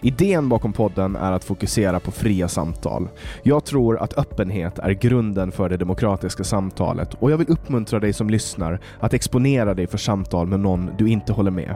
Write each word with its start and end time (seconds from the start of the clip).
Idén 0.00 0.48
bakom 0.48 0.72
podden 0.72 1.16
är 1.16 1.32
att 1.32 1.44
fokusera 1.44 2.00
på 2.00 2.10
fria 2.10 2.48
samtal. 2.48 3.08
Jag 3.42 3.64
tror 3.64 3.98
att 3.98 4.18
öppenhet 4.18 4.78
är 4.78 4.90
grunden 4.90 5.52
för 5.52 5.68
det 5.68 5.76
demokratiska 5.76 6.44
samtalet 6.44 7.14
och 7.14 7.30
jag 7.30 7.38
vill 7.38 7.50
uppmuntra 7.50 7.98
dig 7.98 8.12
som 8.12 8.30
lyssnar 8.30 8.80
att 9.00 9.14
exponera 9.14 9.74
dig 9.74 9.86
för 9.86 9.98
samtal 9.98 10.46
med 10.46 10.60
någon 10.60 10.90
du 10.98 11.08
inte 11.08 11.32
håller 11.32 11.50
med. 11.50 11.74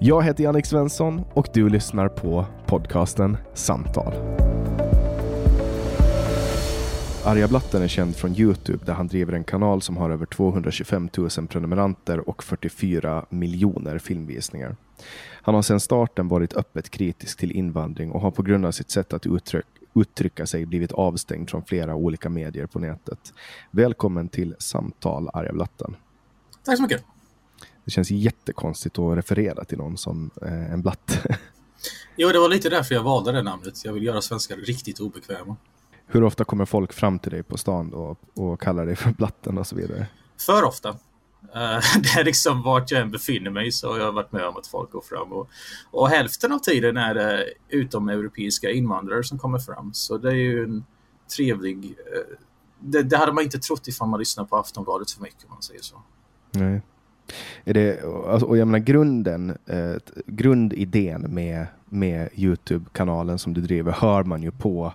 Jag 0.00 0.22
heter 0.22 0.44
Jannik 0.44 0.66
Svensson 0.66 1.24
och 1.34 1.48
du 1.54 1.68
lyssnar 1.68 2.08
på 2.08 2.44
podcasten 2.66 3.36
Samtal. 3.54 4.12
Arja 7.24 7.48
Blatten 7.48 7.82
är 7.82 7.88
känd 7.88 8.16
från 8.16 8.34
Youtube 8.36 8.84
där 8.84 8.92
han 8.92 9.06
driver 9.06 9.32
en 9.32 9.44
kanal 9.44 9.82
som 9.82 9.96
har 9.96 10.10
över 10.10 10.26
225 10.26 11.08
000 11.16 11.28
prenumeranter 11.48 12.28
och 12.28 12.42
44 12.42 13.26
miljoner 13.30 13.98
filmvisningar. 13.98 14.76
Han 15.48 15.54
har 15.54 15.62
sedan 15.62 15.80
starten 15.80 16.28
varit 16.28 16.54
öppet 16.54 16.90
kritisk 16.90 17.38
till 17.38 17.52
invandring 17.52 18.12
och 18.12 18.20
har 18.20 18.30
på 18.30 18.42
grund 18.42 18.66
av 18.66 18.72
sitt 18.72 18.90
sätt 18.90 19.12
att 19.12 19.26
uttryck, 19.26 19.66
uttrycka 19.94 20.46
sig 20.46 20.66
blivit 20.66 20.92
avstängd 20.92 21.50
från 21.50 21.64
flera 21.64 21.94
olika 21.94 22.28
medier 22.28 22.66
på 22.66 22.78
nätet. 22.78 23.32
Välkommen 23.70 24.28
till 24.28 24.54
Samtal 24.58 25.30
Arja 25.32 25.52
Blatten. 25.52 25.96
Tack 26.64 26.76
så 26.76 26.82
mycket. 26.82 27.04
Det 27.84 27.90
känns 27.90 28.10
jättekonstigt 28.10 28.98
att 28.98 29.16
referera 29.16 29.64
till 29.64 29.78
någon 29.78 29.96
som 29.96 30.30
eh, 30.42 30.72
en 30.72 30.82
blatte. 30.82 31.38
Jo, 32.16 32.28
det 32.28 32.38
var 32.38 32.48
lite 32.48 32.68
därför 32.68 32.94
jag 32.94 33.02
valde 33.02 33.32
det 33.32 33.42
namnet. 33.42 33.84
Jag 33.84 33.92
vill 33.92 34.02
göra 34.02 34.20
svenskar 34.20 34.56
riktigt 34.56 35.00
obekväma. 35.00 35.56
Hur 36.06 36.24
ofta 36.24 36.44
kommer 36.44 36.64
folk 36.64 36.92
fram 36.92 37.18
till 37.18 37.32
dig 37.32 37.42
på 37.42 37.56
stan 37.56 37.94
och, 37.94 38.18
och 38.34 38.60
kallar 38.60 38.86
dig 38.86 38.96
för 38.96 39.10
blatten 39.10 39.58
och 39.58 39.66
så 39.66 39.76
vidare? 39.76 40.06
För 40.46 40.64
ofta. 40.64 40.96
Eh, 41.54 41.80
det 42.02 42.20
är 42.20 42.24
liksom 42.24 42.62
vart 42.62 42.90
jag 42.90 43.00
än 43.00 43.10
befinner 43.10 43.50
mig 43.50 43.72
så 43.72 43.92
har 43.92 43.98
jag 43.98 44.12
varit 44.12 44.32
med 44.32 44.44
om 44.44 44.56
att 44.56 44.66
folk 44.66 44.90
går 44.90 45.00
fram. 45.00 45.32
Och, 45.32 45.48
och 45.90 46.08
hälften 46.08 46.52
av 46.52 46.58
tiden 46.58 46.96
är 46.96 47.14
det 47.14 47.44
utomeuropeiska 47.68 48.70
invandrare 48.70 49.24
som 49.24 49.38
kommer 49.38 49.58
fram. 49.58 49.90
Så 49.94 50.18
det 50.18 50.28
är 50.28 50.34
ju 50.34 50.64
en 50.64 50.84
trevlig... 51.36 51.84
Eh, 51.84 52.36
det, 52.80 53.02
det, 53.02 53.16
hade 53.16 53.32
man 53.32 53.44
inte 53.44 53.58
trott 53.58 53.88
ifall 53.88 54.08
man 54.08 54.20
lyssnar 54.20 54.44
på 54.44 54.56
Aftonbladet 54.56 55.10
för 55.10 55.22
mycket 55.22 55.44
om 55.44 55.50
man 55.50 55.62
säger 55.62 55.82
så. 55.82 56.02
Nej. 56.50 56.82
Är 57.64 57.74
det, 57.74 58.04
alltså, 58.28 58.46
och 58.46 58.58
jag 58.58 58.68
menar 58.68 58.78
grunden, 58.78 59.50
eh, 59.66 59.96
grundidén 60.26 61.20
med, 61.20 61.66
med 61.84 62.28
Youtube-kanalen 62.34 63.38
som 63.38 63.54
du 63.54 63.60
driver 63.60 63.92
hör 63.92 64.24
man 64.24 64.42
ju 64.42 64.50
på 64.50 64.92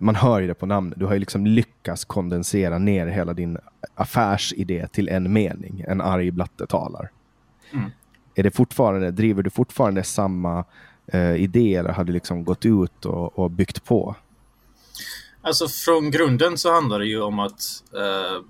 man 0.00 0.14
hör 0.14 0.40
ju 0.40 0.46
det 0.46 0.54
på 0.54 0.66
namnet. 0.66 0.98
Du 0.98 1.06
har 1.06 1.12
ju 1.12 1.18
liksom 1.18 1.46
lyckats 1.46 2.04
kondensera 2.04 2.78
ner 2.78 3.06
hela 3.06 3.32
din 3.32 3.58
affärsidé 3.94 4.86
till 4.86 5.08
en 5.08 5.32
mening. 5.32 5.84
En 5.88 6.00
arg 6.00 6.30
blatte 6.30 6.66
talar. 6.66 7.10
Mm. 7.72 7.90
Är 8.34 8.42
det 8.42 8.50
fortfarande, 8.50 9.10
driver 9.10 9.42
du 9.42 9.50
fortfarande 9.50 10.04
samma 10.04 10.64
eh, 11.06 11.34
idé 11.34 11.74
eller 11.74 11.90
har 11.90 12.04
du 12.04 12.12
liksom 12.12 12.44
gått 12.44 12.66
ut 12.66 13.04
och, 13.04 13.38
och, 13.38 13.50
byggt 13.50 13.84
på? 13.84 14.16
Alltså 15.42 15.68
från 15.68 16.10
grunden 16.10 16.58
så 16.58 16.72
handlar 16.72 16.98
det 16.98 17.06
ju 17.06 17.20
om 17.20 17.38
att 17.38 17.62
eh, 17.94 18.44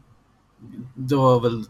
det 0.95 1.17
var 1.17 1.41
väl 1.41 1.65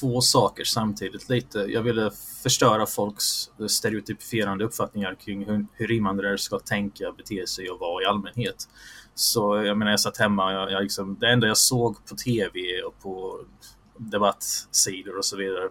två 0.00 0.20
saker 0.20 0.64
samtidigt 0.64 1.28
lite. 1.28 1.58
Jag 1.58 1.82
ville 1.82 2.10
förstöra 2.42 2.86
folks 2.86 3.50
stereotypifierande 3.68 4.64
uppfattningar 4.64 5.14
kring 5.14 5.44
hur, 5.46 5.66
hur 5.72 5.90
invandrare 5.90 6.38
ska 6.38 6.58
tänka, 6.58 7.12
bete 7.12 7.46
sig 7.46 7.70
och 7.70 7.80
vara 7.80 8.02
i 8.02 8.06
allmänhet. 8.06 8.68
Så 9.14 9.56
jag 9.56 9.78
menar, 9.78 9.90
jag 9.90 10.00
satt 10.00 10.18
hemma, 10.18 10.52
jag, 10.52 10.72
jag 10.72 10.82
liksom, 10.82 11.16
det 11.20 11.28
enda 11.28 11.46
jag 11.46 11.56
såg 11.56 12.06
på 12.06 12.14
tv 12.14 12.82
och 12.86 13.02
på 13.02 13.40
debattsidor 13.98 15.18
och 15.18 15.24
så 15.24 15.36
vidare 15.36 15.68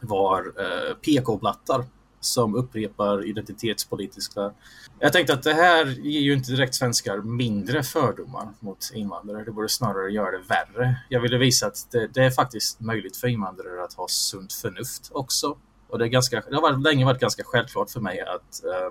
var 0.00 0.52
eh, 0.58 0.94
PK-blattar 0.94 1.84
som 2.24 2.54
upprepar 2.54 3.26
identitetspolitiska... 3.26 4.52
Jag 4.98 5.12
tänkte 5.12 5.32
att 5.32 5.42
det 5.42 5.54
här 5.54 5.86
ger 5.86 6.20
ju 6.20 6.32
inte 6.32 6.50
direkt 6.50 6.74
svenskar 6.74 7.18
mindre 7.18 7.82
fördomar 7.82 8.48
mot 8.60 8.90
invandrare. 8.94 9.44
Det 9.44 9.50
borde 9.50 9.68
snarare 9.68 10.12
göra 10.12 10.30
det 10.30 10.44
värre. 10.48 10.96
Jag 11.08 11.20
ville 11.20 11.38
visa 11.38 11.66
att 11.66 11.88
det, 11.90 12.06
det 12.06 12.24
är 12.24 12.30
faktiskt 12.30 12.80
möjligt 12.80 13.16
för 13.16 13.28
invandrare 13.28 13.84
att 13.84 13.94
ha 13.94 14.08
sunt 14.08 14.52
förnuft 14.52 15.10
också. 15.12 15.56
Och 15.88 15.98
det, 15.98 16.04
är 16.04 16.08
ganska, 16.08 16.42
det 16.48 16.54
har 16.54 16.62
varit, 16.62 16.82
länge 16.82 17.04
varit 17.04 17.20
ganska 17.20 17.42
självklart 17.44 17.90
för 17.90 18.00
mig 18.00 18.20
att 18.20 18.64
eh, 18.64 18.90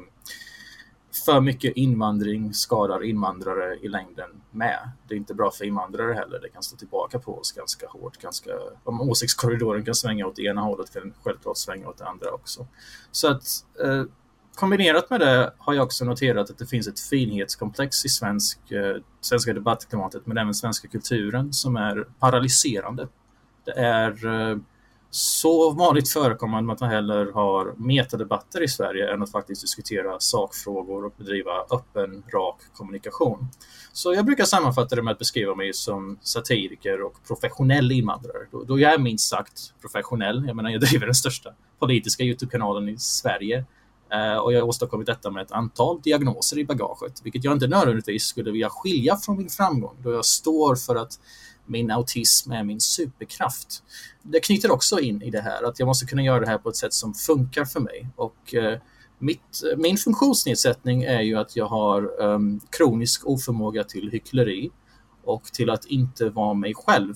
för 1.26 1.42
mycket 1.42 1.78
invandring 1.78 2.54
skadar 2.54 3.04
invandrare 3.04 3.76
i 3.76 3.88
längden 3.88 4.30
med. 4.52 4.90
Det 5.08 5.14
är 5.14 5.18
inte 5.18 5.34
bra 5.34 5.52
för 5.52 5.66
invandrare 5.66 6.14
heller. 6.14 6.40
Det 6.40 6.50
kan 6.50 6.64
stå 6.64 6.78
tillbaka 6.78 7.20
på 7.20 7.40
oss 7.40 7.52
ganska 7.52 7.88
hårt. 7.88 8.18
Ganska, 8.18 8.52
om 8.84 9.02
åsiktskorridoren 9.02 9.86
kan 9.86 9.96
svänga 9.96 10.28
åt 10.28 10.36
det 10.36 10.44
ena 10.44 10.62
hållet 10.62 10.94
kan 10.94 11.02
den 11.02 11.14
självklart 11.24 11.58
svänga 11.58 11.88
åt 11.88 11.98
det 11.98 12.06
andra 12.06 12.32
också. 12.32 12.68
Så 13.12 13.28
att 13.28 13.44
eh, 13.84 14.04
kombinerat 14.56 15.10
med 15.10 15.20
det 15.20 15.54
har 15.58 15.74
jag 15.74 15.84
också 15.84 16.06
noterat 16.06 16.50
att 16.50 16.58
det 16.58 16.66
finns 16.66 16.88
ett 16.88 17.00
finhetskomplex 17.00 18.06
i 18.06 18.10
svensk, 18.10 18.72
eh, 18.72 18.98
svenska 19.22 19.54
debattklimatet 19.54 20.26
men 20.26 20.38
även 20.38 20.54
svenska 20.54 20.88
kulturen 20.88 21.54
som 21.54 21.76
är 21.76 22.08
paralyserande. 22.20 23.08
Det 23.66 23.72
är 23.72 24.26
eh, 24.26 24.58
så 25.14 25.72
vanligt 25.72 26.10
förekommande 26.10 26.74
att 26.74 26.80
man 26.80 26.90
heller 26.90 27.32
har 27.32 27.74
metadebatter 27.78 28.64
i 28.64 28.68
Sverige 28.68 29.14
än 29.14 29.24
att 29.24 29.32
faktiskt 29.32 29.62
diskutera 29.62 30.20
sakfrågor 30.20 31.06
och 31.06 31.14
bedriva 31.18 31.52
öppen, 31.72 32.24
rak 32.34 32.58
kommunikation. 32.74 33.48
Så 33.94 34.14
jag 34.14 34.26
brukar 34.26 34.46
sammanfatta 34.46 34.96
det 34.96 35.02
med 35.02 35.12
att 35.12 35.20
beskriva 35.20 35.56
mig 35.56 35.74
som 35.74 36.20
satiriker 36.22 37.02
och 37.02 37.16
professionell 37.28 37.92
invandrare. 37.92 38.48
Då, 38.52 38.64
då 38.64 38.80
jag 38.80 38.94
är 38.94 38.98
minst 38.98 39.30
sagt 39.30 39.74
professionell. 39.82 40.44
Jag 40.48 40.56
menar, 40.56 40.70
jag 40.70 40.82
driver 40.82 41.06
den 41.06 41.16
största 41.16 41.50
politiska 41.80 42.24
Youtube-kanalen 42.24 42.90
i 42.90 42.98
Sverige 42.98 43.66
eh, 44.12 44.38
och 44.38 44.54
jag 44.54 44.62
har 44.62 44.68
åstadkommit 44.68 45.08
detta 45.08 45.32
med 45.32 45.44
ett 45.44 45.52
antal 45.52 46.02
diagnoser 46.02 46.60
i 46.60 46.66
bagaget, 46.66 47.22
vilket 47.24 47.44
jag 47.44 47.54
inte 47.54 47.68
nödvändigtvis 47.68 48.24
skulle 48.24 48.52
vilja 48.52 48.70
skilja 48.70 49.16
från 49.16 49.38
min 49.38 49.50
framgång, 49.50 49.96
då 50.04 50.12
jag 50.12 50.26
står 50.26 50.76
för 50.76 50.96
att 50.96 51.20
min 51.66 51.92
autism 51.92 52.52
är 52.52 52.64
min 52.64 52.80
superkraft. 52.80 53.84
Det 54.22 54.40
knyter 54.40 54.72
också 54.72 55.00
in 55.00 55.22
i 55.22 55.30
det 55.30 55.42
här 55.42 55.64
att 55.64 55.80
jag 55.80 55.86
måste 55.86 56.06
kunna 56.06 56.24
göra 56.24 56.40
det 56.40 56.48
här 56.48 56.58
på 56.58 56.70
ett 56.70 56.76
sätt 56.76 56.94
som 56.94 57.14
funkar 57.14 57.66
för 57.66 57.80
mig. 57.80 58.10
Och 58.16 58.56
eh, 58.56 58.80
mitt, 59.20 59.64
min 59.78 59.98
funktionsnedsättning 59.98 61.04
är 61.04 61.22
ju 61.22 61.36
att 61.36 61.56
jag 61.56 61.66
har 61.66 62.22
um, 62.22 62.60
kronisk 62.70 63.28
oförmåga 63.28 63.84
till 63.84 64.10
hyckleri 64.12 64.72
och 65.24 65.44
till 65.44 65.70
att 65.70 65.86
inte 65.86 66.30
vara 66.30 66.54
mig 66.54 66.74
själv. 66.76 67.16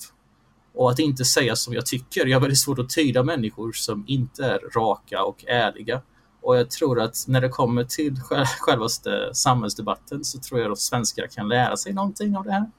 Och 0.73 0.91
att 0.91 0.99
inte 0.99 1.25
säga 1.25 1.55
som 1.55 1.73
jag 1.73 1.85
tycker. 1.85 2.25
Jag 2.25 2.35
har 2.35 2.41
väldigt 2.41 2.59
svårt 2.59 2.79
att 2.79 2.89
tyda 2.89 3.23
människor 3.23 3.71
som 3.71 4.03
inte 4.07 4.45
är 4.45 4.59
raka 4.75 5.23
och 5.23 5.45
ärliga. 5.47 6.01
Och 6.41 6.57
jag 6.57 6.69
tror 6.69 7.01
att 7.01 7.25
när 7.27 7.41
det 7.41 7.49
kommer 7.49 7.83
till 7.83 8.21
självaste 8.59 9.29
samhällsdebatten 9.33 10.23
så 10.23 10.39
tror 10.39 10.59
jag 10.59 10.71
att 10.71 10.79
svenskar 10.79 11.27
kan 11.27 11.47
lära 11.47 11.77
sig 11.77 11.93
någonting 11.93 12.37
av 12.37 12.43
det 12.43 12.51
här. 12.51 12.71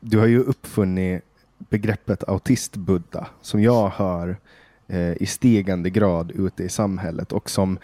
Du 0.00 0.18
har 0.18 0.26
ju 0.26 0.40
uppfunnit 0.40 1.22
begreppet 1.58 2.24
autist-Buddha 2.24 3.26
som 3.40 3.62
jag 3.62 3.88
hör 3.88 4.36
eh, 4.88 5.22
i 5.22 5.26
stigande 5.26 5.90
grad 5.90 6.30
ute 6.30 6.64
i 6.64 6.68
samhället 6.68 7.32
och 7.32 7.50
som 7.50 7.78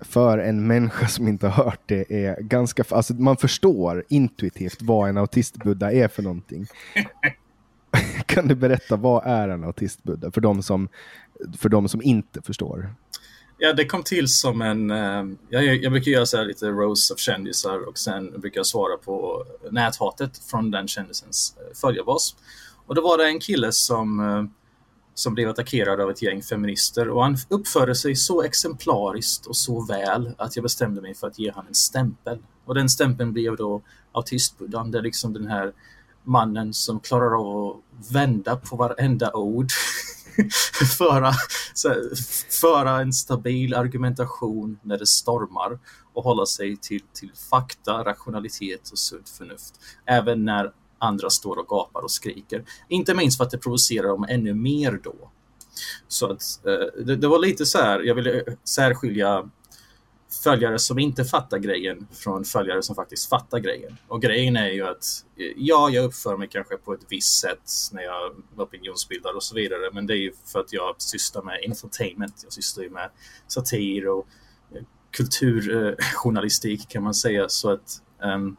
för 0.00 0.38
en 0.38 0.66
människa 0.66 1.08
som 1.08 1.28
inte 1.28 1.48
har 1.48 1.64
hört 1.64 1.80
det 1.86 2.26
är 2.26 2.40
ganska... 2.40 2.84
Alltså 2.90 3.14
man 3.14 3.36
förstår 3.36 4.04
intuitivt 4.08 4.82
vad 4.82 5.08
en 5.08 5.18
autist-Buddha 5.18 5.92
är 5.92 6.08
för 6.08 6.22
någonting. 6.22 6.66
kan 8.26 8.48
du 8.48 8.54
berätta 8.54 8.96
vad 8.96 9.26
är 9.26 9.48
en 9.48 9.64
autist-Buddha 9.64 10.30
för 10.30 10.40
de 10.40 10.62
som, 10.62 10.88
för 11.58 11.68
de 11.68 11.88
som 11.88 12.02
inte 12.02 12.42
förstår? 12.42 12.94
Ja, 13.58 13.72
det 13.72 13.86
kom 13.86 14.02
till 14.02 14.28
som 14.28 14.62
en... 14.62 14.90
Ehm, 14.90 15.38
jag, 15.48 15.64
jag 15.64 15.92
brukar 15.92 16.10
göra 16.10 16.26
så 16.26 16.44
lite 16.44 16.66
rose 16.66 17.14
av 17.14 17.16
kändisar 17.16 17.88
och 17.88 17.98
sen 17.98 18.40
brukar 18.40 18.58
jag 18.58 18.66
svara 18.66 18.96
på 18.96 19.44
näthatet 19.70 20.38
från 20.38 20.70
den 20.70 20.88
kändisens 20.88 21.56
eh, 21.56 21.76
följarbas. 21.80 22.36
Och 22.86 22.94
då 22.94 23.02
var 23.02 23.18
det 23.18 23.26
en 23.26 23.40
kille 23.40 23.72
som, 23.72 24.20
eh, 24.20 24.44
som 25.14 25.34
blev 25.34 25.48
attackerad 25.48 26.00
av 26.00 26.10
ett 26.10 26.22
gäng 26.22 26.42
feminister 26.42 27.08
och 27.08 27.22
han 27.22 27.36
uppförde 27.48 27.94
sig 27.94 28.16
så 28.16 28.42
exemplariskt 28.42 29.46
och 29.46 29.56
så 29.56 29.86
väl 29.86 30.34
att 30.38 30.56
jag 30.56 30.62
bestämde 30.62 31.00
mig 31.00 31.14
för 31.14 31.26
att 31.26 31.38
ge 31.38 31.50
honom 31.50 31.68
en 31.68 31.74
stämpel. 31.74 32.38
Och 32.64 32.74
den 32.74 32.88
stämpeln 32.88 33.32
blev 33.32 33.56
då 33.56 33.82
autistbuddhan. 34.12 34.90
Det 34.90 34.98
är 34.98 35.02
liksom 35.02 35.32
den 35.32 35.46
här 35.46 35.72
mannen 36.22 36.74
som 36.74 37.00
klarar 37.00 37.40
av 37.40 37.70
att 37.70 38.10
vända 38.12 38.56
på 38.56 38.76
varenda 38.76 39.32
ord 39.32 39.66
föra, 40.98 41.30
här, 41.84 42.10
föra 42.60 43.00
en 43.00 43.12
stabil 43.12 43.74
argumentation 43.74 44.78
när 44.82 44.98
det 44.98 45.06
stormar 45.06 45.78
och 46.12 46.24
hålla 46.24 46.46
sig 46.46 46.76
till, 46.76 47.02
till 47.12 47.32
fakta, 47.50 48.04
rationalitet 48.04 48.90
och 48.92 48.98
sunt 48.98 49.28
förnuft. 49.28 49.74
Även 50.06 50.44
när 50.44 50.72
andra 50.98 51.30
står 51.30 51.56
och 51.56 51.68
gapar 51.68 52.02
och 52.02 52.10
skriker. 52.10 52.64
Inte 52.88 53.14
minst 53.14 53.36
för 53.36 53.44
att 53.44 53.50
det 53.50 53.58
provocerar 53.58 54.08
dem 54.08 54.26
ännu 54.28 54.54
mer 54.54 55.00
då. 55.04 55.30
Så 56.08 56.32
att 56.32 56.66
eh, 56.66 57.04
det, 57.04 57.16
det, 57.16 57.28
var 57.28 57.38
lite 57.38 57.66
så 57.66 57.78
här, 57.78 58.00
jag 58.00 58.14
ville 58.14 58.44
särskilja 58.64 59.50
följare 60.42 60.78
som 60.78 60.98
inte 60.98 61.24
fattar 61.24 61.58
grejen 61.58 62.06
från 62.12 62.44
följare 62.44 62.82
som 62.82 62.94
faktiskt 62.94 63.28
fattar 63.28 63.58
grejen. 63.58 63.96
Och 64.08 64.22
grejen 64.22 64.56
är 64.56 64.68
ju 64.68 64.86
att 64.86 65.24
eh, 65.36 65.52
ja, 65.56 65.90
jag 65.90 66.04
uppför 66.04 66.36
mig 66.36 66.48
kanske 66.48 66.76
på 66.76 66.94
ett 66.94 67.06
visst 67.08 67.40
sätt 67.40 67.70
när 67.92 68.02
jag 68.02 68.32
opinionsbildar 68.56 69.36
och 69.36 69.42
så 69.42 69.54
vidare, 69.54 69.90
men 69.92 70.06
det 70.06 70.14
är 70.14 70.18
ju 70.18 70.32
för 70.52 70.60
att 70.60 70.72
jag 70.72 70.94
sysslar 70.98 71.42
med 71.42 71.62
infotainment. 71.62 72.40
Jag 72.42 72.52
sysslar 72.52 72.84
ju 72.84 72.90
med 72.90 73.10
satir 73.46 74.08
och 74.08 74.26
eh, 74.74 74.82
kulturjournalistik 75.10 76.80
eh, 76.80 76.86
kan 76.88 77.02
man 77.02 77.14
säga. 77.14 77.48
Så 77.48 77.70
att, 77.70 78.02
um, 78.22 78.56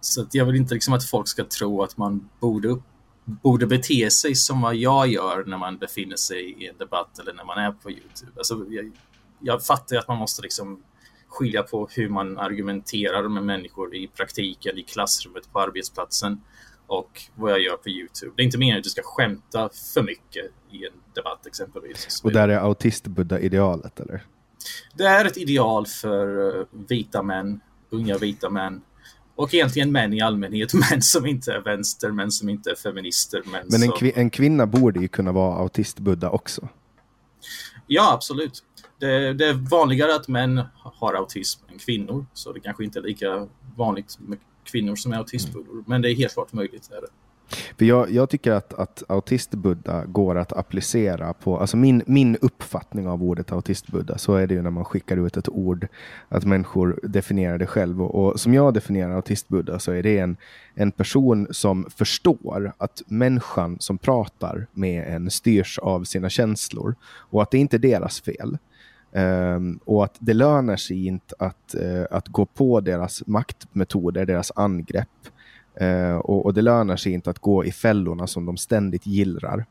så 0.00 0.22
att 0.22 0.34
jag 0.34 0.44
vill 0.44 0.56
inte 0.56 0.74
liksom 0.74 0.94
att 0.94 1.04
folk 1.04 1.28
ska 1.28 1.44
tro 1.44 1.82
att 1.82 1.96
man 1.96 2.28
borde 2.40 2.76
borde 3.24 3.66
bete 3.66 4.10
sig 4.10 4.34
som 4.34 4.60
vad 4.60 4.76
jag 4.76 5.08
gör 5.08 5.44
när 5.46 5.58
man 5.58 5.78
befinner 5.78 6.16
sig 6.16 6.64
i 6.64 6.68
en 6.68 6.76
debatt 6.78 7.18
eller 7.18 7.32
när 7.32 7.44
man 7.44 7.58
är 7.58 7.72
på 7.72 7.90
Youtube. 7.90 8.32
Alltså, 8.36 8.66
jag, 8.68 8.92
jag 9.40 9.64
fattar 9.64 9.96
att 9.96 10.08
man 10.08 10.18
måste 10.18 10.42
liksom 10.42 10.82
skilja 11.28 11.62
på 11.62 11.88
hur 11.90 12.08
man 12.08 12.38
argumenterar 12.38 13.28
med 13.28 13.44
människor 13.44 13.94
i 13.94 14.06
praktiken, 14.06 14.78
i 14.78 14.82
klassrummet, 14.82 15.52
på 15.52 15.60
arbetsplatsen 15.60 16.40
och 16.86 17.22
vad 17.34 17.52
jag 17.52 17.60
gör 17.60 17.76
på 17.76 17.88
Youtube. 17.88 18.32
Det 18.36 18.42
är 18.42 18.44
inte 18.44 18.58
meningen 18.58 18.78
att 18.78 18.84
du 18.84 18.90
ska 18.90 19.02
skämta 19.04 19.70
för 19.94 20.02
mycket 20.02 20.44
i 20.70 20.86
en 20.86 20.92
debatt 21.14 21.46
exempelvis. 21.46 22.20
Och 22.24 22.32
där 22.32 22.48
är 22.48 22.58
autist-Buddha-idealet 22.58 24.00
eller? 24.00 24.24
Det 24.94 25.04
är 25.04 25.24
ett 25.24 25.36
ideal 25.36 25.86
för 25.86 26.58
eh, 26.58 26.66
vita 26.88 27.22
män, 27.22 27.60
unga 27.90 28.18
vita 28.18 28.50
män 28.50 28.82
och 29.36 29.54
egentligen 29.54 29.92
män 29.92 30.12
i 30.12 30.20
allmänhet, 30.20 30.74
män 30.90 31.02
som 31.02 31.26
inte 31.26 31.52
är 31.52 31.60
vänster, 31.60 32.10
män 32.10 32.30
som 32.30 32.48
inte 32.48 32.70
är 32.70 32.74
feminister. 32.74 33.42
Män 33.44 33.66
Men 33.70 33.82
en, 33.82 33.98
som... 33.98 34.10
en 34.14 34.30
kvinna 34.30 34.66
borde 34.66 35.00
ju 35.00 35.08
kunna 35.08 35.32
vara 35.32 35.68
autist-Buddha 35.68 36.30
också. 36.30 36.68
Ja, 37.86 38.12
absolut 38.12 38.62
det, 38.98 39.32
det, 39.32 39.46
är 39.46 39.70
vanligare 39.70 40.14
att 40.14 40.28
män 40.28 40.62
har 40.74 41.14
autism 41.14 41.60
än 41.72 41.78
kvinnor. 41.78 42.26
Så 42.32 42.52
det 42.52 42.60
kanske 42.60 42.84
inte 42.84 42.98
är 42.98 43.02
lika 43.02 43.48
vanligt 43.76 44.18
med 44.20 44.38
kvinnor 44.64 44.96
som 44.96 45.12
är 45.12 45.16
autistbuddor. 45.16 45.72
Mm. 45.72 45.84
Men 45.86 46.02
det 46.02 46.12
är 46.12 46.14
helt 46.14 46.32
klart 46.32 46.52
möjligt. 46.52 46.90
Är 46.92 47.00
det. 47.00 47.08
För 47.78 47.84
jag, 47.84 48.10
jag 48.10 48.30
tycker 48.30 48.52
att, 48.52 48.74
att 48.74 49.02
autistbuddha 49.08 50.04
går 50.04 50.38
att 50.38 50.52
applicera 50.52 51.32
på, 51.32 51.58
alltså 51.58 51.76
min, 51.76 52.02
min 52.06 52.36
uppfattning 52.36 53.08
av 53.08 53.22
ordet 53.22 53.52
autistbuddha, 53.52 54.18
så 54.18 54.34
är 54.34 54.46
det 54.46 54.54
ju 54.54 54.62
när 54.62 54.70
man 54.70 54.84
skickar 54.84 55.26
ut 55.26 55.36
ett 55.36 55.48
ord, 55.48 55.88
att 56.28 56.44
människor 56.44 57.00
definierar 57.02 57.58
det 57.58 57.66
själv. 57.66 58.02
Och, 58.02 58.24
och 58.24 58.40
som 58.40 58.54
jag 58.54 58.74
definierar 58.74 59.16
autistbuddha 59.16 59.78
så 59.78 59.92
är 59.92 60.02
det 60.02 60.18
en, 60.18 60.36
en 60.74 60.92
person 60.92 61.46
som 61.50 61.86
förstår 61.96 62.72
att 62.78 63.02
människan 63.06 63.76
som 63.80 63.98
pratar 63.98 64.66
med 64.72 65.14
en 65.14 65.30
styrs 65.30 65.78
av 65.78 66.04
sina 66.04 66.30
känslor 66.30 66.94
och 67.04 67.42
att 67.42 67.50
det 67.50 67.58
inte 67.58 67.76
är 67.76 67.78
deras 67.78 68.20
fel. 68.20 68.58
Um, 69.16 69.80
och 69.84 70.04
att 70.04 70.16
det 70.18 70.34
lönar 70.34 70.76
sig 70.76 71.06
inte 71.06 71.34
att, 71.38 71.74
uh, 71.80 72.04
att 72.10 72.28
gå 72.28 72.46
på 72.46 72.80
deras 72.80 73.26
maktmetoder, 73.26 74.26
deras 74.26 74.52
angrepp. 74.56 75.08
Uh, 75.82 76.16
och, 76.16 76.46
och, 76.46 76.54
det 76.54 76.62
lönar 76.62 76.96
sig 76.96 77.12
inte 77.12 77.30
att 77.30 77.38
gå 77.38 77.64
i 77.64 77.72
fällorna 77.72 78.26
som 78.26 78.46
de 78.46 78.56
ständigt 78.56 79.06
gillrar. 79.06 79.64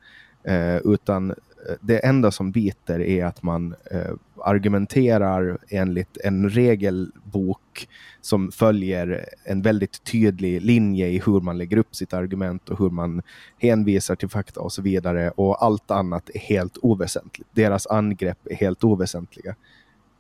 Uh, 0.49 0.93
utan 0.93 1.35
det 1.81 2.05
enda 2.05 2.31
som 2.31 2.51
biter 2.51 2.99
är 3.01 3.25
att 3.25 3.43
man 3.43 3.75
eh, 3.91 4.13
argumenterar 4.43 5.57
enligt 5.69 6.17
en 6.17 6.49
regelbok 6.49 7.87
som 8.21 8.51
följer 8.51 9.25
en 9.43 9.61
väldigt 9.61 10.03
tydlig 10.03 10.61
linje 10.61 11.07
i 11.07 11.21
hur 11.25 11.41
man 11.41 11.57
lägger 11.57 11.77
upp 11.77 11.95
sitt 11.95 12.13
argument 12.13 12.69
och 12.69 12.79
hur 12.79 12.89
man 12.89 13.21
hänvisar 13.57 14.15
till 14.15 14.29
fakta 14.29 14.59
och 14.59 14.73
så 14.73 14.81
vidare. 14.81 15.31
Och 15.31 15.63
allt 15.63 15.91
annat 15.91 16.29
är 16.33 16.39
helt 16.39 16.77
oväsentligt. 16.81 17.49
Deras 17.51 17.87
angrepp 17.87 18.47
är 18.49 18.55
helt 18.55 18.83
oväsentliga. 18.83 19.55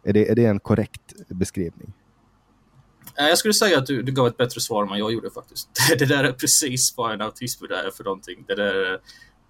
Är 0.03 0.13
det, 0.13 0.29
är 0.29 0.35
det 0.35 0.45
en 0.45 0.59
korrekt 0.59 1.13
beskrivning? 1.27 1.93
Eh, 3.19 3.27
jag 3.27 3.37
skulle 3.37 3.53
säga 3.53 3.77
att 3.77 3.85
du, 3.85 4.01
du 4.01 4.11
gav 4.11 4.27
ett 4.27 4.37
bättre 4.37 4.61
svar 4.61 4.83
än 4.83 4.89
vad 4.89 4.99
jag 4.99 5.13
gjorde 5.13 5.29
faktiskt. 5.29 5.69
Det 5.99 6.05
där 6.05 6.23
är 6.23 6.31
precis 6.31 6.93
vad 6.97 7.13
en 7.13 7.21
autism 7.21 7.65
är 7.65 7.91
för 7.91 8.03
någonting. 8.03 8.43
Det 8.47 8.55
där 8.55 8.99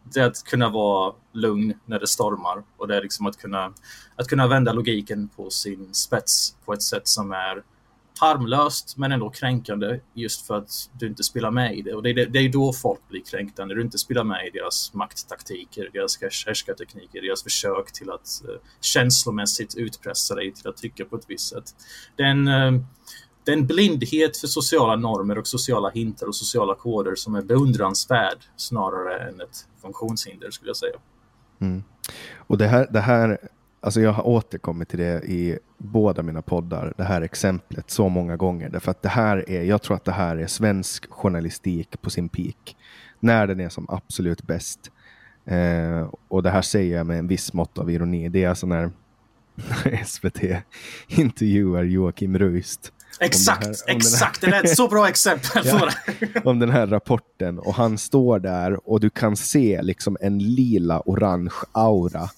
det 0.04 0.20
är 0.20 0.28
att 0.28 0.44
kunna 0.44 0.70
vara 0.70 1.14
lugn 1.32 1.74
när 1.86 2.00
det 2.00 2.08
stormar 2.08 2.64
och 2.78 2.88
det 2.88 2.98
är 2.98 3.02
liksom 3.02 3.26
att 3.26 3.38
kunna, 3.38 3.74
att 4.16 4.28
kunna 4.28 4.48
vända 4.48 4.74
logiken 4.74 5.28
på 5.28 5.50
sin 5.50 5.94
spets 5.94 6.56
på 6.66 6.74
ett 6.74 6.82
sätt 6.82 7.08
som 7.08 7.32
är 7.32 7.64
harmlöst 8.20 8.98
men 8.98 9.12
ändå 9.12 9.30
kränkande 9.30 10.00
just 10.14 10.48
för 10.48 10.58
att 10.58 10.90
du 11.00 11.08
inte 11.08 11.24
spelar 11.24 11.52
med 11.52 11.78
i 11.78 11.82
det. 11.82 11.94
Och 11.94 12.04
det 12.04 12.10
är, 12.10 12.26
det 12.26 12.40
är 12.40 12.50
då 12.50 12.74
folk 12.74 13.00
blir 13.10 13.22
kränkta, 13.22 13.66
när 13.66 13.76
du 13.76 13.82
inte 13.82 13.98
spelar 13.98 14.24
med 14.24 14.48
i 14.48 14.50
deras 14.50 14.94
makttaktiker, 14.94 15.90
deras 15.94 16.22
härskartekniker, 16.46 17.22
deras 17.22 17.44
försök 17.44 17.92
till 17.94 18.10
att 18.10 18.42
uh, 18.50 18.56
känslomässigt 18.82 19.76
utpressa 19.76 20.36
dig 20.36 20.54
till 20.54 20.68
att 20.68 20.78
tycka 20.78 21.06
på 21.06 21.16
ett 21.16 21.26
visst 21.28 21.50
sätt. 21.50 21.76
Det 22.16 22.24
är 22.24 22.28
en, 22.28 22.48
uh, 22.48 22.56
eh, 22.56 22.82
den 23.44 23.66
blindhet 23.66 24.38
för 24.38 24.48
sociala 24.48 24.96
normer 24.96 25.38
och 25.38 25.48
sociala 25.48 25.90
hintar 25.90 26.28
och 26.28 26.36
sociala 26.36 26.76
koder 26.76 27.16
som 27.16 27.36
är 27.36 27.42
beundransvärd 27.42 28.38
snarare 28.56 29.30
än 29.30 29.42
ett 29.42 29.68
funktionshinder 29.82 30.52
skulle 30.52 30.70
jag 30.70 30.78
säga. 30.78 30.96
Mm. 31.60 31.84
Och 32.38 32.58
det 32.58 32.68
här, 32.68 32.88
det 32.92 33.00
här 33.00 33.38
Alltså 33.84 34.02
jag 34.02 34.14
har 34.14 34.28
återkommit 34.28 34.90
till 34.90 35.00
det 35.00 35.24
i 35.24 35.60
båda 35.78 36.24
mina 36.24 36.42
poddar, 36.42 36.94
det 36.98 37.04
här 37.04 37.22
exemplet 37.22 37.90
så 37.92 38.10
många 38.10 38.38
gånger. 38.38 38.70
Därför 38.70 38.92
att 38.92 39.02
det 39.02 39.10
här 39.10 39.50
är, 39.50 39.64
jag 39.64 39.82
tror 39.82 39.96
att 39.96 40.06
det 40.06 40.12
här 40.12 40.38
är 40.38 40.48
svensk 40.48 41.12
journalistik 41.12 42.02
på 42.02 42.10
sin 42.10 42.30
peak. 42.30 42.76
När 43.20 43.48
den 43.48 43.60
är 43.60 43.70
som 43.70 43.86
absolut 43.90 44.44
bäst. 44.44 44.92
Eh, 45.46 46.08
och 46.28 46.44
det 46.44 46.50
här 46.50 46.62
säger 46.62 46.98
jag 46.98 47.06
med 47.06 47.20
en 47.20 47.28
viss 47.28 47.54
mått 47.54 47.78
av 47.78 47.92
ironi. 47.92 48.30
Det 48.30 48.44
är 48.44 48.50
alltså 48.50 48.68
när 48.68 48.92
SVT 50.06 50.42
intervjuar 51.08 51.84
Joakim 51.84 52.38
Ruist. 52.38 52.94
Exakt, 53.20 53.66
här, 53.66 53.76
exakt. 53.88 54.42
Det, 54.42 54.48
här... 54.48 54.52
det 54.64 54.68
är 54.68 54.72
ett 54.72 54.78
så 54.78 54.88
bra 54.88 55.10
exempel 55.10 55.64
på 55.80 55.86
det. 55.86 56.42
om 56.46 56.60
den 56.60 56.70
här 56.70 56.88
rapporten 56.88 57.60
och 57.60 57.74
han 57.74 57.98
står 57.98 58.40
där 58.40 58.90
och 58.90 59.00
du 59.00 59.10
kan 59.10 59.36
se 59.36 59.82
liksom 59.82 60.18
en 60.22 60.40
lila 60.40 61.02
orange 61.06 61.54
aura 61.72 62.30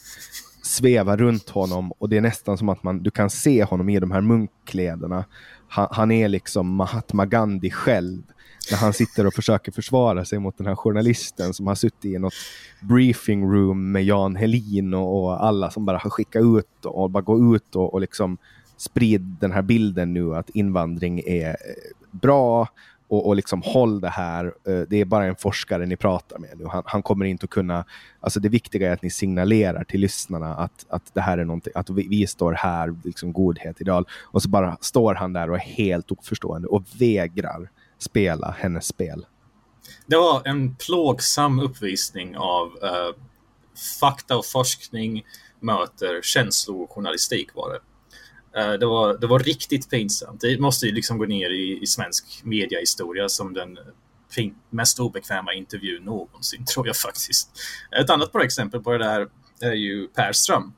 sväva 0.66 1.18
runt 1.18 1.50
honom 1.50 1.92
och 1.92 2.10
det 2.10 2.18
är 2.18 2.22
nästan 2.22 2.58
som 2.58 2.70
att 2.70 2.84
man, 2.84 3.04
du 3.04 3.12
kan 3.12 3.30
se 3.30 3.64
honom 3.64 3.90
i 3.90 4.00
de 4.00 4.12
här 4.12 4.22
munkkläderna. 4.22 5.26
Han, 5.68 5.88
han, 5.92 6.12
är 6.12 6.28
liksom 6.28 6.76
Mahatma 6.76 7.26
Gandhi 7.26 7.72
själv 7.72 8.22
när 8.72 8.78
han 8.78 8.94
sitter 8.94 9.28
och 9.28 9.34
försöker 9.34 9.72
försvara 9.72 10.26
sig 10.26 10.40
mot 10.40 10.58
den 10.58 10.68
här 10.68 10.76
journalisten 10.76 11.54
som 11.54 11.68
har 11.68 11.76
suttit 11.76 12.06
i 12.06 12.18
något 12.18 12.34
briefing 12.82 13.52
room 13.52 13.92
med 13.92 14.04
Jan 14.04 14.36
Helin 14.36 14.94
och, 14.94 15.24
och 15.24 15.46
alla 15.46 15.72
som 15.72 15.86
bara 15.86 15.98
har 15.98 16.10
skickat 16.10 16.44
ut 16.44 16.86
och, 16.86 17.04
och 17.04 17.10
bara 17.10 17.24
gå 17.24 17.56
ut 17.56 17.76
och, 17.76 17.94
och 17.94 18.02
liksom 18.02 18.38
sprid 18.78 19.22
den 19.22 19.52
här 19.52 19.62
bilden 19.62 20.14
nu 20.14 20.36
att 20.36 20.50
invandring 20.50 21.20
är 21.20 21.50
eh, 21.50 21.56
bra 22.12 22.68
och, 23.08 23.28
och 23.28 23.36
liksom 23.36 23.62
håll 23.66 24.02
det 24.02 24.10
här. 24.10 24.46
Eh, 24.46 24.80
det 24.90 25.02
är 25.02 25.06
bara 25.06 25.26
en 25.26 25.36
forskare 25.36 25.86
ni 25.86 25.98
pratar 25.98 26.40
med 26.40 26.50
nu. 26.58 26.66
Han, 26.66 26.84
han, 26.86 27.04
kommer 27.04 27.26
inte 27.26 27.44
att 27.44 27.50
kunna... 27.50 27.86
Alltså 28.20 28.40
det 28.40 28.50
viktiga 28.50 28.90
är 28.90 28.94
att 28.94 29.02
ni 29.02 29.10
signalerar 29.10 29.84
till 29.84 30.02
lyssnarna 30.02 30.56
att, 30.56 30.86
att 30.90 31.14
det 31.14 31.22
här 31.22 31.38
är 31.38 31.46
någonting, 31.46 31.74
att 31.76 31.90
vi, 31.90 32.08
vi 32.08 32.28
står 32.28 32.54
här, 32.54 32.96
liksom 33.04 33.34
godhet, 33.34 33.82
ideal. 33.82 34.08
Och 34.24 34.42
så 34.42 34.50
bara 34.50 34.78
står 34.82 35.16
han 35.16 35.34
där 35.34 35.50
och 35.50 35.56
är 35.56 35.60
helt 35.60 36.12
oförstående 36.12 36.68
och 36.68 36.84
vägrar 37.00 37.70
spela 37.98 38.56
hennes 38.60 38.86
spel. 38.86 39.26
Det 40.06 40.16
var 40.16 40.42
en 40.46 40.76
plågsam 40.76 41.60
uppvisning 41.60 42.38
av 42.38 42.68
uh, 42.68 43.22
fakta 44.00 44.38
och 44.38 44.46
forskning 44.46 45.26
möter 45.60 46.22
känslojournalistik 46.22 47.56
var 47.56 47.74
det. 47.74 47.80
Eh, 48.58 48.74
det 48.74 48.86
var, 48.86 49.18
det 49.18 49.28
var 49.28 49.40
riktigt 49.40 49.90
pinsamt. 49.90 50.42
Det 50.42 50.60
måste 50.60 50.86
ju 50.86 50.92
liksom 50.92 51.18
gå 51.18 51.26
ner 51.26 51.50
i, 51.50 51.80
i 51.82 51.88
svensk 51.88 52.42
mediahistoria 52.44 53.30
som 53.30 53.54
den 53.54 53.80
mest 54.70 55.00
obekväma 55.00 55.54
intervjun 55.54 56.04
någonsin, 56.04 56.66
tror 56.74 56.88
jag 56.88 56.98
faktiskt. 56.98 57.52
Ett 58.02 58.10
annat 58.10 58.32
bra 58.32 58.44
exempel 58.44 58.82
på 58.82 58.92
det 58.92 58.98
där 58.98 59.30
är 59.62 59.74
ju 59.74 60.08
Per 60.08 60.34
Ström. 60.34 60.74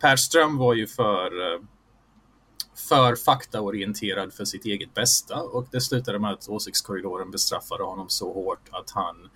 Per 0.00 0.16
Ström 0.16 0.56
var 0.56 0.74
ju 0.74 0.86
för, 0.86 1.54
eh, 1.54 1.60
för 2.88 3.16
faktaorienterad 3.16 4.32
för 4.32 4.44
sitt 4.44 4.64
eget 4.64 4.94
bästa 4.94 5.42
och 5.42 5.68
det 5.70 5.80
slutade 5.80 6.18
med 6.18 6.30
att 6.30 6.48
åsiktskorridoren 6.48 7.30
bestraffade 7.30 7.84
honom 7.84 8.08
så 8.08 8.32
hårt 8.32 8.68
att 8.70 8.90
han 8.90 9.30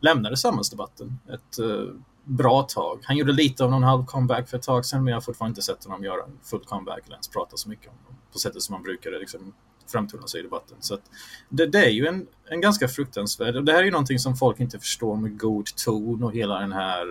lämnade 0.00 0.36
samhällsdebatten. 0.36 1.18
Ett 1.28 1.58
eh, 1.58 1.94
bra 2.28 2.62
tag. 2.62 3.00
Han 3.02 3.16
gjorde 3.16 3.32
lite 3.32 3.64
av 3.64 3.70
någon 3.70 3.82
halv 3.82 4.04
comeback 4.04 4.48
för 4.48 4.56
ett 4.56 4.62
tag 4.62 4.86
sedan, 4.86 5.04
men 5.04 5.10
jag 5.10 5.16
har 5.16 5.20
fortfarande 5.20 5.50
inte 5.50 5.62
sett 5.62 5.84
honom 5.84 6.04
göra 6.04 6.24
en 6.24 6.38
full 6.42 6.64
comeback 6.64 7.00
eller 7.04 7.14
ens 7.14 7.28
prata 7.28 7.56
så 7.56 7.68
mycket 7.68 7.88
om 7.88 7.96
dem 8.06 8.16
på 8.32 8.38
sättet 8.38 8.62
som 8.62 8.74
han 8.74 8.82
brukade 8.82 9.18
liksom 9.18 9.54
framtona 9.92 10.26
sig 10.26 10.40
i 10.40 10.42
debatten. 10.42 10.76
Så 10.80 10.98
det, 11.48 11.66
det, 11.66 11.84
är 11.84 11.90
ju 11.90 12.06
en, 12.06 12.26
en 12.50 12.60
ganska 12.60 12.88
fruktansvärd, 12.88 13.56
och 13.56 13.64
det 13.64 13.72
här 13.72 13.78
är 13.78 13.84
ju 13.84 13.90
någonting 13.90 14.18
som 14.18 14.36
folk 14.36 14.60
inte 14.60 14.78
förstår 14.78 15.16
med 15.16 15.38
god 15.38 15.66
ton 15.66 16.22
och 16.22 16.32
hela 16.32 16.60
den 16.60 16.72
här 16.72 17.06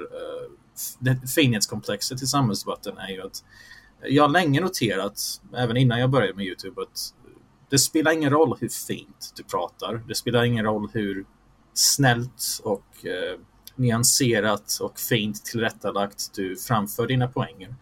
eh, 1.06 1.14
uh, 1.14 1.26
finhetskomplexet 1.36 2.22
i 2.22 2.28
samhällsdebatten 2.28 2.98
är 2.98 3.10
ju 3.10 3.22
att 3.22 3.44
jag 4.04 4.24
har 4.24 4.30
länge 4.30 4.62
noterat, 4.62 5.42
även 5.56 5.78
innan 5.78 6.00
jag 6.00 6.10
började 6.10 6.34
med 6.34 6.46
Youtube, 6.46 6.82
att 6.82 7.14
det 7.70 7.80
spelar 7.80 8.12
ingen 8.12 8.30
roll 8.30 8.58
hur 8.60 8.70
fint 8.70 9.34
du 9.36 9.44
pratar. 9.44 10.04
Det 10.08 10.16
spelar 10.16 10.44
ingen 10.44 10.66
roll 10.66 10.90
hur 10.94 11.26
snällt 11.74 12.62
och 12.64 12.86
uh, 13.06 13.40
nyanserat 13.78 14.78
och 14.82 15.00
fint 15.00 15.46
tillrättalagt 15.46 16.32
du 16.36 16.58
framför 16.58 17.08
dina 17.08 17.28
poänger. 17.28 17.76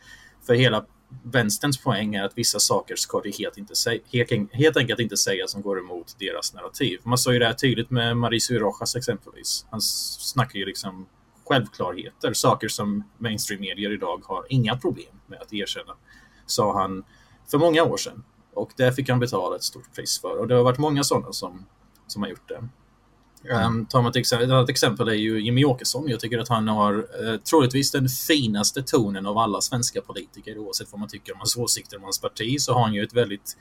För 0.47 0.53
hela 0.53 0.85
vänsterns 1.23 1.83
poäng 1.83 2.15
är 2.15 2.23
att 2.23 2.37
vissa 2.37 2.59
saker 2.59 2.95
ska 2.95 3.21
du 3.21 3.31
helt, 3.39 3.57
inte 3.57 3.75
säga, 3.75 4.01
helt, 4.13 4.53
helt 4.53 4.77
enkelt 4.77 4.99
inte 4.99 5.17
säga 5.17 5.47
som 5.47 5.61
går 5.61 5.79
emot 5.79 6.15
deras 6.19 6.53
narrativ. 6.53 6.99
Man 7.03 7.17
såg 7.17 7.33
ju 7.33 7.39
det 7.39 7.45
här 7.45 7.53
tydligt 7.53 7.89
med 7.89 8.17
Mauricio 8.17 8.59
Rojas 8.59 8.95
exempelvis. 8.95 9.65
Han 9.69 9.81
snackar 9.81 10.59
ju 10.59 10.65
liksom 10.65 11.07
självklarheter, 11.45 12.33
saker 12.33 12.67
som 12.67 13.03
mainstream-medier 13.17 13.93
idag 13.93 14.21
har 14.25 14.45
inga 14.49 14.77
problem 14.77 15.19
med 15.27 15.41
att 15.41 15.53
erkänna, 15.53 15.93
sa 16.45 16.81
han 16.81 17.03
för 17.51 17.57
många 17.57 17.83
år 17.83 17.97
sedan. 17.97 18.23
Och 18.53 18.71
det 18.77 18.93
fick 18.93 19.09
han 19.09 19.19
betala 19.19 19.55
ett 19.55 19.63
stort 19.63 19.95
pris 19.95 20.21
för. 20.21 20.37
Och 20.37 20.47
det 20.47 20.55
har 20.55 20.63
varit 20.63 20.79
många 20.79 21.03
sådana 21.03 21.33
som, 21.33 21.65
som 22.07 22.21
har 22.21 22.29
gjort 22.29 22.49
det. 22.49 22.69
Um, 23.49 23.85
tar 23.85 24.01
man 24.01 24.09
ett, 24.09 24.15
exempel, 24.15 24.51
ett 24.51 24.69
exempel 24.69 25.07
är 25.07 25.13
ju 25.13 25.39
Jimmy 25.39 25.65
Åkesson. 25.65 26.09
Jag 26.09 26.19
tycker 26.19 26.39
att 26.39 26.49
han 26.49 26.67
har 26.67 26.93
eh, 26.93 27.37
troligtvis 27.37 27.91
den 27.91 28.09
finaste 28.09 28.83
tonen 28.83 29.25
av 29.25 29.37
alla 29.37 29.61
svenska 29.61 30.01
politiker. 30.01 30.57
Oavsett 30.57 30.91
vad 30.91 30.99
man 30.99 31.09
tycker 31.09 31.33
om 31.33 31.39
hans 31.39 31.57
åsikter 31.57 31.97
om 31.97 32.03
hans 32.03 32.21
parti 32.21 32.61
så 32.61 32.73
har 32.73 32.81
han 32.81 32.93
ju 32.93 33.03
ett 33.03 33.13
väldigt 33.13 33.57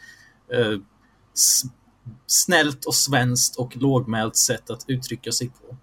eh, 0.52 0.78
snällt 2.26 2.84
och 2.84 2.94
svenskt 2.94 3.56
och 3.56 3.76
lågmält 3.76 4.36
sätt 4.36 4.70
att 4.70 4.84
uttrycka 4.86 5.32
sig 5.32 5.48
på. 5.48 5.76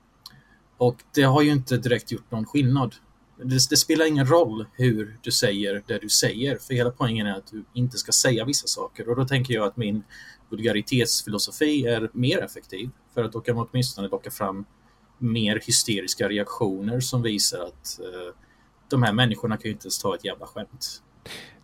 Och 0.78 0.98
det 1.14 1.24
har 1.24 1.42
ju 1.42 1.52
inte 1.52 1.78
direkt 1.78 2.12
gjort 2.12 2.32
någon 2.32 2.46
skillnad. 2.46 2.96
Det, 3.38 3.70
det, 3.70 3.78
spelar 3.78 4.06
ingen 4.06 4.28
roll 4.28 4.66
hur 4.74 5.18
du 5.22 5.32
säger 5.32 5.84
det 5.88 5.98
du 5.98 6.10
säger, 6.10 6.58
för 6.58 6.74
hela 6.74 6.92
poängen 6.92 7.28
är 7.28 7.38
att 7.38 7.52
du 7.52 7.66
inte 7.74 7.98
ska 7.98 8.12
säga 8.12 8.46
vissa 8.46 8.68
saker. 8.68 9.10
Och 9.10 9.16
då 9.16 9.26
tänker 9.26 9.54
jag 9.54 9.68
att 9.68 9.78
min 9.78 10.04
vulgaritetsfilosofi 10.50 11.86
är 11.86 12.10
mer 12.14 12.44
effektiv. 12.44 12.90
För 13.14 13.24
att 13.24 13.32
då 13.32 13.42
kan 13.42 13.56
man 13.56 13.68
åtminstone 13.72 14.08
locka 14.08 14.32
fram 14.32 14.66
mer 15.18 15.62
hysteriska 15.66 16.30
reaktioner 16.30 17.00
som 17.00 17.22
visar 17.22 17.60
att 17.60 18.00
eh, 18.00 18.36
de 18.90 19.04
här 19.04 19.14
människorna 19.14 19.58
kan 19.58 19.64
ju 19.64 19.72
inte 19.72 19.86
ens 19.86 20.00
ta 20.00 20.16
ett 20.16 20.26
jävla 20.26 20.46
skämt. 20.46 21.02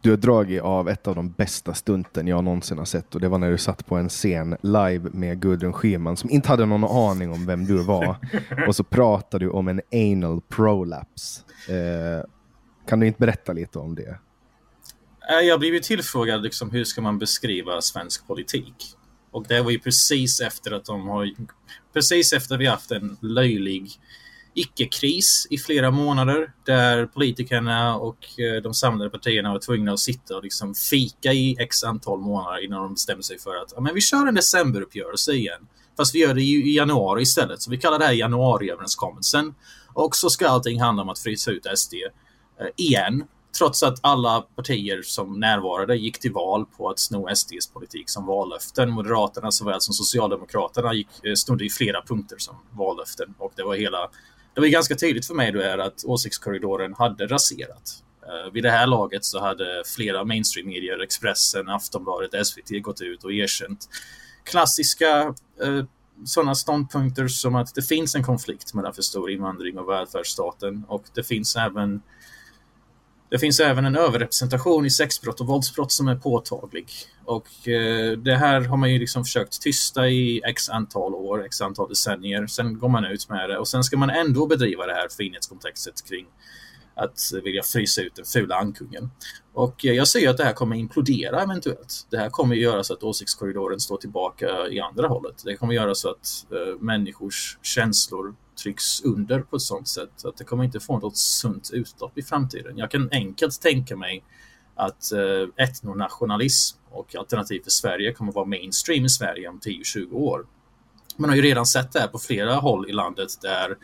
Du 0.01 0.09
har 0.09 0.17
dragit 0.17 0.61
av 0.61 0.89
ett 0.89 1.07
av 1.07 1.15
de 1.15 1.31
bästa 1.31 1.73
stunten 1.73 2.27
jag 2.27 2.43
någonsin 2.43 2.77
har 2.77 2.85
sett 2.85 3.15
och 3.15 3.21
det 3.21 3.27
var 3.27 3.37
när 3.37 3.51
du 3.51 3.57
satt 3.57 3.85
på 3.85 3.95
en 3.95 4.09
scen 4.09 4.57
live 4.61 5.09
med 5.13 5.41
Gudrun 5.41 5.73
Schyman 5.73 6.17
som 6.17 6.29
inte 6.29 6.49
hade 6.49 6.65
någon 6.65 6.83
aning 6.83 7.31
om 7.31 7.45
vem 7.45 7.65
du 7.65 7.83
var 7.83 8.17
och 8.67 8.75
så 8.75 8.83
pratade 8.83 9.45
du 9.45 9.49
om 9.49 9.67
en 9.67 9.81
anal 9.91 10.41
prolapse. 10.41 11.41
Eh, 11.69 12.25
kan 12.87 12.99
du 12.99 13.07
inte 13.07 13.19
berätta 13.19 13.53
lite 13.53 13.79
om 13.79 13.95
det? 13.95 14.19
Eh, 15.29 15.47
jag 15.47 15.59
blev 15.59 15.73
ju 15.73 15.79
tillfrågad 15.79 16.41
liksom, 16.41 16.71
hur 16.71 16.83
ska 16.83 17.01
man 17.01 17.19
beskriva 17.19 17.81
svensk 17.81 18.27
politik? 18.27 18.96
Och 19.38 19.46
det 19.48 19.62
var 19.62 19.72
ju 19.72 19.79
precis 19.79 20.41
efter 20.41 20.72
att 20.72 20.86
de 20.86 21.08
har... 21.08 21.32
Precis 21.94 22.34
efter 22.34 22.58
vi 22.58 22.65
haft 22.65 22.91
en 22.91 23.17
löjlig 23.22 23.91
icke-kris 24.53 25.48
i 25.50 25.58
flera 25.58 25.91
månader 25.91 26.53
där 26.65 27.06
politikerna 27.06 27.96
och 27.96 28.39
eh, 28.39 28.62
de 28.62 28.74
samlade 28.74 29.10
partierna 29.10 29.51
var 29.51 29.60
tvungna 29.60 29.94
att 29.94 30.00
sitta 30.00 30.38
och 30.38 30.44
liksom 30.44 30.75
fika 30.75 31.34
i 31.34 31.56
x 31.60 31.84
antal 31.84 32.20
månader 32.20 32.65
innan 32.65 32.82
de 32.82 32.94
bestämde 32.94 33.24
sig 33.24 33.39
för 33.39 33.56
att 33.56 33.74
ja, 33.75 33.82
men 33.82 33.94
vi 33.94 34.01
kör 34.01 34.27
en 34.27 34.36
decemberuppgörelse 34.36 35.32
igen. 35.32 35.67
Fast 35.98 36.15
vi 36.15 36.20
gör 36.20 36.34
det 36.34 36.41
i 36.41 36.75
januari 36.75 37.22
istället, 37.22 37.62
så 37.62 37.72
vi 37.72 37.77
kallar 37.77 38.00
det 38.00 38.06
här 38.06 38.13
januariöverenskommelsen. 38.13 39.56
Och 39.94 40.15
så 40.15 40.29
ska 40.29 40.48
allting 40.48 40.82
handla 40.82 41.03
om 41.03 41.10
att 41.10 41.20
frysa 41.20 41.51
ut 41.51 41.65
SD 41.75 41.94
eh, 41.94 42.67
igen. 42.75 43.24
Trots 43.57 43.83
att 43.83 43.99
alla 44.01 44.41
partier 44.41 45.01
som 45.01 45.39
närvarade 45.39 45.95
gick 45.95 46.19
till 46.19 46.31
val 46.31 46.65
på 46.77 46.89
att 46.89 46.99
sno 46.99 47.35
SDs 47.35 47.67
politik 47.73 48.09
som 48.09 48.25
vallöften. 48.25 48.89
Moderaterna 48.89 49.51
såväl 49.51 49.81
som 49.81 49.93
Socialdemokraterna 49.93 50.93
gick, 50.93 51.07
eh, 51.23 51.33
stod 51.33 51.61
i 51.61 51.69
flera 51.69 52.01
punkter 52.01 52.37
som 52.37 52.55
vallöften. 52.71 53.33
Och 53.37 53.53
det 53.55 53.63
var 53.63 53.75
hela 53.75 54.09
det 54.53 54.61
var 54.61 54.67
ganska 54.67 54.95
tydligt 54.95 55.25
för 55.25 55.33
mig 55.33 55.51
då 55.51 55.59
är 55.59 55.77
att 55.77 56.05
åsiktskorridoren 56.05 56.93
hade 56.93 57.27
raserat. 57.27 58.03
Eh, 58.21 58.53
vid 58.53 58.63
det 58.63 58.71
här 58.71 58.87
laget 58.87 59.25
så 59.25 59.39
hade 59.39 59.83
flera 59.95 60.23
mainstream-medier, 60.23 61.03
Expressen, 61.03 61.69
Aftonbladet, 61.69 62.47
SVT 62.47 62.81
gått 62.81 63.01
ut 63.01 63.23
och 63.23 63.33
erkänt 63.33 63.89
klassiska 64.43 65.33
eh, 65.61 65.83
sådana 66.25 66.55
ståndpunkter 66.55 67.27
som 67.27 67.55
att 67.55 67.75
det 67.75 67.81
finns 67.81 68.15
en 68.15 68.23
konflikt 68.23 68.73
mellan 68.73 68.93
för 68.93 69.01
stor 69.01 69.31
invandring 69.31 69.77
och 69.77 69.89
välfärdsstaten 69.89 70.85
och 70.87 71.03
det 71.15 71.23
finns 71.23 71.55
även 71.55 72.01
det 73.29 73.39
finns 73.39 73.60
även 73.60 73.86
en 73.86 73.96
överrepresentation 73.96 74.86
i 74.86 74.89
sexbrott 74.89 75.41
och 75.41 75.48
våldsbrott 75.48 75.91
som 75.91 76.07
är 76.07 76.15
påtaglig. 76.15 76.89
Och 77.25 77.67
eh, 77.67 78.12
det 78.12 78.36
här 78.36 78.62
har 78.62 78.77
man 78.77 78.93
ju 78.93 79.00
liksom 79.00 79.24
försökt 79.24 79.62
tysta 79.62 80.07
i 80.10 80.41
x 80.46 80.69
antal 80.69 81.15
år, 81.15 81.46
x 81.46 81.62
antal 81.62 81.89
decennier. 81.89 82.48
Sen 82.48 82.79
går 82.79 82.89
man 82.89 83.05
ut 83.05 83.29
med 83.29 83.50
det 83.50 83.57
och 83.57 83.67
sen 83.67 83.84
ska 83.84 83.98
man 83.98 84.10
ändå 84.10 84.48
bedriva 84.48 84.86
det 84.86 84.93
här 84.93 85.07
finhetskontextet 85.17 86.10
kring 86.10 86.25
att 86.96 87.19
vilja 87.43 87.63
frysa 87.63 88.01
ut 88.01 88.15
den 88.15 88.25
fula 88.25 88.55
ankungen. 88.55 89.12
Och 89.53 89.86
eh, 89.86 89.93
jag 89.93 90.07
ser 90.07 90.29
att 90.29 90.38
det 90.38 90.43
här 90.43 90.53
kommer 90.53 90.75
implodera 90.75 91.41
eventuellt. 91.41 92.07
Det 92.10 92.17
här 92.17 92.29
kommer 92.29 92.55
göra 92.55 92.84
så 92.84 92.93
att 92.93 93.03
åsiktskorridoren 93.03 93.79
står 93.79 93.98
tillbaka 93.98 94.67
i 94.72 94.79
andra 94.79 95.07
hållet. 95.07 95.41
Det 95.46 95.55
kommer 95.55 95.74
göra 95.74 95.96
så 95.96 96.10
att 96.10 96.46
eh, 96.51 96.81
människors 96.81 97.57
känslor 97.62 98.36
trycks 98.63 99.01
under 99.01 99.39
på 99.39 99.55
ett 99.55 99.61
sådant 99.61 99.87
sätt 99.87 100.25
att 100.25 100.37
det 100.37 100.43
kommer 100.43 100.63
inte 100.63 100.79
få 100.79 100.99
något 100.99 101.17
sunt 101.17 101.69
utlopp 101.73 102.17
i 102.17 102.23
framtiden. 102.23 102.77
Jag 102.77 102.91
kan 102.91 103.09
enkelt 103.11 103.61
tänka 103.61 103.95
mig 103.95 104.23
att 104.75 105.11
eh, 105.11 105.63
etnonationalism 105.65 106.77
och 106.89 107.15
Alternativ 107.15 107.61
för 107.61 107.71
Sverige 107.71 108.13
kommer 108.13 108.31
vara 108.31 108.45
mainstream 108.45 109.05
i 109.05 109.09
Sverige 109.09 109.47
om 109.47 109.59
10-20 109.59 110.13
år. 110.13 110.45
Man 111.17 111.29
har 111.29 111.35
ju 111.35 111.41
redan 111.41 111.65
sett 111.65 111.91
det 111.91 111.99
här 111.99 112.07
på 112.07 112.19
flera 112.19 112.55
håll 112.55 112.89
i 112.89 112.93
landet 112.93 113.41
där 113.41 113.77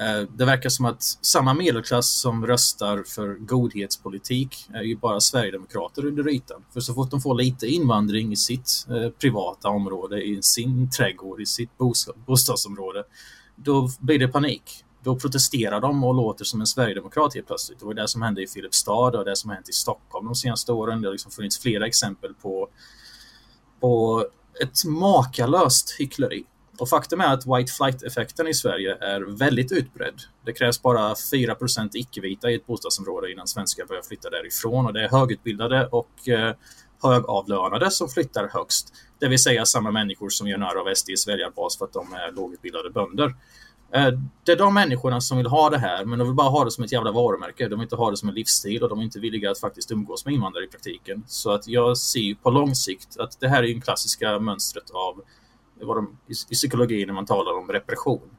Eh, 0.00 0.28
det 0.36 0.44
verkar 0.44 0.68
som 0.68 0.84
att 0.84 1.02
samma 1.02 1.54
medelklass 1.54 2.20
som 2.20 2.46
röstar 2.46 3.04
för 3.06 3.34
godhetspolitik 3.34 4.68
är 4.74 4.82
ju 4.82 4.96
bara 4.96 5.20
Sverigedemokrater 5.20 6.06
under 6.06 6.28
ytan. 6.28 6.64
För 6.72 6.80
så 6.80 6.94
fort 6.94 7.10
de 7.10 7.20
får 7.20 7.34
lite 7.34 7.66
invandring 7.66 8.32
i 8.32 8.36
sitt 8.36 8.86
eh, 8.88 9.10
privata 9.10 9.68
område, 9.68 10.22
i 10.22 10.42
sin 10.42 10.90
trädgård, 10.90 11.40
i 11.40 11.46
sitt 11.46 11.70
bostadsområde, 12.26 13.04
då 13.64 13.90
blir 14.00 14.18
det 14.18 14.28
panik. 14.28 14.84
Då 15.02 15.16
protesterar 15.16 15.80
de 15.80 16.04
och 16.04 16.14
låter 16.14 16.44
som 16.44 16.60
en 16.60 16.66
sverigedemokrat 16.66 17.34
helt 17.34 17.46
plötsligt. 17.46 17.78
Det 17.78 17.86
var 17.86 17.94
det 17.94 18.08
som 18.08 18.22
hände 18.22 18.42
i 18.42 18.46
Filipstad 18.46 19.18
och 19.18 19.24
det 19.24 19.36
som 19.36 19.50
hänt 19.50 19.68
i 19.68 19.72
Stockholm 19.72 20.26
de 20.26 20.34
senaste 20.34 20.72
åren. 20.72 21.00
Det 21.00 21.08
har 21.08 21.12
liksom 21.12 21.32
funnits 21.32 21.58
flera 21.58 21.86
exempel 21.86 22.34
på, 22.34 22.68
på 23.80 24.24
ett 24.62 24.84
makalöst 24.84 25.96
hyckleri. 25.98 26.44
Och 26.78 26.88
faktum 26.88 27.20
är 27.20 27.34
att 27.34 27.46
white 27.46 27.72
flight-effekten 27.72 28.48
i 28.48 28.54
Sverige 28.54 28.96
är 29.00 29.20
väldigt 29.20 29.72
utbredd. 29.72 30.14
Det 30.44 30.52
krävs 30.52 30.82
bara 30.82 31.14
4% 31.14 31.90
icke-vita 31.94 32.50
i 32.50 32.54
ett 32.54 32.66
bostadsområde 32.66 33.32
innan 33.32 33.46
svenskar 33.46 33.86
börjar 33.86 34.02
flytta 34.02 34.30
därifrån 34.30 34.86
och 34.86 34.92
det 34.92 35.04
är 35.04 35.08
högutbildade 35.08 35.86
och 35.86 36.28
eh, 36.28 36.54
högavlönade 37.02 37.90
som 37.90 38.08
flyttar 38.08 38.48
högst. 38.52 38.94
Det 39.18 39.28
vill 39.28 39.38
säga 39.38 39.64
samma 39.64 39.90
människor 39.90 40.28
som 40.28 40.48
gör 40.48 40.58
narr 40.58 40.76
av 40.76 40.94
SDs 40.94 41.28
väljarbas 41.28 41.78
för 41.78 41.84
att 41.84 41.92
de 41.92 42.12
är 42.12 42.32
lågutbildade 42.32 42.90
bönder. 42.90 43.34
Eh, 43.92 44.08
det 44.44 44.52
är 44.52 44.56
de 44.56 44.74
människorna 44.74 45.20
som 45.20 45.38
vill 45.38 45.46
ha 45.46 45.70
det 45.70 45.78
här, 45.78 46.04
men 46.04 46.18
de 46.18 46.28
vill 46.28 46.34
bara 46.34 46.48
ha 46.48 46.64
det 46.64 46.70
som 46.70 46.84
ett 46.84 46.92
jävla 46.92 47.12
varumärke. 47.12 47.68
De 47.68 47.70
vill 47.70 47.82
inte 47.82 47.96
ha 47.96 48.10
det 48.10 48.16
som 48.16 48.28
en 48.28 48.34
livsstil 48.34 48.82
och 48.82 48.88
de 48.88 48.98
är 48.98 49.02
inte 49.02 49.20
villiga 49.20 49.50
att 49.50 49.58
faktiskt 49.58 49.90
umgås 49.90 50.24
med 50.24 50.34
invandrare 50.34 50.64
i 50.64 50.68
praktiken. 50.68 51.24
Så 51.26 51.50
att 51.50 51.68
jag 51.68 51.98
ser 51.98 52.34
på 52.34 52.50
lång 52.50 52.74
sikt 52.74 53.16
att 53.18 53.40
det 53.40 53.48
här 53.48 53.62
är 53.62 53.66
ju 53.66 53.80
klassiska 53.80 54.38
mönstret 54.38 54.90
av 54.90 55.22
vad 55.80 55.96
de, 55.96 56.18
i, 56.26 56.54
psykologin 56.54 57.06
när 57.06 57.14
man 57.14 57.26
talar 57.26 57.58
om 57.58 57.68
repression. 57.68 58.30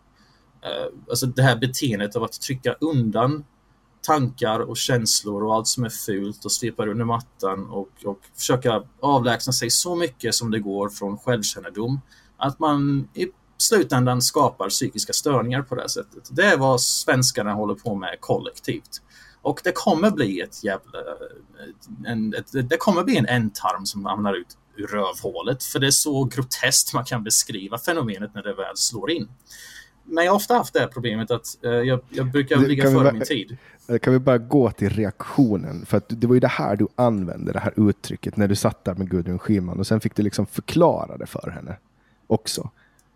Eh, 0.62 0.94
alltså 1.10 1.26
det 1.26 1.42
här 1.42 1.56
beteendet 1.56 2.16
av 2.16 2.24
att 2.24 2.42
trycka 2.42 2.74
undan 2.74 3.44
tankar 4.02 4.60
och 4.60 4.78
känslor 4.78 5.44
och 5.44 5.56
allt 5.56 5.68
som 5.68 5.84
är 5.84 5.90
fult 5.90 6.46
och 6.46 6.52
svepa 6.52 6.86
under 6.86 7.06
mattan 7.06 7.70
och, 7.70 7.90
och 8.06 8.20
försöka 8.36 8.84
avlägsna 9.00 9.54
sig 9.54 9.70
så 9.70 9.96
mycket 9.96 10.36
som 10.36 10.52
det 10.52 10.60
går 10.60 10.90
från 10.90 11.18
självkännedom 11.18 12.02
att 12.38 12.60
man 12.60 13.10
i 13.14 13.28
slutändan 13.58 14.22
skapar 14.22 14.70
psykiska 14.70 15.14
störningar 15.14 15.62
på 15.62 15.76
det 15.76 15.82
här 15.82 15.88
sättet. 15.88 16.30
Det 16.32 16.44
är 16.44 16.58
vad 16.58 16.82
svenskarna 16.82 17.54
håller 17.54 17.76
på 17.76 17.96
med 17.96 18.18
kollektivt. 18.20 19.02
Och 19.42 19.62
det 19.64 19.72
kommer 19.72 20.12
bli 20.12 20.42
ett 20.42 20.64
jävla... 20.64 21.00
En, 22.06 22.34
ett, 22.34 22.70
det 22.70 22.78
kommer 22.78 23.04
bli 23.04 23.18
en 23.18 23.26
ändtarm 23.26 23.86
som 23.86 24.06
hamnar 24.06 24.34
ut 24.34 24.58
ur 24.76 24.88
rövhålet. 24.88 25.64
För 25.64 25.80
det 25.80 25.88
är 25.88 25.92
så 25.92 26.24
groteskt 26.24 26.94
man 26.94 27.06
kan 27.06 27.24
beskriva 27.24 27.78
fenomenet 27.78 28.34
när 28.34 28.44
det 28.44 28.54
väl 28.54 28.78
slår 28.78 29.12
in. 29.12 29.30
Men 30.04 30.26
jag 30.26 30.32
har 30.32 30.36
ofta 30.36 30.54
haft 30.54 30.74
det 30.74 30.80
här 30.80 30.88
problemet 30.88 31.32
att 31.32 31.64
eh, 31.64 31.72
jag, 31.72 32.00
jag 32.10 32.32
brukar 32.32 32.58
ligga 32.58 32.84
före 32.84 33.14
min 33.14 33.26
tid. 33.26 33.58
Eh, 33.92 34.00
kan 34.00 34.14
vi 34.14 34.20
bara 34.20 34.38
gå 34.38 34.72
till 34.72 34.90
reaktionen? 34.90 35.86
För 35.86 35.98
att 35.98 36.06
det 36.08 36.28
var 36.28 36.34
ju 36.34 36.40
det 36.40 36.48
här 36.48 36.76
du 36.76 36.88
använde, 36.96 37.52
det 37.52 37.60
här 37.60 37.90
uttrycket, 37.90 38.38
när 38.38 38.48
du 38.48 38.56
satt 38.56 38.86
där 38.86 38.96
med 38.96 39.10
Gudrun 39.10 39.40
Schyman 39.40 39.80
och 39.80 39.88
sen 39.88 40.00
fick 40.00 40.16
du 40.16 40.24
liksom 40.24 40.46
förklara 40.46 41.18
det 41.18 41.26
för 41.26 41.52
henne 41.52 41.78
också. 42.28 42.70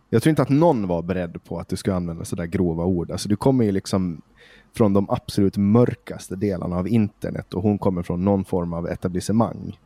Jag 0.10 0.24
tror 0.24 0.30
inte 0.30 0.42
att 0.42 0.50
någon 0.50 0.88
var 0.88 1.02
beredd 1.02 1.44
på 1.44 1.60
att 1.60 1.68
du 1.68 1.76
skulle 1.76 1.96
använda 1.96 2.26
sådär 2.26 2.46
grova 2.46 2.84
ord. 2.84 3.12
Alltså 3.12 3.30
du 3.30 3.36
kommer 3.36 3.66
ju 3.66 3.72
liksom 3.72 4.22
från 4.76 4.94
de 4.94 5.10
absolut 5.10 5.58
mörkaste 5.58 6.36
delarna 6.36 6.78
av 6.78 6.88
internet 6.88 7.54
och 7.54 7.62
hon 7.62 7.78
kommer 7.78 8.04
från 8.04 8.26
någon 8.26 8.46
form 8.46 8.74
av 8.74 8.88
etablissemang. 8.88 9.80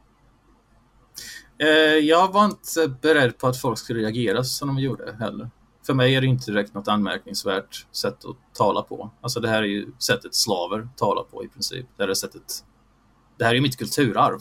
Eh, 1.58 1.68
jag 2.08 2.34
var 2.34 2.46
inte 2.46 2.96
beredd 3.02 3.38
på 3.38 3.48
att 3.48 3.58
folk 3.58 3.78
skulle 3.78 4.00
reagera 4.00 4.44
som 4.44 4.68
de 4.68 4.80
gjorde 4.80 5.16
heller. 5.20 5.50
För 5.90 5.94
mig 5.94 6.16
är 6.16 6.22
det 6.22 6.28
inte 6.28 6.52
direkt 6.52 6.74
något 6.74 6.88
anmärkningsvärt 6.88 7.86
sätt 7.92 8.26
att 8.26 8.56
tala 8.56 8.82
på. 8.82 9.12
Alltså 9.22 9.40
det 9.40 9.50
här 9.50 9.64
är 9.64 9.68
ju 9.68 9.92
sättet 10.00 10.36
slaver 10.36 10.90
talar 10.96 11.24
på 11.24 11.44
i 11.44 11.48
princip. 11.48 11.86
Det 11.98 12.04
här 12.04 12.10
är 12.10 12.14
sättet... 12.14 12.66
Det 13.38 13.46
här 13.46 13.56
är 13.56 13.62
mitt 13.62 13.78
kulturarv. 13.78 14.40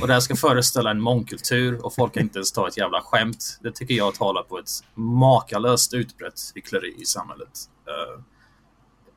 Och 0.00 0.06
det 0.06 0.12
här 0.12 0.20
ska 0.20 0.36
föreställa 0.36 0.90
en 0.90 1.00
mångkultur 1.00 1.84
och 1.84 1.94
folk 1.94 2.14
kan 2.14 2.22
inte 2.22 2.38
ens 2.38 2.52
ta 2.52 2.68
ett 2.68 2.76
jävla 2.76 3.02
skämt. 3.02 3.58
Det 3.62 3.72
tycker 3.72 3.94
jag 3.94 4.14
talar 4.14 4.42
på 4.42 4.58
ett 4.58 4.70
makalöst 4.94 5.94
utbrett 5.94 6.40
hyckleri 6.54 6.94
i 6.98 7.04
samhället. 7.04 7.58
Uh, 7.88 8.22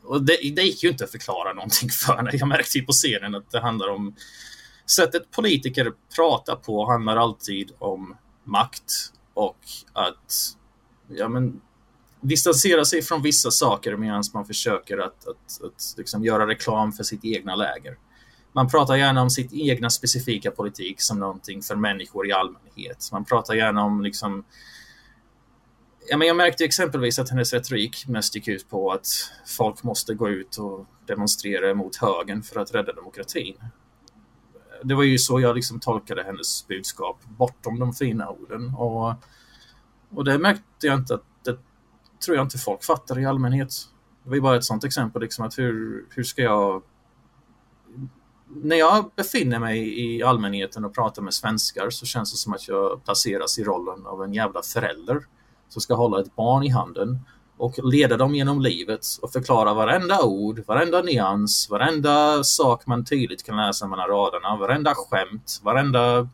och 0.04 0.24
det, 0.24 0.38
det 0.56 0.62
gick 0.62 0.84
ju 0.84 0.90
inte 0.90 1.04
att 1.04 1.12
förklara 1.12 1.54
någonting 1.54 1.90
för 2.06 2.22
när 2.22 2.36
Jag 2.36 2.48
märkte 2.48 2.78
ju 2.78 2.86
på 2.86 2.92
scenen 2.92 3.36
att 3.36 3.52
det 3.52 3.60
handlar 3.60 3.90
om 3.90 4.16
sättet 4.86 5.32
politiker 5.32 5.94
pratar 6.16 6.56
på 6.56 6.86
handlar 6.92 7.18
alltid 7.18 7.72
om 7.80 8.18
makt 8.44 8.92
och 9.34 9.60
att 9.94 10.58
ja, 11.18 11.28
men, 11.28 11.62
distansera 12.22 12.86
sig 12.86 13.02
från 13.02 13.22
vissa 13.22 13.52
saker 13.52 13.96
medan 13.96 14.24
man 14.34 14.46
försöker 14.46 14.98
att, 14.98 15.28
att, 15.28 15.64
att 15.64 15.96
liksom 15.98 16.24
göra 16.24 16.48
reklam 16.48 16.92
för 16.92 17.04
sitt 17.04 17.26
egna 17.26 17.56
läger. 17.56 17.98
Man 18.54 18.70
pratar 18.70 18.96
gärna 18.96 19.22
om 19.22 19.30
sitt 19.30 19.54
egna 19.54 19.90
specifika 19.90 20.52
politik 20.52 21.02
som 21.02 21.20
någonting 21.20 21.62
för 21.62 21.76
människor 21.76 22.28
i 22.28 22.32
allmänhet. 22.32 23.10
Man 23.12 23.26
pratar 23.26 23.54
gärna 23.54 23.84
om 23.84 24.04
liksom 24.04 24.44
Ja, 26.08 26.18
men 26.18 26.28
jag 26.28 26.38
märkte 26.38 26.66
exempelvis 26.66 27.20
att 27.20 27.30
hennes 27.30 27.54
retorik 27.54 28.08
mest 28.08 28.36
gick 28.36 28.48
ut 28.48 28.70
på 28.70 28.92
att 28.92 29.08
folk 29.58 29.84
måste 29.84 30.14
gå 30.14 30.30
ut 30.30 30.58
och 30.58 30.86
demonstrera 31.06 31.74
mot 31.74 31.96
högern 31.96 32.44
för 32.44 32.60
att 32.60 32.76
rädda 32.76 32.94
demokratin 32.94 33.56
det 34.84 34.96
var 34.96 35.04
ju 35.04 35.18
så 35.18 35.40
jag 35.40 35.56
liksom 35.56 35.80
tolkade 35.80 36.24
hennes 36.24 36.68
budskap 36.68 37.18
bortom 37.26 37.80
de 37.80 37.94
fina 37.94 38.30
orden. 38.30 38.74
Och, 38.76 39.14
och 40.16 40.24
det 40.26 40.40
märkte 40.40 40.88
jag 40.88 41.00
inte 41.00 41.14
att 41.14 41.24
det 41.44 41.58
tror 42.26 42.38
jag 42.38 42.46
inte 42.46 42.58
folk 42.58 42.84
fattar 42.84 43.20
i 43.20 43.26
allmänhet. 43.26 43.74
Det 44.24 44.30
var 44.30 44.36
ju 44.36 44.42
bara 44.42 44.56
ett 44.56 44.64
sånt 44.64 44.84
exempel, 44.84 45.22
liksom, 45.22 45.46
att 45.46 45.58
hur, 45.58 46.06
hur 46.10 46.24
ska 46.24 46.42
jag... 46.42 46.84
När 48.48 48.76
jag 48.76 49.12
befinner 49.16 49.60
mig 49.60 50.02
i 50.06 50.24
allmänheten 50.24 50.86
och 50.86 50.94
pratar 50.94 51.22
med 51.22 51.34
svenskar 51.34 51.90
så 51.90 52.06
känns 52.06 52.32
det 52.32 52.38
som 52.38 52.54
att 52.54 52.68
jag 52.68 53.04
placeras 53.06 53.60
i 53.60 53.64
rollen 53.64 54.06
av 54.06 54.24
en 54.24 54.34
jävla 54.34 54.62
förälder 54.62 55.26
som 55.70 55.82
ska 55.82 55.96
hålla 55.96 56.22
ett 56.22 56.36
barn 56.36 56.64
i 56.64 56.70
handen 56.70 57.20
och 57.58 57.80
leda 57.84 58.18
dem 58.18 58.36
genom 58.36 58.62
livet 58.62 59.06
och 59.22 59.32
förklara 59.32 59.74
varenda 59.74 60.24
ord, 60.24 60.64
varenda 60.68 61.02
nyans, 61.02 61.68
varenda 61.70 62.44
sak 62.44 62.86
man 62.86 63.06
tydligt 63.06 63.44
kan 63.44 63.58
läsa 63.58 63.88
mellan 63.88 64.08
raderna, 64.08 64.56
varenda 64.56 64.94
skämt, 64.96 65.62
varenda 65.64 66.30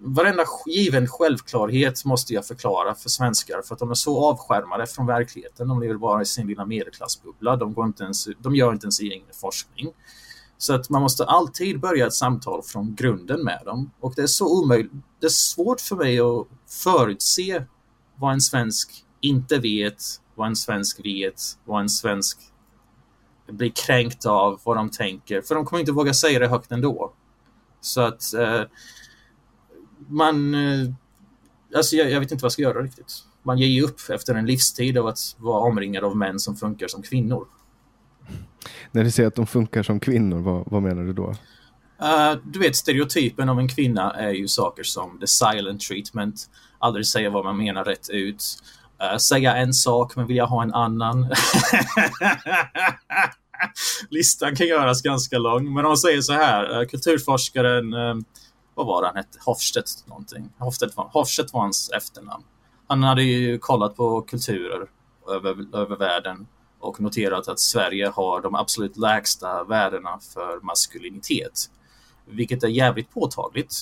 Varenda 0.00 0.44
given 0.66 1.06
självklarhet 1.06 2.04
måste 2.04 2.34
jag 2.34 2.46
förklara 2.46 2.94
för 2.94 3.08
svenskar 3.08 3.62
för 3.62 3.74
att 3.74 3.78
de 3.78 3.90
är 3.90 3.94
så 3.94 4.24
avskärmade 4.24 4.86
från 4.86 5.06
verkligheten. 5.06 5.68
De 5.68 5.80
lever 5.80 5.94
bara 5.94 6.22
i 6.22 6.26
sin 6.26 6.46
lilla 6.46 6.66
medelklassbubbla. 6.66 7.56
De, 7.56 7.74
går 7.74 7.86
inte 7.86 8.04
ens, 8.04 8.28
de 8.38 8.56
gör 8.56 8.72
inte 8.72 8.84
ens 8.84 9.00
egen 9.00 9.22
forskning. 9.32 9.92
Så 10.58 10.74
att 10.74 10.90
man 10.90 11.02
måste 11.02 11.24
alltid 11.24 11.80
börja 11.80 12.06
ett 12.06 12.14
samtal 12.14 12.62
från 12.62 12.94
grunden 12.94 13.44
med 13.44 13.60
dem. 13.64 13.90
Och 14.00 14.12
det 14.16 14.22
är 14.22 14.26
så 14.26 14.62
omöjligt. 14.62 14.92
Det 15.20 15.26
är 15.26 15.30
svårt 15.30 15.80
för 15.80 15.96
mig 15.96 16.20
att 16.20 16.46
förutse 16.84 17.64
vad 18.16 18.32
en 18.32 18.40
svensk 18.40 19.04
inte 19.20 19.58
vet, 19.58 20.02
vad 20.34 20.48
en 20.48 20.56
svensk 20.56 21.04
vet, 21.04 21.40
vad 21.64 21.80
en 21.80 21.88
svensk 21.88 22.38
blir 23.46 23.72
kränkt 23.86 24.26
av, 24.26 24.60
vad 24.64 24.76
de 24.76 24.90
tänker. 24.90 25.42
För 25.42 25.54
de 25.54 25.64
kommer 25.64 25.80
inte 25.80 25.92
våga 25.92 26.14
säga 26.14 26.38
det 26.38 26.48
högt 26.48 26.72
ändå. 26.72 27.12
Så 27.80 28.00
att 28.00 28.34
eh, 28.34 28.62
man... 30.08 30.54
Eh, 30.54 30.90
alltså 31.74 31.96
jag, 31.96 32.10
jag, 32.10 32.20
vet 32.20 32.32
inte 32.32 32.42
vad 32.42 32.46
jag 32.46 32.52
ska 32.52 32.62
göra 32.62 32.82
riktigt. 32.82 33.12
Man 33.42 33.58
ger 33.58 33.66
ju 33.66 33.82
upp 33.82 34.00
efter 34.10 34.34
en 34.34 34.46
livstid 34.46 34.98
av 34.98 35.06
att 35.06 35.18
vara 35.36 35.60
omringad 35.60 36.04
av 36.04 36.16
män 36.16 36.38
som 36.38 36.56
funkar 36.56 36.88
som 36.88 37.02
kvinnor. 37.02 37.46
När 38.92 39.04
du 39.04 39.10
säger 39.10 39.26
att 39.26 39.34
de 39.34 39.46
funkar 39.46 39.82
som 39.82 40.00
kvinnor, 40.00 40.40
vad, 40.40 40.64
vad 40.66 40.82
menar 40.82 41.02
du 41.02 41.12
då? 41.12 41.34
Uh, 42.02 42.40
du 42.44 42.58
vet, 42.58 42.76
stereotypen 42.76 43.48
av 43.48 43.58
en 43.58 43.68
kvinna 43.68 44.10
är 44.10 44.30
ju 44.30 44.48
saker 44.48 44.82
som 44.82 45.18
the 45.20 45.26
silent 45.26 45.80
treatment, 45.80 46.50
aldrig 46.78 47.06
säga 47.06 47.30
vad 47.30 47.44
man 47.44 47.56
menar 47.56 47.84
rätt 47.84 48.10
ut, 48.10 48.44
uh, 49.02 49.18
säga 49.18 49.56
en 49.56 49.74
sak 49.74 50.16
men 50.16 50.26
vilja 50.26 50.44
ha 50.44 50.62
en 50.62 50.74
annan. 50.74 51.28
Listan 54.10 54.56
kan 54.56 54.66
göras 54.66 55.02
ganska 55.02 55.38
lång, 55.38 55.74
men 55.74 55.84
man 55.84 55.96
säger 55.96 56.20
så 56.20 56.32
här. 56.32 56.84
Kulturforskaren, 56.84 57.94
vad 58.78 58.86
var 58.86 59.02
det 59.02 59.08
han 59.08 59.16
hette? 59.16 59.38
Hofstedt 59.44 60.06
någonting. 60.06 60.52
Hofstedt 60.58 60.96
var, 60.96 61.08
Hofstedt 61.12 61.52
var 61.52 61.60
hans 61.60 61.90
efternamn. 61.90 62.44
Han 62.86 63.02
hade 63.02 63.22
ju 63.22 63.58
kollat 63.58 63.96
på 63.96 64.22
kulturer 64.22 64.88
över, 65.30 65.76
över 65.76 65.96
världen 65.96 66.46
och 66.80 67.00
noterat 67.00 67.48
att 67.48 67.60
Sverige 67.60 68.08
har 68.08 68.40
de 68.40 68.54
absolut 68.54 68.96
lägsta 68.96 69.64
värdena 69.64 70.18
för 70.34 70.60
maskulinitet. 70.60 71.70
Vilket 72.26 72.62
är 72.62 72.68
jävligt 72.68 73.10
påtagligt. 73.10 73.74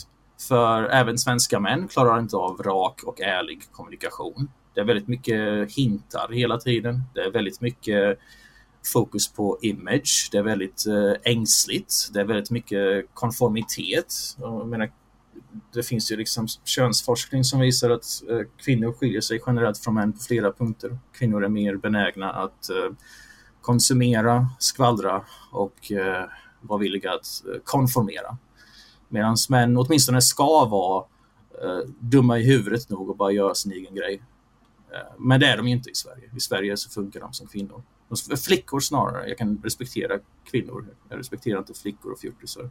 För 0.49 0.83
även 0.83 1.19
svenska 1.19 1.61
män 1.61 1.89
klarar 1.89 2.19
inte 2.19 2.37
av 2.37 2.63
rak 2.63 3.03
och 3.03 3.21
ärlig 3.21 3.73
kommunikation. 3.73 4.51
Det 4.75 4.81
är 4.81 4.85
väldigt 4.85 5.09
mycket 5.09 5.73
hintar 5.73 6.33
hela 6.33 6.59
tiden. 6.59 7.03
Det 7.15 7.21
är 7.21 7.31
väldigt 7.31 7.61
mycket 7.61 8.19
fokus 8.87 9.33
på 9.33 9.59
image. 9.63 10.29
Det 10.33 10.39
är 10.39 10.43
väldigt 10.43 10.87
eh, 10.87 11.33
ängsligt. 11.33 11.95
Det 12.13 12.21
är 12.21 12.25
väldigt 12.25 12.51
mycket 12.51 13.07
konformitet. 13.15 14.15
Jag 14.39 14.69
menar, 14.69 14.93
det 15.73 15.83
finns 15.83 16.13
ju 16.13 16.17
liksom 16.17 16.49
könsforskning 16.65 17.45
som 17.45 17.61
visar 17.61 17.91
att 17.91 18.05
eh, 18.31 18.41
kvinnor 18.57 18.93
skiljer 18.93 19.21
sig 19.21 19.41
generellt 19.47 19.79
från 19.79 19.95
män 19.95 20.13
på 20.13 20.19
flera 20.19 20.53
punkter. 20.53 20.99
Kvinnor 21.13 21.45
är 21.45 21.49
mer 21.49 21.77
benägna 21.77 22.33
att 22.33 22.71
eh, 22.71 22.93
konsumera, 23.61 24.49
skvallra 24.59 25.23
och 25.53 25.93
vara 26.61 26.79
villiga 26.79 27.13
att 27.13 27.43
konformera. 27.65 28.37
Medan 29.09 29.37
män 29.49 29.77
åtminstone 29.77 30.23
ska 30.23 30.65
vara 30.65 31.05
dumma 31.99 32.39
i 32.39 32.47
huvudet 32.47 32.89
nog 32.89 33.11
och 33.11 33.17
bara 33.17 33.33
göra 33.33 33.55
sin 33.55 33.73
egen 33.73 33.95
grej. 33.95 34.23
Men 35.19 35.41
det 35.41 35.47
är 35.47 35.57
de 35.57 35.67
inte 35.67 35.91
i 35.91 35.95
Sverige. 35.95 36.31
I 36.37 36.41
Sverige 36.41 36.77
så 36.77 36.91
funkar 36.91 37.21
de 37.21 37.33
som 37.33 37.47
kvinnor. 37.47 37.83
Flickor 38.47 38.81
snarare. 38.81 39.29
Jag 39.29 39.39
kan 39.39 39.61
respektera 39.65 40.19
kvinnor. 40.45 40.85
Jag 41.09 41.19
respekterar 41.19 41.59
inte 41.59 41.75
flickor 41.75 42.13
och 42.13 42.19
fjortisar. 42.19 42.71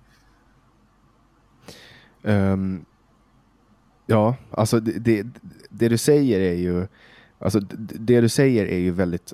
Um, 2.21 2.85
ja, 4.05 4.35
alltså 4.51 4.79
det, 4.79 4.91
det, 4.91 5.27
det, 5.69 5.89
du 5.89 5.97
säger 5.97 6.39
är 6.39 6.55
ju 6.55 6.87
alltså 7.39 7.59
det 7.79 8.21
du 8.21 8.29
säger 8.29 8.65
är 8.65 8.77
ju 8.77 8.91
väldigt 8.91 9.33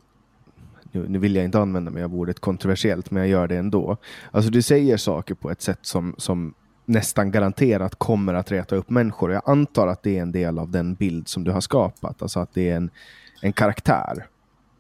nu, 0.92 1.06
nu 1.10 1.20
vill 1.20 1.36
jag 1.36 1.46
inte 1.46 1.60
använda 1.60 1.92
mig 1.92 2.04
av 2.04 2.16
ordet 2.16 2.40
kontroversiellt, 2.40 3.12
men 3.12 3.22
jag 3.22 3.30
gör 3.30 3.48
det 3.48 3.58
ändå. 3.58 3.98
Alltså 4.32 4.52
du 4.52 4.62
säger 4.62 4.98
saker 4.98 5.36
på 5.36 5.52
ett 5.52 5.62
sätt 5.62 5.80
som, 5.82 6.16
som 6.18 6.54
nästan 6.86 7.32
garanterat 7.32 7.96
kommer 7.96 8.34
att 8.34 8.52
reta 8.52 8.76
upp 8.76 8.90
människor. 8.90 9.32
Jag 9.32 9.42
antar 9.46 9.88
att 9.88 10.04
det 10.04 10.18
är 10.18 10.22
en 10.22 10.32
del 10.32 10.60
av 10.60 10.72
den 10.72 10.96
bild 10.96 11.28
som 11.28 11.44
du 11.44 11.52
har 11.52 11.62
skapat, 11.62 12.22
alltså 12.22 12.40
att 12.40 12.54
det 12.54 12.70
är 12.70 12.76
en, 12.76 12.90
en 13.42 13.54
karaktär. 13.54 14.28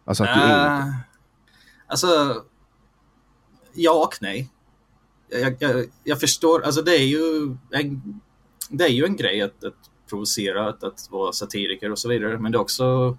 Alltså 0.06 0.24
att 0.24 0.34
du 0.34 0.42
är... 0.42 0.94
Alltså, 1.92 2.44
ja 3.74 4.04
och 4.04 4.18
nej 4.22 4.50
jag, 5.32 5.56
jag, 5.60 5.86
jag, 6.04 6.20
förstår, 6.20 6.62
alltså 6.62 6.82
det 6.82 6.96
är 6.96 7.06
ju 7.06 7.56
en, 7.72 8.22
det 8.70 8.84
är 8.84 8.90
ju 8.90 9.06
en 9.06 9.16
grej 9.16 9.42
att, 9.42 9.64
att 9.64 9.74
provocera, 10.10 10.70
att, 10.70 10.84
att 10.84 11.08
vara 11.12 11.32
satiriker 11.32 11.92
och 11.92 12.00
så 12.00 12.10
vidare, 12.10 12.40
men 12.40 12.52
det 12.52 12.58
är 12.58 12.62
också 12.62 13.18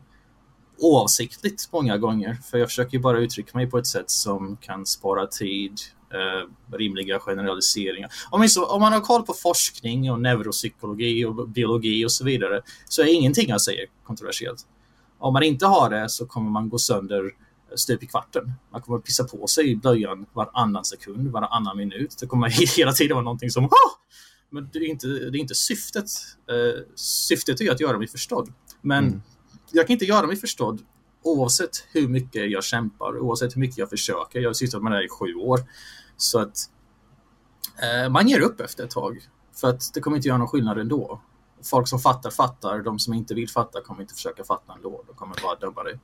oavsiktligt 0.78 1.68
många 1.72 1.98
gånger. 1.98 2.34
För 2.50 2.58
jag 2.58 2.68
försöker 2.68 2.98
bara 2.98 3.18
uttrycka 3.18 3.58
mig 3.58 3.70
på 3.70 3.78
ett 3.78 3.86
sätt 3.86 4.10
som 4.10 4.56
kan 4.56 4.86
spara 4.86 5.26
tid, 5.26 5.72
eh, 6.10 6.76
rimliga 6.76 7.18
generaliseringar. 7.18 8.10
Om, 8.30 8.48
så, 8.48 8.66
om 8.66 8.80
man 8.80 8.92
har 8.92 9.00
koll 9.00 9.22
på 9.22 9.34
forskning 9.34 10.12
och 10.12 10.20
neuropsykologi 10.20 11.24
och 11.24 11.48
biologi 11.48 12.06
och 12.06 12.12
så 12.12 12.24
vidare 12.24 12.62
så 12.88 13.02
är 13.02 13.06
ingenting 13.06 13.48
jag 13.48 13.62
säger 13.62 13.86
kontroversiellt. 14.04 14.66
Om 15.18 15.32
man 15.32 15.42
inte 15.42 15.66
har 15.66 15.90
det 15.90 16.08
så 16.08 16.26
kommer 16.26 16.50
man 16.50 16.68
gå 16.68 16.78
sönder 16.78 17.30
stup 17.76 18.02
i 18.02 18.06
kvarten. 18.06 18.52
Man 18.72 18.82
kommer 18.82 18.98
att 18.98 19.04
pissa 19.04 19.24
på 19.24 19.46
sig 19.46 19.70
i 19.70 19.76
blöjan 19.76 20.26
varannan 20.32 20.84
sekund, 20.84 21.28
varannan 21.28 21.76
minut. 21.76 22.16
Det 22.20 22.26
kommer 22.26 22.48
hela 22.76 22.92
tiden 22.92 23.14
vara 23.14 23.24
någonting 23.24 23.50
som 23.50 23.64
Åh! 23.64 23.92
Men 24.50 24.70
det 24.72 24.78
är 24.78 24.88
inte, 24.88 25.06
det 25.06 25.38
är 25.38 25.40
inte 25.40 25.54
syftet. 25.54 26.04
Uh, 26.52 26.82
syftet 26.94 27.60
är 27.60 27.70
att 27.70 27.80
göra 27.80 27.98
mig 27.98 28.08
förstådd. 28.08 28.52
Men 28.80 29.06
mm. 29.06 29.22
jag 29.72 29.86
kan 29.86 29.92
inte 29.94 30.04
göra 30.04 30.26
mig 30.26 30.36
förstådd 30.36 30.82
oavsett 31.22 31.86
hur 31.92 32.08
mycket 32.08 32.50
jag 32.50 32.64
kämpar, 32.64 33.18
oavsett 33.18 33.56
hur 33.56 33.60
mycket 33.60 33.78
jag 33.78 33.90
försöker. 33.90 34.40
Jag 34.40 34.48
har 34.48 34.54
sysslat 34.54 34.82
med 34.82 34.92
det 34.92 34.96
här 34.96 35.04
i 35.04 35.08
sju 35.08 35.34
år. 35.34 35.60
Så 36.16 36.38
att 36.38 36.56
uh, 38.04 38.12
man 38.12 38.28
ger 38.28 38.40
upp 38.40 38.60
efter 38.60 38.84
ett 38.84 38.90
tag. 38.90 39.28
För 39.60 39.68
att 39.68 39.94
det 39.94 40.00
kommer 40.00 40.16
inte 40.16 40.28
göra 40.28 40.38
någon 40.38 40.48
skillnad 40.48 40.78
ändå. 40.78 41.20
Folk 41.64 41.88
som 41.88 41.98
fattar, 41.98 42.30
fattar. 42.30 42.82
De 42.82 42.98
som 42.98 43.14
inte 43.14 43.34
vill 43.34 43.48
fatta 43.48 43.80
kommer 43.80 44.02
inte 44.02 44.14
försöka 44.14 44.44
fatta 44.44 44.72
ändå. 44.72 45.04
De 45.06 45.16
kommer 45.16 45.36
bara 45.42 45.54
döma 45.54 45.82
dig. 45.82 45.98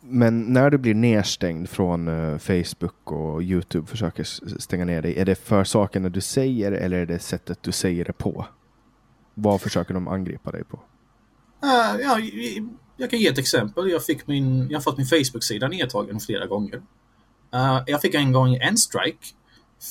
Men 0.00 0.40
när 0.40 0.70
du 0.70 0.78
blir 0.78 0.94
nedstängd 0.94 1.68
från 1.68 2.08
eh, 2.08 2.38
Facebook 2.38 3.12
och 3.12 3.42
Youtube 3.42 3.86
försöker 3.86 4.24
stänga 4.60 4.84
ner 4.84 5.02
dig, 5.02 5.18
är 5.18 5.24
det 5.24 5.34
för 5.34 5.64
sakerna 5.64 6.08
du 6.08 6.20
säger 6.20 6.72
eller 6.72 6.98
är 6.98 7.06
det 7.06 7.18
sättet 7.18 7.62
du 7.62 7.72
säger 7.72 8.04
det 8.04 8.12
på? 8.12 8.46
Vad 9.34 9.60
försöker 9.60 9.94
de 9.94 10.08
angripa 10.08 10.50
dig 10.50 10.64
på? 10.64 10.76
Uh, 11.64 12.00
ja, 12.00 12.20
jag 12.96 13.10
kan 13.10 13.18
ge 13.18 13.28
ett 13.28 13.38
exempel. 13.38 13.90
Jag, 13.90 14.04
fick 14.04 14.26
min, 14.26 14.68
jag 14.70 14.78
har 14.78 14.82
fått 14.82 14.98
min 14.98 15.06
Facebook-sida 15.06 15.68
nedtagen 15.68 16.20
flera 16.20 16.46
gånger. 16.46 16.76
Uh, 17.54 17.82
jag 17.86 18.00
fick 18.00 18.14
en 18.14 18.32
gång 18.32 18.54
en 18.54 18.76
strike 18.76 19.26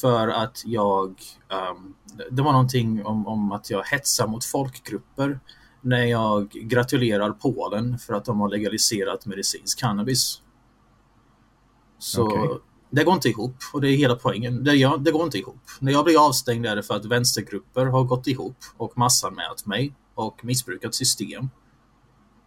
för 0.01 0.27
att 0.27 0.63
jag... 0.65 1.21
Um, 1.49 1.95
det 2.31 2.41
var 2.41 2.51
någonting 2.51 3.05
om, 3.05 3.27
om 3.27 3.51
att 3.51 3.69
jag 3.69 3.83
hetsar 3.83 4.27
mot 4.27 4.45
folkgrupper 4.45 5.39
när 5.81 6.05
jag 6.05 6.49
gratulerar 6.49 7.31
Polen 7.31 7.97
för 7.97 8.13
att 8.13 8.25
de 8.25 8.39
har 8.39 8.49
legaliserat 8.49 9.25
medicinsk 9.25 9.79
cannabis. 9.79 10.41
Så 11.99 12.23
okay. 12.23 12.57
det 12.89 13.03
går 13.03 13.13
inte 13.13 13.29
ihop 13.29 13.55
och 13.73 13.81
det 13.81 13.89
är 13.89 13.97
hela 13.97 14.15
poängen. 14.15 14.63
Det, 14.63 14.75
ja, 14.75 14.97
det 14.97 15.11
går 15.11 15.23
inte 15.23 15.37
ihop. 15.37 15.61
När 15.79 15.91
jag 15.91 16.05
blir 16.05 16.27
avstängd 16.27 16.65
är 16.65 16.75
det 16.75 16.83
för 16.83 16.95
att 16.95 17.05
vänstergrupper 17.05 17.85
har 17.85 18.03
gått 18.03 18.27
ihop 18.27 18.57
och 18.77 18.97
massanmält 18.97 19.65
mig 19.65 19.93
och 20.15 20.45
missbrukat 20.45 20.95
system. 20.95 21.49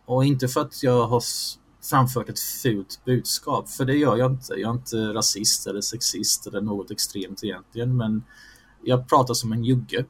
Och 0.06 0.24
inte 0.24 0.48
för 0.48 0.60
att 0.60 0.82
jag 0.82 1.06
har 1.06 1.22
framfört 1.82 2.28
ett 2.28 2.40
fult 2.40 3.00
budskap, 3.04 3.68
för 3.68 3.84
det 3.84 3.94
gör 3.94 4.16
jag 4.16 4.32
inte. 4.32 4.54
Jag 4.54 4.70
är 4.70 4.74
inte 4.74 4.96
rasist 4.96 5.66
eller 5.66 5.80
sexist 5.80 6.46
eller 6.46 6.60
något 6.60 6.90
extremt 6.90 7.44
egentligen, 7.44 7.96
men 7.96 8.22
jag 8.82 9.08
pratar 9.08 9.34
som 9.34 9.52
en 9.52 9.64
jugge 9.64 10.04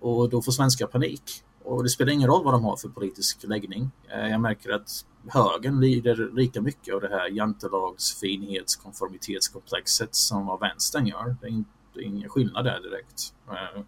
och 0.00 0.30
då 0.30 0.42
får 0.42 0.52
svenskar 0.52 0.86
panik. 0.86 1.43
Och 1.64 1.82
det 1.82 1.88
spelar 1.88 2.12
ingen 2.12 2.28
roll 2.28 2.44
vad 2.44 2.54
de 2.54 2.64
har 2.64 2.76
för 2.76 2.88
politisk 2.88 3.44
läggning. 3.44 3.90
Eh, 4.08 4.28
jag 4.28 4.40
märker 4.40 4.70
att 4.70 5.06
högern 5.28 5.80
lider 5.80 6.30
lika 6.34 6.60
mycket 6.60 6.94
av 6.94 7.00
det 7.00 7.08
här 7.08 7.28
jantelags, 7.28 8.20
finhets, 8.20 8.76
konformitetskomplexet 8.76 10.14
som 10.14 10.46
vad 10.46 10.60
vänstern 10.60 11.06
gör. 11.06 11.36
Det 11.40 11.46
är, 11.46 11.50
inte, 11.50 11.70
det 11.94 12.00
är 12.00 12.04
ingen 12.04 12.28
skillnad 12.28 12.64
där 12.64 12.80
direkt. 12.80 13.34
Eh, 13.48 13.82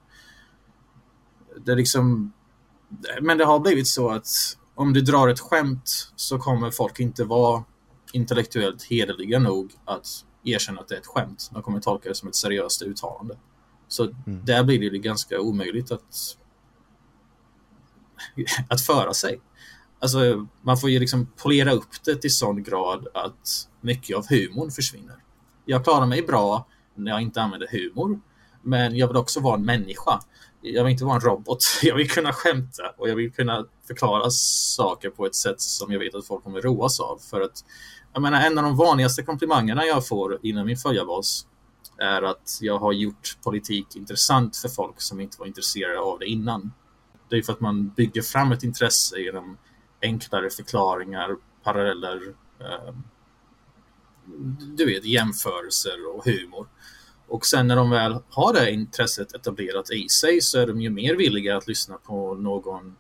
det 1.65 1.73
är 1.73 1.77
liksom... 1.77 2.33
Men 3.21 3.39
det 3.39 3.45
har 3.45 3.59
blivit 3.59 3.89
så 3.89 4.11
att 4.11 4.29
om 4.75 4.93
du 4.93 5.01
drar 5.01 5.29
ett 5.29 5.41
skämt 5.41 6.13
så 6.17 6.39
kommer 6.39 6.71
folk 6.71 7.01
inte 7.01 7.25
vara 7.25 7.65
intellektuellt 8.13 8.83
hederliga 8.83 9.39
nog 9.39 9.75
att 9.85 10.07
erkänna 10.45 10.81
att 10.81 10.89
det 10.89 10.95
är 10.95 10.99
ett 10.99 11.07
skämt. 11.07 11.51
De 11.53 11.63
kommer 11.63 11.81
tolka 11.81 12.09
det 12.09 12.15
som 12.15 12.29
ett 12.29 12.35
seriöst 12.35 12.83
uttalande. 12.83 13.39
Så 13.89 14.05
mm. 14.05 14.45
där 14.45 14.65
blir 14.65 14.91
det 14.91 14.99
ganska 14.99 15.41
omöjligt 15.41 15.93
att 15.93 16.37
att 18.69 18.81
föra 18.81 19.15
sig. 19.15 19.41
Alltså, 19.99 20.47
man 20.63 20.79
får 20.79 20.91
ju 20.91 20.99
liksom 20.99 21.27
polera 21.37 21.73
upp 21.73 22.05
det 22.05 22.17
till 22.17 22.35
sån 22.35 22.63
grad 22.63 23.09
att 23.15 23.69
mycket 23.81 24.17
av 24.17 24.27
humorn 24.29 24.71
försvinner. 24.71 25.17
Jag 25.65 25.85
klarar 25.85 26.07
mig 26.07 26.23
bra 26.23 26.67
när 26.95 27.13
jag 27.13 27.23
inte 27.23 27.43
använder 27.43 27.69
humor, 27.71 28.21
men 28.63 28.97
jag 28.97 29.07
vill 29.07 29.17
också 29.17 29.41
vara 29.41 29.55
en 29.55 29.65
människa. 29.65 30.21
Jag 30.61 30.85
vill 30.85 30.93
inte 30.93 31.05
vara 31.05 31.15
en 31.15 31.21
robot. 31.21 31.59
Jag 31.83 31.95
vill 31.95 32.11
kunna 32.11 32.33
skämta 32.33 32.83
och 32.99 33.09
jag 33.09 33.17
vill 33.17 33.33
kunna 33.33 33.65
förklara 33.87 34.31
saker 34.31 35.11
på 35.11 35.27
ett 35.27 35.35
sätt 35.35 35.61
som 35.61 35.93
jag 35.93 35.99
vet 35.99 36.15
att 36.15 36.27
folk 36.27 36.45
kommer 36.45 36.61
roas 36.61 37.01
av. 37.01 37.19
För 37.31 37.41
att, 37.41 37.65
jag 38.13 38.23
menar, 38.23 38.41
en 38.41 38.59
av 38.59 38.65
de 38.65 38.77
vanligaste 38.77 39.23
komplimangerna 39.23 39.85
jag 39.85 40.07
får 40.07 40.39
inom 40.43 40.67
min 40.67 40.77
följarbas 40.77 41.47
är 41.99 42.23
att 42.23 42.59
jag 42.61 42.79
har 42.79 42.93
gjort 42.93 43.39
politik 43.45 43.97
intressant 43.97 44.57
för 44.57 44.69
folk 44.69 45.01
som 45.01 45.21
inte 45.21 45.37
var 45.39 45.47
intresserade 45.47 45.99
av 45.99 46.19
det 46.19 46.27
innan. 46.27 46.73
Det 47.29 47.37
är 47.37 47.43
för 47.43 47.53
att 47.53 47.61
man 47.61 47.89
bygger 47.89 48.23
fram 48.23 48.53
ett 48.53 48.63
intresse 48.63 49.19
genom 49.19 49.57
enklare 50.03 50.51
förklaringar, 50.51 51.37
paralleller, 51.63 52.35
eh, 52.61 52.95
du 54.77 54.87
vet, 54.87 55.05
jämförelser 55.05 56.15
och 56.15 56.25
humor. 56.25 56.69
Och 57.29 57.47
sen 57.47 57.67
när 57.67 57.77
de 57.77 57.91
väl 57.91 58.19
har 58.31 58.53
det 58.53 58.73
intresset 58.73 59.35
etablerat 59.35 59.91
i 59.91 60.09
sig 60.09 60.41
så 60.41 60.59
är 60.59 60.67
de 60.67 60.81
ju 60.81 60.91
mer 60.91 61.15
villiga 61.15 61.57
att 61.57 61.69
lyssna 61.69 61.97
på 61.97 62.35
någon, 62.35 62.97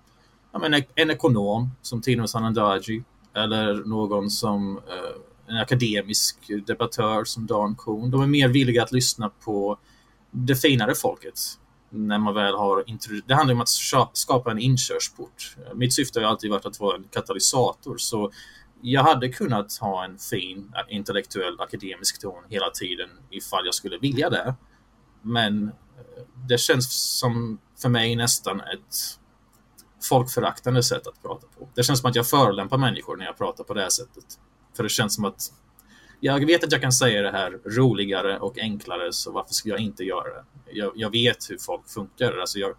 ja, 0.52 0.58
men 0.58 0.82
en 0.94 1.10
ekonom 1.10 1.70
som 1.82 2.02
Tino 2.02 2.26
Sanandaji 2.26 3.04
eller 3.34 3.74
någon 3.74 4.30
som 4.30 4.78
eh, 4.78 5.54
en 5.54 5.56
akademisk 5.56 6.36
debattör 6.66 7.24
som 7.24 7.46
Dan 7.46 7.76
Kuhn. 7.76 8.10
De 8.10 8.22
är 8.22 8.26
mer 8.26 8.48
villiga 8.48 8.82
att 8.82 8.92
lyssna 8.92 9.30
på 9.44 9.78
det 10.30 10.56
finare 10.56 10.94
folket 10.94 11.38
när 11.90 12.18
man 12.18 12.34
väl 12.34 12.54
har 12.54 12.84
Det 13.26 13.34
handlar 13.34 13.54
om 13.54 13.60
att 13.60 13.68
skapa 14.12 14.50
en 14.50 14.58
inkörsport. 14.58 15.56
Mitt 15.74 15.94
syfte 15.94 16.20
har 16.20 16.26
alltid 16.26 16.50
varit 16.50 16.66
att 16.66 16.80
vara 16.80 16.96
en 16.96 17.04
katalysator. 17.04 17.96
Så 17.98 18.32
jag 18.80 19.02
hade 19.02 19.28
kunnat 19.28 19.76
ha 19.80 20.04
en 20.04 20.18
fin 20.18 20.72
intellektuell 20.88 21.60
akademisk 21.60 22.20
ton 22.20 22.42
hela 22.48 22.70
tiden 22.70 23.08
ifall 23.30 23.64
jag 23.64 23.74
skulle 23.74 23.98
vilja 23.98 24.30
det. 24.30 24.54
Men 25.22 25.64
eh, 25.64 25.72
det 26.48 26.58
känns 26.58 27.18
som 27.18 27.58
för 27.78 27.88
mig 27.88 28.16
nästan 28.16 28.60
ett 28.60 29.18
folkföraktande 30.08 30.82
sätt 30.82 31.06
att 31.06 31.22
prata 31.22 31.46
på. 31.58 31.68
Det 31.74 31.82
känns 31.82 32.00
som 32.00 32.10
att 32.10 32.16
jag 32.16 32.28
förolämpar 32.28 32.78
människor 32.78 33.16
när 33.16 33.26
jag 33.26 33.38
pratar 33.38 33.64
på 33.64 33.74
det 33.74 33.82
här 33.82 33.88
sättet. 33.88 34.24
För 34.76 34.82
det 34.82 34.88
känns 34.88 35.14
som 35.14 35.24
att 35.24 35.52
jag 36.20 36.46
vet 36.46 36.64
att 36.64 36.72
jag 36.72 36.80
kan 36.80 36.92
säga 36.92 37.22
det 37.22 37.30
här 37.30 37.58
roligare 37.64 38.38
och 38.38 38.58
enklare, 38.58 39.12
så 39.12 39.32
varför 39.32 39.54
skulle 39.54 39.74
jag 39.74 39.80
inte 39.80 40.04
göra 40.04 40.28
det? 40.28 40.44
Jag, 40.72 40.92
jag 40.94 41.10
vet 41.10 41.50
hur 41.50 41.58
folk 41.58 41.88
funkar. 41.88 42.38
Alltså 42.38 42.58
jag, 42.58 42.74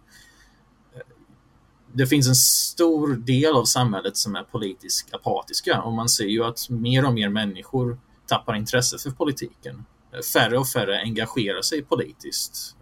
det 1.92 2.06
finns 2.06 2.28
en 2.28 2.34
stor 2.34 3.14
del 3.14 3.54
av 3.54 3.64
samhället 3.64 4.16
som 4.16 4.36
är 4.36 4.42
politiskt 4.42 5.14
apatiska 5.14 5.82
och 5.82 5.92
man 5.92 6.08
ser 6.08 6.24
ju 6.24 6.44
att 6.44 6.70
mer 6.70 7.06
och 7.06 7.12
mer 7.14 7.28
människor 7.28 7.98
tappar 8.26 8.56
intresse 8.56 8.98
för 8.98 9.10
politiken. 9.10 9.84
Färre 10.32 10.58
och 10.58 10.68
färre 10.68 11.00
engagerar 11.00 11.62
sig 11.62 11.82
politiskt. 11.82 12.76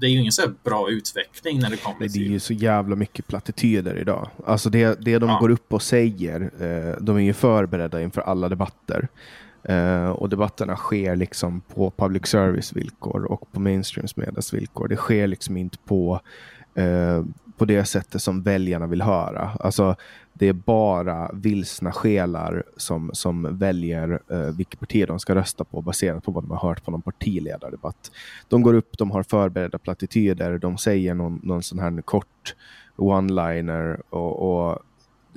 Det 0.00 0.06
är 0.06 0.10
ju 0.10 0.20
ingen 0.20 0.32
så 0.32 0.42
bra 0.64 0.90
utveckling 0.90 1.58
när 1.58 1.70
det 1.70 1.76
kommer 1.76 2.00
Nej, 2.00 2.08
till... 2.08 2.22
Det 2.22 2.28
är 2.28 2.30
ju 2.30 2.40
så 2.40 2.52
jävla 2.52 2.96
mycket 2.96 3.26
plattityder 3.26 3.98
idag. 3.98 4.30
Alltså 4.46 4.70
det, 4.70 5.04
det 5.04 5.18
de 5.18 5.30
ja. 5.30 5.38
går 5.38 5.50
upp 5.50 5.72
och 5.72 5.82
säger, 5.82 6.40
eh, 6.40 7.02
de 7.02 7.16
är 7.16 7.20
ju 7.20 7.32
förberedda 7.32 8.02
inför 8.02 8.20
alla 8.20 8.48
debatter. 8.48 9.08
Eh, 9.68 10.08
och 10.08 10.28
debatterna 10.28 10.76
sker 10.76 11.16
liksom 11.16 11.60
på 11.60 11.90
public 11.90 12.26
service 12.26 12.72
villkor 12.72 13.24
och 13.24 13.52
på 13.52 13.60
mainstreams 13.60 14.16
medias 14.16 14.54
villkor. 14.54 14.88
Det 14.88 14.96
sker 14.96 15.26
liksom 15.26 15.56
inte 15.56 15.78
på, 15.78 16.20
eh, 16.74 17.24
på 17.56 17.64
det 17.64 17.84
sättet 17.84 18.22
som 18.22 18.42
väljarna 18.42 18.86
vill 18.86 19.02
höra. 19.02 19.50
Alltså, 19.60 19.96
det 20.32 20.46
är 20.48 20.52
bara 20.52 21.30
vilsna 21.32 21.92
själar 21.92 22.64
som, 22.76 23.10
som 23.12 23.58
väljer 23.58 24.20
eh, 24.28 24.56
vilket 24.56 24.80
parti 24.80 25.06
de 25.08 25.18
ska 25.18 25.34
rösta 25.34 25.64
på 25.64 25.82
baserat 25.82 26.24
på 26.24 26.32
vad 26.32 26.44
de 26.44 26.50
har 26.50 26.68
hört 26.68 26.84
på 26.84 26.90
någon 26.90 27.02
partiledardebatt. 27.02 28.10
De 28.48 28.62
går 28.62 28.74
upp, 28.74 28.98
de 28.98 29.10
har 29.10 29.22
förberedda 29.22 29.78
plattityder, 29.78 30.58
de 30.58 30.78
säger 30.78 31.14
någon, 31.14 31.40
någon 31.42 31.62
sån 31.62 31.78
här 31.78 32.02
kort 32.02 32.54
one-liner 32.96 34.02
och, 34.10 34.68
och 34.68 34.78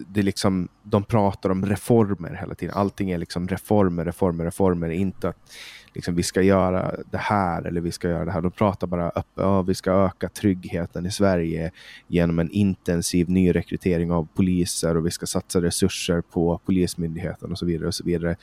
det 0.08 0.22
liksom, 0.22 0.68
de 0.84 1.04
pratar 1.04 1.50
om 1.50 1.66
reformer 1.66 2.38
hela 2.40 2.56
tiden. 2.56 2.76
Allting 2.76 3.12
är 3.12 3.18
liksom 3.18 3.48
reformer, 3.48 4.06
reformer, 4.06 4.46
reformer. 4.46 4.90
Inte 4.90 5.30
att 5.30 5.52
liksom, 5.94 6.16
vi 6.16 6.24
ska 6.24 6.42
göra 6.42 6.96
det 7.12 7.18
här 7.18 7.68
eller 7.68 7.82
vi 7.82 7.92
ska 7.92 8.10
göra 8.10 8.26
det 8.26 8.32
här. 8.32 8.42
De 8.42 8.52
pratar 8.52 8.88
bara 8.88 9.10
upp, 9.10 9.26
ja, 9.36 9.62
vi 9.62 9.76
ska 9.76 9.92
öka 9.92 10.30
tryggheten 10.30 11.06
i 11.06 11.12
Sverige 11.12 11.72
genom 12.08 12.40
en 12.40 12.50
intensiv 12.50 13.30
nyrekrytering 13.30 14.12
av 14.12 14.28
poliser 14.36 14.98
och 14.98 15.06
vi 15.06 15.12
ska 15.12 15.26
satsa 15.26 15.62
resurser 15.62 16.22
på 16.22 16.62
Polismyndigheten 16.66 17.52
och 17.52 17.58
så 17.58 17.66
vidare. 17.66 17.88
och 17.88 17.96
så 17.96 18.04
vidare. 18.04 18.36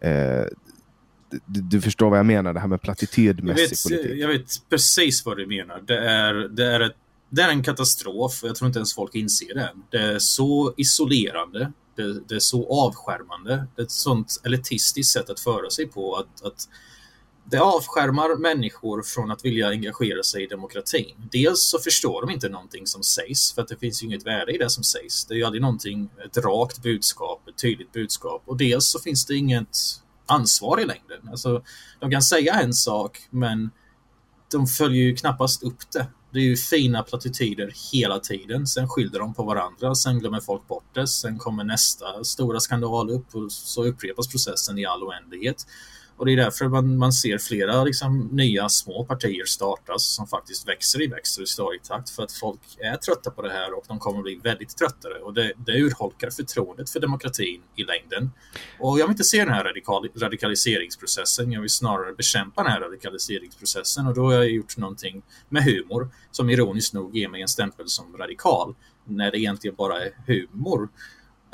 Eh, 0.00 0.44
du, 1.46 1.60
du, 1.60 1.80
förstår 1.80 2.10
vad 2.10 2.18
jag 2.18 2.26
menar, 2.26 2.52
det 2.52 2.60
här 2.60 2.68
med 2.68 2.82
plattitydmässig 2.82 3.92
politik. 3.92 4.20
Jag 4.20 4.28
vet 4.28 4.68
precis 4.70 5.26
vad 5.26 5.36
du 5.36 5.46
menar. 5.46 5.82
Det 5.86 5.98
är, 5.98 6.34
det 6.34 6.66
är 6.66 6.80
ett 6.80 6.96
det 7.34 7.42
är 7.42 7.48
en 7.48 7.62
katastrof 7.62 8.42
och 8.42 8.48
jag 8.48 8.56
tror 8.56 8.66
inte 8.66 8.78
ens 8.78 8.94
folk 8.94 9.14
inser 9.14 9.54
det. 9.54 9.72
Det 9.90 9.98
är 9.98 10.18
så 10.18 10.74
isolerande. 10.76 11.72
Det, 11.96 12.28
det, 12.28 12.34
är 12.34 12.38
så 12.38 12.86
avskärmande. 12.86 13.66
Det 13.76 13.82
är 13.82 13.84
ett 13.84 13.90
sånt 13.90 14.40
elitistiskt 14.44 15.12
sätt 15.12 15.30
att 15.30 15.40
föra 15.40 15.70
sig 15.70 15.86
på. 15.86 16.16
Att, 16.16 16.44
att 16.44 16.68
det 17.50 17.58
avskärmar 17.58 18.36
människor 18.36 19.02
från 19.02 19.30
att 19.30 19.44
vilja 19.44 19.68
engagera 19.68 20.22
sig 20.22 20.44
i 20.44 20.46
demokratin. 20.46 21.14
Dels 21.32 21.62
så 21.62 21.78
förstår 21.78 22.26
de 22.26 22.30
inte 22.30 22.48
någonting 22.48 22.86
som 22.86 23.02
sägs, 23.02 23.52
för 23.52 23.62
att 23.62 23.68
det 23.68 23.76
finns 23.76 24.02
ju 24.02 24.06
inget 24.06 24.26
värde 24.26 24.52
i 24.52 24.58
det 24.58 24.70
som 24.70 24.84
sägs. 24.84 25.24
Det 25.24 25.34
är 25.34 25.38
ju 25.38 25.44
aldrig 25.44 25.62
någonting, 25.62 26.10
ett 26.26 26.36
rakt 26.36 26.82
budskap, 26.82 27.48
ett 27.48 27.58
tydligt 27.58 27.92
budskap. 27.92 28.42
Och 28.46 28.56
dels 28.56 28.90
så 28.90 28.98
finns 28.98 29.26
det 29.26 29.34
inget 29.34 29.76
ansvar 30.26 30.80
i 30.80 30.84
längden. 30.84 31.28
Alltså, 31.30 31.62
de 32.00 32.10
kan 32.10 32.22
säga 32.22 32.54
en 32.54 32.74
sak, 32.74 33.18
men 33.30 33.70
de 34.52 34.66
följer 34.66 35.02
ju 35.02 35.16
knappast 35.16 35.62
upp 35.62 35.90
det. 35.92 36.06
Det 36.34 36.40
är 36.40 36.44
ju 36.44 36.56
fina 36.56 37.02
plattityder 37.02 37.72
hela 37.92 38.18
tiden. 38.18 38.66
Sen 38.66 38.88
skyller 38.88 39.18
de 39.18 39.34
på 39.34 39.42
varandra, 39.42 39.94
sen 39.94 40.18
glömmer 40.18 40.40
folk 40.40 40.68
bort 40.68 40.94
det. 40.94 41.06
Sen 41.06 41.38
kommer 41.38 41.64
nästa 41.64 42.24
stora 42.24 42.60
skandal 42.60 43.10
upp 43.10 43.34
och 43.34 43.52
så 43.52 43.84
upprepas 43.84 44.28
processen 44.28 44.78
i 44.78 44.86
all 44.86 45.02
oändlighet. 45.02 45.66
Och 46.16 46.26
det 46.26 46.32
är 46.32 46.36
därför 46.36 46.68
man, 46.68 46.96
man 46.96 47.12
ser 47.12 47.38
flera 47.38 47.84
liksom, 47.84 48.28
nya 48.32 48.68
små 48.68 49.04
partier 49.04 49.44
startas 49.44 50.04
som 50.14 50.26
faktiskt 50.26 50.68
växer 50.68 51.02
i 51.02 51.06
växer 51.06 51.42
i 51.42 51.46
stadig 51.46 51.82
takt 51.82 52.10
för 52.10 52.22
att 52.22 52.32
folk 52.32 52.60
är 52.78 52.96
trötta 52.96 53.30
på 53.30 53.42
det 53.42 53.50
här 53.50 53.78
och 53.78 53.84
de 53.88 53.98
kommer 53.98 54.22
bli 54.22 54.40
väldigt 54.42 54.76
tröttare 54.76 55.14
och 55.14 55.34
det, 55.34 55.52
det 55.56 55.72
urholkar 55.72 56.30
förtroendet 56.30 56.90
för 56.90 57.00
demokratin 57.00 57.60
i 57.76 57.84
längden. 57.84 58.30
Och 58.80 58.98
jag 58.98 59.06
vill 59.06 59.12
inte 59.12 59.24
se 59.24 59.38
den 59.38 59.54
här 59.54 59.64
radikal, 59.64 60.08
radikaliseringsprocessen, 60.16 61.52
jag 61.52 61.60
vill 61.60 61.70
snarare 61.70 62.12
bekämpa 62.12 62.62
den 62.62 62.72
här 62.72 62.80
radikaliseringsprocessen 62.80 64.06
och 64.06 64.14
då 64.14 64.24
har 64.24 64.32
jag 64.32 64.50
gjort 64.50 64.76
någonting 64.76 65.22
med 65.48 65.64
humor 65.64 66.08
som 66.30 66.50
ironiskt 66.50 66.94
nog 66.94 67.16
ger 67.16 67.28
mig 67.28 67.42
en 67.42 67.48
stämpel 67.48 67.88
som 67.88 68.16
radikal 68.16 68.74
när 69.04 69.30
det 69.30 69.38
egentligen 69.38 69.76
bara 69.76 70.00
är 70.04 70.10
humor. 70.26 70.88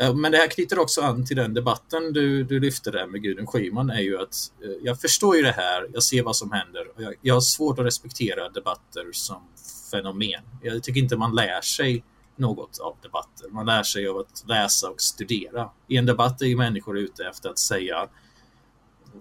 Eh, 0.00 0.14
men 0.14 0.32
det 0.32 0.38
här 0.38 0.48
knyter 0.48 0.78
också 0.78 1.00
an 1.00 1.26
till 1.26 1.36
den 1.36 1.54
debatten 1.54 2.12
du, 2.12 2.44
du 2.44 2.60
lyfte 2.60 2.90
där 2.90 3.06
med 3.06 3.22
Gudrun 3.22 3.46
Schyman 3.46 3.90
är 3.90 4.00
ju 4.00 4.18
att 4.18 4.52
eh, 4.64 4.70
jag 4.82 5.00
förstår 5.00 5.36
ju 5.36 5.42
det 5.42 5.52
här, 5.52 5.86
jag 5.92 6.02
ser 6.02 6.22
vad 6.22 6.36
som 6.36 6.52
händer 6.52 6.88
och 6.96 7.02
jag, 7.02 7.14
jag 7.20 7.34
har 7.34 7.40
svårt 7.40 7.78
att 7.78 7.86
respektera 7.86 8.48
debatter 8.48 9.08
som 9.12 9.42
fenomen. 9.90 10.42
Jag 10.62 10.82
tycker 10.82 11.00
inte 11.00 11.16
man 11.16 11.34
lär 11.34 11.60
sig 11.60 12.04
något 12.36 12.78
av 12.78 12.96
debatter. 13.02 13.48
Man 13.50 13.66
lär 13.66 13.82
sig 13.82 14.08
av 14.08 14.18
att 14.18 14.44
läsa 14.46 14.88
och 14.88 15.00
studera. 15.00 15.70
I 15.88 15.96
en 15.96 16.06
debatt 16.06 16.42
är 16.42 16.46
ju 16.46 16.56
människor 16.56 16.98
ute 16.98 17.24
efter 17.24 17.50
att 17.50 17.58
säga 17.58 18.08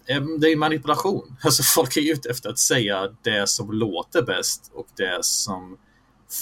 eh, 0.06 0.22
det 0.40 0.48
är 0.48 0.56
manipulation. 0.56 1.36
Alltså 1.44 1.64
folk 1.64 1.98
är 1.98 2.14
ute 2.14 2.30
efter 2.30 2.50
att 2.50 2.60
säga 2.60 3.16
det 3.22 3.50
som 3.50 3.72
låter 3.72 4.22
bäst 4.22 4.72
och 4.74 4.88
det 4.98 5.26
som 5.26 5.78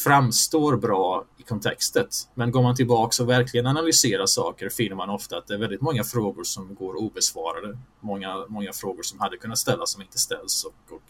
framstår 0.03 0.77
bra 0.77 1.25
kontextet. 1.47 2.09
Men 2.33 2.51
går 2.51 2.63
man 2.63 2.75
tillbaka 2.75 3.23
och 3.23 3.29
verkligen 3.29 3.67
analyserar 3.67 4.25
saker 4.25 4.69
finner 4.69 4.95
man 4.95 5.09
ofta 5.09 5.37
att 5.37 5.47
det 5.47 5.53
är 5.53 5.57
väldigt 5.57 5.81
många 5.81 6.03
frågor 6.03 6.43
som 6.43 6.75
går 6.75 6.95
obesvarade. 6.95 7.77
Många, 7.99 8.45
många 8.47 8.73
frågor 8.73 9.03
som 9.03 9.19
hade 9.19 9.37
kunnat 9.37 9.57
ställas 9.57 9.91
som 9.91 10.01
inte 10.01 10.17
ställs 10.17 10.63
och, 10.63 10.95
och 10.95 11.01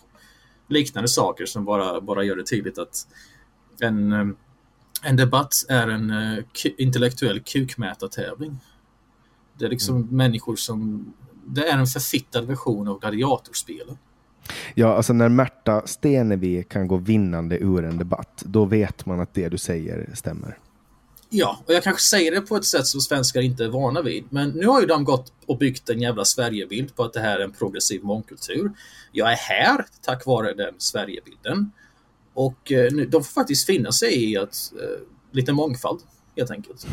liknande 0.67 1.07
saker 1.07 1.45
som 1.45 1.65
bara, 1.65 2.01
bara 2.01 2.23
gör 2.23 2.35
det 2.35 2.45
tydligt 2.45 2.77
att 2.77 3.07
en, 3.79 4.11
en 5.03 5.15
debatt 5.15 5.53
är 5.69 5.87
en 5.87 6.11
uh, 6.11 6.43
intellektuell 6.77 7.39
kukmätartävling. 7.39 8.59
Det 9.53 9.65
är 9.65 9.69
liksom 9.69 9.95
mm. 9.95 10.17
människor 10.17 10.55
som... 10.55 11.13
Det 11.45 11.67
är 11.67 11.77
en 11.77 11.87
förfittad 11.87 12.45
version 12.45 12.87
av 12.87 12.99
gladiatorspelet. 12.99 13.97
Ja, 14.75 14.93
alltså 14.93 15.13
när 15.13 15.29
Märta 15.29 15.81
Stenevi 15.85 16.63
kan 16.63 16.87
gå 16.87 16.97
vinnande 16.97 17.57
ur 17.57 17.83
en 17.85 17.97
debatt, 17.97 18.43
då 18.45 18.65
vet 18.65 19.05
man 19.05 19.19
att 19.19 19.33
det 19.33 19.49
du 19.49 19.57
säger 19.57 20.09
stämmer. 20.13 20.57
Ja, 21.29 21.59
och 21.65 21.73
jag 21.73 21.83
kanske 21.83 22.01
säger 22.01 22.31
det 22.31 22.41
på 22.41 22.55
ett 22.55 22.65
sätt 22.65 22.87
som 22.87 23.01
svenskar 23.01 23.41
inte 23.41 23.63
är 23.63 23.69
vana 23.69 24.01
vid. 24.01 24.23
Men 24.29 24.49
nu 24.49 24.67
har 24.67 24.81
ju 24.81 24.87
de 24.87 25.03
gått 25.03 25.33
och 25.45 25.57
byggt 25.57 25.89
en 25.89 26.01
jävla 26.01 26.25
Sverigebild 26.25 26.95
på 26.95 27.03
att 27.03 27.13
det 27.13 27.19
här 27.19 27.39
är 27.39 27.43
en 27.43 27.51
progressiv 27.51 28.03
mångkultur. 28.03 28.71
Jag 29.11 29.31
är 29.31 29.35
här 29.35 29.85
tack 30.01 30.25
vare 30.25 30.53
den 30.53 30.73
Sverigebilden. 30.77 31.71
Och 32.33 32.71
eh, 32.71 32.91
de 32.91 33.23
får 33.23 33.33
faktiskt 33.33 33.65
finna 33.65 33.91
sig 33.91 34.31
i 34.31 34.37
att 34.37 34.73
eh, 34.81 35.01
lite 35.31 35.53
mångfald 35.53 35.99
helt 36.37 36.51
enkelt. 36.51 36.87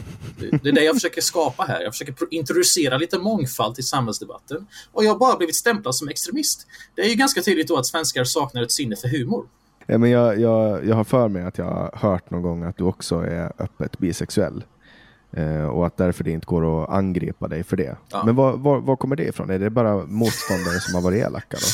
Det 0.63 0.69
är 0.69 0.73
det 0.73 0.85
jag 0.85 0.95
försöker 0.95 1.21
skapa 1.21 1.63
här. 1.63 1.81
Jag 1.81 1.93
försöker 1.93 2.15
introducera 2.31 2.99
lite 2.99 3.19
mångfald 3.19 3.75
till 3.75 3.87
samhällsdebatten. 3.87 4.67
Och 4.93 5.05
jag 5.05 5.11
har 5.11 5.19
bara 5.19 5.37
blivit 5.37 5.57
stämplad 5.57 5.95
som 5.95 6.09
extremist. 6.09 6.67
Det 6.95 7.03
är 7.03 7.09
ju 7.09 7.15
ganska 7.15 7.43
tydligt 7.43 7.69
då 7.69 7.77
att 7.77 7.87
svenskar 7.87 8.25
saknar 8.25 8.63
ett 8.63 8.73
sinne 8.73 8.97
för 8.97 9.09
humor. 9.09 9.47
Ja, 9.87 9.99
men 9.99 10.11
jag, 10.11 10.41
jag, 10.41 10.87
jag 10.87 10.97
har 10.97 11.05
för 11.05 11.29
mig 11.29 11.43
att 11.43 11.59
jag 11.59 11.65
har 11.65 11.91
hört 11.95 12.31
någon 12.31 12.43
gång 12.43 12.63
att 12.63 12.77
du 12.77 12.85
också 12.85 13.21
är 13.21 13.53
öppet 13.59 13.99
bisexuell. 13.99 14.65
Eh, 15.33 15.65
och 15.65 15.87
att 15.87 15.97
därför 15.97 16.25
det 16.25 16.31
inte 16.31 16.47
går 16.47 16.85
att 16.85 16.91
angripa 16.91 17.49
dig 17.49 17.65
för 17.65 17.77
det. 17.77 17.97
Ja. 18.09 18.23
Men 18.25 18.37
var, 18.37 18.57
var, 18.57 18.81
var, 18.81 18.97
kommer 18.97 19.17
det 19.17 19.25
ifrån? 19.25 19.51
Är 19.51 19.59
det 19.59 19.71
bara 19.71 20.07
motståndare 20.07 20.81
som 20.81 20.95
har 20.95 21.03
varit 21.03 21.23
elaka? 21.23 21.57
Då? 21.61 21.67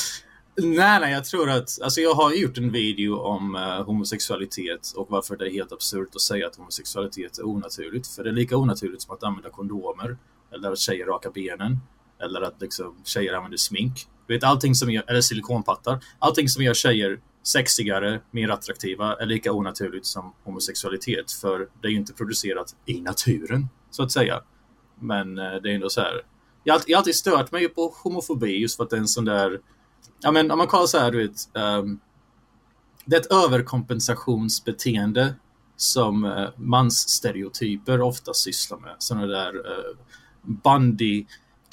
Nej, 0.62 1.01
nej, 1.01 1.12
jag 1.12 1.25
tror 1.25 1.51
att... 1.51 1.81
Alltså 1.83 2.01
jag 2.01 2.14
har 2.14 2.33
gjort 2.33 2.59
en 2.59 2.73
video 2.73 3.16
om 3.16 3.55
uh, 3.55 3.62
homosexualitet 3.62 4.92
och 4.96 5.07
varför 5.11 5.37
det 5.37 5.46
är 5.46 5.51
helt 5.51 5.73
absurt 5.73 6.09
att 6.14 6.20
säga 6.20 6.46
att 6.46 6.57
homosexualitet 6.57 7.38
är 7.38 7.46
onaturligt. 7.46 8.07
För 8.07 8.25
det 8.25 8.31
är 8.31 8.35
lika 8.35 8.57
onaturligt 8.57 9.03
som 9.03 9.14
att 9.14 9.23
använda 9.23 9.51
kondomer, 9.51 10.16
eller 10.55 10.73
att 10.73 10.79
tjejer 10.79 11.07
rakar 11.07 11.31
benen, 11.31 11.79
eller 12.23 12.40
att 12.40 12.61
liksom, 12.61 12.94
tjejer 13.05 13.35
använder 13.35 13.59
smink. 13.59 14.07
Du 14.27 14.35
vet, 14.35 14.44
allting 14.44 14.75
som 14.75 14.90
gör, 14.90 15.05
eller 15.07 15.20
silikonpattar. 15.20 16.05
Allting 16.18 16.49
som 16.49 16.64
gör 16.64 16.75
tjejer 16.75 17.20
sexigare, 17.42 18.20
mer 18.31 18.49
attraktiva 18.49 19.14
är 19.14 19.27
lika 19.27 19.53
onaturligt 19.53 20.07
som 20.07 20.33
homosexualitet. 20.44 21.33
För 21.33 21.68
det 21.83 21.88
är 21.88 21.92
ju 21.92 21.99
inte 21.99 22.12
producerat 22.12 22.77
i 22.87 23.01
naturen, 23.01 23.68
så 23.90 24.03
att 24.03 24.12
säga. 24.12 24.40
Men 25.01 25.38
uh, 25.38 25.55
det 25.62 25.70
är 25.70 25.75
ändå 25.75 25.90
så 25.90 26.01
här. 26.01 26.23
Jag 26.64 26.75
har, 26.75 26.83
jag 26.87 26.96
har 26.96 27.01
alltid 27.01 27.14
stört 27.14 27.53
mig 27.53 27.68
på 27.68 27.94
homofobi 28.03 28.61
just 28.61 28.77
för 28.77 28.85
att 28.85 28.90
det 28.90 28.96
är 28.96 29.01
en 29.01 29.09
sån 29.09 29.25
där 29.25 29.61
ja, 30.20 30.30
men 30.30 30.50
om 30.50 30.59
man 30.59 30.66
kollar 30.66 30.87
så 30.87 30.98
här, 30.98 31.11
du 31.11 31.26
vet, 31.26 31.48
um, 31.54 32.00
det 33.04 33.16
är 33.16 33.20
ett 33.20 33.33
överkompensationsbeteende 33.33 35.35
som 35.76 36.24
uh, 36.24 36.48
mansstereotyper 36.56 38.00
ofta 38.00 38.35
sysslar 38.35 38.78
med. 38.78 38.94
Sådana 38.98 39.26
där 39.26 39.56
uh, 39.56 39.96
bandy 40.42 41.26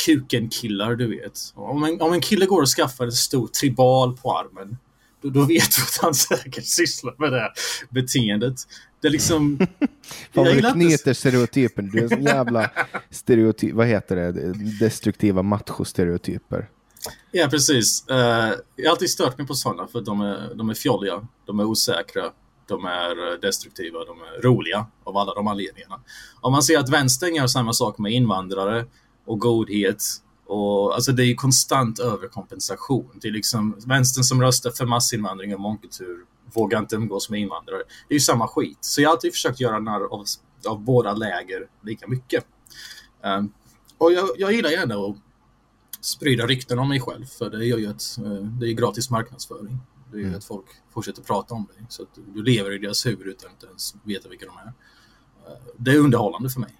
kuken-killar, 0.05 0.95
du 0.95 1.07
vet. 1.07 1.39
Om 1.55 1.83
en, 1.83 2.01
om 2.01 2.13
en 2.13 2.21
kille 2.21 2.45
går 2.45 2.61
och 2.61 2.67
skaffar 2.67 3.05
en 3.05 3.11
stor 3.11 3.47
tribal 3.47 4.17
på 4.17 4.37
armen, 4.37 4.77
då, 5.21 5.29
då 5.29 5.41
vet 5.41 5.75
du 5.75 5.81
att 5.81 5.97
han 6.01 6.13
säkert 6.13 6.65
sysslar 6.65 7.15
med 7.17 7.31
det 7.31 7.39
här 7.39 7.51
beteendet. 7.89 8.55
Det 9.01 9.07
är 9.07 9.11
liksom... 9.11 9.57
Fan 10.33 10.45
vad 10.45 10.55
du 10.55 10.71
knyter 10.71 11.13
stereotypen. 11.13 11.89
Du 11.89 11.99
är 11.99 12.13
en 12.13 12.23
jävla 12.23 12.71
stereotyp... 13.09 13.73
Vad 13.73 13.87
heter 13.87 14.15
det? 14.15 14.53
Destruktiva 14.79 15.41
macho-stereotyper. 15.41 16.69
Ja, 17.31 17.47
precis. 17.47 18.05
Uh, 18.11 18.17
jag 18.75 18.85
har 18.85 18.89
alltid 18.89 19.09
stört 19.09 19.37
mig 19.37 19.47
på 19.47 19.53
sådana 19.53 19.87
för 19.87 20.01
de 20.01 20.21
är, 20.21 20.55
de 20.55 20.69
är 20.69 20.73
fjolliga, 20.73 21.27
de 21.45 21.59
är 21.59 21.63
osäkra, 21.63 22.31
de 22.67 22.85
är 22.85 23.31
eh, 23.31 23.39
destruktiva, 23.39 23.99
de 24.05 24.21
är 24.21 24.41
roliga 24.41 24.85
av 25.03 25.17
alla 25.17 25.33
de 25.33 25.47
anledningarna. 25.47 25.99
Om 26.41 26.51
man 26.51 26.63
ser 26.63 26.79
att 26.79 26.89
vänstern 26.89 27.35
gör 27.35 27.47
samma 27.47 27.73
sak 27.73 27.97
med 27.97 28.11
invandrare 28.11 28.85
och 29.25 29.39
godhet 29.39 30.03
och, 30.45 30.95
alltså 30.95 31.11
det 31.11 31.23
är 31.23 31.35
konstant 31.35 31.99
överkompensation. 31.99 33.09
Det 33.21 33.27
är 33.27 33.31
liksom 33.31 33.79
vänstern 33.85 34.23
som 34.23 34.41
röstar 34.41 34.71
för 34.71 34.85
massinvandring 34.85 35.53
och 35.53 35.59
mångkultur 35.59 36.25
vågar 36.53 36.79
inte 36.79 36.95
umgås 36.95 37.29
med 37.29 37.39
invandrare. 37.39 37.83
Det 38.07 38.13
är 38.13 38.15
ju 38.15 38.19
samma 38.19 38.47
skit. 38.47 38.77
Så 38.81 39.01
jag 39.01 39.09
har 39.09 39.15
alltid 39.15 39.31
försökt 39.31 39.59
göra 39.59 39.79
narr 39.79 40.13
av, 40.13 40.25
av 40.67 40.79
båda 40.83 41.13
läger 41.13 41.67
lika 41.83 42.07
mycket. 42.07 42.45
Um, 43.23 43.53
och 43.97 44.13
jag, 44.13 44.29
jag 44.37 44.53
gillar 44.53 44.69
gärna 44.69 44.95
att 44.95 45.15
sprida 46.07 46.45
rykten 46.45 46.79
om 46.79 46.89
mig 46.89 46.99
själv, 46.99 47.25
för 47.25 47.49
det 47.49 47.65
gör 47.65 47.77
ju 47.77 47.87
att 47.87 48.19
uh, 48.25 48.43
det 48.43 48.67
är 48.67 48.73
gratis 48.73 49.09
marknadsföring. 49.09 49.77
Det 50.11 50.17
är 50.17 50.19
ju 50.19 50.25
mm. 50.25 50.37
att 50.37 50.43
folk 50.43 50.65
fortsätter 50.93 51.21
prata 51.21 51.53
om 51.53 51.67
dig. 51.75 51.85
Så 51.89 52.03
att 52.03 52.09
du, 52.33 52.43
lever 52.43 52.71
i 52.73 52.77
deras 52.77 53.05
huvud 53.05 53.27
utan 53.27 53.51
att 53.57 53.63
ens 53.63 53.95
veta 54.03 54.29
vilka 54.29 54.45
de 54.45 54.57
är. 54.57 54.65
Uh, 54.65 55.59
det 55.77 55.91
är 55.91 55.97
underhållande 55.97 56.49
för 56.49 56.59
mig. 56.59 56.73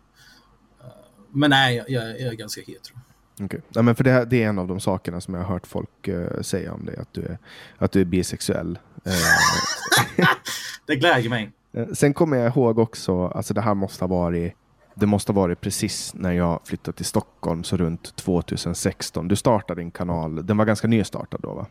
Uh, 0.82 0.88
men 1.32 1.50
nej, 1.50 1.76
jag, 1.76 1.90
jag, 1.90 2.22
är 2.22 2.34
ganska 2.34 2.62
hetero. 2.62 2.96
Okay. 3.42 3.60
Ja, 3.70 3.82
men 3.82 3.96
för 3.96 4.04
det, 4.04 4.26
det, 4.26 4.44
är 4.44 4.50
en 4.50 4.60
av 4.60 4.68
de 4.68 4.80
sakerna 4.80 5.22
som 5.22 5.34
jag 5.34 5.42
har 5.42 5.54
hört 5.54 5.68
folk 5.68 6.08
uh, 6.08 6.42
säga 6.42 6.74
om 6.74 6.86
dig, 6.86 6.98
att 6.98 7.14
du 7.14 7.22
är, 7.22 7.38
att 7.78 7.92
du 7.92 8.02
är 8.02 8.06
bisexuell. 8.06 8.80
det 10.86 10.96
glädjer 10.96 11.30
mig. 11.30 11.52
Sen 11.94 12.14
kommer 12.14 12.38
jag 12.38 12.48
ihåg 12.48 12.80
också, 12.80 13.28
alltså 13.28 13.54
det 13.54 13.62
här 13.62 13.74
måste 13.74 14.04
ha 14.04 14.08
varit 14.08 14.54
det 15.00 15.06
måste 15.06 15.32
ha 15.32 15.42
varit 15.42 15.62
precis 15.62 16.14
när 16.14 16.32
jag 16.32 16.60
flyttade 16.64 16.98
till 16.98 17.06
Stockholm, 17.06 17.64
så 17.64 17.78
runt 17.78 18.16
2016. 18.16 19.28
Du 19.28 19.36
startade 19.36 19.82
din 19.82 19.92
kanal, 19.92 20.46
den 20.46 20.58
var 20.58 20.66
ganska 20.66 20.88
nystartad 20.88 21.40
då 21.44 21.54
va? 21.54 21.68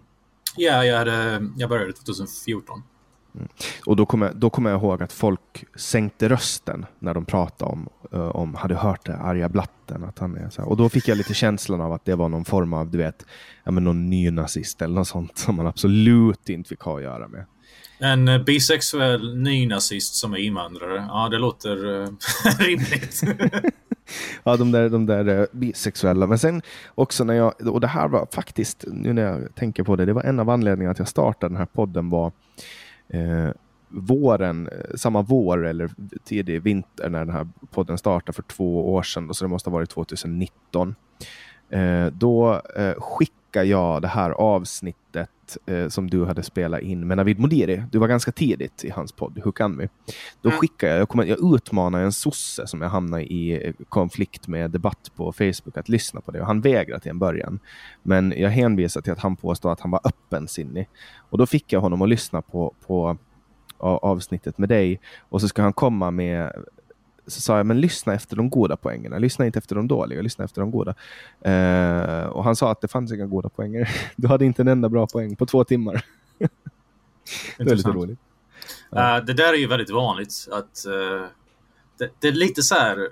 Ja, 0.57 0.85
jag, 0.85 0.99
hade, 0.99 1.49
jag 1.57 1.69
började 1.69 1.93
2014. 1.93 2.83
Mm. 3.35 3.49
Och 3.87 3.97
då 3.97 4.07
kommer, 4.07 4.33
då 4.35 4.51
kommer 4.51 4.71
jag 4.71 4.81
ihåg 4.81 5.03
att 5.03 5.13
folk 5.13 5.65
sänkte 5.77 6.29
rösten 6.29 6.87
när 6.99 7.15
de 7.15 7.25
pratade 7.25 7.73
om, 7.73 7.89
uh, 8.15 8.21
om 8.21 8.55
hade 8.55 8.75
hört 8.75 9.07
det, 9.07 9.17
arga 9.17 9.49
blatten. 9.49 10.05
Att 10.05 10.19
han 10.19 10.37
är 10.37 10.51
så 10.51 10.63
här. 10.63 10.69
Och 10.69 10.77
då 10.77 10.89
fick 10.89 11.09
jag 11.09 11.19
lite 11.19 11.35
känslan 11.35 11.81
av 11.81 11.93
att 11.93 12.05
det 12.05 12.15
var 12.15 12.29
någon 12.29 12.45
form 12.45 12.73
av, 12.73 12.91
du 12.91 12.99
vet, 12.99 13.27
ja, 13.65 13.71
men 13.71 13.85
någon 13.85 14.11
nynazist 14.11 14.83
eller 14.83 14.95
något 14.95 15.09
sånt 15.09 15.39
som 15.39 15.57
man 15.57 15.67
absolut 15.67 16.49
inte 16.49 16.69
fick 16.69 16.81
ha 16.81 16.97
att 16.97 17.03
göra 17.03 17.29
med. 17.29 17.45
En 17.99 18.29
eh, 18.29 18.43
bisexuell 18.43 19.37
nynazist 19.37 20.15
som 20.15 20.33
är 20.33 20.37
invandrare. 20.37 21.05
Ja, 21.09 21.29
det 21.29 21.39
låter 21.39 22.03
eh, 22.03 22.09
rimligt. 22.59 23.23
ja, 24.45 24.57
de 24.57 24.73
där, 24.73 24.89
de 24.89 25.07
där 25.07 25.41
eh, 25.41 25.47
bisexuella. 25.53 26.27
Men 26.27 26.39
sen 26.39 26.63
också 26.95 27.25
när 27.25 27.35
jag, 27.35 27.67
och 27.67 27.81
det 27.81 27.87
här 27.87 28.09
var 28.09 28.29
faktiskt, 28.33 28.85
nu 28.87 29.13
när 29.13 29.23
jag 29.23 29.55
tänker 29.55 29.83
på 29.83 29.97
det, 29.97 30.05
det 30.05 30.13
var 30.13 30.23
en 30.23 30.41
av 30.41 30.51
anledningarna 30.51 30.93
att 30.93 30.99
jag 30.99 31.09
startade 31.09 31.55
den 31.55 31.59
här 31.59 31.67
podden 31.67 32.11
var 32.11 32.33
eh, 33.09 33.51
våren, 33.89 34.69
samma 34.95 35.23
vår 35.23 35.67
eller 35.67 35.91
tidig 36.25 36.63
vinter 36.63 37.09
när 37.09 37.19
den 37.19 37.35
här 37.35 37.49
podden 37.71 37.99
startade 37.99 38.33
för 38.33 38.43
två 38.43 38.95
år 38.95 39.03
sedan, 39.03 39.35
så 39.35 39.45
det 39.45 39.49
måste 39.49 39.71
ha 39.71 39.75
varit 39.75 39.91
2019. 39.91 40.95
Eh, 41.71 42.07
då 42.07 42.63
eh, 42.77 42.95
skickade 42.99 43.67
jag 43.67 44.03
det 44.03 44.09
här 44.09 44.31
avsnittet 44.31 45.31
eh, 45.67 45.89
som 45.89 46.11
du 46.11 46.25
hade 46.25 46.43
spelat 46.43 46.81
in 46.81 47.07
med 47.07 47.17
Navid 47.17 47.39
Modiri. 47.39 47.83
Du 47.91 47.99
var 47.99 48.09
ganska 48.09 48.33
tidigt 48.33 48.85
i 48.85 48.91
hans 48.91 49.13
podd, 49.13 49.41
Who 49.45 49.53
Can 49.53 49.77
Me? 49.77 49.89
Då 50.43 50.49
mm. 50.49 50.61
skickade 50.61 50.93
jag, 50.93 51.01
jag, 51.01 51.09
kom, 51.09 51.27
jag 51.27 51.55
utmanade 51.55 52.05
en 52.05 52.13
sosse 52.13 52.67
som 52.67 52.83
jag 52.83 52.89
hamnade 52.89 53.23
i 53.23 53.73
konflikt 53.89 54.49
med 54.49 54.71
debatt 54.71 55.11
på 55.17 55.33
Facebook 55.33 55.77
att 55.77 55.89
lyssna 55.89 56.21
på 56.21 56.31
det. 56.31 56.41
Och 56.41 56.47
han 56.47 56.61
vägrade 56.61 57.01
till 57.01 57.11
en 57.11 57.19
början. 57.19 57.59
Men 58.03 58.35
jag 58.37 58.51
hänvisade 58.51 59.05
till 59.05 59.13
att 59.13 59.19
han 59.19 59.37
påstod 59.37 59.73
att 59.73 59.81
han 59.81 59.91
var 59.91 60.01
öppensinnig. 60.05 60.89
Och 61.31 61.39
då 61.39 61.47
fick 61.47 61.73
jag 61.73 61.81
honom 61.81 62.03
att 62.03 62.09
lyssna 62.09 62.43
på, 62.43 62.75
på 62.87 63.17
avsnittet 63.79 64.59
med 64.59 64.69
dig 64.69 65.01
och 65.29 65.41
så 65.41 65.49
ska 65.49 65.63
han 65.63 65.73
komma 65.73 66.11
med 66.11 66.53
så 67.27 67.41
sa 67.41 67.57
jag, 67.57 67.67
men 67.67 67.81
lyssna 67.81 68.15
efter 68.15 68.37
de 68.37 68.51
goda 68.51 68.77
poängerna. 68.77 69.19
Lyssna 69.19 69.47
inte 69.47 69.59
efter 69.59 69.75
de 69.77 69.89
dåliga, 69.89 70.23
lyssna 70.23 70.45
efter 70.45 70.61
de 70.61 70.71
goda. 70.71 70.95
Uh, 71.47 72.27
och 72.27 72.45
han 72.45 72.57
sa 72.57 72.71
att 72.71 72.81
det 72.81 72.89
fanns 72.89 73.13
inga 73.13 73.27
goda 73.27 73.49
poänger. 73.49 73.91
Du 74.17 74.29
hade 74.29 74.45
inte 74.45 74.63
en 74.63 74.69
enda 74.69 74.89
bra 74.89 75.07
poäng 75.07 75.37
på 75.37 75.47
två 75.47 75.65
timmar. 75.65 76.05
det 77.59 77.71
är 77.71 77.75
lite 77.75 77.91
roligt. 77.91 78.19
Ja. 78.91 79.19
Uh, 79.19 79.25
det 79.25 79.33
där 79.33 79.53
är 79.53 79.57
ju 79.57 79.67
väldigt 79.67 79.91
vanligt. 79.91 80.49
att 80.53 80.85
uh, 80.87 81.27
det, 81.99 82.11
det, 82.21 82.29
är 82.29 82.33
lite 82.33 82.63
så 82.63 82.75
här, 82.75 83.09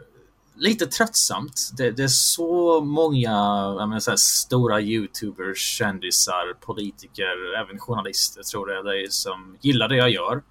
lite 0.57 0.87
tröttsamt. 0.87 1.71
Det, 1.77 1.91
det 1.91 2.03
är 2.03 2.09
så 2.09 2.81
många 2.81 3.31
menar, 3.75 4.01
så 4.01 4.17
stora 4.17 4.81
youtubers, 4.81 5.59
kändisar, 5.59 6.55
politiker, 6.61 7.55
även 7.59 7.79
journalister 7.79 8.43
tror 8.43 8.73
jag 8.73 8.85
det 8.85 9.03
är 9.03 9.09
som 9.09 9.57
gillar 9.61 9.89
det 9.89 9.97
jag 9.97 10.11
gör. 10.11 10.43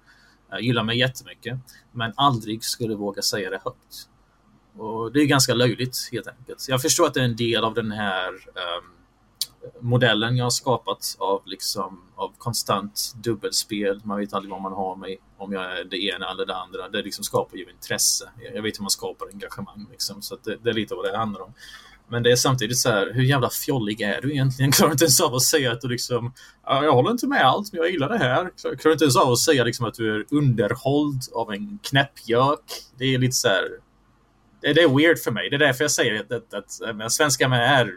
Jag 0.50 0.60
gillar 0.62 0.84
mig 0.84 0.98
jättemycket, 0.98 1.58
men 1.92 2.12
aldrig 2.16 2.64
skulle 2.64 2.94
våga 2.94 3.22
säga 3.22 3.50
det 3.50 3.60
högt. 3.64 4.08
Och 4.76 5.12
Det 5.12 5.20
är 5.20 5.26
ganska 5.26 5.54
löjligt 5.54 6.08
helt 6.12 6.26
enkelt. 6.26 6.66
Jag 6.68 6.82
förstår 6.82 7.06
att 7.06 7.14
det 7.14 7.20
är 7.20 7.24
en 7.24 7.36
del 7.36 7.64
av 7.64 7.74
den 7.74 7.92
här 7.92 8.32
um, 8.32 8.94
modellen 9.80 10.36
jag 10.36 10.44
har 10.44 10.50
skapat 10.50 11.16
av, 11.18 11.42
liksom, 11.44 12.02
av 12.16 12.32
konstant 12.38 13.14
dubbelspel. 13.16 14.00
Man 14.04 14.18
vet 14.18 14.34
aldrig 14.34 14.50
vad 14.50 14.62
man 14.62 14.72
har 14.72 14.96
mig 14.96 15.18
om 15.36 15.52
jag 15.52 15.78
är 15.78 15.84
det 15.84 16.04
ena 16.04 16.30
eller 16.30 16.46
det 16.46 16.56
andra. 16.56 16.88
Det 16.88 17.02
liksom 17.02 17.24
skapar 17.24 17.56
ju 17.56 17.70
intresse. 17.70 18.30
Jag 18.54 18.62
vet 18.62 18.78
hur 18.78 18.82
man 18.82 18.90
skapar 18.90 19.26
engagemang. 19.32 19.86
Liksom, 19.90 20.22
så 20.22 20.36
det, 20.42 20.56
det, 20.62 20.70
är 20.70 20.74
lite 20.74 20.94
vad 20.94 21.04
det 21.04 21.16
handlar 21.16 21.40
om. 21.40 21.52
Men 22.08 22.22
det 22.22 22.32
är 22.32 22.36
samtidigt 22.36 22.78
så 22.78 22.90
här, 22.90 23.12
hur 23.14 23.22
jävla 23.22 23.50
fjollig 23.50 24.00
är 24.00 24.20
du 24.22 24.32
egentligen? 24.32 24.72
Klarar 24.72 24.88
du 24.88 24.92
inte 24.92 25.04
ens 25.04 25.20
av 25.20 25.34
att 25.34 25.42
säga 25.42 25.72
att 25.72 25.80
du 25.80 25.88
liksom, 25.88 26.32
jag 26.66 26.92
håller 26.92 27.10
inte 27.10 27.26
med 27.26 27.46
allt, 27.46 27.72
men 27.72 27.80
jag 27.82 27.90
gillar 27.90 28.08
det 28.08 28.18
här. 28.18 28.50
Klarar 28.60 28.76
du 28.84 28.92
inte 28.92 29.04
ens 29.04 29.16
av 29.16 29.32
att 29.32 29.38
säga 29.38 29.64
liksom 29.64 29.86
att 29.86 29.94
du 29.94 30.16
är 30.16 30.24
underhålld 30.30 31.22
av 31.32 31.52
en 31.52 31.78
knäppgök? 31.82 32.60
Det 32.98 33.14
är 33.14 33.18
lite 33.18 33.34
så 33.34 33.48
här, 33.48 33.68
det, 34.60 34.72
det, 34.72 34.82
är 34.82 34.96
weird 34.96 35.18
för 35.18 35.30
mig. 35.30 35.50
Det 35.50 35.56
är 35.56 35.58
därför 35.58 35.84
jag 35.84 35.90
säger 35.90 36.20
att, 36.20 36.32
att, 36.32 36.54
att, 36.54 37.02
att 37.02 37.12
svenskar 37.12 37.48
med 37.48 37.80
är 37.80 37.90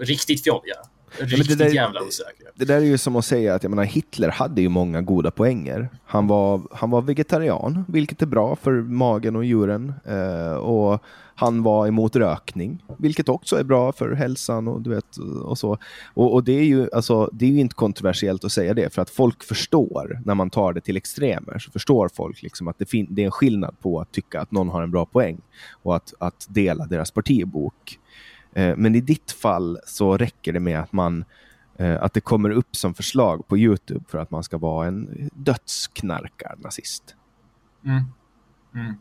riktigt 0.00 0.42
fjolliga. 0.44 0.76
Riktigt 1.18 1.60
ja, 1.60 1.66
där, 1.66 1.74
jävla 1.74 2.02
osäkra. 2.02 2.46
Det 2.54 2.64
där 2.64 2.76
är 2.76 2.80
ju 2.80 2.98
som 2.98 3.16
att 3.16 3.24
säga 3.24 3.54
att 3.54 3.62
jag 3.62 3.70
menar, 3.70 3.84
Hitler 3.84 4.28
hade 4.28 4.60
ju 4.60 4.68
många 4.68 5.00
goda 5.00 5.30
poänger. 5.30 5.88
Han 6.04 6.26
var, 6.26 6.62
han 6.72 6.90
var 6.90 7.02
vegetarian, 7.02 7.84
vilket 7.88 8.22
är 8.22 8.26
bra 8.26 8.56
för 8.56 8.72
magen 8.72 9.36
och 9.36 9.44
djuren. 9.44 9.94
Eh, 10.04 10.52
och 10.52 11.02
han 11.38 11.62
var 11.62 11.86
emot 11.86 12.16
rökning, 12.16 12.84
vilket 12.96 13.28
också 13.28 13.56
är 13.56 13.64
bra 13.64 13.92
för 13.92 14.12
hälsan 14.12 14.68
och, 14.68 14.82
du 14.82 14.90
vet, 14.90 15.16
och 15.44 15.58
så. 15.58 15.78
Och, 16.14 16.34
och, 16.34 16.44
det, 16.44 16.52
är 16.52 16.64
ju, 16.64 16.88
alltså, 16.92 17.30
det 17.32 17.44
är 17.44 17.50
ju 17.50 17.60
inte 17.60 17.74
kontroversiellt 17.74 18.44
att 18.44 18.52
säga 18.52 18.74
det, 18.74 18.94
för 18.94 19.02
att 19.02 19.10
folk 19.10 19.44
förstår 19.44 20.20
när 20.24 20.34
man 20.34 20.50
tar 20.50 20.72
det 20.72 20.80
till 20.80 20.96
extremer, 20.96 21.58
så 21.58 21.70
förstår 21.70 22.08
folk 22.14 22.42
liksom 22.42 22.68
att 22.68 22.78
det, 22.78 22.86
fin- 22.86 23.06
det 23.10 23.22
är 23.22 23.26
en 23.26 23.30
skillnad 23.30 23.80
på 23.80 24.00
att 24.00 24.12
tycka 24.12 24.40
att 24.40 24.50
någon 24.50 24.68
har 24.68 24.82
en 24.82 24.90
bra 24.90 25.06
poäng 25.06 25.40
och 25.82 25.96
att, 25.96 26.14
att 26.18 26.46
dela 26.48 26.86
deras 26.86 27.10
partibok. 27.10 27.98
Eh, 28.52 28.76
men 28.76 28.94
i 28.94 29.00
ditt 29.00 29.30
fall 29.30 29.78
så 29.86 30.16
räcker 30.16 30.52
det 30.52 30.60
med 30.60 30.80
att 30.80 30.92
man 30.92 31.24
eh, 31.76 32.02
att 32.02 32.14
det 32.14 32.20
kommer 32.20 32.50
upp 32.50 32.76
som 32.76 32.94
förslag 32.94 33.48
på 33.48 33.58
Youtube 33.58 34.04
för 34.08 34.18
att 34.18 34.30
man 34.30 34.42
ska 34.42 34.58
vara 34.58 34.86
en 34.86 35.30
dödsknarkarnazist. 35.34 37.14
Mm. 37.84 38.04
Mm. 38.74 38.94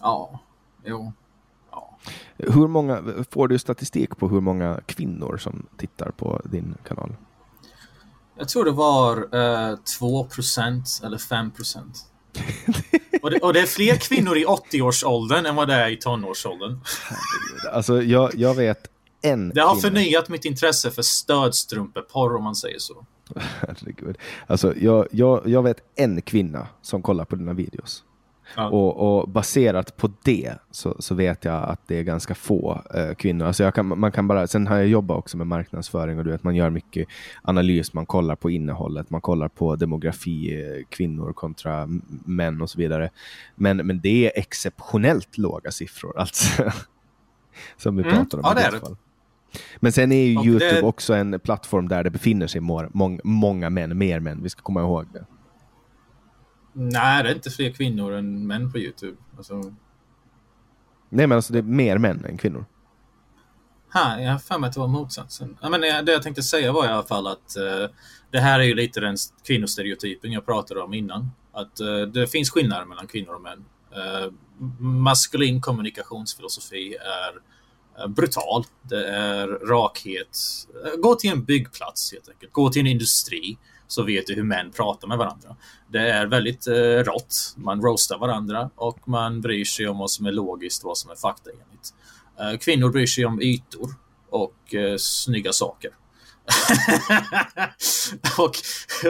Ja, 0.00 0.40
jo. 0.84 1.12
Ja. 1.70 1.98
Hur 2.36 2.68
många, 2.68 3.02
får 3.30 3.48
du 3.48 3.58
statistik 3.58 4.16
på 4.16 4.28
hur 4.28 4.40
många 4.40 4.80
kvinnor 4.86 5.36
som 5.36 5.66
tittar 5.76 6.10
på 6.10 6.40
din 6.44 6.74
kanal? 6.88 7.14
Jag 8.38 8.48
tror 8.48 8.64
det 8.64 8.70
var 8.70 9.16
eh, 9.16 9.76
2 9.98 10.28
eller 11.04 11.18
5 11.18 11.50
och, 13.22 13.30
det, 13.30 13.38
och 13.38 13.52
det 13.52 13.60
är 13.60 13.66
fler 13.66 13.96
kvinnor 13.96 14.36
i 14.36 14.44
80-årsåldern 14.44 15.46
än 15.46 15.56
vad 15.56 15.68
det 15.68 15.74
är 15.74 15.90
i 15.90 15.96
tonårsåldern. 15.96 16.80
Alltså, 17.72 18.02
jag, 18.02 18.34
jag 18.34 18.54
vet 18.54 18.90
en 19.22 19.48
Det 19.48 19.60
har 19.60 19.76
förnyat 19.76 20.28
mitt 20.28 20.44
intresse 20.44 20.90
för 20.90 21.02
stödstrumpeporr 21.02 22.36
om 22.36 22.44
man 22.44 22.54
säger 22.54 22.78
så. 22.78 23.06
Herregud. 23.36 24.18
Alltså, 24.46 24.76
jag, 24.76 25.06
jag, 25.10 25.48
jag 25.48 25.62
vet 25.62 25.78
en 25.96 26.22
kvinna 26.22 26.68
som 26.82 27.02
kollar 27.02 27.24
på 27.24 27.36
dina 27.36 27.52
videos. 27.52 28.04
Ja. 28.56 28.68
Och, 28.68 29.18
och, 29.20 29.28
baserat 29.28 29.96
på 29.96 30.10
det 30.24 30.54
så, 30.70 30.96
så, 30.98 31.14
vet 31.14 31.44
jag 31.44 31.64
att 31.64 31.80
det 31.88 31.98
är 31.98 32.02
ganska 32.02 32.34
få 32.34 32.82
eh, 32.94 33.14
kvinnor. 33.14 33.46
Alltså 33.46 33.70
kan, 33.72 33.98
man 34.00 34.12
kan 34.12 34.28
bara, 34.28 34.46
sen 34.46 34.66
har 34.66 34.76
jag 34.76 34.86
jobbat 34.88 35.18
också 35.18 35.36
med 35.36 35.46
marknadsföring 35.46 36.18
och 36.18 36.24
du 36.24 36.30
vet, 36.30 36.42
man 36.44 36.54
gör 36.56 36.70
mycket 36.70 37.08
analys, 37.42 37.92
man 37.94 38.06
kollar 38.06 38.36
på 38.36 38.50
innehållet, 38.50 39.10
man 39.10 39.20
kollar 39.20 39.48
på 39.48 39.76
demografi, 39.76 40.60
eh, 40.62 40.84
kvinnor 40.88 41.32
kontra 41.32 41.88
män 42.24 42.62
och 42.62 42.70
så 42.70 42.78
vidare. 42.78 43.10
Men, 43.54 43.76
men 43.76 44.00
det 44.00 44.26
är 44.26 44.40
exceptionellt 44.40 45.38
låga 45.38 45.70
siffror. 45.70 46.18
Alltså. 46.18 46.62
Som 47.76 47.96
vi 47.96 48.02
Mm, 48.02 48.14
pratar 48.16 48.38
om 48.38 48.44
ja, 48.46 48.52
i 48.52 48.54
det 48.54 48.70
ditt 48.70 48.80
det. 48.80 48.86
fall. 48.86 48.96
Men 49.80 49.92
sen 49.92 50.12
är 50.12 50.24
ju 50.24 50.38
Och 50.38 50.44
Youtube 50.46 50.72
det- 50.72 50.82
också 50.82 51.14
en 51.14 51.40
plattform 51.40 51.88
där 51.88 52.04
det 52.04 52.10
befinner 52.10 52.46
sig 52.46 52.60
må- 52.60 52.88
mång- 52.92 53.20
många 53.24 53.70
män, 53.70 53.98
mer 53.98 54.20
män. 54.20 54.42
Vi 54.42 54.48
ska 54.48 54.62
komma 54.62 54.80
ihåg 54.80 55.06
det. 55.12 55.24
Nej, 56.72 57.22
det 57.22 57.28
är 57.30 57.34
inte 57.34 57.50
fler 57.50 57.70
kvinnor 57.70 58.12
än 58.12 58.46
män 58.46 58.72
på 58.72 58.78
Youtube. 58.78 59.16
Alltså, 59.36 59.54
Nej 61.08 61.26
men 61.26 61.32
alltså 61.36 61.52
det 61.52 61.58
är 61.58 61.62
mer 61.62 61.98
män 61.98 62.24
än 62.24 62.38
kvinnor. 62.38 62.64
Ha, 63.92 64.20
jag 64.20 64.32
har 64.32 64.38
för 64.38 64.58
mig 64.58 64.68
att 64.68 64.74
det 64.74 64.80
var 64.80 64.88
motsatsen. 64.88 65.58
Ja, 65.60 65.68
men 65.68 65.80
det 65.80 66.02
det 66.02 66.12
jag 66.12 66.22
tänkte 66.22 66.42
säga 66.42 66.72
var 66.72 66.84
i 66.84 66.88
alla 66.88 67.02
fall 67.02 67.26
att 67.26 67.56
eh, 67.56 67.90
det 68.30 68.40
här 68.40 68.60
är 68.60 68.64
ju 68.64 68.74
lite 68.74 69.00
den 69.00 69.16
kvinnostereotypen 69.46 70.32
jag 70.32 70.46
pratade 70.46 70.80
om 70.80 70.94
innan. 70.94 71.30
Att 71.52 71.80
eh, 71.80 72.00
det 72.00 72.26
finns 72.26 72.50
skillnader 72.50 72.84
mellan 72.84 73.06
kvinnor 73.06 73.34
och 73.34 73.40
män. 73.42 73.64
Eh, 73.90 74.32
maskulin 74.78 75.60
kommunikationsfilosofi 75.60 76.96
är 76.96 77.40
eh, 78.02 78.08
brutal. 78.08 78.64
Det 78.82 79.08
är 79.08 79.48
rakhet. 79.48 80.38
Eh, 80.84 81.00
Gå 81.00 81.14
till 81.14 81.30
en 81.30 81.44
byggplats 81.44 82.12
helt 82.12 82.28
enkelt. 82.28 82.52
Gå 82.52 82.70
till 82.70 82.80
en 82.80 82.86
industri 82.86 83.58
så 83.92 84.02
vet 84.02 84.26
du 84.26 84.34
hur 84.34 84.42
män 84.42 84.70
pratar 84.70 85.08
med 85.08 85.18
varandra. 85.18 85.56
Det 85.88 86.10
är 86.10 86.26
väldigt 86.26 86.66
eh, 86.66 86.74
rått. 86.74 87.54
Man 87.56 87.82
roastar 87.82 88.18
varandra 88.18 88.70
och 88.74 89.08
man 89.08 89.40
bryr 89.40 89.64
sig 89.64 89.88
om 89.88 89.98
vad 89.98 90.10
som 90.10 90.26
är 90.26 90.32
logiskt 90.32 90.82
och 90.82 90.88
vad 90.88 90.98
som 90.98 91.10
är 91.10 91.14
faktaenligt. 91.14 91.94
Eh, 92.40 92.58
Kvinnor 92.58 92.90
bryr 92.90 93.06
sig 93.06 93.24
om 93.24 93.42
ytor 93.42 93.90
och 94.30 94.74
eh, 94.74 94.96
snygga 94.98 95.52
saker. 95.52 95.88
och 98.38 98.54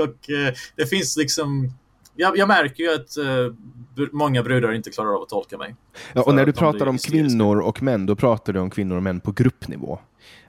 och 0.03 0.31
eh, 0.31 0.55
det 0.76 0.87
finns 0.87 1.16
liksom... 1.16 1.72
Jag, 2.14 2.39
jag 2.39 2.49
märker 2.49 2.85
ju 2.85 2.95
att 2.95 3.09
br- 3.97 4.09
många 4.12 4.43
brudar 4.43 4.72
inte 4.72 4.91
klarar 4.91 5.14
av 5.14 5.22
att 5.22 5.28
tolka 5.28 5.59
mig. 5.59 5.76
Ja, 6.12 6.22
och 6.22 6.35
när 6.35 6.47
du 6.47 6.53
pratar 6.53 6.87
om 6.87 6.99
kvinnor 6.99 7.61
och 7.61 7.83
män, 7.83 8.07
då 8.07 8.16
pratar 8.16 8.53
du 8.53 8.61
om 8.61 8.70
kvinnor 8.70 8.97
och 8.97 9.03
män 9.03 9.20
på 9.20 9.33
gruppnivå. 9.33 9.99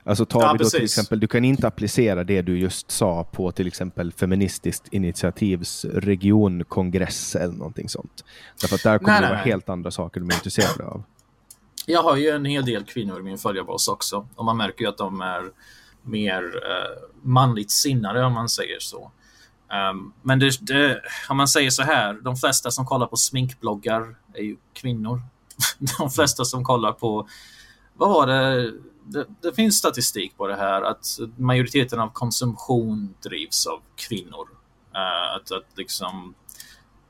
Alltså 0.04 0.24
tar 0.24 0.42
Ja, 0.42 0.52
vi 0.52 0.64
då 0.64 0.70
till 0.70 0.84
exempel, 0.84 1.20
du 1.20 1.26
kan 1.26 1.44
inte 1.44 1.66
applicera 1.66 2.24
det 2.24 2.42
du 2.42 2.58
just 2.58 2.90
sa 2.90 3.24
på 3.24 3.52
till 3.52 3.66
exempel 3.66 4.12
Feministiskt 4.12 4.88
initiativs 4.90 5.84
regionkongress 5.84 7.36
eller 7.36 7.54
någonting 7.54 7.88
sånt. 7.88 8.24
Därför 8.60 8.74
att 8.74 8.82
där 8.82 8.98
kommer 8.98 9.12
Nej, 9.12 9.20
det 9.20 9.26
vara 9.26 9.38
nej. 9.38 9.52
helt 9.52 9.68
andra 9.68 9.90
saker 9.90 10.20
de 10.20 10.30
är 10.30 10.34
intresserade 10.34 10.84
av. 10.84 11.02
Jag 11.86 12.02
har 12.02 12.16
ju 12.16 12.28
en 12.28 12.44
hel 12.44 12.64
del 12.64 12.84
kvinnor 12.84 13.20
i 13.20 13.22
min 13.22 13.38
följarbas 13.38 13.88
också. 13.88 14.26
Och 14.34 14.44
man 14.44 14.56
märker 14.56 14.84
ju 14.84 14.88
att 14.88 14.98
de 14.98 15.20
är 15.20 15.42
mer 16.02 16.42
eh, 16.42 17.08
manligt 17.22 17.70
sinnade 17.70 18.24
om 18.24 18.32
man 18.32 18.48
säger 18.48 18.78
så. 18.80 19.10
Ehm, 19.72 20.12
men 20.22 20.38
det, 20.38 20.66
det, 20.66 21.02
om 21.28 21.36
man 21.36 21.48
säger 21.48 21.70
så 21.70 21.82
här, 21.82 22.14
de 22.14 22.36
flesta 22.36 22.70
som 22.70 22.86
kollar 22.86 23.06
på 23.06 23.16
sminkbloggar 23.16 24.16
är 24.34 24.42
ju 24.42 24.56
kvinnor. 24.72 25.22
De 25.98 26.10
flesta 26.10 26.44
som 26.44 26.64
kollar 26.64 26.92
på, 26.92 27.28
vad 27.94 28.08
var 28.08 28.26
det? 28.26 28.72
Det, 29.04 29.26
det 29.40 29.52
finns 29.52 29.78
statistik 29.78 30.36
på 30.36 30.46
det 30.46 30.56
här 30.56 30.82
att 30.82 31.06
majoriteten 31.36 32.00
av 32.00 32.08
konsumtion 32.12 33.14
drivs 33.22 33.66
av 33.66 33.80
kvinnor. 34.08 34.48
Uh, 34.94 35.36
att, 35.36 35.52
att 35.52 35.78
liksom 35.78 36.34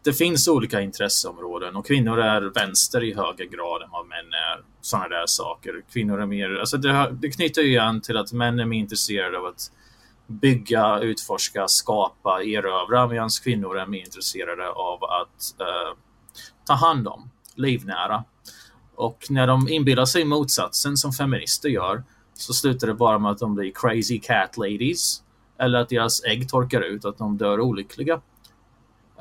det 0.04 0.12
finns 0.12 0.48
olika 0.48 0.80
intresseområden 0.80 1.76
och 1.76 1.86
kvinnor 1.86 2.20
är 2.20 2.40
vänster 2.40 3.04
i 3.04 3.14
högre 3.14 3.46
grad 3.46 3.82
än 3.82 3.90
vad 3.90 4.06
män 4.06 4.32
är. 4.32 4.64
Sådana 4.80 5.08
där 5.08 5.26
saker. 5.26 5.82
Kvinnor 5.92 6.20
är 6.20 6.26
mer, 6.26 6.56
alltså 6.60 6.76
det, 6.76 7.10
det 7.12 7.30
knyter 7.30 7.62
ju 7.62 7.78
an 7.78 8.00
till 8.00 8.16
att 8.16 8.32
män 8.32 8.60
är 8.60 8.64
mer 8.64 8.78
intresserade 8.78 9.38
av 9.38 9.46
att 9.46 9.70
bygga, 10.26 10.98
utforska, 10.98 11.68
skapa, 11.68 12.42
erövra 12.42 13.08
medan 13.08 13.28
kvinnor 13.44 13.78
är 13.78 13.86
mer 13.86 14.00
intresserade 14.04 14.68
av 14.68 15.04
att 15.04 15.54
uh, 15.60 15.96
ta 16.66 16.74
hand 16.74 17.08
om, 17.08 17.30
livnära. 17.54 18.24
Och 18.94 19.26
när 19.30 19.46
de 19.46 19.68
inbillar 19.68 20.04
sig 20.04 20.24
motsatsen 20.24 20.96
som 20.96 21.12
feminister 21.12 21.68
gör 21.68 22.02
så 22.34 22.52
slutar 22.52 22.86
det 22.86 22.94
bara 22.94 23.18
med 23.18 23.30
att 23.30 23.38
de 23.38 23.54
blir 23.54 23.72
crazy 23.74 24.18
cat 24.18 24.56
ladies 24.56 25.22
eller 25.58 25.78
att 25.78 25.88
deras 25.88 26.24
ägg 26.24 26.48
torkar 26.48 26.80
ut, 26.80 27.04
att 27.04 27.18
de 27.18 27.36
dör 27.36 27.60
olyckliga. 27.60 28.20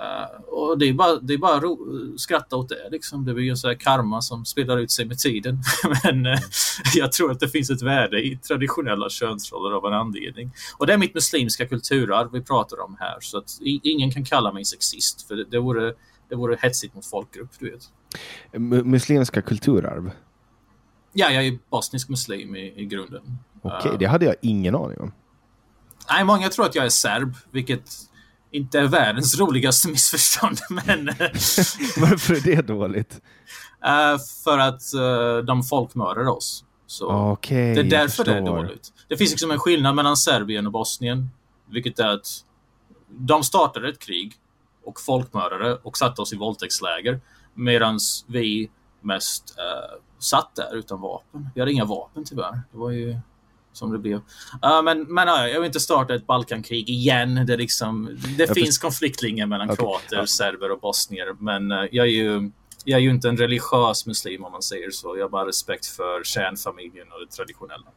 Uh, 0.01 0.41
och 0.47 0.78
det 0.78 0.89
är 0.89 0.93
bara, 0.93 1.15
det 1.15 1.34
är 1.34 1.38
bara 1.38 1.59
ro, 1.59 1.78
skratta 2.17 2.55
åt 2.55 2.69
det. 2.69 2.89
Liksom. 2.91 3.26
Det 3.26 3.34
blir 3.34 3.43
ju 3.43 3.55
så 3.55 3.67
här 3.67 3.76
karma 3.76 4.22
som 4.22 4.45
spelar 4.45 4.78
ut 4.78 4.91
sig 4.91 5.05
med 5.05 5.17
tiden. 5.17 5.61
Men 6.03 6.26
uh, 6.26 6.38
jag 6.95 7.11
tror 7.11 7.32
att 7.32 7.39
det 7.39 7.47
finns 7.47 7.69
ett 7.69 7.82
värde 7.82 8.19
i 8.19 8.38
traditionella 8.38 9.09
könsroller 9.09 9.76
av 9.76 9.86
en 9.86 9.93
anledning. 9.93 10.51
Och 10.78 10.88
det 10.88 10.93
är 10.93 10.97
mitt 10.97 11.13
muslimska 11.13 11.65
kulturarv 11.65 12.32
vi 12.32 12.41
pratar 12.41 12.82
om 12.82 12.97
här. 12.99 13.17
Så 13.19 13.38
att 13.38 13.61
i, 13.61 13.80
ingen 13.84 14.11
kan 14.11 14.26
kalla 14.26 14.53
mig 14.53 14.65
sexist. 14.65 15.28
För 15.28 15.36
det, 15.36 15.45
det, 15.51 15.59
vore, 15.59 15.93
det 16.30 16.36
vore 16.36 16.57
hetsigt 16.61 16.95
mot 16.95 17.05
folkgrupp, 17.05 17.49
du 17.59 17.72
vet. 17.72 17.84
Mu- 18.53 18.84
Muslimska 18.84 19.41
kulturarv. 19.41 20.12
Ja, 21.14 21.30
jag 21.32 21.45
är 21.47 21.59
bosnisk 21.70 22.09
muslim 22.09 22.55
i, 22.55 22.74
i 22.82 22.86
grunden. 22.86 23.38
Okej, 23.62 23.91
Eh, 23.91 23.97
det 23.97 24.05
hade 24.05 24.26
jag 24.26 24.36
ingen 24.41 24.76
aning 24.76 24.99
om. 24.99 25.12
Nej, 26.09 26.24
många 26.26 26.49
tror 26.49 26.66
att 26.66 26.76
jag 26.76 26.86
är 26.86 26.89
serb, 26.89 27.36
vilket 27.51 27.89
inte 28.51 28.80
är 28.80 28.88
världens 28.88 29.39
roligaste 29.39 29.88
missförstånd. 29.89 30.57
Men 30.70 31.09
eh, 31.09 31.16
Varför 31.97 32.34
är 32.34 32.55
det 32.55 32.62
dåligt? 32.68 33.22
Eh, 33.86 34.18
för 34.43 34.57
att 34.57 34.82
uh, 34.95 35.45
de 35.45 35.64
folkmördade 35.64 36.30
oss. 36.30 36.66
Så 36.88 37.12
Okej, 37.12 37.76
det 37.76 37.82
är 37.82 37.84
därför 37.84 38.24
det 38.24 38.34
är 38.34 38.41
dåligt. 38.41 38.93
Det 39.07 39.18
finns 39.18 39.32
liksom 39.32 39.51
en 39.51 39.59
skillnad 39.59 39.95
mellan 39.95 40.18
Serbien 40.18 40.66
och 40.66 40.72
Bosnien. 40.72 41.30
Vilket 41.70 41.99
är 41.99 42.07
att 42.07 42.28
de 43.09 43.43
startade 43.43 43.89
ett 43.89 43.99
krig 43.99 44.34
och 44.86 45.01
folkmördade 45.01 45.76
och 45.76 45.97
satte 45.97 46.22
oss 46.22 46.34
i 46.34 46.36
våldtäktsläger. 46.38 47.20
Medan 47.54 47.99
vi 48.28 48.70
mest 49.02 49.56
eh, 49.58 49.99
satt 50.20 50.56
där 50.56 50.76
utan 50.76 51.02
vapen. 51.02 51.49
Vi 51.56 51.62
hade 51.62 51.72
inga 51.72 51.86
vapen 51.86 52.24
tyvärr. 52.26 52.62
Det 52.72 52.78
var 52.78 52.91
ju 52.91 53.18
som 53.74 53.91
det 53.91 53.97
blev. 53.97 54.22
Eh, 54.64 54.84
men 54.84 55.02
men 55.14 55.28
ja, 55.28 55.47
jag 55.47 55.60
vill 55.60 55.68
inte 55.68 55.80
starta 55.80 56.16
ett 56.16 56.28
Balkankrig 56.28 56.89
igen. 56.89 57.45
Det, 57.47 57.58
liksom, 57.58 58.18
det 58.38 58.45
Jag 58.47 58.56
finns 58.56 58.78
konfliktlinjer 58.78 59.45
mellan 59.45 59.68
Okej. 59.70 59.78
kroater, 59.78 60.18
Ja. 60.18 60.26
serber 60.28 60.72
och 60.72 60.80
bosnier. 60.80 61.36
Men 61.39 61.72
eh, 61.72 61.86
jag 61.91 62.06
är 62.08 62.12
ju 62.12 62.52
jag 62.86 62.97
är 62.97 63.02
ju 63.04 63.10
inte 63.10 63.30
en 63.30 63.38
religiös 63.38 64.06
muslim 64.06 64.45
om 64.45 64.52
man 64.52 64.62
säger 64.62 64.91
så. 64.91 65.18
Jag 65.18 65.24
har 65.24 65.30
bara 65.30 65.47
respekt 65.47 65.86
för 65.86 66.24
kärnfamiljen 66.24 67.08
och 67.12 67.20
det 67.20 67.32
traditionella. 67.36 67.88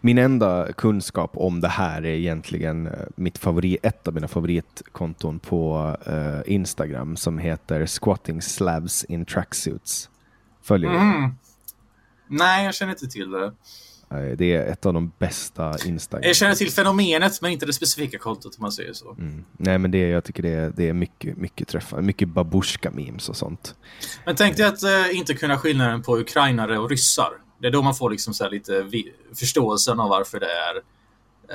Min 0.00 0.18
enda 0.18 0.72
kunskap 0.72 1.30
om 1.34 1.60
det 1.60 1.68
här 1.68 2.02
är 2.02 2.06
egentligen 2.14 2.86
eh, 2.86 2.92
mitt 3.16 3.38
favorit, 3.38 3.78
ett 3.86 4.08
av 4.08 4.14
mina 4.14 4.28
favoritkonton 4.28 5.38
på 5.38 5.96
eh, 6.06 6.52
Instagram 6.54 7.16
som 7.16 7.38
heter 7.38 7.86
Squatting 7.86 8.42
Slabs 8.42 9.04
in 9.04 9.24
Tracksuits. 9.24 10.10
Följer 10.62 10.90
du? 10.90 10.96
Mm. 10.96 11.30
Nej, 12.28 12.64
jag 12.64 12.74
känner 12.74 12.92
inte 12.92 13.06
till 13.08 13.30
det. 13.30 13.52
Det 14.36 14.52
är 14.54 14.66
ett 14.66 14.86
av 14.86 14.94
de 14.94 15.12
bästa 15.18 15.74
Instagram. 15.86 16.26
Jag 16.26 16.36
känner 16.36 16.54
till 16.54 16.70
fenomenet, 16.70 17.42
men 17.42 17.50
inte 17.50 17.66
det 17.66 17.72
specifika 17.72 18.18
kontot 18.18 18.56
om 18.58 18.62
man 18.62 18.72
säger 18.72 18.92
så. 18.92 19.10
Mm. 19.18 19.44
Nej 19.56 19.78
men 19.78 19.90
det, 19.90 19.98
är- 19.98 20.08
jag 20.08 20.24
tycker 20.24 20.42
det 20.42 20.48
är, 20.54 20.72
det 20.76 20.88
är 20.88 20.92
mycket, 20.92 21.36
mycket 21.36 21.68
träffande. 21.68 22.02
Mycket 22.06 22.28
babushka-memes 22.28 23.28
och 23.30 23.36
sånt. 23.36 23.74
Men 24.26 24.36
tänk 24.36 24.56
dig 24.56 24.66
att 24.66 24.82
eh, 24.82 25.16
inte 25.18 25.34
kunna 25.34 25.58
skillnaden 25.58 26.02
på 26.02 26.18
ukrainare 26.18 26.78
och 26.78 26.90
ryssar. 26.90 27.30
Det 27.60 27.66
är 27.66 27.70
då 27.70 27.82
man 27.82 27.94
får 27.94 28.10
liksom 28.10 28.34
så 28.34 28.44
här 28.44 28.50
lite 28.50 28.86
förståelsen 29.34 30.00
av 30.00 30.08
varför 30.08 30.40
det 30.40 30.46
är 30.46 30.76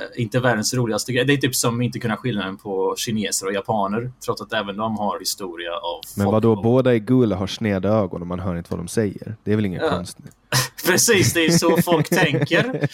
eh, 0.02 0.22
inte 0.22 0.40
världens 0.40 0.74
roligaste 0.74 1.12
grej. 1.12 1.24
Det 1.24 1.32
är 1.32 1.36
typ 1.36 1.54
som 1.54 1.82
inte 1.82 1.98
kunna 1.98 2.16
skillnaden 2.16 2.56
på 2.56 2.94
kineser 2.96 3.46
och 3.46 3.52
japaner, 3.52 4.12
trots 4.24 4.42
att 4.42 4.52
även 4.52 4.76
de 4.76 4.96
har 4.96 5.18
historia 5.18 5.72
av 5.72 6.00
Men 6.16 6.26
vad 6.26 6.42
då 6.42 6.56
båda 6.62 6.94
är 6.94 6.98
gula 6.98 7.36
har 7.36 7.46
sneda 7.46 7.88
ögon 7.88 8.20
och 8.20 8.26
man 8.26 8.40
hör 8.40 8.56
inte 8.56 8.70
vad 8.70 8.80
de 8.80 8.88
säger. 8.88 9.36
Det 9.44 9.52
är 9.52 9.56
väl 9.56 9.66
inget 9.66 9.82
Ja. 9.82 9.90
konstigt? 9.96 10.24
Precis, 10.86 11.32
det 11.32 11.46
är 11.46 11.50
så 11.50 11.76
folk 11.82 12.08
tänker. 12.08 12.88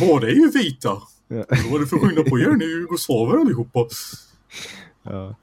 Båda 0.00 0.26
är 0.26 0.32
ju 0.32 0.50
vita. 0.50 0.88
Ja. 1.28 1.44
Vad 1.48 1.74
är 1.74 1.78
det 1.80 1.86
för 1.86 1.98
skillnad 1.98 2.26
på 2.26 2.38
er? 2.38 2.50
Ni 2.50 2.64
är 2.64 2.68
ju 2.68 2.74
jugoslaver 2.80 3.38
allihopa. 3.38 3.80
Ja. 5.02 5.34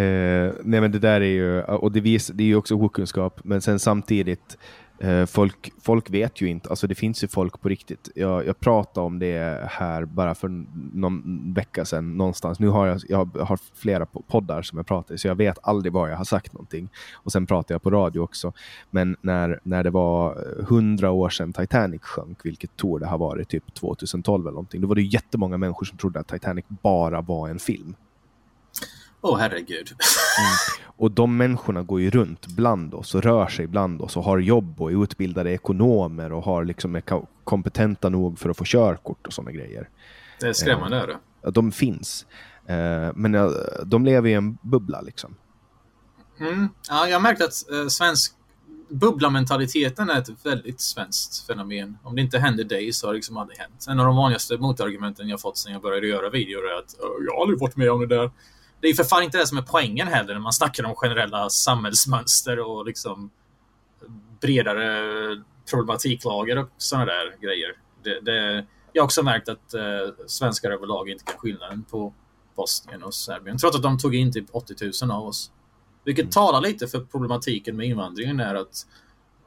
Eh, 0.00 0.52
nej 0.62 0.80
men 0.80 0.92
det 0.92 0.98
där 0.98 1.20
är 1.20 1.24
ju, 1.24 1.62
och 1.62 1.92
det, 1.92 2.00
vis, 2.00 2.26
det 2.26 2.42
är 2.42 2.46
ju 2.46 2.56
också 2.56 2.74
okunskap, 2.74 3.40
men 3.44 3.62
sen 3.62 3.78
samtidigt, 3.78 4.58
Eh, 4.98 5.26
folk, 5.26 5.72
folk 5.80 6.10
vet 6.10 6.40
ju 6.40 6.48
inte, 6.48 6.68
alltså 6.68 6.86
det 6.86 6.94
finns 6.94 7.24
ju 7.24 7.28
folk 7.28 7.60
på 7.60 7.68
riktigt. 7.68 8.08
Jag, 8.14 8.46
jag 8.46 8.60
pratade 8.60 9.06
om 9.06 9.18
det 9.18 9.68
här 9.70 10.04
bara 10.04 10.34
för 10.34 10.64
någon 10.92 11.54
vecka 11.54 11.84
sedan 11.84 12.16
någonstans. 12.16 12.60
Nu 12.60 12.68
har 12.68 12.86
jag, 12.86 13.00
jag 13.08 13.36
har 13.40 13.58
flera 13.74 14.06
poddar 14.06 14.62
som 14.62 14.78
jag 14.78 14.86
pratar 14.86 15.14
i, 15.14 15.18
så 15.18 15.28
jag 15.28 15.34
vet 15.34 15.58
aldrig 15.62 15.92
var 15.92 16.08
jag 16.08 16.16
har 16.16 16.24
sagt 16.24 16.52
någonting. 16.52 16.88
Och 17.14 17.32
sen 17.32 17.46
pratar 17.46 17.74
jag 17.74 17.82
på 17.82 17.90
radio 17.90 18.20
också. 18.20 18.52
Men 18.90 19.16
när, 19.20 19.60
när 19.62 19.84
det 19.84 19.90
var 19.90 20.44
hundra 20.68 21.10
år 21.10 21.28
sedan 21.28 21.52
Titanic 21.52 22.02
sjönk, 22.02 22.38
vilket 22.44 22.76
tror 22.76 22.98
det 22.98 23.06
har 23.06 23.18
varit 23.18 23.48
typ 23.48 23.74
2012 23.74 24.46
eller 24.46 24.50
någonting, 24.50 24.80
då 24.80 24.88
var 24.88 24.94
det 24.94 25.02
jättemånga 25.02 25.56
människor 25.56 25.86
som 25.86 25.98
trodde 25.98 26.20
att 26.20 26.28
Titanic 26.28 26.64
bara 26.68 27.20
var 27.20 27.48
en 27.48 27.58
film. 27.58 27.94
Åh 29.28 29.38
herregud. 29.38 29.88
Och 30.84 31.10
de 31.10 31.36
människorna 31.36 31.82
går 31.82 32.00
ju 32.00 32.10
runt 32.10 32.46
bland 32.46 32.94
oss 32.94 33.14
och 33.14 33.22
rör 33.22 33.46
sig 33.46 33.66
bland 33.66 34.02
oss 34.02 34.16
och 34.16 34.24
har 34.24 34.38
jobb 34.38 34.80
och 34.80 34.92
är 34.92 35.02
utbildade 35.02 35.50
ekonomer 35.50 36.32
och 36.32 36.42
har 36.42 36.64
liksom 36.64 36.96
är 36.96 37.02
kompetenta 37.44 38.08
nog 38.08 38.38
för 38.38 38.50
att 38.50 38.56
få 38.56 38.64
körkort 38.66 39.26
och 39.26 39.32
sådana 39.32 39.52
grejer. 39.52 39.88
Det 40.40 40.46
är 40.46 40.52
skrämmande 40.52 41.06
det. 41.06 41.16
Ja, 41.42 41.50
De 41.50 41.72
finns. 41.72 42.26
Eh, 42.66 43.10
Men 43.14 43.34
eh, 43.34 43.50
de 43.84 44.04
lever 44.04 44.28
i 44.28 44.32
en 44.34 44.58
bubbla 44.62 45.00
liksom. 45.00 45.34
Mm. 46.40 46.68
Ja, 46.88 47.06
jag 47.06 47.14
har 47.16 47.20
märkt 47.22 47.42
att 47.42 47.70
eh, 47.70 47.86
svensk, 47.88 48.32
bubblamentaliteten 48.88 50.10
är 50.10 50.18
ett 50.18 50.46
väldigt 50.46 50.80
svenskt 50.80 51.46
fenomen. 51.46 51.98
Om 52.02 52.16
det 52.16 52.22
inte 52.22 52.38
händer 52.38 52.64
dig 52.64 52.92
så 52.92 53.06
har 53.06 53.12
det 53.12 53.16
liksom 53.16 53.36
aldrig 53.36 53.58
hänt. 53.58 53.86
En 53.88 54.00
av 54.00 54.06
de 54.06 54.16
vanligaste 54.16 54.56
motargumenten 54.58 55.28
jag 55.28 55.40
fått 55.40 55.58
sedan 55.58 55.72
jag 55.72 55.82
började 55.82 56.06
göra 56.06 56.30
videor 56.30 56.62
är 56.68 56.78
att 56.78 56.94
jag 57.26 57.34
har 57.34 57.42
aldrig 57.42 57.60
varit 57.60 57.76
med 57.76 57.90
om 57.90 58.00
det 58.00 58.06
där. 58.06 58.30
Det 58.80 58.88
är 58.88 58.94
för 58.94 59.04
fan 59.04 59.22
inte 59.22 59.38
det 59.38 59.46
som 59.46 59.58
är 59.58 59.62
poängen 59.62 60.08
heller 60.08 60.34
när 60.34 60.40
man 60.40 60.52
snackar 60.52 60.84
om 60.84 60.94
generella 60.94 61.50
samhällsmönster 61.50 62.58
och 62.58 62.86
liksom 62.86 63.30
bredare 64.40 65.42
problematiklager 65.70 66.58
och 66.58 66.68
sådana 66.76 67.04
där 67.04 67.36
grejer. 67.40 67.72
Det, 68.02 68.20
det, 68.20 68.66
jag 68.92 69.02
har 69.02 69.04
också 69.04 69.22
märkt 69.22 69.48
att 69.48 69.74
eh, 69.74 69.82
svenskar 70.26 70.70
överlag 70.70 71.08
inte 71.08 71.24
kan 71.24 71.38
skillnaden 71.38 71.84
på 71.84 72.14
Bosnien 72.56 73.02
och 73.02 73.14
Serbien. 73.14 73.58
Trots 73.58 73.76
att 73.76 73.82
de 73.82 73.98
tog 73.98 74.14
in 74.14 74.32
typ 74.32 74.46
80 74.52 74.74
000 75.04 75.10
av 75.10 75.26
oss. 75.26 75.50
Vilket 76.04 76.22
mm. 76.22 76.30
talar 76.30 76.60
lite 76.60 76.86
för 76.86 77.00
problematiken 77.00 77.76
med 77.76 77.86
invandringen 77.86 78.40
är 78.40 78.54
att 78.54 78.86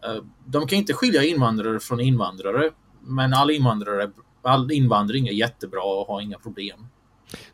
uh, 0.08 0.24
de 0.46 0.68
kan 0.68 0.78
inte 0.78 0.94
skilja 0.94 1.24
invandrare 1.24 1.80
från 1.80 2.00
invandrare. 2.00 2.72
Men 3.02 3.34
all, 3.34 3.52
invandrare, 3.52 4.12
all 4.42 4.72
invandring 4.72 5.28
är 5.28 5.32
jättebra 5.32 5.84
och 5.84 6.08
har 6.08 6.22
inga 6.22 6.38
problem. 6.38 6.88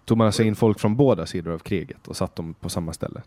Tog 0.05 0.17
man 0.17 0.27
alltså 0.27 0.43
in 0.43 0.55
folk 0.55 0.79
från 0.79 0.95
båda 0.95 1.25
sidor 1.25 1.53
av 1.53 1.59
kriget 1.59 2.07
och 2.07 2.17
satt 2.17 2.35
dem 2.35 2.53
på 2.53 2.69
samma 2.69 2.93
ställe? 2.93 3.21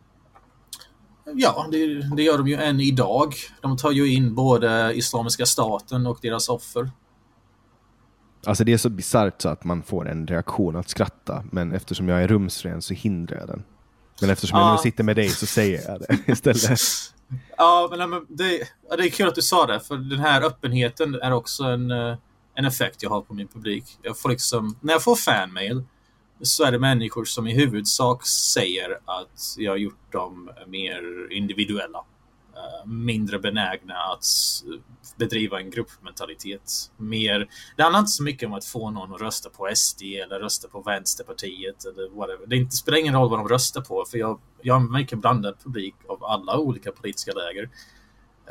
Ja, 1.34 1.68
det, 1.72 2.16
det, 2.16 2.22
gör 2.22 2.38
de 2.38 2.48
ju 2.48 2.54
än 2.54 2.80
idag. 2.80 3.34
De 3.60 3.76
tar 3.76 3.90
ju 3.90 4.14
in 4.14 4.34
både 4.34 4.92
Islamiska 4.94 5.46
staten 5.46 6.06
och 6.06 6.18
deras 6.22 6.48
offer. 6.48 6.90
Alltså 8.46 8.64
det 8.64 8.72
är 8.72 8.76
så 8.76 8.88
bisarrt 8.88 9.42
så 9.42 9.48
att 9.48 9.64
man 9.64 9.82
får 9.82 10.08
en 10.08 10.26
reaktion 10.26 10.76
att 10.76 10.88
skratta, 10.88 11.44
men 11.50 11.72
eftersom 11.72 12.08
jag 12.08 12.22
är 12.22 12.28
rumsren 12.28 12.82
så 12.82 12.94
hindrar 12.94 13.38
jag 13.38 13.48
den. 13.48 13.64
Men 14.20 14.30
eftersom 14.30 14.58
ja. 14.58 14.68
jag 14.68 14.72
nu 14.72 14.78
sitter 14.78 15.04
med 15.04 15.16
dig 15.16 15.28
så 15.28 15.46
säger 15.46 15.90
jag 15.90 16.00
det 16.00 16.18
istället. 16.32 16.80
Ja, 17.56 17.88
men 17.90 18.26
det, 18.28 18.58
det 18.96 19.04
är 19.04 19.10
kul 19.10 19.28
att 19.28 19.34
du 19.34 19.42
sa 19.42 19.66
det, 19.66 19.80
för 19.80 19.96
den 19.96 20.18
här 20.18 20.42
öppenheten 20.42 21.14
är 21.14 21.32
också 21.32 21.64
en, 21.64 21.90
eh, 21.90 22.16
en 22.54 22.64
effekt 22.64 23.02
jag 23.02 23.10
har 23.10 23.20
på 23.20 23.34
min 23.34 23.48
publik. 23.48 23.84
Jag 24.02 24.18
får 24.18 24.28
liksom, 24.28 24.76
när 24.80 24.92
jag 24.92 25.02
får 25.02 25.16
fanmail 25.16 25.84
så 26.42 26.64
är 26.64 26.72
det 26.72 26.78
människor 26.78 27.24
som 27.24 27.46
i 27.46 27.54
huvudsak 27.54 28.26
säger 28.26 28.98
att 29.04 29.54
jag 29.56 29.72
har 29.72 29.76
gjort 29.76 30.12
dem 30.12 30.50
mer 30.66 31.32
individuella. 31.32 32.04
Eh, 32.58 32.86
mindre 32.86 33.38
benägna 33.38 33.94
att 33.94 34.24
bedriva 35.16 35.60
en 35.60 35.70
gruppmentalitet. 35.70 36.90
Mer, 36.96 37.48
det 37.76 37.82
handlar 37.82 38.00
inte 38.00 38.10
så 38.10 38.22
mycket 38.22 38.46
om 38.46 38.54
att 38.54 38.64
få 38.64 38.90
någon 38.90 39.14
att 39.14 39.20
rösta 39.20 39.50
på 39.50 39.70
SD 39.74 40.02
eller 40.02 40.40
rösta 40.40 40.68
på 40.68 40.80
Vänsterpartiet 40.80 41.84
eller 41.84 42.08
whatever. 42.16 42.46
Det 42.46 42.56
inte, 42.56 42.76
spelar 42.76 42.98
ingen 42.98 43.14
roll 43.14 43.30
vad 43.30 43.38
de 43.38 43.48
röstar 43.48 43.80
på 43.80 44.04
för 44.10 44.18
jag, 44.18 44.40
jag 44.62 44.74
har 44.74 44.80
en 44.80 44.92
mycket 44.92 45.18
blandad 45.18 45.54
publik 45.64 45.94
av 46.08 46.24
alla 46.24 46.58
olika 46.58 46.92
politiska 46.92 47.32
läger. 47.32 47.70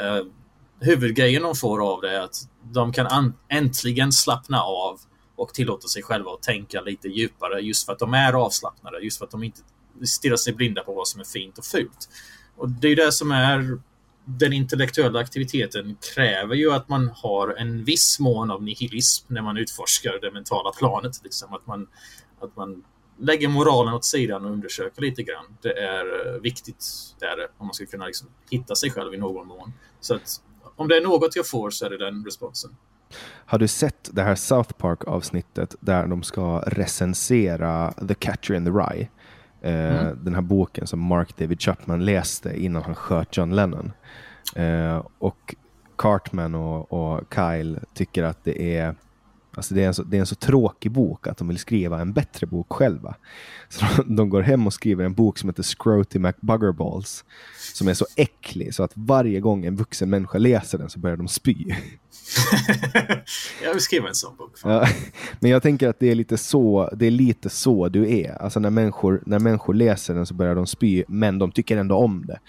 Uh, 0.01 0.31
huvudgrejen 0.79 1.43
de 1.43 1.55
får 1.55 1.91
av 1.93 2.01
det 2.01 2.11
är 2.11 2.21
att 2.21 2.49
de 2.63 2.93
kan 2.93 3.33
äntligen 3.49 4.11
slappna 4.11 4.61
av 4.61 4.99
och 5.37 5.53
tillåta 5.53 5.87
sig 5.87 6.03
själva 6.03 6.31
att 6.31 6.41
tänka 6.41 6.81
lite 6.81 7.07
djupare 7.07 7.59
just 7.59 7.85
för 7.85 7.93
att 7.93 7.99
de 7.99 8.13
är 8.13 8.33
avslappnade, 8.33 8.99
just 8.99 9.17
för 9.17 9.25
att 9.25 9.31
de 9.31 9.43
inte 9.43 9.61
stirrar 10.05 10.35
sig 10.35 10.53
blinda 10.53 10.83
på 10.83 10.93
vad 10.93 11.07
som 11.07 11.21
är 11.21 11.25
fint 11.25 11.57
och 11.57 11.65
fult. 11.65 12.09
Och 12.55 12.69
det 12.69 12.87
är 12.87 12.95
det 12.95 13.11
som 13.11 13.31
är 13.31 13.79
den 14.25 14.53
intellektuella 14.53 15.19
aktiviteten 15.19 15.97
kräver 16.15 16.55
ju 16.55 16.71
att 16.71 16.89
man 16.89 17.11
har 17.15 17.55
en 17.57 17.83
viss 17.83 18.19
mån 18.19 18.51
av 18.51 18.63
nihilism 18.63 19.33
när 19.33 19.41
man 19.41 19.57
utforskar 19.57 20.19
det 20.21 20.31
mentala 20.31 20.71
planet. 20.71 21.23
Liksom. 21.23 21.53
Att, 21.53 21.67
man, 21.67 21.87
att 22.39 22.55
man 22.55 22.83
lägger 23.19 23.47
moralen 23.47 23.93
åt 23.93 24.05
sidan 24.05 24.45
och 24.45 24.51
undersöker 24.51 25.01
lite 25.01 25.23
grann. 25.23 25.45
Det 25.61 25.79
är 25.79 26.35
eh, 26.35 26.41
viktigt, 26.41 26.85
det 27.19 27.25
är 27.25 27.37
det, 27.37 27.47
om 27.57 27.67
man 27.67 27.73
ska 27.73 27.85
kunna 27.85 28.05
liksom 28.05 28.27
hitta 28.49 28.75
sig 28.75 28.91
själv 28.91 29.13
i 29.13 29.17
någon 29.17 29.47
mån. 29.47 29.73
Så 29.99 30.15
att 30.15 30.41
om 30.75 30.87
det 30.87 30.97
är 30.97 31.01
något 31.01 31.35
jag 31.35 31.47
får 31.47 31.69
så 31.69 31.85
är 31.85 31.89
det 31.89 31.97
den 31.97 32.25
responsen. 32.25 32.75
Har 33.45 33.59
du 33.59 33.67
sett 33.67 34.09
det 34.13 34.23
här 34.23 34.35
South 34.35 34.73
Park-avsnittet 34.73 35.75
där 35.79 36.07
de 36.07 36.23
ska 36.23 36.63
recensera 36.67 37.93
The 38.07 38.13
Catcher 38.13 38.53
in 38.53 38.65
the 38.65 38.71
Rye? 38.71 39.07
Eh, 39.61 40.01
mm. 40.01 40.19
Den 40.23 40.35
här 40.35 40.41
boken 40.41 40.87
som 40.87 40.99
Mark 40.99 41.37
David 41.37 41.61
Chapman 41.61 42.05
läste 42.05 42.63
innan 42.63 42.83
han 42.83 42.95
sköt 42.95 43.37
John 43.37 43.55
Lennon. 43.55 43.91
Eh, 44.55 45.01
och 45.19 45.55
Cartman 45.97 46.55
och, 46.55 46.93
och, 46.93 47.33
Kyle 47.35 47.79
tycker 47.93 48.23
att 48.23 48.43
det 48.43 48.77
är 48.77 48.95
Alltså 49.57 49.73
det, 49.73 49.83
är 49.83 49.87
en 49.87 49.93
så, 49.93 50.03
det 50.03 50.17
är 50.17 50.19
en 50.19 50.25
så 50.25 50.35
tråkig 50.35 50.91
bok 50.91 51.27
att 51.27 51.37
de 51.37 51.47
vill 51.47 51.57
skriva 51.57 52.01
en 52.01 52.13
bättre 52.13 52.47
bok 52.47 52.73
själva. 52.73 53.15
Så 53.69 53.85
de, 53.97 54.15
de 54.15 54.29
går 54.29 54.41
hem 54.41 54.67
och 54.67 54.73
skriver 54.73 55.03
en 55.03 55.13
bok 55.13 55.37
som 55.37 55.49
heter 55.49 55.63
Scroty 55.63 56.19
McBuggerballs. 56.19 57.25
Som 57.73 57.87
är 57.87 57.93
så 57.93 58.05
äcklig 58.15 58.73
så 58.73 58.83
att 58.83 58.91
varje 58.93 59.39
gång 59.39 59.65
en 59.65 59.75
vuxen 59.75 60.09
människa 60.09 60.37
läser 60.37 60.77
den 60.77 60.89
så 60.89 60.99
börjar 60.99 61.17
de 61.17 61.27
spy. 61.27 61.55
jag 63.63 63.73
vill 63.73 63.81
skriva 63.81 64.07
en 64.07 64.15
sån 64.15 64.35
bok. 64.37 64.51
Ja, 64.63 64.87
men 65.39 65.51
jag 65.51 65.63
tänker 65.63 65.89
att 65.89 65.99
det 65.99 66.11
är 66.11 66.15
lite 66.15 66.37
så, 66.37 66.89
det 66.95 67.05
är 67.07 67.11
lite 67.11 67.49
så 67.49 67.89
du 67.89 68.09
är. 68.09 68.41
Alltså 68.41 68.59
när 68.59 68.69
människor, 68.69 69.23
när 69.25 69.39
människor 69.39 69.73
läser 69.73 70.13
den 70.13 70.25
så 70.25 70.33
börjar 70.33 70.55
de 70.55 70.67
spy, 70.67 71.03
men 71.07 71.39
de 71.39 71.51
tycker 71.51 71.77
ändå 71.77 71.95
om 71.95 72.25
det. 72.25 72.39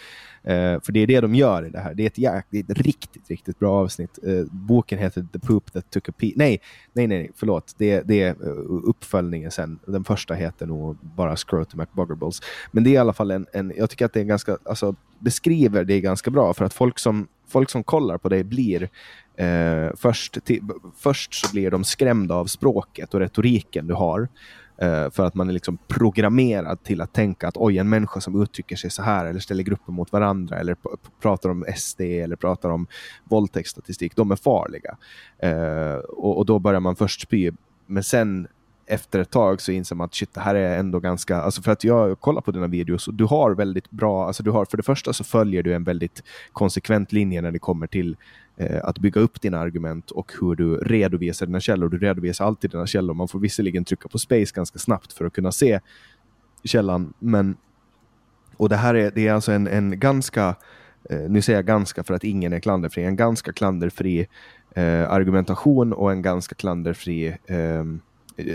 Eh, 0.48 0.80
för 0.80 0.92
det 0.92 1.00
är 1.00 1.06
det 1.06 1.20
de 1.20 1.34
gör 1.34 1.66
i 1.66 1.70
det 1.70 1.78
här. 1.78 1.94
Det 1.94 2.02
är 2.02 2.06
ett, 2.06 2.18
jäk, 2.18 2.46
det 2.50 2.58
är 2.58 2.62
ett 2.62 2.80
riktigt, 2.80 3.30
riktigt 3.30 3.58
bra 3.58 3.72
avsnitt. 3.72 4.18
Eh, 4.22 4.44
boken 4.50 4.98
heter 4.98 5.26
The 5.32 5.38
Poop 5.38 5.72
That 5.72 5.90
Took 5.90 6.08
a 6.08 6.12
Pee. 6.18 6.32
Nej, 6.36 6.60
nej, 6.92 7.06
nej, 7.06 7.30
förlåt. 7.34 7.74
Det, 7.78 8.00
det 8.00 8.22
är 8.22 8.28
eh, 8.30 8.52
uppföljningen 8.84 9.50
sen. 9.50 9.78
Den 9.86 10.04
första 10.04 10.34
heter 10.34 10.66
nog 10.66 10.96
bara 11.16 11.36
Scrotum 11.36 11.80
McBuggerballs. 11.80 12.40
Men 12.70 12.84
det 12.84 12.90
är 12.90 12.92
i 12.92 12.96
alla 12.96 13.12
fall 13.12 13.30
en, 13.30 13.46
en, 13.52 13.72
jag 13.76 13.90
tycker 13.90 14.04
att 14.04 14.12
det 14.12 14.20
är 14.20 14.24
ganska, 14.24 14.58
alltså 14.64 14.94
beskriver 15.18 15.84
det 15.84 16.00
ganska 16.00 16.30
bra 16.30 16.54
för 16.54 16.64
att 16.64 16.74
folk 16.74 16.98
som, 16.98 17.28
folk 17.48 17.70
som 17.70 17.84
kollar 17.84 18.18
på 18.18 18.28
dig 18.28 18.44
blir 18.44 18.88
eh, 19.36 19.88
först, 19.96 20.44
till, 20.44 20.62
först 20.96 21.34
så 21.34 21.52
blir 21.52 21.70
de 21.70 21.84
skrämda 21.84 22.34
av 22.34 22.46
språket 22.46 23.14
och 23.14 23.20
retoriken 23.20 23.86
du 23.86 23.94
har. 23.94 24.28
Eh, 24.80 25.10
för 25.10 25.24
att 25.24 25.34
man 25.34 25.48
är 25.48 25.52
liksom 25.52 25.78
programmerad 25.88 26.82
till 26.84 27.00
att 27.00 27.12
tänka 27.12 27.48
att 27.48 27.56
oj, 27.56 27.78
en 27.78 27.88
människa 27.88 28.20
som 28.20 28.42
uttrycker 28.42 28.76
sig 28.76 28.90
så 28.90 29.02
här 29.02 29.26
eller 29.26 29.40
ställer 29.40 29.62
grupper 29.62 29.92
mot 29.92 30.12
varandra 30.12 30.58
eller 30.58 30.76
pratar 31.20 31.50
om 31.50 31.64
SD 31.76 32.00
eller 32.00 32.36
pratar 32.36 32.68
om 32.68 32.86
våldtäktsstatistik, 33.24 34.16
de 34.16 34.30
är 34.30 34.36
farliga. 34.36 34.96
Eh, 35.38 35.94
och, 35.94 36.38
och, 36.38 36.46
då 36.46 36.58
börjar 36.58 36.80
man 36.80 36.96
först 36.96 37.20
spy. 37.20 37.50
Men 37.86 38.02
sen 38.02 38.48
efter 38.88 39.20
ett 39.20 39.30
tag 39.30 39.60
så 39.60 39.72
inser 39.72 39.96
man 39.96 40.04
att 40.04 40.14
shit, 40.14 40.34
det 40.34 40.40
här 40.40 40.54
är 40.54 40.78
ändå 40.78 41.00
ganska, 41.00 41.36
alltså 41.36 41.62
för 41.62 41.72
att 41.72 41.84
jag 41.84 42.20
kollar 42.20 42.40
på 42.40 42.50
dina 42.50 42.66
videos 42.66 43.08
och 43.08 43.14
du 43.14 43.24
har 43.24 43.54
väldigt 43.54 43.90
bra, 43.90 44.26
alltså 44.26 44.42
du 44.42 44.50
har, 44.50 44.64
för 44.64 44.76
det 44.76 44.82
första 44.82 45.12
så 45.12 45.24
följer 45.24 45.62
du 45.62 45.74
en 45.74 45.84
väldigt 45.84 46.22
konsekvent 46.52 47.12
linje 47.12 47.42
när 47.42 47.52
det 47.52 47.58
kommer 47.58 47.86
till 47.86 48.16
eh, 48.56 48.80
att 48.84 48.98
bygga 48.98 49.20
upp 49.20 49.40
dina 49.40 49.58
argument 49.58 50.10
och 50.10 50.32
hur 50.40 50.54
du 50.54 50.76
redovisar 50.76 51.46
dina 51.46 51.60
källor. 51.60 51.88
Du 51.88 51.98
redovisar 51.98 52.44
alltid 52.44 52.70
dina 52.70 52.86
källor. 52.86 53.14
Man 53.14 53.28
får 53.28 53.38
visserligen 53.38 53.84
trycka 53.84 54.08
på 54.08 54.18
space 54.18 54.54
ganska 54.54 54.78
snabbt 54.78 55.12
för 55.12 55.24
att 55.24 55.32
kunna 55.32 55.52
se 55.52 55.80
källan, 56.64 57.12
men 57.18 57.56
och 58.56 58.68
det 58.68 58.76
här 58.76 58.94
är, 58.94 59.10
det 59.14 59.28
är 59.28 59.32
alltså 59.32 59.52
en, 59.52 59.66
en 59.66 60.00
ganska, 60.00 60.54
eh, 61.10 61.20
nu 61.28 61.42
säger 61.42 61.58
jag 61.58 61.66
ganska 61.66 62.04
för 62.04 62.14
att 62.14 62.24
ingen 62.24 62.52
är 62.52 62.60
klanderfri, 62.60 63.04
en 63.04 63.16
ganska 63.16 63.52
klanderfri 63.52 64.26
eh, 64.74 65.10
argumentation 65.10 65.92
och 65.92 66.12
en 66.12 66.22
ganska 66.22 66.54
klanderfri 66.54 67.26
eh, 67.46 67.84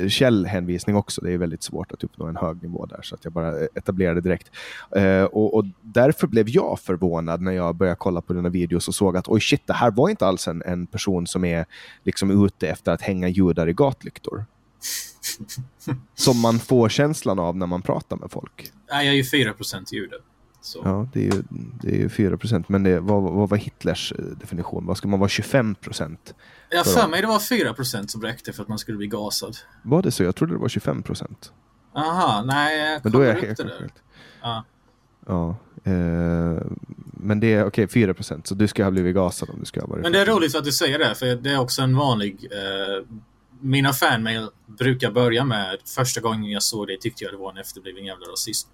källhänvisning 0.08 0.96
också. 0.96 1.22
Det 1.22 1.32
är 1.32 1.38
väldigt 1.38 1.64
svårt 1.64 1.92
att 1.92 2.04
uppnå 2.04 2.26
en 2.26 2.36
hög 2.36 2.64
nivå 2.64 2.86
där, 2.86 3.00
så 3.02 3.16
att 3.16 3.24
jag 3.24 3.34
bara 3.34 3.60
etablerade 3.60 4.22
direkt. 4.22 4.52
Uh, 4.98 5.24
och, 5.24 5.54
och, 5.54 5.66
därför 5.82 6.28
blev 6.28 6.50
jag 6.50 6.80
förvånad 6.80 7.42
när 7.42 7.52
jag 7.52 7.76
började 7.76 7.98
kolla 8.00 8.22
på 8.22 8.34
dina 8.34 8.50
videos 8.50 8.88
och 8.88 8.96
såg 8.96 9.18
att 9.18 9.28
oj 9.28 9.42
shit, 9.42 9.68
det 9.68 9.74
här 9.74 9.92
var 9.92 10.10
inte 10.10 10.26
alls 10.26 10.48
en, 10.48 10.64
en 10.66 10.88
person 10.88 11.28
som 11.28 11.46
är 11.46 11.66
liksom 12.04 12.46
ute 12.46 12.70
efter 12.70 12.92
att 12.92 13.02
hänga 13.02 13.28
judar 13.28 13.70
i 13.70 13.74
gatlyktor. 13.74 14.46
som 16.16 16.40
man 16.40 16.60
får 16.60 16.90
känslan 16.90 17.40
av 17.40 17.58
när 17.58 17.68
man 17.68 17.82
pratar 17.82 18.18
med 18.18 18.32
folk. 18.32 18.72
Nej, 18.90 19.06
jag 19.06 19.14
är 19.14 19.18
ju 19.18 19.26
4 19.26 19.54
jude. 19.92 20.16
Så. 20.62 20.82
Ja, 20.84 21.08
det 21.14 21.20
är 21.20 21.24
ju, 21.24 21.44
det 21.82 21.96
är 21.96 22.00
ju 22.00 22.10
4 22.10 22.38
procent. 22.38 22.70
Men 22.70 22.84
det, 22.84 23.00
vad, 23.00 23.24
vad 23.24 23.50
var 23.50 23.58
Hitlers 23.58 24.14
eh, 24.20 24.26
definition? 24.26 24.86
Vad 24.86 24.98
ska 24.98 25.08
man 25.08 25.20
vara 25.20 25.30
25 25.30 25.76
procent? 25.76 26.34
Jag 26.74 26.86
för 26.86 27.07
mig 27.07 27.21
det 27.21 27.28
var 27.28 27.39
4 27.39 27.74
procent 27.74 28.11
som 28.11 28.21
räckte 28.21 28.53
för 28.53 28.63
att 28.63 28.69
man 28.69 28.80
skulle 28.80 28.97
bli 28.97 29.07
gasad. 29.07 29.57
Var 29.82 30.01
det 30.01 30.11
så? 30.11 30.24
Jag 30.24 30.36
trodde 30.36 30.53
det 30.53 30.59
var 30.59 30.69
25 30.69 31.03
procent. 31.03 31.51
Aha, 31.95 32.43
nej, 32.45 32.80
jag 32.80 32.99
Men 33.03 33.11
då 33.11 33.19
är 33.19 33.28
jag 33.28 33.41
helt 33.41 33.57
det 33.57 33.63
där. 33.63 33.91
Ja. 34.41 34.65
ja 35.26 35.55
eh, 35.84 36.61
men 37.24 37.39
det 37.39 37.53
är 37.53 37.65
okej, 37.65 37.84
okay, 37.86 37.88
4 37.88 38.13
procent. 38.13 38.47
Så 38.47 38.55
du 38.55 38.67
ska 38.67 38.84
ha 38.84 38.91
blivit 38.91 39.15
gasad 39.15 39.49
om 39.49 39.59
du 39.59 39.65
ska 39.65 39.82
ha 39.82 39.88
varit... 39.88 40.01
Men 40.01 40.11
det 40.11 40.21
är 40.21 40.26
roligt 40.26 40.55
att 40.55 40.63
du 40.63 40.71
säger 40.71 40.99
det, 40.99 41.15
för 41.15 41.36
det 41.36 41.51
är 41.51 41.59
också 41.59 41.82
en 41.82 41.97
vanlig... 41.97 42.47
Eh, 42.51 43.05
mina 43.59 43.93
fanmail 43.93 44.49
brukar 44.65 45.11
börja 45.11 45.43
med 45.43 45.78
första 45.95 46.21
gången 46.21 46.51
jag 46.51 46.63
såg 46.63 46.88
det 46.88 46.97
tyckte 47.01 47.24
jag 47.24 47.34
det 47.34 47.38
var 47.38 47.51
en 47.51 47.57
efterbliven 47.57 48.05
jävla 48.05 48.26
rasist. 48.26 48.67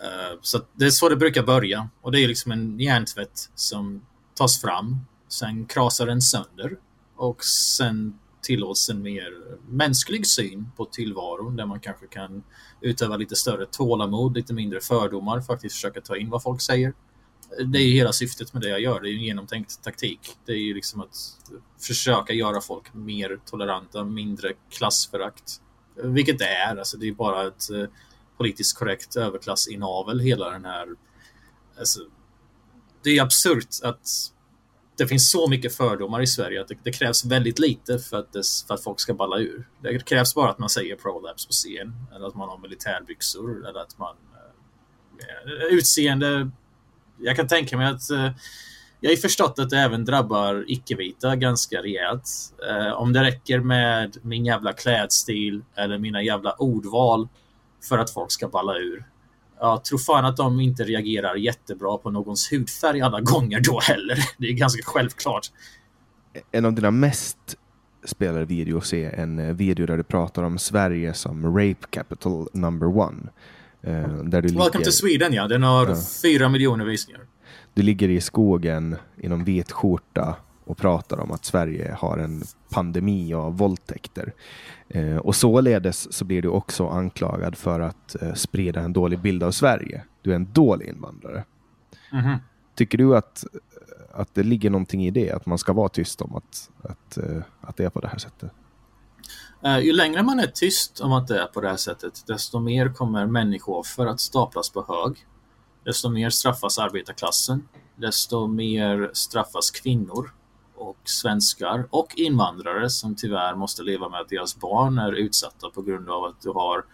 Uh, 0.00 0.38
så 0.42 0.60
det 0.72 0.84
är 0.84 0.90
så 0.90 1.08
det 1.08 1.16
brukar 1.16 1.42
börja. 1.42 1.88
Och 2.00 2.12
det 2.12 2.20
är 2.20 2.28
liksom 2.28 2.52
en 2.52 2.80
hjärntvätt 2.80 3.50
som 3.54 4.02
tas 4.34 4.60
fram. 4.60 4.96
Sen 5.28 5.66
krasar 5.66 6.06
den 6.06 6.20
sönder. 6.20 6.76
Och 7.16 7.44
sen 7.44 8.18
tillåts 8.42 8.88
en 8.88 9.02
mer 9.02 9.32
mänsklig 9.68 10.26
syn 10.26 10.70
på 10.76 10.84
tillvaron 10.84 11.56
där 11.56 11.66
man 11.66 11.80
kanske 11.80 12.06
kan 12.06 12.42
utöva 12.80 13.16
lite 13.16 13.36
större 13.36 13.66
tålamod, 13.66 14.36
lite 14.36 14.54
mindre 14.54 14.80
fördomar, 14.80 15.40
faktiskt 15.40 15.74
försöka 15.74 16.00
ta 16.00 16.16
in 16.16 16.30
vad 16.30 16.42
folk 16.42 16.60
säger. 16.60 16.92
Det 17.66 17.78
är 17.78 17.82
ju 17.82 17.94
hela 17.94 18.12
syftet 18.12 18.52
med 18.52 18.62
det 18.62 18.68
jag 18.68 18.80
gör. 18.80 19.00
Det 19.00 19.08
är 19.08 19.10
ju 19.10 19.18
en 19.18 19.24
genomtänkt 19.24 19.82
taktik. 19.82 20.36
Det 20.44 20.52
är 20.52 20.56
ju 20.56 20.74
liksom 20.74 21.00
att 21.00 21.16
försöka 21.80 22.32
göra 22.32 22.60
folk 22.60 22.94
mer 22.94 23.40
toleranta, 23.44 24.04
mindre 24.04 24.52
klassförakt. 24.70 25.60
Vilket 26.02 26.38
det 26.38 26.48
är. 26.48 26.76
Alltså 26.76 26.96
det 26.96 27.08
är 27.08 27.12
bara 27.12 27.46
ett 27.46 27.70
eh, 27.70 27.84
politiskt 28.36 28.78
korrekt 28.78 29.16
överklassinavel, 29.16 30.20
hela 30.20 30.50
den 30.50 30.64
här... 30.64 30.88
Alltså, 31.78 32.00
det 33.02 33.18
är 33.18 33.22
absurt 33.22 33.68
att 33.82 34.32
det 34.96 35.06
finns 35.06 35.30
så 35.30 35.48
mycket 35.48 35.76
fördomar 35.76 36.22
i 36.22 36.26
Sverige 36.26 36.60
att 36.60 36.68
det, 36.68 36.74
det 36.82 36.92
krävs 36.92 37.24
väldigt 37.24 37.58
lite 37.58 37.98
för 37.98 38.16
att, 38.16 38.32
det, 38.32 38.42
för 38.66 38.74
att 38.74 38.84
folk 38.84 39.00
ska 39.00 39.14
balla 39.14 39.38
ur. 39.38 39.68
Det 39.82 40.04
krävs 40.04 40.34
bara 40.34 40.50
att 40.50 40.58
man 40.58 40.68
säger 40.68 40.96
ProLabs 40.96 41.46
på 41.46 41.52
scen, 41.52 41.92
eller 42.14 42.26
att 42.26 42.34
man 42.34 42.48
har 42.48 42.58
militärbyxor, 42.58 43.68
eller 43.68 43.80
att 43.80 43.98
man... 43.98 44.16
eh, 45.18 45.76
utseende... 45.76 46.50
Jag 47.18 47.36
kan 47.36 47.48
tänka 47.48 47.76
mig 47.76 47.86
att... 47.86 48.10
eh, 48.10 48.30
jag 49.00 49.10
har 49.10 49.16
förstått 49.16 49.58
att 49.58 49.70
det 49.70 49.78
även 49.78 50.04
drabbar 50.04 50.64
icke-vita 50.68 51.36
ganska 51.36 51.82
rejält. 51.82 52.28
Eh, 52.68 52.92
om 52.92 53.12
det 53.12 53.22
räcker 53.22 53.60
med 53.60 54.16
min 54.22 54.44
jävla 54.46 54.72
klädstil 54.72 55.62
eller 55.74 55.98
mina 55.98 56.22
jävla 56.22 56.52
ordval 56.52 57.28
för 57.88 57.98
att 57.98 58.10
folk 58.10 58.32
ska 58.32 58.48
balla 58.48 58.76
ur 58.78 59.04
jag 59.60 59.84
tror 59.84 59.98
fan 59.98 60.24
att 60.24 60.36
de 60.36 60.60
inte 60.60 60.84
reagerar 60.84 61.34
jättebra 61.34 61.98
på 61.98 62.10
någons 62.10 62.52
hudfärg 62.52 63.00
alla 63.00 63.20
gånger 63.20 63.60
då 63.60 63.80
heller. 63.80 64.18
Det 64.38 64.48
är 64.48 64.52
ganska 64.52 64.82
självklart. 64.84 65.46
En 66.52 66.64
av 66.64 66.72
dina 66.72 66.90
mest 66.90 67.56
spelade 68.04 68.44
videos 68.44 68.92
är 68.92 69.10
en 69.10 69.38
eh, 69.38 69.54
video 69.54 69.86
där 69.86 69.96
du 69.96 70.02
pratar 70.02 70.42
om 70.42 70.58
Sverige 70.58 71.14
som 71.14 71.46
rape 71.46 71.86
capital 71.90 72.48
number 72.52 72.98
one. 72.98 73.28
Eh, 73.82 74.08
där 74.08 74.42
du 74.42 74.48
Welcome 74.48 74.64
ligger... 74.64 74.84
to 74.84 74.90
Sweden 74.90 75.32
ja, 75.32 75.48
den 75.48 75.62
har 75.62 75.88
ja. 75.88 75.96
fyra 76.22 76.48
miljoner 76.48 76.84
visningar. 76.84 77.20
Du 77.74 77.82
ligger 77.82 78.08
i 78.08 78.20
skogen 78.20 78.96
inom 79.16 79.44
vit 79.44 79.72
skjorta 79.72 80.36
och 80.66 80.76
pratar 80.76 81.20
om 81.20 81.32
att 81.32 81.44
Sverige 81.44 81.96
har 81.98 82.18
en 82.18 82.42
pandemi 82.70 83.34
av 83.34 83.56
våldtäkter. 83.56 84.32
Eh, 84.88 85.16
och 85.16 85.36
således 85.36 86.12
så 86.12 86.24
blir 86.24 86.42
du 86.42 86.48
också 86.48 86.88
anklagad 86.88 87.56
för 87.56 87.80
att 87.80 88.22
eh, 88.22 88.34
sprida 88.34 88.80
en 88.80 88.92
dålig 88.92 89.20
bild 89.20 89.42
av 89.42 89.50
Sverige. 89.50 90.04
Du 90.22 90.30
är 90.30 90.36
en 90.36 90.52
dålig 90.52 90.88
invandrare. 90.88 91.44
Mm 92.12 92.24
-hmm. 92.24 92.38
Tycker 92.74 92.98
du 92.98 93.16
att, 93.16 93.44
att 94.12 94.34
det 94.34 94.42
ligger 94.42 94.70
någonting 94.70 95.06
i 95.06 95.10
det, 95.10 95.30
att 95.30 95.46
man 95.46 95.58
ska 95.58 95.72
vara 95.72 95.88
tyst 95.88 96.20
om 96.20 96.36
att, 96.36 96.70
att, 96.82 97.16
eh, 97.16 97.42
att 97.60 97.76
det 97.76 97.84
är 97.84 97.90
på 97.90 98.00
det 98.00 98.08
här 98.08 98.18
sättet? 98.18 98.50
Uh, 99.64 99.78
ju 99.78 99.92
längre 99.92 100.22
man 100.22 100.40
är 100.40 100.46
tyst 100.46 101.00
om 101.00 101.12
att 101.12 101.28
det 101.28 101.42
är 101.42 101.46
på 101.46 101.60
det 101.60 101.68
här 101.68 101.76
sättet, 101.76 102.24
desto 102.26 102.58
mer 102.58 102.94
kommer 102.94 103.26
människooffer 103.26 104.06
att 104.06 104.20
staplas 104.20 104.70
på 104.70 104.84
hög. 104.88 105.26
Desto 105.84 106.08
mer 106.08 106.30
straffas 106.30 106.78
arbetarklassen. 106.78 107.68
Desto 107.96 108.46
mer 108.46 109.10
straffas 109.12 109.70
kvinnor 109.70 110.30
och 110.76 110.98
svenskar 111.04 111.86
och 111.90 112.14
invandrare 112.16 112.90
som 112.90 113.16
tyvärr 113.16 113.54
måste 113.54 113.82
leva 113.82 114.08
med 114.08 114.20
att 114.20 114.28
deras 114.28 114.56
barn 114.56 114.98
är 114.98 115.12
utsatta 115.12 115.70
på 115.70 115.82
grund 115.82 116.10
av 116.10 116.24
att 116.24 116.40
du 116.40 116.50
har 116.50 116.84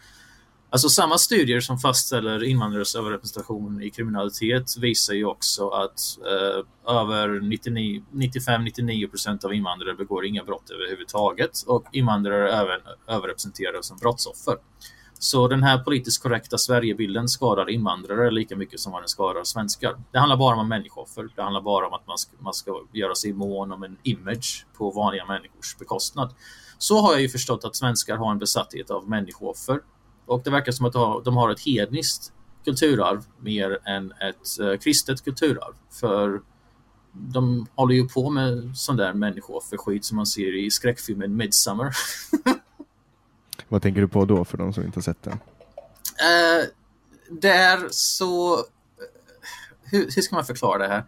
Alltså 0.72 0.88
samma 0.88 1.18
studier 1.18 1.60
som 1.60 1.78
fastställer 1.78 2.44
invandrares 2.44 2.94
överrepresentation 2.94 3.82
i 3.82 3.90
kriminalitet 3.90 4.76
visar 4.80 5.14
ju 5.14 5.24
också 5.24 5.68
att 5.68 6.00
eh, 6.26 6.64
över 6.94 7.40
95-99% 7.40 9.44
av 9.44 9.54
invandrare 9.54 9.94
begår 9.94 10.26
inga 10.26 10.44
brott 10.44 10.70
överhuvudtaget 10.70 11.50
och 11.66 11.84
invandrare 11.92 12.52
är 12.52 12.62
även 12.62 12.80
överrepresenterade 13.08 13.82
som 13.82 13.98
brottsoffer. 13.98 14.56
Så 15.22 15.48
den 15.48 15.62
här 15.62 15.78
politiskt 15.78 16.22
korrekta 16.22 16.58
Sverigebilden 16.58 17.28
skadar 17.28 17.70
invandrare 17.70 18.30
lika 18.30 18.56
mycket 18.56 18.80
som 18.80 18.92
vad 18.92 19.02
den 19.02 19.08
skadar 19.08 19.44
svenskar. 19.44 19.96
Det 20.12 20.18
handlar 20.18 20.36
bara 20.36 20.56
om 20.56 20.68
människooffer. 20.68 21.28
Det 21.36 21.42
handlar 21.42 21.60
bara 21.60 21.86
om 21.86 21.92
att 21.92 22.06
man 22.06 22.18
ska, 22.18 22.36
man 22.38 22.54
ska 22.54 22.80
göra 22.92 23.14
sig 23.14 23.32
mån 23.32 23.72
om 23.72 23.82
en 23.82 23.96
image 24.02 24.66
på 24.76 24.90
vanliga 24.90 25.26
människors 25.26 25.76
bekostnad. 25.78 26.34
Så 26.78 27.00
har 27.00 27.12
jag 27.12 27.22
ju 27.22 27.28
förstått 27.28 27.64
att 27.64 27.76
svenskar 27.76 28.16
har 28.16 28.30
en 28.30 28.38
besatthet 28.38 28.90
av 28.90 29.08
människooffer. 29.08 29.80
Och 30.26 30.42
det 30.44 30.50
verkar 30.50 30.72
som 30.72 30.86
att 30.86 31.24
de 31.24 31.36
har 31.36 31.50
ett 31.50 31.60
hedniskt 31.60 32.32
kulturarv 32.64 33.24
mer 33.40 33.78
än 33.84 34.12
ett 34.12 34.60
eh, 34.60 34.78
kristet 34.78 35.24
kulturarv. 35.24 35.74
För 36.00 36.40
de 37.12 37.66
håller 37.74 37.94
ju 37.94 38.08
på 38.08 38.30
med 38.30 38.76
sån 38.76 38.96
där 38.96 39.12
människoofferskit 39.12 40.04
som 40.04 40.16
man 40.16 40.26
ser 40.26 40.64
i 40.64 40.70
skräckfilmen 40.70 41.36
Midsummer. 41.36 41.92
Vad 43.72 43.82
tänker 43.82 44.00
du 44.00 44.08
på 44.08 44.24
då 44.24 44.44
för 44.44 44.58
de 44.58 44.72
som 44.72 44.84
inte 44.84 44.96
har 44.96 45.02
sett 45.02 45.22
den? 45.22 45.32
Uh, 45.32 46.64
det 47.30 47.48
är 47.48 47.88
så... 47.90 48.64
Hur, 49.82 50.10
hur, 50.14 50.22
ska 50.22 50.34
man 50.34 50.44
förklara 50.44 50.78
det 50.78 50.88
här? 50.88 51.04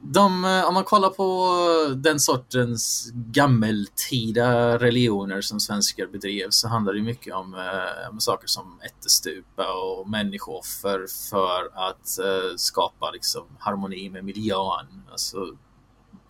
De, 0.00 0.44
eh, 0.44 0.64
om 0.64 0.74
man 0.74 0.84
kollar 0.84 1.10
på 1.10 1.94
den 1.94 2.20
sortens 2.20 3.10
gammeltida 3.14 4.78
religioner 4.78 5.40
som 5.40 5.60
svenskar 5.60 6.06
bedrev 6.06 6.46
så 6.50 6.68
handlar 6.68 6.92
det 6.92 7.02
mycket 7.02 7.34
om, 7.34 7.54
eh, 7.54 8.10
om 8.10 8.20
saker 8.20 8.46
som 8.46 8.80
ättestupa 8.80 9.72
och 9.72 10.08
människooffer 10.08 11.06
för 11.30 11.88
att 11.88 12.18
eh, 12.18 12.56
skapa 12.56 13.10
liksom, 13.10 13.46
harmoni 13.58 14.10
med 14.10 14.24
miljön. 14.24 15.02
Alltså, 15.10 15.56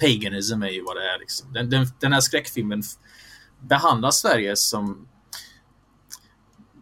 paganism 0.01 0.63
är 0.63 0.71
ju 0.71 0.83
vad 0.83 0.97
det 0.97 1.15
är. 1.15 1.19
Liksom. 1.19 1.53
Den, 1.53 1.71
den, 1.71 1.87
den 2.01 2.13
här 2.13 2.21
skräckfilmen 2.21 2.83
behandlar 3.61 4.11
Sverige 4.11 4.57
som 4.57 5.09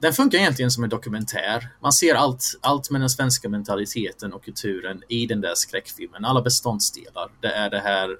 den 0.00 0.12
funkar 0.12 0.38
egentligen 0.38 0.70
som 0.70 0.84
en 0.84 0.90
dokumentär. 0.90 1.68
Man 1.82 1.92
ser 1.92 2.14
allt, 2.14 2.58
allt 2.60 2.90
med 2.90 3.00
den 3.00 3.10
svenska 3.10 3.48
mentaliteten 3.48 4.32
och 4.32 4.44
kulturen 4.44 5.02
i 5.08 5.26
den 5.26 5.40
där 5.40 5.54
skräckfilmen. 5.54 6.24
Alla 6.24 6.42
beståndsdelar. 6.42 7.30
Det 7.40 7.52
är 7.52 7.70
det 7.70 7.80
här 7.80 8.10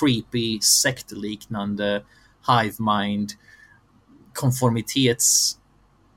creepy, 0.00 0.60
sektliknande, 0.60 2.04
hive 2.48 2.74
mind, 2.78 3.32
konformitets... 4.34 5.58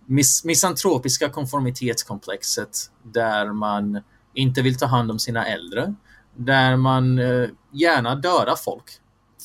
Mis 0.10 0.44
misantropiska 0.44 1.30
konformitetskomplexet 1.30 2.78
där 3.04 3.54
man 3.54 4.02
inte 4.34 4.62
vill 4.62 4.78
ta 4.78 4.86
hand 4.86 5.12
om 5.12 5.20
sina 5.20 5.46
äldre. 5.46 5.94
Där 6.36 6.76
man 6.78 7.20
eh, 7.20 7.50
gärna 7.72 8.16
dödar 8.16 8.56
folk 8.56 8.84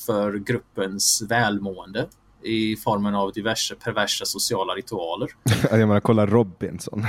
för 0.07 0.39
gruppens 0.39 1.23
välmående 1.29 2.09
i 2.45 2.77
formen 2.77 3.15
av 3.15 3.33
diverse 3.33 3.75
perversa 3.75 4.25
sociala 4.25 4.75
ritualer. 4.75 5.29
jag 5.71 5.79
menar, 5.79 6.01
kolla 6.01 6.27
Robinson. 6.27 7.07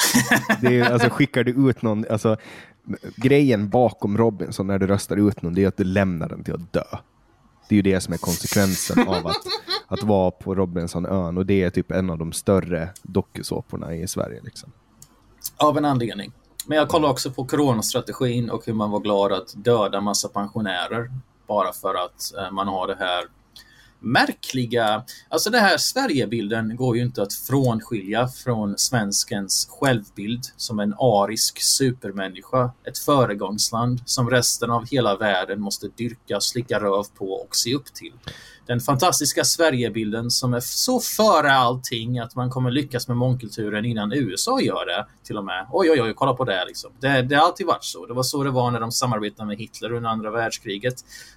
det 0.60 0.80
är, 0.80 0.92
alltså, 0.92 1.10
skickar 1.10 1.44
du 1.44 1.70
ut 1.70 1.82
någon, 1.82 2.04
alltså, 2.10 2.36
grejen 3.16 3.68
bakom 3.68 4.18
Robinson 4.18 4.66
när 4.66 4.78
du 4.78 4.86
röstar 4.86 5.28
ut 5.28 5.42
någon, 5.42 5.54
det 5.54 5.64
är 5.64 5.68
att 5.68 5.76
du 5.76 5.84
lämnar 5.84 6.28
den 6.28 6.44
till 6.44 6.54
att 6.54 6.72
dö. 6.72 6.84
Det 7.68 7.74
är 7.74 7.76
ju 7.76 7.82
det 7.82 8.00
som 8.00 8.14
är 8.14 8.18
konsekvensen 8.18 9.08
av 9.08 9.26
att, 9.26 9.42
att 9.86 10.02
vara 10.02 10.30
på 10.30 10.54
Robinsonön 10.54 11.38
och 11.38 11.46
det 11.46 11.62
är 11.62 11.70
typ 11.70 11.90
en 11.90 12.10
av 12.10 12.18
de 12.18 12.32
större 12.32 12.88
dokusåporna 13.02 13.94
i 13.94 14.08
Sverige. 14.08 14.40
Liksom. 14.44 14.72
Av 15.56 15.78
en 15.78 15.84
anledning. 15.84 16.32
Men 16.66 16.78
jag 16.78 16.88
kollar 16.88 17.08
också 17.08 17.30
på 17.30 17.44
coronastrategin 17.44 18.50
och 18.50 18.66
hur 18.66 18.74
man 18.74 18.90
var 18.90 19.00
glad 19.00 19.32
att 19.32 19.54
döda 19.56 20.00
massa 20.00 20.28
pensionärer 20.28 21.10
bara 21.46 21.72
för 21.72 21.94
att 21.94 22.34
eh, 22.38 22.50
man 22.50 22.68
har 22.68 22.86
det 22.86 22.96
här 22.98 23.24
märkliga... 24.06 25.04
Alltså 25.28 25.50
det 25.50 25.58
här 25.58 25.76
Sverigebilden 25.76 26.76
går 26.76 26.96
ju 26.96 27.02
inte 27.02 27.22
att 27.22 27.32
frånskilja 27.32 28.28
från 28.28 28.78
svenskens 28.78 29.68
självbild 29.70 30.44
som 30.56 30.80
en 30.80 30.94
arisk 30.98 31.62
supermänniska. 31.62 32.70
Ett 32.84 32.98
föregångsland 32.98 34.00
som 34.04 34.30
resten 34.30 34.70
av 34.70 34.86
hela 34.86 35.16
världen 35.16 35.60
måste 35.60 35.88
dyrka, 35.88 36.40
slicka 36.40 36.80
röv 36.80 37.04
på 37.18 37.32
och 37.32 37.56
se 37.56 37.74
upp 37.74 37.94
till. 37.94 38.12
Den 38.66 38.80
fantastiska 38.80 39.44
Sverigebilden 39.44 40.30
som 40.30 40.54
är 40.54 40.60
så 40.60 41.00
före 41.00 41.52
allting 41.52 42.18
att 42.18 42.34
man 42.34 42.50
kommer 42.50 42.70
lyckas 42.70 43.08
med 43.08 43.16
mångkulturen 43.16 43.84
innan 43.84 44.12
USA 44.12 44.60
gör 44.60 44.86
det 44.86 45.06
till 45.24 45.38
och 45.38 45.44
med. 45.44 45.66
Oj, 45.72 45.90
oj, 45.90 46.02
oj, 46.02 46.12
kolla 46.16 46.34
på 46.34 46.44
det 46.44 46.64
liksom. 46.64 46.92
Det, 47.00 47.22
det 47.22 47.36
har 47.36 47.46
alltid 47.46 47.66
varit 47.66 47.84
så. 47.84 48.06
Det 48.06 48.14
var 48.14 48.22
så 48.22 48.42
det 48.42 48.50
var 48.50 48.70
när 48.70 48.80
de 48.80 48.92
samarbetade 48.92 49.46
med 49.46 49.58
Hitler 49.58 49.92
under 49.92 50.10
andra 50.10 50.30
världskriget. 50.30 50.94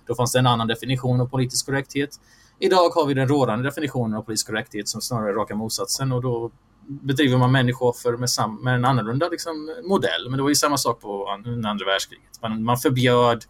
Då 0.07 0.15
fanns 0.15 0.32
det 0.32 0.39
en 0.39 0.47
annan 0.47 0.67
definition 0.67 1.22
av 1.22 1.26
politisk 1.26 1.65
korrekthet. 1.65 2.20
Idag 2.60 2.89
har 2.89 3.05
vi 3.05 3.14
den 3.14 3.28
rådande 3.28 3.70
definitionen 3.70 4.18
av 4.18 4.22
politisk 4.22 4.47
korrekthet 4.47 4.88
som 4.88 5.01
snarare 5.01 5.30
är 5.30 5.34
raka 5.34 5.55
motsatsen 5.55 6.12
och 6.12 6.22
då 6.22 6.51
bedriver 6.88 7.38
man 7.38 7.51
människooffer 7.51 8.18
med, 8.18 8.30
sam 8.30 8.64
med 8.64 8.76
en 8.76 8.86
annorlunda 8.86 9.30
liksom, 9.30 9.76
modell. 9.84 10.30
Men 10.30 10.38
det 10.38 10.43
var 10.43 10.49
ju 10.49 10.55
samma 10.55 10.78
sak 10.78 11.01
på 11.01 11.28
andra 11.66 11.86
världskriget. 11.86 12.41
Man, 12.41 12.64
man 12.64 12.78
förbjöd 12.78 13.43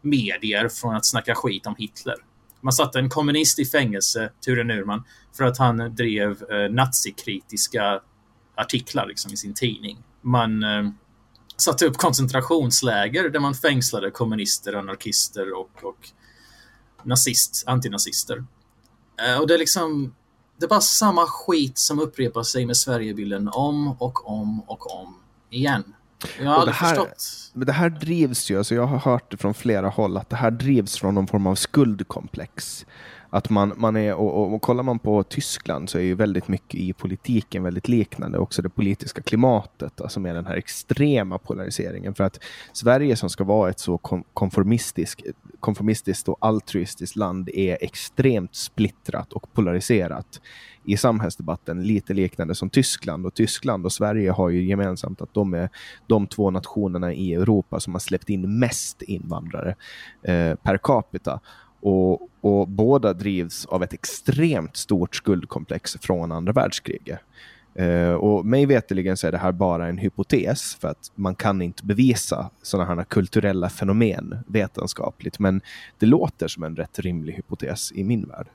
medier 0.00 0.68
från 0.68 0.94
att 0.94 1.06
snacka 1.06 1.34
skit 1.34 1.66
om 1.66 1.74
Hitler. 1.78 2.16
Man 2.60 2.72
satte 2.72 2.98
en 2.98 3.10
kommunist 3.10 3.58
i 3.58 3.64
fängelse, 3.64 4.30
Ture 4.44 4.64
Nurman, 4.64 5.04
för 5.36 5.44
att 5.44 5.58
han 5.58 5.94
drev 5.94 6.30
eh, 6.30 6.70
nazikritiska 6.70 8.00
artiklar 8.54 9.06
liksom, 9.06 9.32
i 9.32 9.36
sin 9.36 9.54
tidning. 9.54 9.98
Man 10.20 10.62
eh, 10.62 10.90
satte 11.56 11.86
upp 11.86 11.96
koncentrationsläger 11.96 13.28
där 13.28 13.40
man 13.40 13.54
fängslade 13.54 14.10
kommunister, 14.10 14.72
anarkister 14.72 15.52
och, 15.58 15.84
och 15.84 16.08
nazist, 17.04 17.64
antinazister. 17.66 18.44
Eh, 19.28 19.40
och 19.40 19.46
det 19.46 19.54
är 19.54 19.58
liksom, 19.58 20.14
det 20.58 20.66
är 20.66 20.68
bara 20.68 20.80
samma 20.80 21.26
skit 21.26 21.78
som 21.78 21.98
upprepar 21.98 22.42
sig 22.42 22.66
med 22.66 22.76
Sverigebilden 22.76 23.48
om 23.52 23.96
och 23.98 24.30
om 24.30 24.60
och 24.60 25.00
om 25.00 25.14
igen. 25.50 25.84
Jag 26.38 26.46
har 26.46 26.54
aldrig 26.54 26.74
det 26.74 26.78
här, 26.78 26.94
förstått. 26.94 27.50
Men 27.52 27.66
det 27.66 27.72
här 27.72 27.90
drivs 27.90 28.50
ju, 28.50 28.58
alltså 28.58 28.74
jag 28.74 28.86
har 28.86 28.98
hört 28.98 29.30
det 29.30 29.36
från 29.36 29.54
flera 29.54 29.88
håll, 29.88 30.16
att 30.16 30.30
det 30.30 30.36
här 30.36 30.50
drivs 30.50 30.98
från 30.98 31.14
någon 31.14 31.26
form 31.26 31.46
av 31.46 31.54
skuldkomplex. 31.54 32.86
Att 33.34 33.50
man, 33.50 33.72
man 33.76 33.96
är, 33.96 34.14
och, 34.14 34.34
och, 34.34 34.54
och 34.54 34.62
kollar 34.62 34.82
man 34.82 34.98
på 34.98 35.22
Tyskland 35.22 35.90
så 35.90 35.98
är 35.98 36.02
ju 36.02 36.14
väldigt 36.14 36.48
mycket 36.48 36.80
i 36.80 36.92
politiken 36.92 37.62
väldigt 37.62 37.88
liknande, 37.88 38.38
också 38.38 38.62
det 38.62 38.68
politiska 38.68 39.22
klimatet, 39.22 40.00
alltså 40.00 40.20
med 40.20 40.34
den 40.34 40.46
här 40.46 40.56
extrema 40.56 41.38
polariseringen. 41.38 42.14
För 42.14 42.24
att 42.24 42.38
Sverige 42.72 43.16
som 43.16 43.30
ska 43.30 43.44
vara 43.44 43.70
ett 43.70 43.78
så 43.78 43.98
konformistiskt, 44.34 45.22
konformistiskt 45.60 46.28
och 46.28 46.36
altruistiskt 46.40 47.16
land 47.16 47.48
är 47.48 47.78
extremt 47.80 48.54
splittrat 48.54 49.32
och 49.32 49.52
polariserat 49.52 50.40
i 50.84 50.96
samhällsdebatten, 50.96 51.82
lite 51.82 52.14
liknande 52.14 52.54
som 52.54 52.70
Tyskland. 52.70 53.26
Och 53.26 53.34
Tyskland 53.34 53.84
och 53.84 53.92
Sverige 53.92 54.30
har 54.30 54.48
ju 54.48 54.64
gemensamt 54.64 55.20
att 55.22 55.34
de 55.34 55.54
är 55.54 55.68
de 56.06 56.26
två 56.26 56.50
nationerna 56.50 57.12
i 57.12 57.34
Europa 57.34 57.80
som 57.80 57.92
har 57.92 58.00
släppt 58.00 58.28
in 58.28 58.58
mest 58.58 59.02
invandrare 59.02 59.74
eh, 60.22 60.54
per 60.54 60.78
capita. 60.82 61.40
Och, 61.82 62.28
och 62.40 62.68
båda 62.68 63.12
drivs 63.12 63.66
av 63.66 63.82
ett 63.82 63.92
extremt 63.92 64.76
stort 64.76 65.16
skuldkomplex 65.16 65.96
från 66.00 66.32
andra 66.32 66.52
världskriget. 66.52 67.20
Uh, 67.80 68.12
och 68.12 68.46
mig 68.46 68.66
veterligen 68.66 69.16
så 69.16 69.26
är 69.26 69.32
det 69.32 69.38
här 69.38 69.52
bara 69.52 69.88
en 69.88 69.98
hypotes 69.98 70.74
för 70.74 70.88
att 70.88 71.10
man 71.14 71.34
kan 71.34 71.62
inte 71.62 71.84
bevisa 71.84 72.50
sådana 72.62 72.94
här 72.94 73.04
kulturella 73.04 73.68
fenomen 73.68 74.38
vetenskapligt. 74.46 75.38
Men 75.38 75.60
det 75.98 76.06
låter 76.06 76.48
som 76.48 76.62
en 76.62 76.76
rätt 76.76 76.98
rimlig 76.98 77.32
hypotes 77.32 77.92
i 77.92 78.04
min 78.04 78.28
värld. 78.28 78.46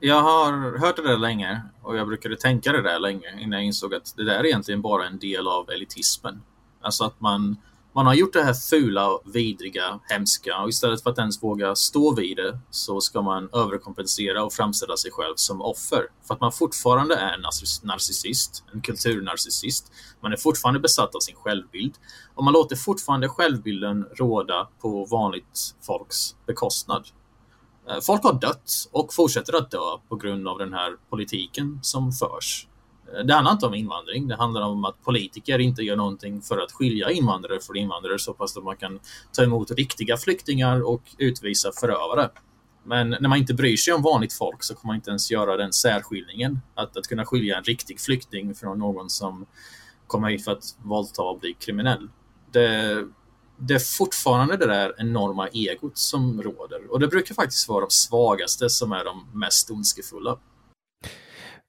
Jag 0.00 0.22
har 0.22 0.78
hört 0.78 0.96
det 0.96 1.02
där 1.02 1.18
länge 1.18 1.60
och 1.82 1.96
jag 1.96 2.06
brukade 2.06 2.36
tänka 2.36 2.72
det 2.72 2.82
där 2.82 2.98
länge 2.98 3.40
innan 3.40 3.58
jag 3.58 3.66
insåg 3.66 3.94
att 3.94 4.14
det 4.16 4.24
där 4.24 4.34
är 4.34 4.46
egentligen 4.46 4.82
bara 4.82 5.06
en 5.06 5.18
del 5.18 5.48
av 5.48 5.70
elitismen. 5.70 6.42
Alltså 6.80 7.04
att 7.04 7.20
man 7.20 7.56
man 7.96 8.06
har 8.06 8.14
gjort 8.14 8.32
det 8.32 8.42
här 8.42 8.54
fula, 8.54 9.18
vidriga, 9.24 10.00
hemska 10.08 10.62
och 10.62 10.68
istället 10.68 11.02
för 11.02 11.10
att 11.10 11.18
ens 11.18 11.42
våga 11.42 11.74
stå 11.74 12.14
vid 12.14 12.36
det 12.36 12.58
så 12.70 13.00
ska 13.00 13.22
man 13.22 13.48
överkompensera 13.52 14.44
och 14.44 14.52
framställa 14.52 14.96
sig 14.96 15.10
själv 15.10 15.34
som 15.36 15.62
offer. 15.62 16.06
För 16.26 16.34
att 16.34 16.40
man 16.40 16.52
fortfarande 16.52 17.16
är 17.16 17.32
en 17.32 17.40
narcissist, 17.82 18.64
en 18.74 18.80
kulturnarcissist. 18.80 19.92
Man 20.20 20.32
är 20.32 20.36
fortfarande 20.36 20.80
besatt 20.80 21.14
av 21.14 21.20
sin 21.20 21.36
självbild 21.36 21.94
och 22.34 22.44
man 22.44 22.52
låter 22.52 22.76
fortfarande 22.76 23.28
självbilden 23.28 24.06
råda 24.16 24.68
på 24.80 25.04
vanligt 25.04 25.74
folks 25.82 26.36
bekostnad. 26.46 27.08
Eh, 27.88 28.00
folk 28.02 28.22
har 28.22 28.32
dött 28.32 28.88
och 28.92 29.14
fortsätter 29.14 29.56
att 29.56 29.70
dö 29.70 29.98
på 30.08 30.16
grund 30.16 30.48
av 30.48 30.58
den 30.58 30.72
här 30.72 30.96
politiken 31.10 31.78
som 31.82 32.12
förs. 32.12 32.68
Det 33.24 33.34
handlar 33.34 33.52
inte 33.52 33.66
om 33.66 33.74
invandring. 33.74 34.28
Det 34.28 34.36
handlar 34.36 34.62
om 34.62 34.84
att 34.84 35.02
politiker 35.02 35.58
inte 35.58 35.82
gör 35.82 35.96
någonting 35.96 36.42
för 36.42 36.58
att 36.58 36.72
skilja 36.72 37.10
invandrare 37.10 37.60
från 37.60 37.76
invandrare 37.76 38.18
så 38.18 38.32
pass 38.32 38.56
att 38.56 38.64
man 38.64 38.76
kan 38.76 39.00
ta 39.32 39.42
emot 39.42 39.70
riktiga 39.70 40.16
flyktingar 40.16 40.88
och 40.88 41.02
utvisa 41.18 41.72
förövare. 41.80 42.30
Men 42.84 43.10
när 43.10 43.28
man 43.28 43.38
inte 43.38 43.54
bryr 43.54 43.76
sig 43.76 43.94
om 43.94 44.02
vanligt 44.02 44.32
folk 44.32 44.62
så 44.62 44.74
kommer 44.74 44.92
man 44.92 44.96
inte 44.96 45.10
ens 45.10 45.30
göra 45.30 45.56
den 45.56 45.72
särskiljningen. 45.72 46.60
Att, 46.74 46.96
att 46.96 47.06
kunna 47.06 47.24
skilja 47.24 47.56
en 47.56 47.64
riktig 47.64 48.00
flykting 48.00 48.54
från 48.54 48.78
någon 48.78 49.10
som 49.10 49.46
kommer 50.06 50.30
hit 50.30 50.44
för 50.44 50.52
att 50.52 50.64
våldta 50.82 51.22
och 51.22 51.38
bli 51.38 51.52
kriminell. 51.52 52.08
Det, 52.50 53.04
det 53.56 53.74
är 53.74 53.98
fortfarande 53.98 54.56
det 54.56 54.66
där 54.66 54.94
enorma 54.98 55.48
egot 55.48 55.98
som 55.98 56.42
råder. 56.42 56.92
Och 56.92 57.00
det 57.00 57.08
brukar 57.08 57.34
faktiskt 57.34 57.68
vara 57.68 57.80
de 57.80 57.90
svagaste 57.90 58.70
som 58.70 58.92
är 58.92 59.04
de 59.04 59.26
mest 59.32 59.70
ondskefulla. 59.70 60.38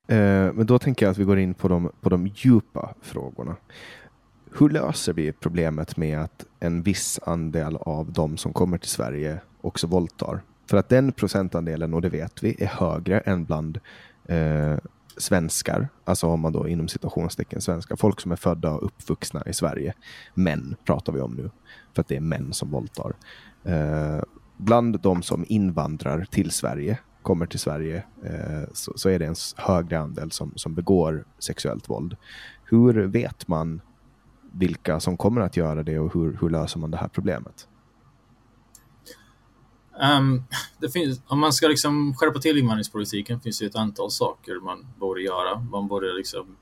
Eh, 0.08 0.54
men 0.54 0.66
då 0.66 0.80
tänker 0.80 1.06
jag 1.06 1.12
att 1.12 1.18
vi 1.18 1.24
går 1.24 1.40
in 1.40 1.54
på 1.54 1.68
de, 1.68 1.92
på 2.02 2.10
de 2.10 2.28
djupa 2.28 2.94
frågorna. 3.02 3.56
Hur 4.60 4.70
löser 4.70 5.14
vi 5.14 5.32
problemet 5.32 5.98
med 5.98 6.20
att 6.20 6.46
en 6.60 6.82
viss 6.82 7.20
andel 7.26 7.78
av 7.82 8.12
de 8.12 8.38
som 8.38 8.54
kommer 8.54 8.78
till 8.78 8.90
Sverige 8.90 9.40
också 9.62 9.88
våldtar? 9.88 10.42
För 10.70 10.78
att 10.78 10.90
den 10.90 11.12
procentandelen, 11.12 11.94
och 11.94 12.02
det 12.02 12.10
vet 12.10 12.44
vi, 12.44 12.64
är 12.64 12.68
högre 12.68 13.20
än 13.20 13.46
bland 13.46 13.80
eh, 14.26 14.78
svenskar, 15.18 15.88
alltså 16.06 16.28
om 16.28 16.40
man 16.40 16.54
då 16.54 16.68
inom 16.68 16.88
citationstecken 16.88 17.62
svenskar, 17.62 17.96
folk 17.96 18.22
som 18.22 18.32
är 18.32 18.36
födda 18.36 18.72
och 18.72 18.86
uppvuxna 18.86 19.44
i 19.46 19.54
Sverige. 19.54 19.94
Män 20.34 20.76
pratar 20.86 21.14
vi 21.14 21.22
om 21.22 21.34
nu, 21.34 21.50
för 21.94 22.02
att 22.02 22.08
det 22.08 22.16
är 22.16 22.22
män 22.22 22.54
som 22.54 22.72
våldtar. 22.72 23.14
Eh, 23.64 24.24
bland 24.58 25.00
de 25.00 25.24
som 25.24 25.46
invandrar 25.48 26.26
till 26.32 26.52
Sverige 26.52 26.98
kommer 27.28 27.46
till 27.46 27.60
Sverige 27.60 28.04
eh, 28.24 28.74
så, 28.74 28.94
så, 28.96 29.10
är 29.10 29.20
det 29.20 29.26
en 29.26 29.36
högre 29.56 30.00
andel 30.00 30.32
som, 30.32 30.54
som 30.56 30.74
begår 30.74 31.26
sexuellt 31.40 31.90
våld. 31.90 32.16
Hur 32.64 32.94
vet 33.08 33.48
man 33.48 33.82
vilka 34.52 35.00
som 35.00 35.18
kommer 35.18 35.42
att 35.42 35.58
göra 35.58 35.84
det 35.84 36.00
och 36.00 36.14
hur, 36.14 36.38
hur 36.42 36.50
löser 36.50 36.80
man 36.80 36.92
det 36.92 36.98
här 36.98 37.08
problemet? 37.08 37.68
Um, 40.18 40.44
det 40.80 40.90
finns, 40.90 41.22
om 41.28 41.40
man 41.40 41.54
ska 41.54 41.68
liksom 41.68 42.14
skärpa 42.16 42.40
till 42.40 42.58
invandringspolitiken 42.58 43.40
finns 43.40 43.60
det 43.60 43.66
ett 43.66 43.76
antal 43.76 44.12
saker 44.12 44.60
man 44.60 44.88
borde 45.00 45.22
göra. 45.22 45.60
Man 45.60 45.88
borde 45.88 46.14
liksom 46.14 46.58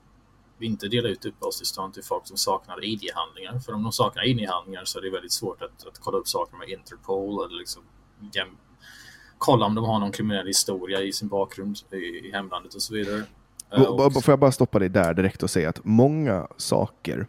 inte 0.60 0.88
dela 0.88 1.08
ut 1.08 1.24
uppehållstillstånd 1.24 1.94
till 1.94 2.04
folk 2.04 2.26
som 2.26 2.36
saknar 2.36 2.84
ID-handlingar. 2.84 3.58
För 3.58 3.72
om 3.72 3.82
de 3.82 3.92
saknar 3.92 4.28
ID-handlingar 4.28 4.84
så 4.84 4.98
är 4.98 5.02
det 5.02 5.10
väldigt 5.10 5.32
svårt 5.32 5.62
att, 5.62 5.86
att 5.86 5.98
kolla 6.00 6.18
upp 6.18 6.28
saker 6.28 6.56
med 6.56 6.68
Interpol 6.68 7.46
eller 7.46 7.58
liksom 7.58 7.82
kolla 9.38 9.66
om 9.66 9.74
de 9.74 9.84
har 9.84 9.98
någon 9.98 10.12
kriminell 10.12 10.46
historia 10.46 11.00
i 11.00 11.12
sin 11.12 11.28
bakgrund 11.28 11.76
i 11.92 12.30
hemlandet 12.32 12.74
och 12.74 12.82
så 12.82 12.94
vidare. 12.94 13.22
Och, 13.70 14.12
får 14.12 14.32
jag 14.32 14.38
bara 14.38 14.52
stoppa 14.52 14.78
dig 14.78 14.88
där 14.88 15.14
direkt 15.14 15.42
och 15.42 15.50
säga 15.50 15.68
att 15.68 15.84
många 15.84 16.46
saker 16.56 17.26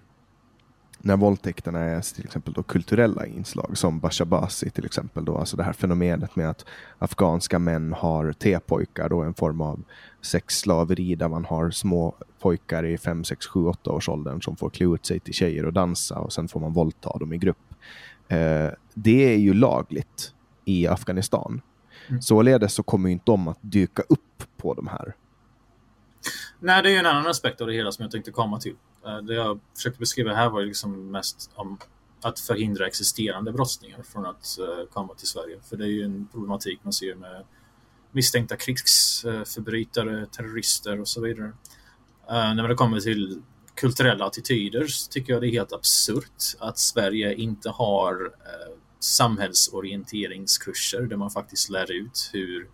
när 1.00 1.18
våldtäkterna 1.18 1.80
är 1.80 2.16
till 2.16 2.26
exempel 2.26 2.54
då 2.54 2.64
kulturella 2.64 3.26
inslag 3.26 3.78
som 3.78 4.00
Bashabasi 4.00 4.70
till 4.70 4.86
exempel 4.86 5.26
då, 5.26 5.38
alltså 5.38 5.58
det 5.58 5.64
här 5.64 5.74
fenomenet 5.74 6.36
med 6.36 6.50
att 6.50 6.66
afghanska 7.00 7.60
män 7.60 7.94
har 7.94 8.34
T-pojkar 8.34 9.10
då 9.10 9.22
en 9.22 9.34
form 9.34 9.62
av 9.62 9.84
sexslaveri 10.22 11.16
där 11.16 11.28
man 11.28 11.46
har 11.46 11.72
små 11.72 12.16
pojkar 12.40 12.86
i 12.86 12.98
5, 12.98 13.24
6, 13.24 13.48
7, 13.48 13.66
8 13.66 13.92
års 13.92 14.10
åldern 14.10 14.42
som 14.42 14.56
får 14.56 14.70
klä 14.70 14.94
ut 14.94 15.06
sig 15.06 15.20
till 15.20 15.34
tjejer 15.34 15.66
och 15.66 15.74
dansa 15.74 16.20
och 16.20 16.34
sen 16.34 16.48
får 16.48 16.60
man 16.60 16.74
våldta 16.74 17.18
dem 17.18 17.34
i 17.34 17.38
grupp. 17.38 17.74
Eh, 18.28 18.70
det 18.94 19.34
är 19.34 19.38
ju 19.38 19.54
lagligt 19.54 20.34
i 20.66 20.88
Afghanistan. 20.88 21.62
Mm. 22.10 22.22
Således 22.22 22.74
så 22.74 22.84
kommer 22.84 23.10
inte 23.10 23.24
de 23.26 23.48
att 23.48 23.60
dyka 23.62 24.04
upp 24.10 24.44
på 24.58 24.74
de 24.74 24.88
här. 24.88 25.16
Nej, 26.60 26.84
det 26.84 26.90
är 26.90 26.92
ju 26.92 26.98
en 26.98 27.06
annan 27.06 27.28
aspekt 27.28 27.62
av 27.62 27.68
det 27.68 27.74
hela 27.74 27.92
som 27.92 28.04
jag 28.04 28.12
tänkte 28.12 28.32
komma 28.32 28.60
till. 28.60 28.76
Eh, 29.06 29.18
det 29.18 29.34
jag 29.34 29.60
försökte 29.76 30.00
beskriva 30.00 30.34
här 30.34 30.50
var 30.50 30.62
liksom 30.62 31.12
mest 31.12 31.52
om 31.56 31.78
att 32.22 32.40
förhindra 32.40 32.88
existerande 32.88 33.52
brottslingar 33.52 34.02
från 34.04 34.26
att 34.26 34.58
uh, 34.60 34.86
komma 34.94 35.14
till 35.14 35.28
Sverige. 35.28 35.60
För 35.70 35.78
det 35.78 35.84
är 35.84 35.90
ju 35.90 36.04
en 36.04 36.28
problematik 36.32 36.80
man 36.84 36.94
ser 36.94 37.16
med 37.16 37.44
misstänkta 38.12 38.56
krigsförbrytare, 38.56 40.26
terrorister 40.26 41.02
och 41.02 41.08
så 41.08 41.22
vidare. 41.22 41.48
Uh, 42.32 42.56
när 42.56 42.68
det 42.68 42.76
kommer 42.76 43.00
till 43.00 43.42
kulturella 43.76 44.26
attityder 44.26 44.88
så 44.88 45.12
tycker 45.12 45.34
jag 45.34 45.42
det 45.42 45.48
är 45.48 45.52
helt 45.52 45.74
absurt 45.74 46.56
att 46.60 46.78
Sverige 46.78 47.34
inte 47.34 47.70
har 47.70 48.32
samhällsorienteringskurser 49.08 51.02
där 51.02 51.18
man 51.18 51.32
faktiskt 51.32 51.70
lär 51.70 51.92
ut 51.92 52.30
hur 52.34 52.68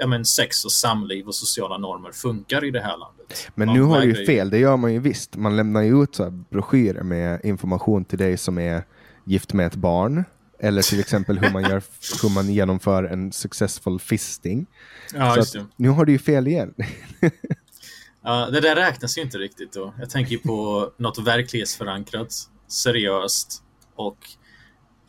ja, 0.00 0.06
men 0.06 0.24
sex 0.24 0.64
och 0.64 0.72
samliv 0.72 1.26
och 1.26 1.34
sociala 1.34 1.78
normer 1.78 2.12
funkar 2.12 2.64
i 2.64 2.70
det 2.70 2.80
här 2.80 2.96
landet. 2.96 3.50
Men 3.54 3.68
nu 3.68 3.82
har 3.82 4.00
du 4.00 4.06
ju 4.06 4.26
fel, 4.26 4.50
det 4.50 4.58
gör 4.58 4.76
man 4.76 4.92
ju 4.92 4.98
visst. 4.98 5.36
Man 5.36 5.56
lämnar 5.56 5.82
ju 5.82 6.02
ut 6.02 6.14
så 6.14 6.30
broschyrer 6.30 7.02
med 7.02 7.44
information 7.44 8.04
till 8.04 8.18
dig 8.18 8.36
som 8.36 8.58
är 8.58 8.84
gift 9.24 9.52
med 9.52 9.66
ett 9.66 9.74
barn. 9.74 10.24
Eller 10.58 10.82
till 10.82 11.00
exempel 11.00 11.38
hur 11.38 11.50
man, 11.50 11.62
gör, 11.62 11.82
hur 12.22 12.34
man 12.34 12.52
genomför 12.52 13.04
en 13.04 13.32
successful 13.32 14.00
fisting. 14.00 14.66
Ja, 15.14 15.36
just 15.36 15.52
det. 15.52 15.66
Nu 15.76 15.88
har 15.88 16.04
du 16.04 16.12
ju 16.12 16.18
fel 16.18 16.46
igen. 16.46 16.74
ja, 18.22 18.50
det 18.50 18.60
där 18.60 18.76
räknas 18.76 19.18
ju 19.18 19.22
inte 19.22 19.38
riktigt 19.38 19.72
då. 19.72 19.94
Jag 19.98 20.10
tänker 20.10 20.38
på 20.38 20.90
något 20.96 21.18
verklighetsförankrat, 21.18 22.32
seriöst 22.68 23.62
och 23.94 24.18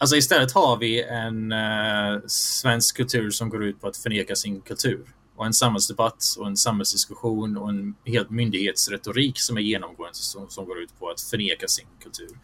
Alltså 0.01 0.15
istället 0.15 0.51
har 0.51 0.77
vi 0.77 1.03
en 1.03 1.51
eh, 1.51 2.21
svensk 2.27 2.97
kultur 2.97 3.29
som 3.29 3.49
går 3.49 3.63
ut 3.63 3.81
på 3.81 3.87
att 3.87 3.97
förneka 3.97 4.35
sin 4.35 4.61
kultur. 4.61 5.15
Och 5.35 5.45
en 5.45 5.53
samhällsdebatt 5.53 6.23
och 6.39 6.47
en 6.47 6.57
samhällsdiskussion 6.57 7.57
och 7.57 7.69
en 7.69 7.95
helt 8.05 8.29
myndighetsretorik 8.29 9.39
som 9.39 9.57
är 9.57 9.61
genomgående 9.61 10.15
som, 10.15 10.49
som 10.49 10.65
går 10.65 10.79
ut 10.79 10.99
på 10.99 11.09
att 11.09 11.21
förneka 11.21 11.67
sin 11.67 11.87
kultur. 12.03 12.37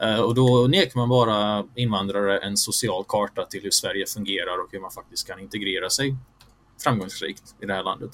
Eh, 0.00 0.20
och 0.20 0.34
då 0.34 0.66
nekar 0.70 0.98
man 0.98 1.08
bara 1.08 1.64
invandrare 1.74 2.38
en 2.38 2.56
social 2.56 3.04
karta 3.08 3.44
till 3.44 3.62
hur 3.62 3.70
Sverige 3.70 4.06
fungerar 4.06 4.64
och 4.64 4.68
hur 4.72 4.80
man 4.80 4.90
faktiskt 4.90 5.26
kan 5.26 5.40
integrera 5.40 5.90
sig 5.90 6.16
framgångsrikt 6.84 7.54
i 7.62 7.66
det 7.66 7.74
här 7.74 7.84
landet. 7.84 8.10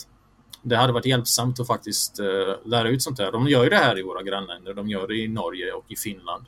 Det 0.63 0.77
hade 0.77 0.93
varit 0.93 1.07
hjälpsamt 1.07 1.61
att 1.61 1.67
faktiskt 1.67 2.21
eh, 2.21 2.27
lära 2.65 2.89
ut 2.89 3.03
sånt 3.03 3.19
här. 3.19 3.33
De 3.33 3.49
gör 3.49 3.65
ju 3.65 3.71
det 3.71 3.77
här 3.77 3.99
i 3.99 4.03
våra 4.03 4.23
grannländer. 4.23 4.75
De 4.75 4.89
gör 4.89 5.09
det 5.09 5.17
i 5.17 5.29
Norge 5.29 5.73
och 5.73 5.85
i 5.89 5.97
Finland. 5.97 6.47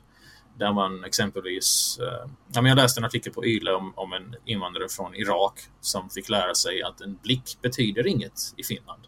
Där 0.57 0.73
man 0.73 1.03
exempelvis, 1.03 1.99
eh, 2.01 2.29
ja, 2.53 2.61
men 2.61 2.65
jag 2.65 2.75
läste 2.75 2.99
en 2.99 3.05
artikel 3.05 3.33
på 3.33 3.45
YLE 3.45 3.71
om, 3.71 3.93
om 3.95 4.13
en 4.13 4.35
invandrare 4.45 4.89
från 4.89 5.15
Irak 5.15 5.59
som 5.81 6.09
fick 6.09 6.29
lära 6.29 6.55
sig 6.55 6.83
att 6.83 7.01
en 7.01 7.19
blick 7.23 7.57
betyder 7.61 8.07
inget 8.07 8.53
i 8.57 8.63
Finland. 8.63 9.01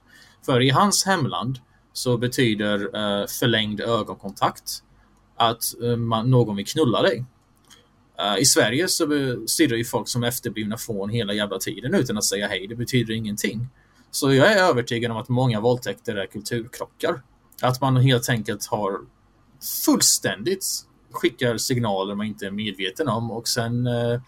För 0.45 0.62
i 0.62 0.70
hans 0.70 1.06
hemland 1.06 1.60
så 1.93 2.18
betyder 2.18 2.80
eh, 2.82 3.28
förlängd 3.28 3.82
ögonkontakt 3.82 4.84
att 5.36 5.82
eh, 5.84 5.95
man, 5.95 6.30
någon 6.30 6.56
vill 6.56 6.68
knulla 6.68 7.02
dig. 7.02 7.26
Eh, 8.20 8.38
I 8.38 8.45
Sverige 8.45 8.88
så 8.88 9.06
stirrar 9.47 9.76
ju 9.76 9.86
folk 9.86 10.08
som 10.08 10.24
efterblivna 10.24 10.78
fån 10.78 11.10
hela 11.10 11.34
jävla 11.34 11.58
tiden 11.58 11.93
utan 11.93 12.18
att 12.18 12.26
säga 12.26 12.47
hej. 12.47 12.68
Det 12.68 12.76
betyder 12.76 13.14
ingenting. 13.14 13.68
Så 14.12 14.34
jag 14.34 14.52
är 14.52 14.64
övertygad 14.70 15.12
om 15.12 15.18
att 15.18 15.30
många 15.30 15.60
våldtäkter 15.60 16.16
är 16.16 16.26
kulturkrockar. 16.26 17.22
Att 17.62 17.82
man 17.82 17.97
helt 17.97 18.30
enkelt 18.30 18.66
har 18.66 19.00
fullständigt 19.86 20.66
skickar 21.12 21.57
signaler 21.57 22.16
man 22.16 22.26
inte 22.26 22.45
är 22.45 22.51
medveten 22.51 23.07
om 23.07 23.32
och 23.32 23.47
sen 23.47 23.88
eh, 23.88 24.22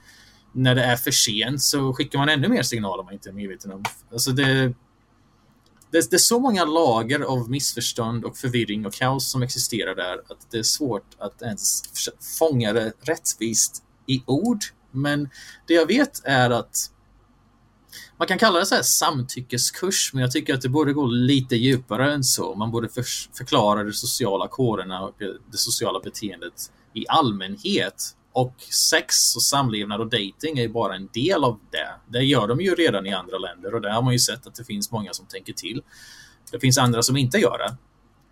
när 0.52 0.76
det 0.76 0.84
är 0.84 0.96
för 0.96 1.12
sent 1.12 1.62
så 1.62 1.94
skickar 1.94 2.20
man 2.20 2.30
ännu 2.30 2.48
mer 2.48 2.64
signaler 2.64 3.04
man 3.04 3.14
inte 3.14 3.30
är 3.30 3.34
medveten 3.34 3.72
om. 3.72 3.84
Alltså 4.12 4.32
det, 4.32 4.74
det, 5.92 6.10
det, 6.10 6.14
är 6.14 6.18
så 6.18 6.40
många 6.40 6.66
lager 6.66 7.20
av 7.20 7.50
missförstånd 7.50 8.26
och 8.26 8.38
förvirring 8.38 8.86
och 8.86 8.94
kaos 8.94 9.32
som 9.32 9.44
existerar 9.44 9.96
där 9.96 10.14
att 10.14 10.52
det 10.52 10.58
är 10.58 10.64
svårt 10.64 11.16
att 11.18 11.42
ens 11.42 11.84
fånga 12.40 12.74
det 12.74 12.94
rättvist 13.02 13.84
i 14.06 14.24
ord. 14.26 14.60
Men 14.92 15.30
det 15.68 15.74
jag 15.74 15.86
vet 15.86 16.22
är 16.24 16.50
att 16.50 16.92
man 18.22 18.28
kan 18.28 18.38
kalla 18.38 18.60
det 18.60 18.66
så 18.66 18.76
här 18.76 18.82
samtyckeskurs, 18.82 20.14
men 20.14 20.22
jag 20.22 20.32
tycker 20.32 20.54
att 20.54 20.62
det 20.62 20.70
borde 20.70 20.94
gå 20.94 21.06
lite 21.06 21.56
djupare 21.56 22.14
än 22.14 22.24
så. 22.24 22.56
Man 22.56 22.72
borde 22.72 22.90
för, 22.90 23.06
förklara 23.38 23.84
de 23.84 23.94
sociala 23.94 24.48
koderna 24.48 25.02
och 25.02 25.16
det 25.52 25.58
sociala 25.58 26.00
beteendet 26.00 26.54
i 26.94 27.06
allmänhet. 27.08 28.16
Och 28.32 28.56
sex 28.90 29.36
och 29.36 29.44
samlevnad 29.44 30.02
och 30.02 30.08
dating 30.08 30.58
är 30.58 30.62
ju 30.62 30.70
bara 30.70 30.96
en 30.96 31.10
del 31.14 31.44
av 31.44 31.60
det. 31.72 31.90
Det 32.08 32.24
gör 32.24 32.48
de 32.48 32.62
ju 32.62 32.76
redan 32.76 33.06
i 33.06 33.14
andra 33.14 33.38
länder 33.38 33.76
och 33.76 33.82
där 33.82 33.90
har 33.90 34.02
man 34.02 34.14
ju 34.14 34.20
sett 34.20 34.48
att 34.48 34.56
det 34.56 34.64
finns 34.64 34.92
många 34.92 35.14
som 35.14 35.26
tänker 35.26 35.54
till. 35.54 35.82
Det 36.52 36.60
finns 36.60 36.78
andra 36.78 37.04
som 37.04 37.18
inte 37.18 37.38
gör 37.38 37.58
det. 37.58 37.76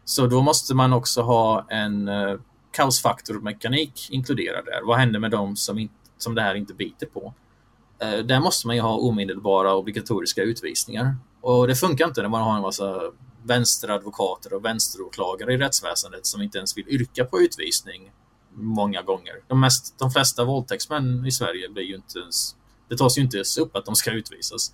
Så 0.06 0.28
då 0.28 0.42
måste 0.42 0.76
man 0.76 0.94
också 0.94 1.22
ha 1.22 1.66
en 1.70 2.08
uh, 2.08 2.40
kaosfaktormekanik 2.72 4.08
inkluderad 4.10 4.66
där. 4.66 4.82
Vad 4.86 4.98
händer 4.98 5.20
med 5.20 5.32
dem 5.32 5.56
som, 5.56 5.80
in, 5.80 5.90
som 6.18 6.36
det 6.36 6.42
här 6.42 6.56
inte 6.56 6.74
biter 6.74 7.06
på? 7.06 7.34
Eh, 8.00 8.20
där 8.20 8.40
måste 8.40 8.68
man 8.68 8.76
ju 8.76 8.82
ha 8.82 8.98
omedelbara 8.98 9.76
obligatoriska 9.76 10.42
utvisningar. 10.42 11.16
Och 11.42 11.68
det 11.68 11.76
funkar 11.76 12.08
inte 12.08 12.22
när 12.22 12.30
man 12.30 12.42
har 12.42 12.56
en 12.56 12.62
massa 12.62 13.02
vänsteradvokater 13.44 14.54
och 14.54 14.66
vänsteråklagare 14.66 15.54
i 15.54 15.58
rättsväsendet 15.58 16.26
som 16.26 16.42
inte 16.42 16.58
ens 16.58 16.78
vill 16.78 16.88
yrka 16.88 17.26
på 17.26 17.42
utvisning 17.42 18.12
många 18.54 19.02
gånger. 19.02 19.34
De, 19.48 19.60
mest, 19.60 20.00
de 20.00 20.12
flesta 20.12 20.44
våldtäktsmän 20.44 21.26
i 21.26 21.32
Sverige 21.32 21.70
blir 21.70 21.84
ju 21.84 21.96
inte 21.96 22.20
ens, 22.20 22.56
det 22.90 22.98
tas 22.98 23.18
ju 23.18 23.22
inte 23.22 23.38
ens 23.38 23.58
upp 23.58 23.76
att 23.76 23.86
de 23.86 23.96
ska 23.96 24.12
utvisas. 24.12 24.74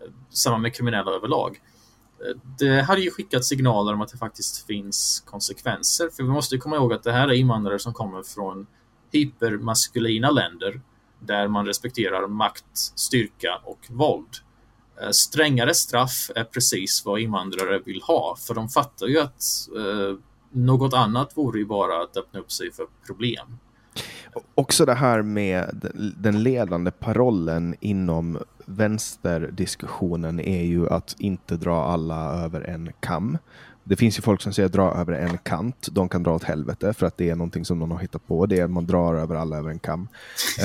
Eh, 0.00 0.12
samma 0.30 0.58
med 0.58 0.74
kriminella 0.74 1.10
överlag. 1.10 1.60
Eh, 2.20 2.40
det 2.58 2.82
hade 2.82 3.00
ju 3.00 3.10
skickat 3.10 3.44
signaler 3.44 3.92
om 3.92 4.00
att 4.00 4.12
det 4.12 4.18
faktiskt 4.18 4.66
finns 4.66 5.22
konsekvenser. 5.26 6.08
För 6.10 6.22
vi 6.22 6.28
måste 6.28 6.58
komma 6.58 6.76
ihåg 6.76 6.92
att 6.92 7.02
det 7.02 7.12
här 7.12 7.28
är 7.28 7.32
invandrare 7.32 7.78
som 7.78 7.92
kommer 7.92 8.22
från 8.22 8.66
hypermaskulina 9.12 10.30
länder 10.30 10.80
där 11.20 11.48
man 11.48 11.66
respekterar 11.66 12.26
makt, 12.26 12.76
styrka 12.94 13.60
och 13.64 13.86
våld. 13.90 14.28
Eh, 15.02 15.10
strängare 15.10 15.74
straff 15.74 16.30
är 16.34 16.44
precis 16.44 17.02
vad 17.04 17.20
invandrare 17.20 17.78
vill 17.78 18.02
ha, 18.02 18.36
för 18.38 18.54
de 18.54 18.68
fattar 18.68 19.06
ju 19.06 19.20
att 19.20 19.42
eh, 19.76 20.18
något 20.52 20.94
annat 20.94 21.36
vore 21.36 21.58
ju 21.58 21.66
bara 21.66 22.02
att 22.02 22.16
öppna 22.16 22.40
upp 22.40 22.52
sig 22.52 22.72
för 22.72 22.86
problem. 23.06 23.58
Också 24.54 24.84
det 24.84 24.94
här 24.94 25.22
med 25.22 25.92
den 26.16 26.42
ledande 26.42 26.90
parollen 26.90 27.74
inom 27.80 28.38
vänsterdiskussionen 28.64 30.40
är 30.40 30.62
ju 30.62 30.88
att 30.88 31.16
inte 31.18 31.56
dra 31.56 31.84
alla 31.84 32.44
över 32.44 32.60
en 32.60 32.92
kam. 33.00 33.38
Det 33.90 33.96
finns 33.96 34.18
ju 34.18 34.22
folk 34.22 34.40
som 34.42 34.52
säger 34.52 34.68
dra 34.68 34.94
över 34.94 35.12
en 35.12 35.38
kant. 35.38 35.88
De 35.92 36.08
kan 36.08 36.22
dra 36.22 36.34
åt 36.34 36.44
helvete 36.44 36.92
för 36.92 37.06
att 37.06 37.16
det 37.16 37.30
är 37.30 37.34
någonting 37.34 37.64
som 37.64 37.78
någon 37.78 37.90
har 37.90 37.98
hittat 37.98 38.26
på. 38.26 38.46
Det 38.46 38.58
är 38.58 38.64
att 38.64 38.70
man 38.70 38.86
drar 38.86 39.14
över 39.14 39.34
alla 39.34 39.56
över 39.56 39.70
en 39.70 39.78
kam. 39.78 40.08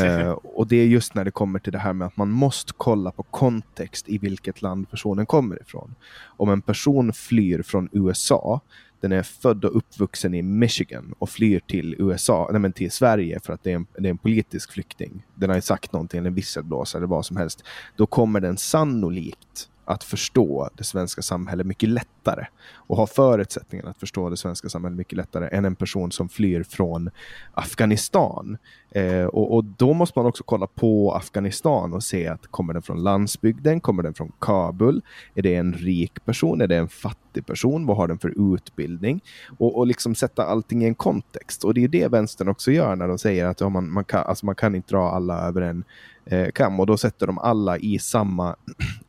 uh, 0.03 0.29
och 0.43 0.67
det 0.67 0.75
är 0.75 0.85
just 0.85 1.15
när 1.15 1.25
det 1.25 1.31
kommer 1.31 1.59
till 1.59 1.73
det 1.73 1.79
här 1.79 1.93
med 1.93 2.07
att 2.07 2.17
man 2.17 2.29
måste 2.29 2.73
kolla 2.77 3.11
på 3.11 3.23
kontext 3.23 4.09
i 4.09 4.17
vilket 4.17 4.61
land 4.61 4.89
personen 4.89 5.25
kommer 5.25 5.61
ifrån. 5.61 5.95
Om 6.25 6.49
en 6.49 6.61
person 6.61 7.13
flyr 7.13 7.61
från 7.61 7.89
USA 7.91 8.61
den 8.99 9.11
är 9.11 9.23
född 9.23 9.65
och 9.65 9.77
uppvuxen 9.77 10.33
i 10.33 10.41
Michigan 10.41 11.13
och 11.19 11.29
flyr 11.29 11.59
till 11.59 11.95
USA, 11.99 12.49
nej 12.51 12.61
men 12.61 12.73
till 12.73 12.91
Sverige 12.91 13.39
för 13.43 13.53
att 13.53 13.63
det 13.63 13.71
är 13.71 13.75
en, 13.75 13.87
det 13.97 14.07
är 14.07 14.09
en 14.09 14.17
politisk 14.17 14.71
flykting. 14.71 15.25
Den 15.35 15.49
har 15.49 15.55
ju 15.55 15.61
sagt 15.61 15.93
någonting, 15.93 16.17
eller 16.17 16.29
en 16.29 16.35
visselblåsare 16.35 16.99
eller 16.99 17.07
vad 17.07 17.25
som 17.25 17.37
helst. 17.37 17.63
Då 17.95 18.05
kommer 18.05 18.39
den 18.39 18.57
sannolikt 18.57 19.69
att 19.85 20.03
förstå 20.03 20.69
det 20.75 20.83
svenska 20.83 21.21
samhället 21.21 21.67
mycket 21.67 21.89
lättare 21.89 22.45
och 22.73 22.97
ha 22.97 23.07
förutsättningar 23.07 23.85
att 23.85 23.97
förstå 23.97 24.29
det 24.29 24.37
svenska 24.37 24.69
samhället 24.69 24.97
mycket 24.97 25.17
lättare 25.17 25.49
än 25.51 25.65
en 25.65 25.75
person 25.75 26.11
som 26.11 26.29
flyr 26.29 26.63
från 26.63 27.09
Afghanistan. 27.53 28.57
Eh, 28.91 29.25
och, 29.25 29.55
och, 29.55 29.63
då 29.63 29.93
måste 29.93 30.19
man 30.19 30.25
också 30.25 30.43
kolla 30.43 30.67
på 30.67 31.13
Afghanistan 31.13 31.93
och 31.93 32.03
se 32.03 32.27
att 32.27 32.47
kommer 32.47 32.73
den 32.73 32.81
från 32.81 33.03
landsbygden? 33.03 33.81
Kommer 33.81 34.03
den 34.03 34.13
från 34.13 34.31
Kabul? 34.39 35.01
Är 35.35 35.41
det 35.41 35.55
en 35.55 35.73
rik 35.73 36.25
person? 36.25 36.61
Är 36.61 36.67
det 36.67 36.75
en 36.75 36.87
fattig 36.87 37.45
person? 37.45 37.85
Vad 37.85 37.97
har 37.97 38.07
den 38.07 38.19
för 38.19 38.53
utbildning? 38.55 39.21
Och, 39.57 39.77
och 39.77 39.87
liksom 39.87 40.15
sätta 40.15 40.45
allting 40.45 40.83
i 40.83 40.87
en 40.87 40.95
kontext. 40.95 41.63
Och 41.63 41.73
det 41.73 41.83
är 41.83 41.87
det 41.87 42.07
vänstern 42.07 42.47
också 42.47 42.71
gör 42.71 42.95
när 42.95 43.07
de 43.07 43.17
säger 43.17 43.45
att 43.45 43.61
ja, 43.61 43.69
man, 43.69 43.91
man, 43.91 44.03
kan, 44.03 44.23
alltså 44.23 44.45
man 44.45 44.55
kan 44.55 44.75
inte 44.75 44.93
dra 44.93 45.09
alla 45.09 45.47
över 45.47 45.61
en 45.61 45.83
eh, 46.25 46.51
kam 46.51 46.79
och 46.79 46.85
då 46.85 46.97
sätter 46.97 47.27
de 47.27 47.37
alla 47.37 47.77
i 47.77 47.99
samma 47.99 48.55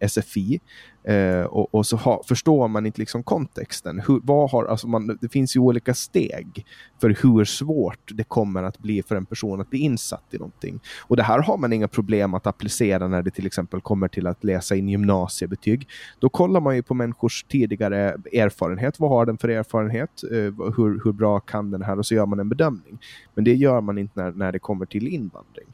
SFI. 0.09 0.61
Eh, 1.07 1.45
och, 1.45 1.75
och, 1.75 1.87
så 1.87 1.97
ha, 1.97 2.23
förstår 2.29 2.69
man 2.69 2.87
inte 2.87 3.01
liksom 3.01 3.23
kontexten. 3.23 4.03
Hur, 4.07 4.21
vad 4.23 4.51
har, 4.51 4.64
alltså 4.64 4.89
man, 4.89 5.19
det 5.21 5.29
finns 5.29 5.57
ju 5.57 5.61
olika 5.61 5.95
steg 5.95 6.67
för 7.01 7.17
hur 7.23 7.45
svårt 7.45 8.11
det 8.14 8.25
kommer 8.25 8.62
att 8.62 8.79
bli 8.79 9.03
för 9.03 9.17
en 9.17 9.27
person 9.27 9.61
att 9.61 9.71
bli 9.71 9.79
insatt 9.79 10.25
i 10.31 10.39
någonting. 10.39 10.81
Och 11.01 11.17
det 11.17 11.23
här 11.23 11.39
har 11.39 11.59
man 11.59 11.73
inga 11.73 11.89
problem 11.89 12.35
att 12.35 12.47
applicera 12.47 13.09
när 13.09 13.23
det 13.23 13.31
till 13.31 13.47
exempel 13.47 13.81
kommer 13.81 14.09
till 14.09 14.27
att 14.27 14.45
läsa 14.45 14.77
in 14.77 14.89
gymnasiebetyg. 14.89 15.89
Då 16.19 16.29
kollar 16.29 16.61
man 16.61 16.77
ju 16.77 16.83
på 16.83 16.95
människors 16.95 17.45
tidigare 17.45 18.17
erfarenhet. 18.33 19.01
Vad 19.01 19.11
har 19.11 19.27
den 19.27 19.39
för 19.39 19.49
erfarenhet? 19.49 20.23
Eh, 20.33 20.75
hur, 20.77 21.05
hur 21.05 21.12
bra 21.12 21.41
kan 21.41 21.71
den 21.71 21.83
här? 21.83 21.99
Och 21.99 22.07
så 22.07 22.14
gör 22.14 22.27
man 22.27 22.41
en 22.41 22.49
bedömning. 22.49 22.99
Men 23.35 23.45
det 23.45 23.55
gör 23.55 23.81
man 23.81 23.99
inte 23.99 24.23
när, 24.23 24.33
när 24.33 24.53
det 24.53 24.59
kommer 24.59 24.87
till 24.87 25.09
invandring. 25.09 25.67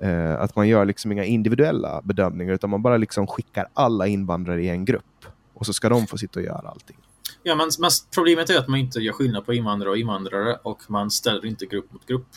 Eh, 0.00 0.40
att 0.40 0.56
man 0.56 0.68
gör 0.68 0.84
liksom 0.84 1.12
inga 1.12 1.24
individuella 1.24 2.00
bedömningar 2.04 2.54
utan 2.54 2.70
man 2.70 2.82
bara 2.82 2.96
liksom 2.96 3.26
skickar 3.26 3.68
alla 3.74 4.06
invandrare 4.06 4.62
i 4.62 4.68
en 4.68 4.84
grupp 4.84 5.24
och 5.54 5.66
så 5.66 5.72
ska 5.72 5.88
de 5.88 6.06
få 6.06 6.18
sitta 6.18 6.40
och 6.40 6.46
göra 6.46 6.68
allting. 6.68 6.96
Ja, 7.42 7.54
men, 7.54 7.70
men 7.78 7.90
problemet 8.14 8.50
är 8.50 8.58
att 8.58 8.68
man 8.68 8.78
inte 8.78 8.98
gör 8.98 9.12
skillnad 9.12 9.46
på 9.46 9.54
invandrare 9.54 9.90
och 9.90 9.98
invandrare 9.98 10.56
och 10.62 10.82
man 10.88 11.10
ställer 11.10 11.46
inte 11.46 11.66
grupp 11.66 11.92
mot 11.92 12.06
grupp. 12.06 12.28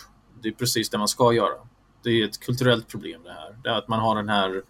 Det 0.41 0.49
är 0.49 0.53
precis 0.53 0.89
det 0.89 0.97
man 0.97 1.07
ska 1.07 1.34
göra. 1.34 1.53
Det 2.03 2.09
är 2.09 2.26
ett 2.26 2.39
kulturellt 2.39 2.88
problem 2.88 3.22
det 3.24 3.34
här. 3.34 3.55
Det 3.64 3.70
är 3.70 3.78
att 3.78 3.88
man 3.88 3.99
har 3.99 4.16
den 4.16 4.30
här 4.30 4.62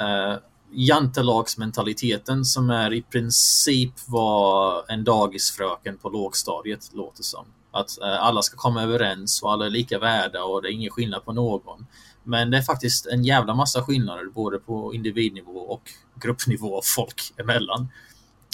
eh, 0.00 0.38
jantelagsmentaliteten 0.70 2.44
som 2.44 2.70
är 2.70 2.92
i 2.92 3.02
princip 3.02 3.92
vad 4.06 4.84
en 4.88 5.04
dagisfröken 5.04 5.98
på 5.98 6.08
lågstadiet 6.08 6.90
låter 6.94 7.22
som. 7.22 7.46
Att 7.70 8.00
eh, 8.00 8.22
alla 8.22 8.42
ska 8.42 8.56
komma 8.56 8.82
överens 8.82 9.42
och 9.42 9.52
alla 9.52 9.66
är 9.66 9.70
lika 9.70 9.98
värda 9.98 10.44
och 10.44 10.62
det 10.62 10.68
är 10.68 10.72
ingen 10.72 10.90
skillnad 10.90 11.24
på 11.24 11.32
någon. 11.32 11.86
Men 12.24 12.50
det 12.50 12.56
är 12.58 12.62
faktiskt 12.62 13.06
en 13.06 13.24
jävla 13.24 13.54
massa 13.54 13.82
skillnader 13.82 14.24
både 14.24 14.58
på 14.58 14.94
individnivå 14.94 15.58
och 15.58 15.82
gruppnivå 16.22 16.80
folk 16.84 17.32
emellan. 17.36 17.88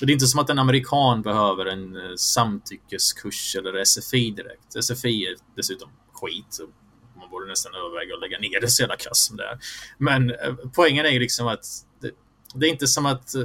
Det 0.00 0.04
är 0.04 0.10
inte 0.10 0.26
som 0.26 0.40
att 0.40 0.50
en 0.50 0.58
amerikan 0.58 1.22
behöver 1.22 1.66
en 1.66 1.96
eh, 1.96 2.14
samtyckeskurs 2.16 3.56
eller 3.56 3.84
SFI 3.84 4.30
direkt. 4.30 4.84
SFI 4.84 5.26
är 5.26 5.36
dessutom 5.56 5.88
skit. 6.12 6.60
Man 7.16 7.30
borde 7.30 7.46
nästan 7.46 7.72
överväga 7.74 8.14
att 8.14 8.20
lägga 8.20 8.38
ner 8.38 8.60
det 8.60 8.68
så 8.68 8.82
jävla 8.82 8.96
kass 8.96 9.26
som 9.26 9.36
det 9.36 9.44
är. 9.44 9.58
Men 9.98 10.30
eh, 10.30 10.54
poängen 10.74 11.06
är 11.06 11.10
ju 11.10 11.18
liksom 11.18 11.46
att 11.46 11.66
det, 12.00 12.10
det 12.54 12.66
är 12.66 12.70
inte 12.70 12.86
som 12.86 13.06
att 13.06 13.34
eh, 13.34 13.44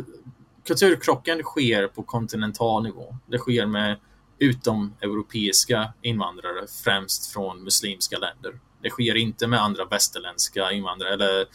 kulturkrocken 0.67 1.43
sker 1.43 1.87
på 1.87 2.03
kontinental 2.03 2.83
nivå. 2.83 3.17
Det 3.27 3.37
sker 3.37 3.65
med 3.65 3.99
utomeuropeiska 4.39 5.93
invandrare, 6.01 6.67
främst 6.83 7.33
från 7.33 7.63
muslimska 7.63 8.17
länder. 8.17 8.59
Det 8.81 8.89
sker 8.89 9.15
inte 9.15 9.47
med 9.47 9.61
andra 9.61 9.85
västerländska 9.85 10.71
invandrare 10.71 11.13
eller, 11.13 11.45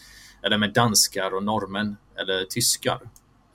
eller 0.43 0.59
med 0.59 0.73
danskar 0.73 1.35
och 1.35 1.43
norrmän 1.43 1.97
eller 2.17 2.45
tyskar. 2.45 3.01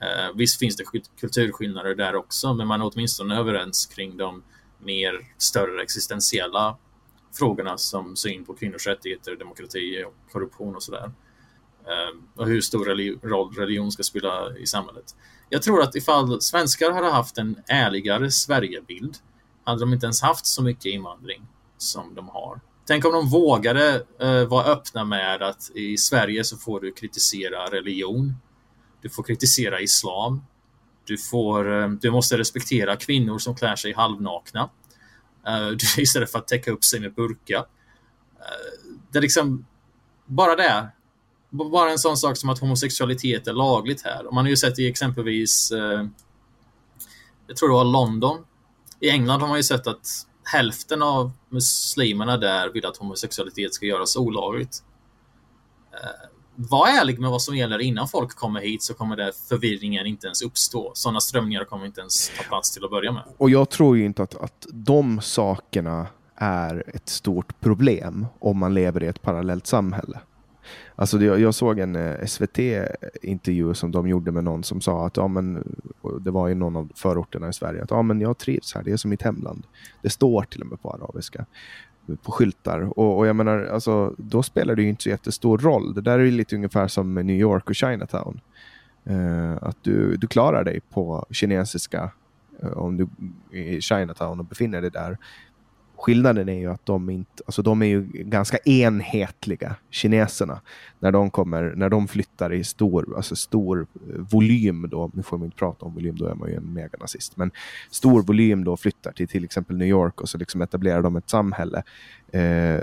Eh, 0.02 0.36
visst 0.36 0.60
finns 0.60 0.76
det 0.76 0.84
kulturskillnader 1.20 1.96
där 1.96 2.16
också, 2.16 2.54
men 2.54 2.68
man 2.68 2.82
är 2.82 2.92
åtminstone 2.94 3.36
överens 3.36 3.86
kring 3.86 4.18
de 4.18 4.44
mer 4.78 5.34
större 5.38 5.82
existentiella 5.82 6.78
frågorna 7.34 7.78
som 7.78 8.16
syn 8.16 8.46
på 8.46 8.54
kvinnors 8.54 8.88
rättigheter, 8.88 9.36
demokrati 9.36 10.04
och 10.08 10.32
korruption 10.32 10.76
och 10.76 10.84
sådär. 10.84 11.12
Eh, 11.86 12.18
och 12.36 12.48
hur 12.48 12.62
stor 12.62 12.86
roll 13.28 13.54
religion 13.54 13.92
ska 13.92 14.04
spela 14.04 14.58
i 14.58 14.68
samhället. 14.68 15.16
Jag 15.50 15.62
tror 15.62 15.82
att 15.82 15.96
ifall 15.96 16.42
svenskar 16.42 16.92
hade 16.92 17.12
haft 17.12 17.38
en 17.38 17.56
ärligare 17.68 18.32
Sverigebild 18.32 19.18
hade 19.64 19.80
de 19.80 19.94
inte 19.94 20.06
ens 20.06 20.22
haft 20.22 20.46
så 20.46 20.64
mycket 20.64 20.86
invandring 20.86 21.48
som 21.78 22.16
de 22.16 22.28
har. 22.28 22.60
Tänk 22.90 23.06
om 23.06 23.12
de 23.12 23.30
vågade 23.30 24.06
eh, 24.20 24.46
vara 24.46 24.66
öppna 24.66 25.04
med 25.04 25.42
att 25.42 25.72
i 25.76 25.98
Sverige 25.98 26.44
så 26.44 26.58
får 26.58 26.82
du 26.82 26.92
kritisera 26.92 27.66
religion. 27.66 28.36
Du 29.02 29.10
får 29.10 29.24
kritisera 29.24 29.80
islam. 29.80 30.42
Du, 31.06 31.18
får, 31.18 31.82
eh, 31.82 31.90
du 31.90 32.12
måste 32.12 32.38
respektera 32.38 32.96
kvinnor 32.96 33.38
som 33.38 33.56
klär 33.56 33.76
sig 33.76 33.94
halvnakna. 33.94 34.70
eh, 35.48 35.70
istället 35.98 36.32
för 36.32 36.40
att 36.40 36.48
täcka 36.48 36.72
upp 36.72 36.84
sig 36.84 37.00
med 37.00 37.14
burka. 37.14 37.58
Eh, 38.40 38.96
det 39.12 39.18
är 39.18 39.22
liksom 39.22 39.66
bara 40.26 40.56
det. 40.56 40.90
Bara 41.50 41.92
en 41.92 42.00
sån 42.00 42.18
sak 42.18 42.38
som 42.38 42.50
att 42.50 42.60
homosexualitet 42.60 43.48
är 43.48 43.54
lagligt 43.54 44.02
här. 44.02 44.28
Och 44.28 44.34
man 44.34 44.46
har 44.46 44.50
ju 44.50 44.58
sett 44.58 44.80
i 44.80 44.88
exempelvis, 44.88 45.72
eh, 45.72 46.08
jag 47.48 47.58
tror 47.58 47.70
det 47.70 47.76
var 47.76 47.86
London. 47.86 48.46
I 49.00 49.10
England 49.10 49.42
har 49.42 49.48
man 49.48 49.58
ju 49.58 49.64
sett 49.64 49.88
att 49.88 50.26
hälften 50.52 51.02
av 51.02 51.32
muslimerna 51.50 52.38
där 52.38 52.70
vill 52.70 52.86
att 52.86 52.98
homosexualitet 52.98 53.74
ska 53.74 53.86
göras 53.86 54.16
olagligt. 54.18 54.84
Eh, 55.94 56.30
var 56.56 56.88
ärlig 56.88 57.20
med 57.20 57.30
vad 57.30 57.42
som 57.42 57.58
gäller 57.58 57.80
innan 57.80 58.08
folk 58.08 58.36
kommer 58.36 58.62
hit 58.62 58.84
så 58.84 58.94
kommer 58.94 59.16
det 59.16 59.32
förvirringen 59.50 60.06
inte 60.06 60.28
ens 60.28 60.42
uppstå. 60.42 60.92
Sådana 60.96 61.20
strömningar 61.20 61.64
kommer 61.64 61.86
inte 61.86 62.02
ens 62.02 62.32
ta 62.38 62.44
plats 62.44 62.72
till 62.72 62.86
att 62.86 62.92
börja 62.92 63.12
med. 63.12 63.24
Och 63.38 63.50
jag 63.50 63.70
tror 63.70 63.98
ju 63.98 64.06
inte 64.06 64.24
att, 64.24 64.36
att 64.36 64.68
de 64.70 65.22
sakerna 65.22 66.08
är 66.36 66.84
ett 66.96 67.10
stort 67.10 67.60
problem 67.60 68.26
om 68.40 68.58
man 68.58 68.74
lever 68.74 69.04
i 69.04 69.08
ett 69.08 69.22
parallellt 69.22 69.68
samhälle. 69.68 70.20
Alltså 71.00 71.20
jag, 71.20 71.40
jag 71.40 71.54
såg 71.54 71.80
en 71.80 71.96
eh, 71.96 72.26
SVT-intervju 72.26 73.74
som 73.74 73.92
de 73.92 74.08
gjorde 74.08 74.32
med 74.32 74.44
någon 74.44 74.64
som 74.64 74.82
sa 74.82 75.06
att 75.06 75.18
ja, 75.18 75.28
men, 75.28 75.78
det 76.22 76.32
var 76.32 76.50
i 76.50 76.56
någon 76.56 76.76
av 76.76 76.92
förorterna 76.96 77.50
i 77.50 77.54
Sverige 77.54 77.84
att 77.84 77.92
ja, 77.92 78.02
men 78.02 78.22
jag 78.22 78.38
trivs 78.38 78.76
här, 78.76 78.84
det 78.84 78.92
är 78.92 78.98
som 78.98 79.10
mitt 79.10 79.22
hemland. 79.22 79.64
Det 80.02 80.10
står 80.10 80.44
till 80.44 80.62
och 80.62 80.68
med 80.68 80.82
på 80.82 80.92
arabiska 80.92 81.46
eh, 82.08 82.16
på 82.16 82.32
skyltar. 82.32 83.00
Och, 83.00 83.18
och, 83.18 83.28
jag 83.28 83.36
menar, 83.36 83.66
alltså, 83.66 84.16
då 84.18 84.44
spelar 84.44 84.76
det 84.76 84.82
ju 84.82 84.90
inte 84.90 85.04
så 85.04 85.10
jättestor 85.10 85.58
roll. 85.58 85.94
Det 85.94 86.02
där 86.02 86.20
är 86.20 86.24
ju 86.24 86.32
lite 86.32 86.56
ungefär 86.56 86.88
som 86.88 87.16
New 87.16 87.40
York 87.40 87.70
och 87.70 87.76
Chinatown. 87.76 88.42
Uh, 89.10 89.58
att 89.62 89.78
du, 89.82 90.16
du 90.18 90.28
klarar 90.28 90.64
dig 90.64 90.80
på 90.90 91.26
kinesiska 91.32 92.12
uh, 92.64 92.78
om 92.78 92.98
du 92.98 93.08
är 93.52 93.64
i 93.64 93.82
Chinatown 93.82 94.40
och 94.40 94.46
befinner 94.46 94.82
dig 94.82 94.92
där 94.92 95.18
Skillnaden 96.00 96.50
är 96.50 96.60
ju 96.60 96.72
att 96.72 96.86
de 96.86 97.10
inte, 97.10 97.44
alltså 97.46 97.62
de 97.62 97.82
är 97.82 97.86
ju 97.86 98.02
ganska 98.14 98.58
enhetliga, 98.58 99.76
kineserna, 99.90 100.62
när 101.00 101.12
de 101.12 101.30
kommer, 101.30 101.74
när 101.76 101.90
de 101.90 102.08
flyttar 102.08 102.54
i 102.54 102.64
stor, 102.64 103.16
alltså 103.16 103.36
stor 103.36 103.80
eh, 103.80 104.20
volym 104.20 104.88
då, 104.92 105.12
nu 105.14 105.24
får 105.24 105.38
man 105.38 105.46
inte 105.46 105.58
prata 105.58 105.86
om 105.86 105.94
volym, 105.94 106.16
då 106.16 106.26
är 106.26 106.36
man 106.36 106.50
ju 106.50 106.56
en 106.56 106.74
meganazist, 106.74 107.38
men 107.38 107.52
stor 107.92 108.22
volym 108.22 108.64
då 108.64 108.78
flyttar 108.78 109.12
till 109.12 109.28
till 109.28 109.44
exempel 109.44 109.78
New 109.78 109.88
York 109.88 110.22
och 110.22 110.30
så 110.30 110.38
liksom 110.38 110.62
etablerar 110.62 111.02
de 111.02 111.16
ett 111.16 111.30
samhälle. 111.30 111.84
Eh, 112.32 112.80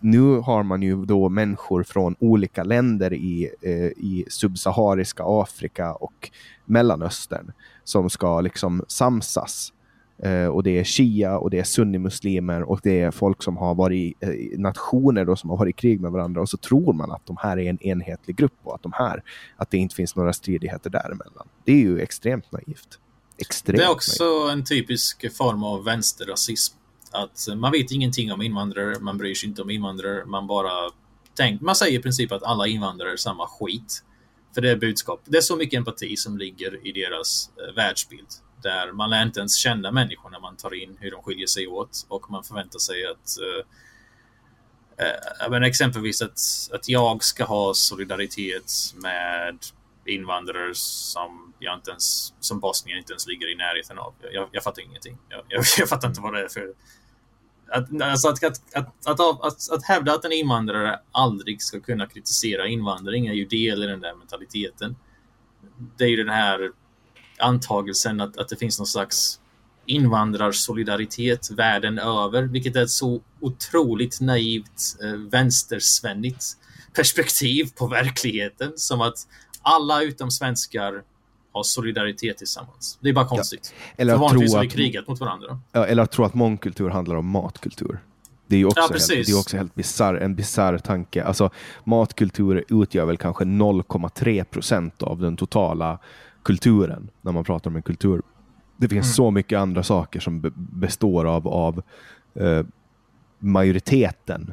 nu 0.00 0.20
har 0.20 0.62
man 0.62 0.82
ju 0.82 1.04
då 1.04 1.28
människor 1.28 1.82
från 1.82 2.16
olika 2.18 2.64
länder 2.64 3.12
i, 3.12 3.50
eh, 3.62 3.72
i 3.84 4.24
subsahariska 4.28 5.22
Afrika 5.26 5.92
och 5.92 6.30
Mellanöstern 6.64 7.52
som 7.84 8.10
ska 8.10 8.40
liksom 8.40 8.84
samsas. 8.88 9.72
Uh, 10.26 10.46
och 10.46 10.62
det 10.62 10.78
är 10.78 10.84
shia 10.84 11.38
och 11.38 11.50
det 11.50 11.58
är 11.58 11.64
sunnimuslimer 11.64 12.62
och 12.62 12.80
det 12.82 13.00
är 13.00 13.10
folk 13.10 13.42
som 13.42 13.56
har 13.56 13.74
varit 13.74 14.14
uh, 14.24 14.58
nationer 14.58 15.24
då, 15.24 15.36
som 15.36 15.50
har 15.50 15.56
varit 15.56 15.76
i 15.76 15.80
krig 15.80 16.00
med 16.00 16.12
varandra 16.12 16.40
och 16.40 16.48
så 16.48 16.56
tror 16.56 16.92
man 16.92 17.12
att 17.12 17.26
de 17.26 17.36
här 17.40 17.58
är 17.58 17.70
en 17.70 17.82
enhetlig 17.82 18.36
grupp 18.36 18.58
och 18.62 18.74
att 18.74 18.82
de 18.82 18.92
här, 18.92 19.22
att 19.56 19.70
det 19.70 19.78
inte 19.78 19.94
finns 19.94 20.16
några 20.16 20.32
stridigheter 20.32 20.90
däremellan. 20.90 21.48
Det 21.64 21.72
är 21.72 21.76
ju 21.76 22.00
extremt 22.00 22.52
naivt. 22.52 22.98
Extremt 23.38 23.78
det 23.78 23.84
är 23.84 23.90
också 23.90 24.24
naivt. 24.24 24.52
en 24.52 24.64
typisk 24.64 25.36
form 25.36 25.64
av 25.64 25.84
vänsterrasism. 25.84 26.76
Att 27.10 27.46
man 27.56 27.72
vet 27.72 27.90
ingenting 27.90 28.32
om 28.32 28.42
invandrare, 28.42 29.00
man 29.00 29.18
bryr 29.18 29.34
sig 29.34 29.48
inte 29.48 29.62
om 29.62 29.70
invandrare, 29.70 30.24
man 30.24 30.46
bara 30.46 30.90
tänker, 31.36 31.64
man 31.64 31.76
säger 31.76 31.98
i 31.98 32.02
princip 32.02 32.32
att 32.32 32.42
alla 32.42 32.66
invandrare 32.66 33.12
är 33.12 33.16
samma 33.16 33.46
skit. 33.46 34.04
För 34.54 34.60
det 34.60 34.70
är 34.70 34.76
budskap. 34.76 35.20
Det 35.24 35.36
är 35.36 35.42
så 35.42 35.56
mycket 35.56 35.78
empati 35.78 36.16
som 36.16 36.38
ligger 36.38 36.86
i 36.86 36.92
deras 36.92 37.50
uh, 37.68 37.76
världsbild 37.76 38.28
där 38.64 38.92
man 38.92 39.10
lär 39.10 39.22
inte 39.22 39.40
ens 39.40 39.56
känna 39.56 39.90
människor 39.90 40.30
när 40.30 40.40
man 40.40 40.56
tar 40.56 40.74
in 40.74 40.96
hur 41.00 41.10
de 41.10 41.22
skiljer 41.22 41.46
sig 41.46 41.66
åt 41.66 42.06
och 42.08 42.30
man 42.30 42.44
förväntar 42.44 42.78
sig 42.78 43.06
att 43.06 43.38
eh, 43.40 43.64
uh, 45.56 45.62
exempelvis 45.62 46.22
att, 46.22 46.40
att 46.72 46.88
jag 46.88 47.24
ska 47.24 47.44
ha 47.44 47.74
solidaritet 47.74 48.72
med 48.94 49.58
invandrare 50.06 50.70
som 50.74 51.54
jag 51.58 51.74
inte 51.74 51.90
ens, 51.90 52.34
som 52.40 52.60
Bosnien 52.60 52.98
inte 52.98 53.12
ens 53.12 53.26
ligger 53.26 53.52
i 53.52 53.54
närheten 53.54 53.98
av. 53.98 54.14
Jag, 54.32 54.48
jag 54.52 54.62
fattar 54.62 54.82
ingenting. 54.82 55.18
Jag, 55.28 55.42
jag, 55.48 55.64
jag, 55.78 55.88
fattar 55.88 56.08
inte 56.08 56.20
vad 56.20 56.34
det 56.34 56.44
är 56.44 56.48
för... 56.48 56.72
Att, 57.68 58.02
alltså 58.02 58.28
att, 58.28 58.44
att, 58.44 58.60
att, 59.06 59.20
att, 59.20 59.70
att, 59.70 59.84
hävda 59.84 60.14
att 60.14 60.24
en 60.24 60.32
invandrare 60.32 61.00
aldrig 61.12 61.62
ska 61.62 61.80
kunna 61.80 62.06
kritisera 62.06 62.66
invandring 62.66 63.26
är 63.26 63.32
ju 63.32 63.44
del 63.44 63.84
i 63.84 63.86
den 63.86 64.00
där 64.00 64.14
mentaliteten. 64.14 64.96
Det 65.96 66.04
är 66.04 66.08
ju 66.08 66.16
den 66.16 66.28
här 66.28 66.70
antagelsen 67.38 68.20
att, 68.20 68.36
att 68.36 68.48
det 68.48 68.56
finns 68.56 68.78
någon 68.78 68.86
slags 68.86 69.40
invandrarsolidaritet 69.86 71.50
världen 71.50 71.98
över, 71.98 72.42
vilket 72.42 72.76
är 72.76 72.82
ett 72.82 72.90
så 72.90 73.20
otroligt 73.40 74.20
naivt 74.20 74.96
eh, 75.02 75.12
vänstersvennigt 75.30 76.44
perspektiv 76.96 77.68
på 77.78 77.86
verkligheten 77.86 78.72
som 78.76 79.00
att 79.00 79.26
alla 79.62 80.02
utom 80.02 80.30
svenskar 80.30 81.02
har 81.52 81.62
solidaritet 81.62 82.38
tillsammans. 82.38 82.98
Det 83.00 83.08
är 83.08 83.12
bara 83.12 83.26
konstigt. 83.26 83.74
Ja. 83.76 83.94
Eller 83.96 84.12
För 84.12 84.20
vanligtvis 84.20 84.54
har 84.54 84.62
vi 84.62 84.68
krigat 84.68 85.08
mot 85.08 85.20
varandra. 85.20 85.60
Ja, 85.72 85.86
eller 85.86 86.02
att 86.02 86.10
tro 86.12 86.24
att 86.24 86.34
mångkultur 86.34 86.88
handlar 86.88 87.16
om 87.16 87.26
matkultur. 87.26 87.98
Det 88.46 88.56
är 88.56 88.58
ju 88.58 88.66
också, 88.66 88.80
ja, 88.80 88.88
helt, 88.90 89.26
det 89.26 89.32
är 89.32 89.38
också 89.38 89.56
helt 89.56 89.74
bizarr, 89.74 90.14
en 90.14 90.34
bisarr 90.34 90.78
tanke. 90.78 91.24
Alltså, 91.24 91.50
matkultur 91.84 92.64
utgör 92.68 93.04
väl 93.04 93.16
kanske 93.16 93.44
0,3 93.44 94.44
procent 94.44 95.02
av 95.02 95.20
den 95.20 95.36
totala 95.36 95.98
kulturen, 96.44 97.10
när 97.22 97.32
man 97.32 97.44
pratar 97.44 97.70
om 97.70 97.76
en 97.76 97.82
kultur. 97.82 98.22
Det 98.76 98.88
finns 98.88 99.06
mm. 99.06 99.14
så 99.14 99.30
mycket 99.30 99.58
andra 99.58 99.82
saker 99.82 100.20
som 100.20 100.52
består 100.54 101.24
av, 101.24 101.48
av 101.48 101.82
eh, 102.34 102.66
majoriteten. 103.38 104.52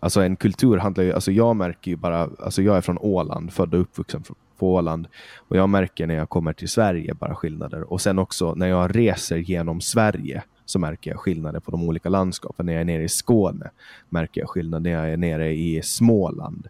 Alltså 0.00 0.20
en 0.20 0.36
kultur 0.36 0.76
handlar 0.76 1.04
ju, 1.04 1.12
alltså 1.12 1.32
jag 1.32 1.56
märker 1.56 1.90
ju 1.90 1.96
bara, 1.96 2.28
alltså 2.38 2.62
jag 2.62 2.76
är 2.76 2.80
från 2.80 2.98
Åland, 2.98 3.52
född 3.52 3.74
och 3.74 3.80
uppvuxen 3.80 4.22
på 4.58 4.74
Åland. 4.74 5.08
Och 5.36 5.56
jag 5.56 5.68
märker 5.68 6.06
när 6.06 6.14
jag 6.14 6.28
kommer 6.28 6.52
till 6.52 6.68
Sverige 6.68 7.14
bara 7.14 7.34
skillnader. 7.34 7.92
Och 7.92 8.00
sen 8.00 8.18
också 8.18 8.54
när 8.54 8.66
jag 8.66 8.96
reser 8.96 9.36
genom 9.36 9.80
Sverige 9.80 10.42
så 10.64 10.78
märker 10.78 11.10
jag 11.10 11.20
skillnader 11.20 11.60
på 11.60 11.70
de 11.70 11.82
olika 11.82 12.08
landskapen. 12.08 12.66
När 12.66 12.72
jag 12.72 12.80
är 12.80 12.84
nere 12.84 13.02
i 13.02 13.08
Skåne 13.08 13.70
märker 14.08 14.40
jag 14.40 14.50
skillnad 14.50 14.82
när 14.82 14.90
jag 14.90 15.12
är 15.12 15.16
nere 15.16 15.52
i 15.52 15.82
Småland. 15.82 16.68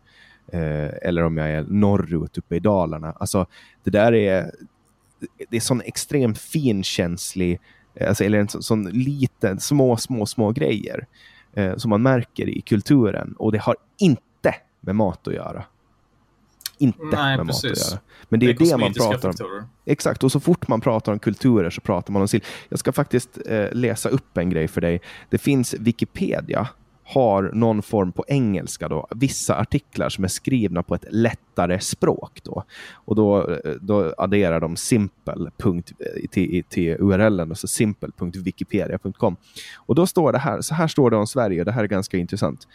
Eh, 0.53 0.90
eller 1.03 1.22
om 1.22 1.36
jag 1.36 1.51
är 1.51 1.64
norrut 1.68 2.38
uppe 2.38 2.57
i 2.57 2.61
Dalarna. 2.61 3.12
Alltså, 3.12 3.47
det 3.84 3.90
där 3.90 4.14
är, 4.14 4.51
det 5.51 5.57
är 5.57 5.61
sån 5.61 5.80
extremt 5.80 6.38
finkänslig, 6.38 7.61
alltså, 8.01 8.24
eller 8.24 8.38
en 8.38 8.49
sån, 8.49 8.62
sån 8.62 8.84
liten, 8.84 9.61
små, 9.61 9.97
små, 9.97 10.26
små 10.26 10.53
grejer 10.53 11.07
eh, 11.55 11.76
som 11.76 11.90
man 11.90 12.03
märker 12.03 12.49
i 12.49 12.61
kulturen. 12.61 13.34
Och 13.38 13.53
det 13.53 13.59
har 13.59 13.76
inte 13.99 14.55
med 14.80 14.97
mat 14.97 15.28
att 15.28 15.34
göra. 15.34 15.64
Inte 16.78 17.05
Nej, 17.12 17.36
med 17.36 17.47
precis. 17.47 17.64
mat 17.64 17.72
att 17.72 17.90
göra. 17.90 18.01
Men 18.28 18.40
det 18.40 18.47
är 18.47 18.55
det, 18.55 18.64
är 18.64 18.70
det 18.70 18.76
man 18.76 18.92
pratar 18.92 19.28
om. 19.28 19.68
Exakt, 19.84 20.24
och 20.24 20.32
så 20.32 20.40
fort 20.40 20.68
man 20.68 20.80
pratar 20.80 21.12
om 21.12 21.18
kulturer 21.18 21.70
så 21.70 21.80
pratar 21.80 22.12
man 22.12 22.22
om 22.22 22.28
sill. 22.28 22.44
Jag 22.68 22.78
ska 22.78 22.92
faktiskt 22.92 23.38
eh, 23.47 23.66
läsa 23.72 24.09
upp 24.09 24.38
en 24.38 24.51
grej 24.51 24.68
för 24.68 24.80
dig. 24.80 25.01
Det 25.30 25.38
finns 25.38 25.74
Wikipedia 25.74 26.68
har 27.09 27.50
någon 27.54 27.82
form 27.82 28.12
på 28.12 28.24
engelska 28.28 28.88
då, 28.88 29.07
vissa 29.11 29.59
artiklar 29.61 30.09
som 30.09 30.24
är 30.24 30.28
skrivna 30.28 30.82
på 30.82 30.94
ett 30.94 31.04
lättare 31.11 31.80
språk 31.80 32.40
då. 32.42 32.64
Och 32.92 33.16
då, 33.16 33.59
då 33.80 34.14
adderar 34.18 34.61
de 34.61 34.76
simple 34.76 35.50
eh, 35.64 35.72
till, 36.30 36.64
till 36.68 36.96
URLen, 36.98 37.50
alltså 37.50 37.66
simple.wikipedia.com. 37.66 39.36
Och 39.76 39.94
då 39.94 40.07
står 40.07 40.32
det 40.32 40.38
här, 40.38 40.61
så 40.61 40.74
här 40.74 40.88
står 40.88 41.11
det 41.11 41.16
om 41.16 41.26
Sverige, 41.26 41.64
det 41.64 41.72
här 41.72 41.82
är 41.82 41.88
ganska 41.88 42.16
intressant. 42.16 42.68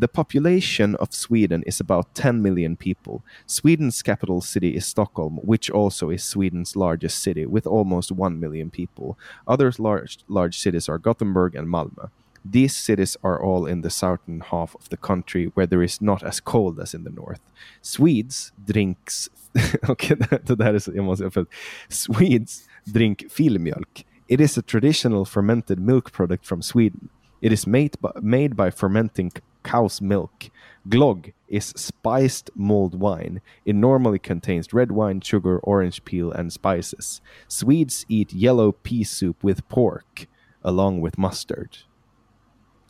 The 0.00 0.08
population 0.08 0.96
of 0.96 1.12
Sweden 1.12 1.62
is 1.66 1.80
about 1.80 2.14
10 2.14 2.32
million 2.32 2.76
people. 2.76 3.22
Sweden's 3.46 4.04
capital 4.04 4.42
city 4.42 4.76
is 4.76 4.86
Stockholm, 4.86 5.38
which 5.42 5.70
also 5.70 6.12
is 6.12 6.34
Sweden's 6.36 6.76
largest 6.76 7.22
city, 7.22 7.46
with 7.46 7.66
almost 7.66 8.10
1 8.10 8.40
million 8.40 8.70
people. 8.70 9.16
Other 9.46 9.72
large, 9.78 10.18
large 10.26 10.58
cities 10.58 10.88
are 10.88 10.98
Gothenburg 10.98 11.56
and 11.56 11.68
Malmö. 11.68 12.10
These 12.44 12.76
cities 12.76 13.16
are 13.22 13.42
all 13.42 13.66
in 13.66 13.82
the 13.82 13.90
southern 13.90 14.40
half 14.40 14.74
of 14.74 14.88
the 14.88 14.96
country 14.96 15.46
where 15.54 15.66
there 15.66 15.82
is 15.82 16.00
not 16.00 16.22
as 16.22 16.40
cold 16.40 16.80
as 16.80 16.94
in 16.94 17.04
the 17.04 17.10
north. 17.10 17.40
Swedes 17.82 18.52
drinks... 18.66 19.28
okay, 19.88 20.14
det 20.14 20.58
där 20.58 21.46
Swedes 21.88 22.68
drink 22.84 23.24
filmjölk. 23.30 24.04
It 24.28 24.40
is 24.40 24.58
a 24.58 24.62
traditional 24.62 25.24
fermented 25.24 25.78
milk 25.78 26.12
product 26.12 26.46
from 26.46 26.62
Sweden. 26.62 27.08
It 27.40 27.52
is 27.52 27.66
made 27.66 27.98
by, 28.00 28.10
made 28.20 28.56
by 28.56 28.70
fermenting 28.70 29.32
cow's 29.62 30.00
milk. 30.00 30.50
Glog 30.88 31.32
is 31.48 31.72
spiced 31.76 32.50
mulled 32.54 32.94
wine. 32.94 33.40
It 33.64 33.74
normally 33.74 34.18
contains 34.18 34.72
red 34.72 34.92
wine, 34.92 35.20
sugar, 35.20 35.58
orange 35.60 36.04
peel, 36.04 36.32
and 36.32 36.52
spices. 36.52 37.20
Swedes 37.46 38.04
eat 38.08 38.32
yellow 38.32 38.72
pea 38.72 39.04
soup 39.04 39.42
with 39.42 39.68
pork, 39.68 40.26
along 40.62 41.00
with 41.00 41.18
mustard. 41.18 41.78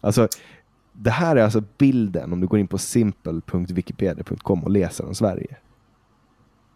Alltså, 0.00 0.28
det 0.92 1.10
här 1.10 1.36
är 1.36 1.42
alltså 1.42 1.62
bilden 1.78 2.32
om 2.32 2.40
du 2.40 2.46
går 2.46 2.58
in 2.58 2.68
på 2.68 2.78
simple.wikipedia.com 2.78 4.64
och 4.64 4.70
läser 4.70 5.06
om 5.06 5.14
Sverige. 5.14 5.56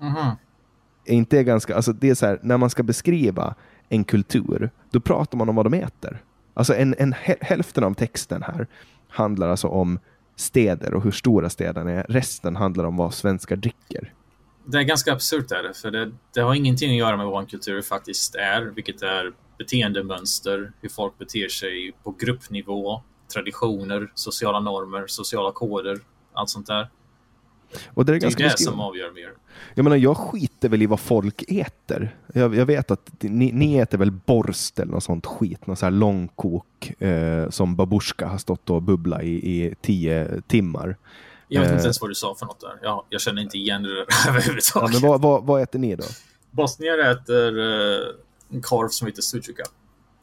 Mm 0.00 0.14
-hmm. 0.14 0.36
Är 1.04 1.14
inte 1.14 1.44
ganska, 1.44 1.76
alltså 1.76 1.92
det 1.92 2.10
är 2.10 2.14
så 2.14 2.26
här, 2.26 2.38
när 2.42 2.56
man 2.56 2.70
ska 2.70 2.82
beskriva 2.82 3.54
en 3.88 4.04
kultur, 4.04 4.70
då 4.90 5.00
pratar 5.00 5.38
man 5.38 5.48
om 5.48 5.56
vad 5.56 5.66
de 5.66 5.74
äter. 5.74 6.22
Alltså 6.54 6.74
en, 6.74 6.94
en 6.98 7.14
hälften 7.40 7.84
av 7.84 7.94
texten 7.94 8.42
här 8.42 8.66
handlar 9.08 9.48
alltså 9.48 9.68
om 9.68 9.98
städer 10.36 10.94
och 10.94 11.02
hur 11.02 11.10
stora 11.10 11.50
städerna 11.50 11.90
är. 11.90 12.06
Resten 12.08 12.56
handlar 12.56 12.84
om 12.84 12.96
vad 12.96 13.14
svenskar 13.14 13.56
dricker. 13.56 14.12
Det 14.64 14.78
är 14.78 14.82
ganska 14.82 15.12
absurt 15.12 15.50
är 15.50 15.72
för 15.72 15.90
det, 15.90 16.12
det 16.34 16.40
har 16.40 16.54
ingenting 16.54 16.90
att 16.90 16.96
göra 16.96 17.16
med 17.16 17.26
vad 17.26 17.42
en 17.42 17.46
kultur 17.46 17.82
faktiskt 17.82 18.34
är, 18.34 18.62
vilket 18.62 19.02
är 19.02 19.32
beteendemönster, 19.58 20.72
hur 20.80 20.88
folk 20.88 21.18
beter 21.18 21.48
sig 21.48 21.92
på 22.02 22.10
gruppnivå, 22.10 23.02
traditioner, 23.33 24.12
sociala 24.14 24.61
normer, 24.61 25.07
sociala 25.07 25.53
koder, 25.53 26.01
allt 26.33 26.51
sånt 26.51 26.66
där. 26.66 26.91
Och 27.95 28.05
det 28.05 28.12
är, 28.12 28.20
det, 28.20 28.26
är 28.26 28.37
det 28.37 28.59
som 28.59 28.80
avgör 28.80 29.11
mer. 29.11 29.33
Jag 29.74 29.85
menar, 29.85 29.97
jag 29.97 30.16
skiter 30.16 30.68
väl 30.68 30.83
i 30.83 30.87
vad 30.87 31.01
folk 31.01 31.45
äter. 31.49 32.16
Jag, 32.35 32.55
jag 32.55 32.66
vet 32.66 32.91
att 32.91 33.11
ni, 33.20 33.53
ni, 33.53 33.78
äter 33.78 33.99
väl 33.99 34.11
borst 34.11 34.78
eller 34.78 34.93
något 34.93 35.05
sånt 35.05 35.26
skit, 35.26 35.66
något 35.66 35.78
så 35.78 35.87
här 35.87 35.91
långkok 35.91 37.03
eh, 37.03 37.51
som 37.51 37.76
babushka 37.76 38.26
har 38.26 38.39
stått 38.39 38.70
och 38.70 38.83
bubblat 38.83 39.22
i, 39.22 39.26
i 39.26 39.74
tio 39.80 40.43
timmar. 40.47 40.97
Jag 41.49 41.61
vet 41.61 41.70
inte 41.70 41.80
eh. 41.80 41.85
ens 41.85 42.01
vad 42.01 42.11
du 42.11 42.14
sa 42.14 42.35
för 42.35 42.47
något 42.47 42.61
där. 42.61 42.78
Jag, 42.83 43.05
jag 43.09 43.20
känner 43.20 43.43
inte 43.43 43.59
igen 43.59 43.83
det 43.83 44.07
överhuvudtaget. 44.28 44.95
Ja, 44.95 45.01
men 45.01 45.11
vad, 45.11 45.22
vad, 45.22 45.45
vad, 45.45 45.62
äter 45.62 45.78
ni 45.78 45.97
då? 45.97 46.05
Bosnier 46.51 46.99
äter 46.99 47.59
eh, 47.59 48.07
en 48.49 48.62
korv 48.62 48.89
som 48.89 49.07
heter 49.07 49.22
sujuka 49.22 49.62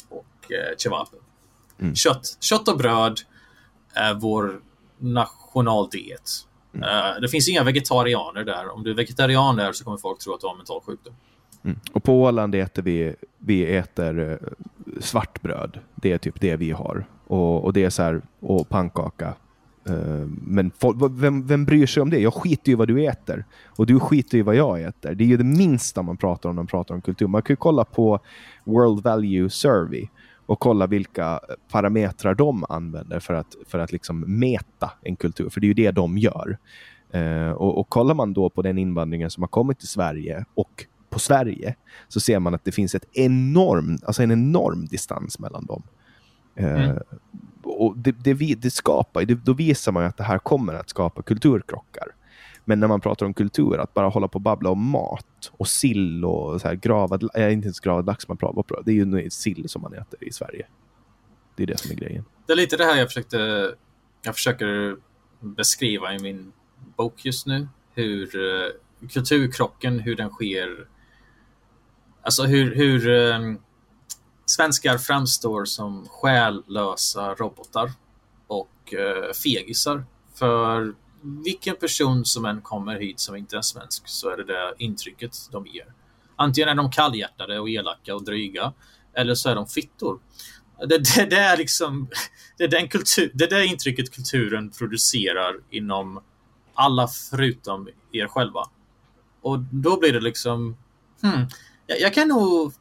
och 0.09 0.51
eh, 0.51 0.77
kebab. 0.77 1.07
Mm. 1.79 1.95
Kött. 1.95 2.37
Kött 2.39 2.67
och 2.67 2.77
bröd 2.77 3.19
är 3.93 4.13
vår 4.13 4.61
nationaldiet. 4.97 6.31
Mm. 6.73 6.89
Uh, 6.89 7.21
det 7.21 7.27
finns 7.27 7.49
inga 7.49 7.63
vegetarianer 7.63 8.43
där. 8.43 8.73
Om 8.73 8.83
du 8.83 8.91
är 8.91 8.95
vegetarian 8.95 9.55
där 9.55 9.71
så 9.71 9.83
kommer 9.83 9.97
folk 9.97 10.19
tro 10.19 10.33
att 10.33 10.41
du 10.41 10.47
har 10.47 10.55
mental 10.55 10.81
sjukdom. 10.81 11.13
Mm. 11.63 11.79
Och 11.91 12.03
på 12.03 12.21
Åland 12.21 12.55
äter 12.55 12.81
vi, 12.81 13.15
vi 13.37 13.75
äter 13.75 14.19
uh, 14.19 14.37
svartbröd. 14.99 15.79
Det 15.95 16.11
är 16.11 16.17
typ 16.17 16.41
det 16.41 16.55
vi 16.55 16.71
har. 16.71 17.05
Och, 17.27 17.63
och 17.63 17.73
det 17.73 17.83
är 17.83 17.89
så 17.89 18.03
här, 18.03 18.21
och 18.39 18.69
pannkaka. 18.69 19.33
Uh, 19.89 20.27
men 20.41 20.71
folk, 20.79 20.97
vem, 21.11 21.47
vem 21.47 21.65
bryr 21.65 21.85
sig 21.85 22.01
om 22.01 22.09
det? 22.09 22.19
Jag 22.19 22.33
skiter 22.33 22.69
ju 22.69 22.75
vad 22.75 22.87
du 22.87 23.05
äter. 23.05 23.45
Och 23.65 23.85
du 23.85 23.99
skiter 23.99 24.37
i 24.37 24.41
vad 24.41 24.55
jag 24.55 24.81
äter. 24.81 25.15
Det 25.15 25.23
är 25.23 25.27
ju 25.27 25.37
det 25.37 25.43
minsta 25.43 26.01
man 26.01 26.17
pratar 26.17 26.49
om 26.49 26.55
när 26.55 26.61
man 26.61 26.67
pratar 26.67 26.95
om 26.95 27.01
kultur. 27.01 27.27
Man 27.27 27.41
kan 27.41 27.53
ju 27.53 27.57
kolla 27.57 27.83
på 27.83 28.19
World 28.63 29.03
Value 29.03 29.49
Survey 29.49 30.07
och 30.49 30.59
kolla 30.59 30.87
vilka 30.87 31.39
parametrar 31.71 32.35
de 32.35 32.65
använder 32.69 33.19
för 33.19 33.33
att, 33.33 33.55
för 33.67 33.79
att 33.79 33.91
liksom 33.91 34.19
mäta 34.19 34.91
en 35.01 35.15
kultur, 35.15 35.49
för 35.49 35.61
det 35.61 35.65
är 35.65 35.67
ju 35.67 35.73
det 35.73 35.91
de 35.91 36.17
gör. 36.17 36.57
Eh, 37.11 37.51
och, 37.51 37.77
och 37.77 37.89
kollar 37.89 38.15
man 38.15 38.33
då 38.33 38.49
på 38.49 38.61
den 38.61 38.77
invandringen 38.77 39.29
som 39.29 39.43
har 39.43 39.47
kommit 39.47 39.79
till 39.79 39.87
Sverige 39.87 40.45
och 40.53 40.85
på 41.09 41.19
Sverige 41.19 41.75
så 42.07 42.19
ser 42.19 42.39
man 42.39 42.53
att 42.53 42.63
det 42.65 42.71
finns 42.71 42.95
ett 42.95 43.05
enorm, 43.13 43.97
alltså 44.05 44.23
en 44.23 44.31
enorm 44.31 44.85
distans 44.85 45.39
mellan 45.39 45.65
dem. 45.65 45.83
Eh, 46.55 46.83
mm. 46.83 46.97
och 47.63 47.97
det, 47.97 48.11
det, 48.11 48.33
det 48.55 48.71
skapar, 48.71 49.25
det, 49.25 49.35
då 49.35 49.53
visar 49.53 49.91
man 49.91 50.03
att 50.03 50.17
det 50.17 50.23
här 50.23 50.39
kommer 50.39 50.73
att 50.73 50.89
skapa 50.89 51.21
kulturkrockar. 51.21 52.07
Men 52.69 52.79
när 52.79 52.87
man 52.87 53.01
pratar 53.01 53.25
om 53.25 53.33
kultur, 53.33 53.77
att 53.77 53.93
bara 53.93 54.09
hålla 54.09 54.27
på 54.27 54.35
och 54.35 54.41
babbla 54.41 54.69
om 54.69 54.89
mat 54.89 55.51
och 55.51 55.67
sill 55.67 56.25
och 56.25 56.61
så 56.61 56.67
här 56.67 56.75
gravad, 56.75 57.29
äh, 57.35 57.53
inte 57.53 57.65
ens 57.65 57.79
gravad 57.79 58.05
lax 58.05 58.27
man 58.27 58.37
pratar 58.37 58.77
om. 58.77 58.83
Det 58.85 58.91
är 58.91 58.95
ju 58.95 59.29
sill 59.29 59.69
som 59.69 59.81
man 59.81 59.93
äter 59.93 60.23
i 60.23 60.31
Sverige. 60.31 60.67
Det 61.55 61.63
är 61.63 61.67
det 61.67 61.79
som 61.79 61.91
är 61.91 61.95
grejen. 61.95 62.25
Det 62.45 62.53
är 62.53 62.57
lite 62.57 62.77
det 62.77 62.83
här 62.83 62.97
jag 62.97 63.07
försökte, 63.07 63.71
jag 64.21 64.35
försöker 64.35 64.97
beskriva 65.39 66.13
i 66.13 66.19
min 66.19 66.51
bok 66.97 67.25
just 67.25 67.45
nu. 67.45 67.67
Hur 67.93 68.35
uh, 68.35 68.69
kulturkrocken, 69.09 69.99
hur 69.99 70.15
den 70.15 70.29
sker. 70.29 70.87
Alltså 72.21 72.43
hur, 72.43 72.75
hur 72.75 73.09
eh, 73.09 73.39
svenskar 74.45 74.97
framstår 74.97 75.65
som 75.65 76.07
själlösa 76.09 77.33
robotar 77.33 77.91
och 78.47 78.93
uh, 78.93 79.33
fegisar. 79.33 80.05
För 80.33 80.93
vilken 81.21 81.75
person 81.75 82.25
som 82.25 82.45
än 82.45 82.61
kommer 82.61 82.99
hit 82.99 83.19
som 83.19 83.35
inte 83.35 83.57
är 83.57 83.61
svensk 83.61 84.07
så 84.07 84.29
är 84.29 84.37
det 84.37 84.43
det 84.43 84.73
intrycket 84.77 85.37
de 85.51 85.67
ger. 85.67 85.93
Antingen 86.35 86.69
är 86.69 86.75
de 86.75 86.91
kallhjärtade 86.91 87.59
och 87.59 87.69
elaka 87.69 88.15
och 88.15 88.25
dryga 88.25 88.73
eller 89.13 89.35
så 89.35 89.49
är 89.49 89.55
de 89.55 89.67
fittor. 89.67 90.19
Det, 90.79 90.97
det, 90.97 91.25
det 91.29 91.35
är 91.35 91.57
liksom 91.57 92.09
det 92.57 92.63
är, 92.63 92.67
den 92.67 92.87
kultur, 92.87 93.31
det 93.33 93.43
är 93.43 93.49
det 93.49 93.65
intrycket 93.65 94.11
kulturen 94.11 94.69
producerar 94.69 95.55
inom 95.69 96.23
alla 96.73 97.07
förutom 97.07 97.89
er 98.11 98.27
själva. 98.27 98.69
Och 99.41 99.59
då 99.59 99.99
blir 99.99 100.13
det 100.13 100.19
liksom 100.19 100.77
hmm, 101.21 101.45
jag, 101.87 101.99
jag 101.99 102.13
kan 102.13 102.27
nog 102.27 102.73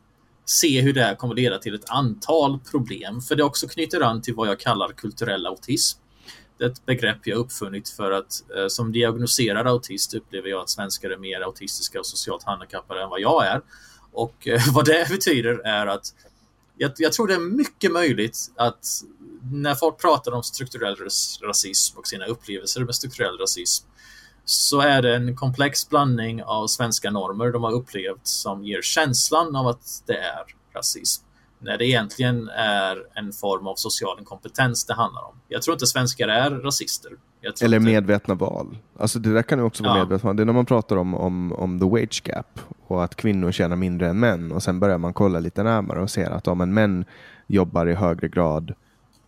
se 0.44 0.80
hur 0.80 0.92
det 0.92 1.02
här 1.02 1.14
kommer 1.14 1.34
leda 1.34 1.58
till 1.58 1.74
ett 1.74 1.90
antal 1.90 2.58
problem, 2.58 3.20
för 3.20 3.36
det 3.36 3.44
också 3.44 3.68
knyter 3.68 4.00
an 4.00 4.22
till 4.22 4.34
vad 4.34 4.48
jag 4.48 4.60
kallar 4.60 4.88
kulturell 4.88 5.46
autism 5.46 6.00
ett 6.60 6.86
begrepp 6.86 7.26
jag 7.26 7.38
uppfunnit 7.38 7.88
för 7.88 8.10
att 8.10 8.42
eh, 8.56 8.68
som 8.68 8.92
diagnoserad 8.92 9.66
autist 9.66 10.14
upplever 10.14 10.48
jag 10.48 10.60
att 10.60 10.70
svenskar 10.70 11.10
är 11.10 11.16
mer 11.16 11.40
autistiska 11.40 11.98
och 11.98 12.06
socialt 12.06 12.42
handikappade 12.42 13.02
än 13.02 13.08
vad 13.08 13.20
jag 13.20 13.46
är. 13.46 13.60
Och 14.12 14.48
eh, 14.48 14.60
vad 14.72 14.84
det 14.84 15.08
betyder 15.08 15.66
är 15.66 15.86
att 15.86 16.14
jag, 16.76 16.92
jag, 16.96 17.12
tror 17.12 17.26
det 17.26 17.34
är 17.34 17.56
mycket 17.56 17.92
möjligt 17.92 18.38
att 18.56 18.86
när 19.52 19.74
folk 19.74 20.00
pratar 20.00 20.32
om 20.32 20.42
strukturell 20.42 20.96
rasism 21.42 21.98
och 21.98 22.06
sina 22.06 22.26
upplevelser 22.26 22.84
med 22.84 22.94
strukturell 22.94 23.38
rasism 23.38 23.86
så 24.44 24.80
är 24.80 25.02
det 25.02 25.16
en 25.16 25.36
komplex 25.36 25.88
blandning 25.88 26.42
av 26.42 26.66
svenska 26.66 27.10
normer 27.10 27.52
de 27.52 27.62
har 27.62 27.72
upplevt 27.72 28.26
som 28.26 28.64
ger 28.64 28.82
känslan 28.82 29.56
av 29.56 29.66
att 29.66 30.02
det 30.06 30.16
är 30.16 30.44
rasism 30.74 31.27
när 31.58 31.78
det 31.78 31.86
egentligen 31.86 32.48
är 32.48 32.96
en 33.14 33.32
form 33.32 33.66
av 33.66 33.74
social 33.74 34.18
inkompetens 34.18 34.86
det 34.86 34.94
handlar 34.94 35.22
om. 35.22 35.34
Jag 35.48 35.62
tror 35.62 35.74
inte 35.74 35.86
svenskar 35.86 36.28
är 36.28 36.50
rasister. 36.50 37.12
Eller 37.62 37.76
inte... 37.76 37.90
medvetna 37.90 38.34
val. 38.34 38.78
Alltså 38.98 39.18
det 39.18 39.32
där 39.32 39.42
kan 39.42 39.58
ju 39.58 39.64
också 39.64 39.82
vara 39.82 39.98
ja. 39.98 40.04
medvetna 40.04 40.34
Det 40.34 40.42
är 40.42 40.44
när 40.44 40.52
man 40.52 40.66
pratar 40.66 40.96
om, 40.96 41.14
om, 41.14 41.52
om 41.52 41.80
the 41.80 41.84
wage 41.84 42.22
gap 42.24 42.60
och 42.86 43.04
att 43.04 43.14
kvinnor 43.14 43.52
tjänar 43.52 43.76
mindre 43.76 44.08
än 44.08 44.20
män 44.20 44.52
och 44.52 44.62
sen 44.62 44.80
börjar 44.80 44.98
man 44.98 45.12
kolla 45.12 45.40
lite 45.40 45.62
närmare 45.62 46.02
och 46.02 46.10
ser 46.10 46.30
att 46.30 46.46
ja, 46.46 46.54
men 46.54 46.74
män 46.74 47.04
jobbar 47.46 47.86
i 47.86 47.94
högre 47.94 48.28
grad 48.28 48.74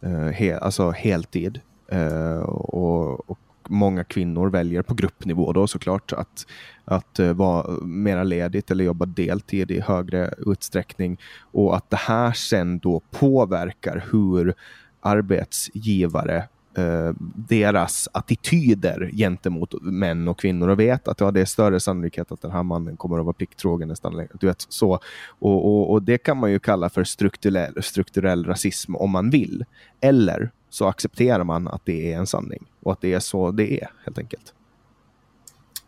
eh, 0.00 0.10
he, 0.10 0.58
alltså 0.58 0.90
heltid 0.90 1.60
eh, 1.88 2.38
och, 2.42 3.30
och 3.30 3.38
många 3.70 4.04
kvinnor 4.04 4.50
väljer 4.50 4.82
på 4.82 4.94
gruppnivå 4.94 5.52
då 5.52 5.66
såklart 5.66 6.12
att, 6.12 6.46
att 6.84 7.18
eh, 7.18 7.32
vara 7.32 7.84
mera 7.84 8.22
ledigt 8.22 8.70
eller 8.70 8.84
jobba 8.84 9.06
deltid 9.06 9.70
i 9.70 9.80
högre 9.80 10.34
utsträckning 10.46 11.18
och 11.40 11.76
att 11.76 11.90
det 11.90 11.96
här 11.96 12.32
sen 12.32 12.78
då 12.78 13.00
påverkar 13.10 14.04
hur 14.12 14.54
arbetsgivare 15.00 16.44
Uh, 16.78 17.12
deras 17.48 18.08
attityder 18.12 19.10
gentemot 19.12 19.82
män 19.82 20.28
och 20.28 20.38
kvinnor 20.38 20.68
och 20.68 20.80
vet 20.80 21.08
att 21.08 21.20
ja, 21.20 21.30
det 21.30 21.40
är 21.40 21.44
större 21.44 21.80
sannolikhet 21.80 22.32
att 22.32 22.42
den 22.42 22.50
här 22.50 22.62
mannen 22.62 22.96
kommer 22.96 23.18
att 23.18 23.24
vara 23.24 23.34
plikttrogen 23.34 23.88
nästan 23.88 24.16
längre. 24.16 24.30
Du 24.40 24.46
vet, 24.46 24.66
så. 24.68 24.92
Och, 25.28 25.66
och, 25.66 25.90
och, 25.90 26.02
det 26.02 26.18
kan 26.18 26.36
man 26.36 26.50
ju 26.50 26.58
kalla 26.58 26.90
för 26.90 27.04
strukturell, 27.04 27.82
strukturell 27.82 28.44
rasism 28.44 28.96
om 28.96 29.10
man 29.10 29.30
vill. 29.30 29.64
Eller 30.00 30.50
så 30.70 30.86
accepterar 30.86 31.44
man 31.44 31.68
att 31.68 31.84
det 31.84 32.12
är 32.12 32.18
en 32.18 32.26
sanning 32.26 32.66
och 32.80 32.92
att 32.92 33.00
det 33.00 33.12
är 33.12 33.20
så 33.20 33.50
det 33.50 33.82
är 33.82 33.90
helt 34.04 34.18
enkelt. 34.18 34.54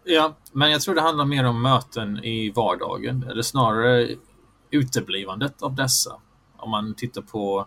Ja, 0.04 0.36
men 0.52 0.70
jag 0.70 0.80
tror 0.80 0.94
det 0.94 1.00
handlar 1.00 1.24
mer 1.24 1.44
om 1.44 1.62
möten 1.62 2.24
i 2.24 2.50
vardagen 2.50 3.26
eller 3.30 3.42
snarare 3.42 4.09
uteblivandet 4.70 5.62
av 5.62 5.74
dessa. 5.74 6.20
Om 6.56 6.70
man 6.70 6.94
tittar 6.94 7.22
på 7.22 7.66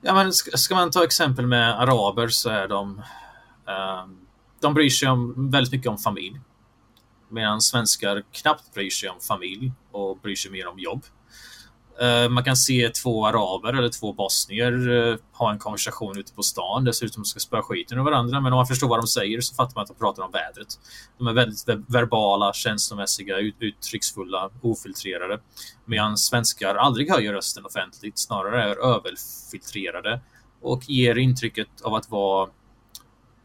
Ja, 0.00 0.14
men 0.14 0.32
ska 0.32 0.74
man 0.74 0.90
ta 0.90 1.04
exempel 1.04 1.46
med 1.46 1.80
araber 1.80 2.28
så 2.28 2.50
är 2.50 2.68
de 2.68 2.98
eh, 3.68 4.06
de 4.60 4.74
bryr 4.74 4.90
sig 4.90 5.08
om, 5.08 5.50
väldigt 5.50 5.72
mycket 5.72 5.88
om 5.88 5.98
familj. 5.98 6.40
Medan 7.28 7.60
svenskar 7.60 8.22
knappt 8.32 8.74
bryr 8.74 8.90
sig 8.90 9.08
om 9.08 9.20
familj 9.20 9.72
och 9.92 10.18
bryr 10.18 10.36
sig 10.36 10.50
mer 10.50 10.66
om 10.66 10.78
jobb. 10.78 11.04
Eh, 12.00 12.28
man 12.28 12.44
kan 12.44 12.56
se 12.56 12.90
två 12.90 13.26
araber 13.26 13.72
eller 13.72 13.88
två 13.88 14.12
bosnier 14.12 14.88
eh, 14.88 15.16
ha 15.32 15.52
en 15.52 15.58
konversation 15.58 16.18
ute 16.18 16.32
på 16.32 16.42
stan. 16.42 16.84
Dessutom 16.84 17.24
ska 17.24 17.40
spöa 17.40 17.62
skiten 17.62 17.98
ur 17.98 18.02
varandra. 18.02 18.40
Men 18.40 18.52
om 18.52 18.56
man 18.56 18.66
förstår 18.66 18.88
vad 18.88 18.98
de 18.98 19.06
säger 19.06 19.40
så 19.40 19.54
fattar 19.54 19.74
man 19.74 19.82
att 19.82 19.88
de 19.88 19.94
pratar 19.94 20.22
om 20.22 20.30
vädret. 20.30 20.68
De 21.18 21.26
är 21.26 21.32
väldigt 21.32 21.68
verbala, 21.86 22.52
känslomässiga, 22.52 23.36
uttrycksfulla, 23.38 24.50
ofiltrerade. 24.62 25.40
Medan 25.84 26.16
svenskar 26.16 26.74
aldrig 26.74 27.10
höjer 27.10 27.32
rösten 27.32 27.66
offentligt, 27.66 28.18
snarare 28.18 28.62
är 28.62 28.76
överfiltrerade 28.76 30.20
och 30.62 30.90
ger 30.90 31.18
intrycket 31.18 31.68
av 31.82 31.94
att 31.94 32.10
vara 32.10 32.48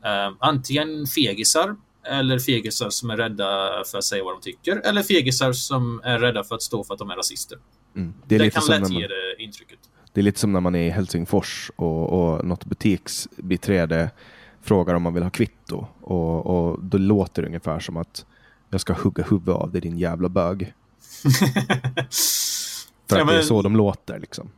eh, 0.05 0.33
antingen 0.39 1.07
fegisar 1.07 1.75
eller 2.03 2.39
fegisar 2.39 2.89
som 2.89 3.09
är 3.09 3.17
rädda 3.17 3.83
för 3.91 3.97
att 3.97 4.03
säga 4.03 4.23
vad 4.23 4.33
de 4.33 4.41
tycker 4.41 4.81
eller 4.85 5.03
fegisar 5.03 5.53
som 5.53 6.01
är 6.03 6.19
rädda 6.19 6.43
för 6.43 6.55
att 6.55 6.61
stå 6.61 6.83
för 6.83 6.93
att 6.93 6.99
de 6.99 7.09
är 7.09 7.15
rasister. 7.15 7.57
Mm. 7.95 8.13
Det, 8.25 8.35
är 8.35 8.39
det 8.39 8.45
lite 8.45 8.59
kan 8.59 8.69
lätt 8.69 8.81
man, 8.81 8.91
ge 8.91 9.07
det 9.07 9.43
intrycket. 9.43 9.79
Det 10.13 10.21
är 10.21 10.23
lite 10.23 10.39
som 10.39 10.53
när 10.53 10.59
man 10.59 10.75
är 10.75 10.87
i 10.87 10.89
Helsingfors 10.89 11.71
och, 11.75 12.09
och 12.09 12.45
något 12.45 12.65
butiksbiträde 12.65 14.11
frågar 14.61 14.95
om 14.95 15.03
man 15.03 15.13
vill 15.13 15.23
ha 15.23 15.29
kvitto 15.29 15.85
och, 16.01 16.45
och 16.45 16.83
då 16.83 16.97
låter 16.97 17.41
det 17.41 17.47
ungefär 17.47 17.79
som 17.79 17.97
att 17.97 18.25
jag 18.69 18.81
ska 18.81 18.93
hugga 18.93 19.23
huvudet 19.23 19.55
av 19.55 19.71
dig 19.71 19.81
din 19.81 19.97
jävla 19.97 20.29
bög. 20.29 20.73
För 23.09 23.15
att 23.15 23.19
ja, 23.19 23.25
men... 23.25 23.27
det 23.27 23.37
är 23.37 23.41
så 23.41 23.61
de 23.61 23.75
låter 23.75 24.19
liksom. 24.19 24.51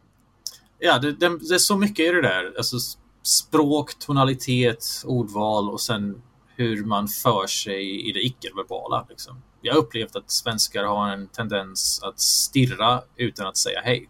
ja, 0.79 0.99
det, 0.99 1.11
det, 1.11 1.39
det, 1.49 1.55
är 1.55 1.57
så 1.57 1.77
mycket 1.77 2.05
i 2.05 2.09
det 2.09 2.21
där. 2.21 2.53
Alltså, 2.57 2.77
språk, 3.23 3.99
tonalitet, 3.99 4.85
ordval 5.05 5.69
och 5.69 5.81
sen 5.81 6.21
hur 6.55 6.85
man 6.85 7.07
för 7.07 7.47
sig 7.47 8.09
i 8.09 8.11
det 8.11 8.25
icke-verbala. 8.25 9.05
Liksom. 9.09 9.41
Jag 9.65 9.73
har 9.73 9.79
upplevt 9.79 10.15
att 10.15 10.31
svenskar 10.31 10.83
har 10.83 11.09
en 11.09 11.27
tendens 11.27 11.99
att 12.03 12.19
stirra 12.19 13.01
utan 13.15 13.47
att 13.47 13.57
säga 13.57 13.81
hej. 13.83 14.09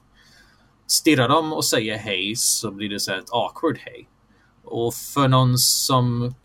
Stirrar 0.88 1.30
de 1.30 1.54
och 1.54 1.66
säger 1.66 1.98
hej 1.98 2.36
så 2.36 2.72
blir 2.72 2.90
det 2.90 3.00
så 3.00 3.14
ett 3.14 3.34
awkward 3.34 3.78
hej. 3.78 4.10
Och 4.64 4.94
för 4.94 5.28
någon 5.28 5.58
som... 5.58 6.36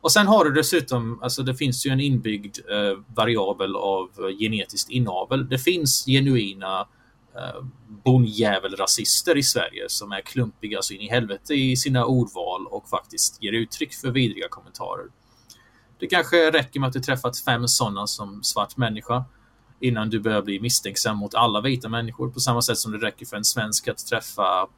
Och 0.00 0.12
sen 0.12 0.26
har 0.26 0.44
du 0.44 0.52
dessutom, 0.52 1.22
alltså 1.22 1.42
det 1.42 1.54
finns 1.54 1.86
ju 1.86 1.90
en 1.90 2.00
inbyggd 2.00 2.58
eh, 2.70 2.98
variabel 3.16 3.76
av 3.76 4.10
eh, 4.18 4.38
genetiskt 4.38 4.90
inavel. 4.90 5.48
Det 5.48 5.58
finns 5.58 6.04
genuina 6.06 6.80
eh, 7.36 7.64
bonjävelrasister 8.04 9.36
i 9.36 9.42
Sverige 9.42 9.84
som 9.88 10.12
är 10.12 10.20
klumpiga 10.20 10.82
så 10.82 10.94
in 10.94 11.00
i 11.00 11.08
helvete 11.08 11.54
i 11.54 11.76
sina 11.76 12.04
ordval 12.04 12.66
och 12.66 12.88
faktiskt 12.88 13.42
ger 13.42 13.52
uttryck 13.52 13.94
för 13.94 14.10
vidriga 14.10 14.48
kommentarer. 14.48 15.06
Det 16.00 16.06
kanske 16.06 16.50
räcker 16.50 16.80
med 16.80 16.86
att 16.86 16.92
du 16.92 17.00
träffat 17.00 17.38
fem 17.38 17.68
sådana 17.68 18.06
som 18.06 18.42
svart 18.42 18.76
människa 18.76 19.24
innan 19.80 20.10
du 20.10 20.20
börjar 20.20 20.42
bli 20.42 20.60
misstänksam 20.60 21.16
mot 21.16 21.34
alla 21.34 21.60
vita 21.60 21.88
människor 21.88 22.30
på 22.30 22.40
samma 22.40 22.62
sätt 22.62 22.78
som 22.78 22.92
det 22.92 22.98
räcker 22.98 23.26
för 23.26 23.36
en 23.36 23.44
svensk 23.44 23.88
att 23.88 24.06
träffa 24.06 24.68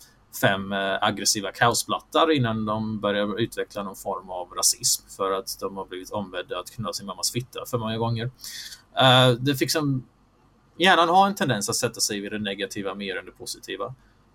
fem 0.40 0.72
eh, 0.72 0.98
aggressiva 1.00 1.52
kaosblattar 1.52 2.30
innan 2.30 2.64
de 2.64 3.00
börjar 3.00 3.40
utveckla 3.40 3.82
någon 3.82 3.96
form 3.96 4.30
av 4.30 4.48
rasism 4.48 5.08
för 5.16 5.32
att 5.32 5.56
de 5.60 5.76
har 5.76 5.84
blivit 5.84 6.10
ombedda 6.10 6.58
att 6.58 6.70
knulla 6.70 6.92
sin 6.92 7.06
mammas 7.06 7.32
fitta 7.32 7.66
för 7.66 7.78
många 7.78 7.98
gånger. 7.98 8.24
Uh, 8.24 9.38
det 9.40 9.54
fick 9.54 9.72
som 9.72 10.06
hjärnan 10.78 11.08
har 11.08 11.26
en 11.26 11.34
tendens 11.34 11.68
att 11.68 11.76
sätta 11.76 12.00
sig 12.00 12.20
vid 12.20 12.32
det 12.32 12.38
negativa 12.38 12.94
mer 12.94 13.16
än 13.16 13.24
det 13.26 13.32
positiva. 13.32 13.94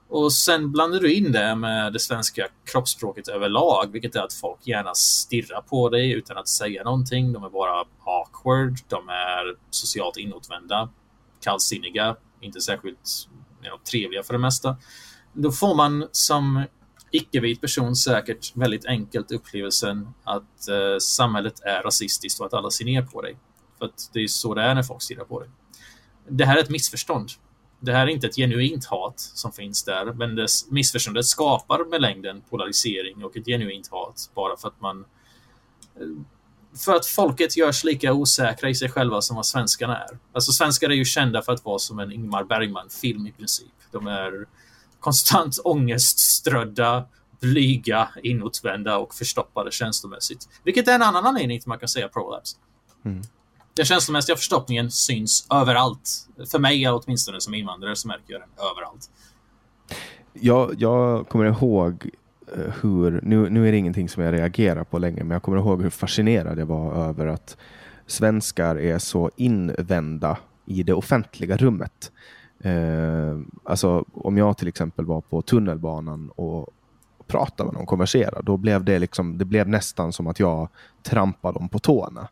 Och 0.10 0.34
sen 0.34 0.72
blandar 0.72 1.00
du 1.00 1.14
in 1.14 1.32
det 1.32 1.56
med 1.56 1.94
det 1.94 2.00
svenska 2.00 2.48
kroppsspråket 2.66 3.28
överlag, 3.28 3.92
vilket 3.92 4.16
är 4.16 4.22
att 4.22 4.34
folk 4.34 4.68
gärna 4.68 4.94
stirrar 4.94 5.62
på 5.62 5.90
dig 5.90 6.12
utan 6.12 6.38
att 6.38 6.48
säga 6.48 6.84
någonting. 6.84 7.34
De 7.34 7.44
är 7.44 7.50
bara 7.50 7.86
awkward, 8.06 8.80
de 8.88 9.10
är 9.10 9.56
socialt 9.70 10.18
inåtvända, 10.18 10.90
kallsinniga, 11.42 12.16
inte 12.42 12.62
särskilt 12.62 13.28
you 13.64 13.70
know, 13.70 13.80
trevliga 13.92 14.24
för 14.24 14.34
det 14.34 14.40
mesta. 14.40 14.78
Då 15.34 15.52
får 15.52 15.76
man 15.76 16.08
som 16.12 16.64
icke-vit 17.12 17.62
person 17.62 17.96
säkert 17.96 18.56
väldigt 18.56 18.86
enkelt 18.86 19.32
upplevelsen 19.32 20.10
att 20.24 20.68
eh, 20.70 20.98
samhället 21.02 21.60
är 21.64 21.84
rasistiskt 21.84 22.40
och 22.40 22.46
att 22.46 22.54
alla 22.54 22.72
ser 22.72 22.86
ner 22.86 23.02
på 23.02 23.22
dig. 23.22 23.38
För 23.78 23.86
att 23.86 24.10
det 24.14 24.20
är 24.20 24.28
så 24.28 24.54
det 24.54 24.62
är 24.62 24.76
när 24.76 24.84
folk 24.84 25.02
stirrar 25.02 25.26
på 25.26 25.40
dig. 25.40 25.50
Det 26.30 26.46
här 26.46 26.58
är 26.58 26.62
ett 26.62 26.70
missförstånd 26.70 27.30
det 27.80 27.94
här 27.94 28.08
är 28.08 28.12
inte 28.12 28.28
ett 28.28 28.36
genuint 28.36 28.86
hat 28.86 29.20
som 29.20 29.52
finns 29.52 29.84
där, 29.84 30.14
men 30.14 30.36
det 30.36 30.48
missförståndet 30.70 31.26
skapar 31.26 31.90
med 31.90 32.02
längden 32.02 32.42
polarisering 32.50 33.24
och 33.24 33.38
ett 33.38 33.46
genuint 33.46 33.88
hat 33.88 34.30
bara 34.36 34.58
för 34.58 34.68
att 34.68 34.82
man 34.82 35.06
eh, 35.96 36.08
för 36.78 36.96
att 36.96 37.06
folket 37.06 37.58
görs 37.58 37.84
lika 37.84 38.14
osäkra 38.14 38.70
i 38.70 38.76
sig 38.76 38.90
själva 38.90 39.22
som 39.22 39.36
vad 39.36 39.46
svenskarna 39.46 39.98
är. 39.98 40.18
Alltså 40.34 40.52
svenskar 40.52 40.90
är 40.90 40.94
ju 40.94 41.06
kända 41.06 41.42
för 41.42 41.52
att 41.52 41.66
vara 41.66 41.80
som 41.80 42.00
en 42.00 42.12
Ingmar 42.12 42.44
Bergman-film 42.44 43.28
i 43.28 43.32
princip. 43.32 43.72
De 43.92 44.08
är 44.08 44.46
konstant 45.00 45.58
ångestströdda, 45.64 47.06
blyga, 47.40 48.10
inåtvända 48.24 48.98
och 48.98 49.16
förstoppade 49.16 49.72
känslomässigt. 49.72 50.50
Vilket 50.64 50.88
är 50.88 50.96
en 50.96 51.02
annan 51.02 51.26
anledning 51.26 51.60
till 51.60 51.70
man 51.70 51.80
kan 51.80 51.90
säga 51.90 52.08
prolapse. 52.08 52.58
Mm. 53.06 53.22
Den 53.78 53.86
känslomässiga 53.86 54.36
förstoppningen 54.36 54.92
syns 54.92 55.48
överallt. 55.54 56.28
För 56.52 56.60
mig 56.60 56.90
åtminstone 56.90 57.42
som 57.42 57.54
invandrare 57.54 57.96
så 57.96 58.08
märker 58.08 58.34
jag 58.34 58.42
den 58.42 58.50
överallt. 58.72 59.10
Jag, 60.34 60.76
jag 60.78 61.30
kommer 61.30 61.46
ihåg 61.46 62.10
eh, 62.56 62.74
hur, 62.82 63.20
nu, 63.24 63.50
nu 63.50 63.68
är 63.68 63.72
det 63.72 63.78
ingenting 63.78 64.10
som 64.10 64.24
jag 64.24 64.34
reagerar 64.34 64.84
på 64.84 65.00
längre, 65.00 65.24
men 65.24 65.32
jag 65.32 65.44
kommer 65.44 65.58
ihåg 65.58 65.82
hur 65.82 65.90
fascinerad 65.90 66.60
jag 66.60 66.66
var 66.66 66.94
över 66.94 67.28
att 67.28 67.58
svenskar 68.08 68.76
är 68.76 69.00
så 69.00 69.32
invända 69.36 70.38
i 70.66 70.84
det 70.84 70.94
offentliga 70.94 71.58
rummet. 71.58 72.12
Eh, 72.60 73.40
alltså 73.64 74.06
om 74.14 74.38
jag 74.38 74.58
till 74.58 74.68
exempel 74.68 75.06
var 75.06 75.22
på 75.22 75.42
tunnelbanan 75.42 76.30
och 76.36 76.68
pratade 77.28 77.68
med 77.68 77.74
någon, 77.74 77.86
konverserade, 77.86 78.42
då 78.44 78.58
blev 78.58 78.84
det, 78.84 79.00
liksom, 79.00 79.38
det 79.38 79.46
blev 79.46 79.68
nästan 79.68 80.14
som 80.14 80.28
att 80.28 80.40
jag 80.40 80.70
trampade 81.04 81.60
dem 81.60 81.70
på 81.70 81.80
tårna. 81.80 82.28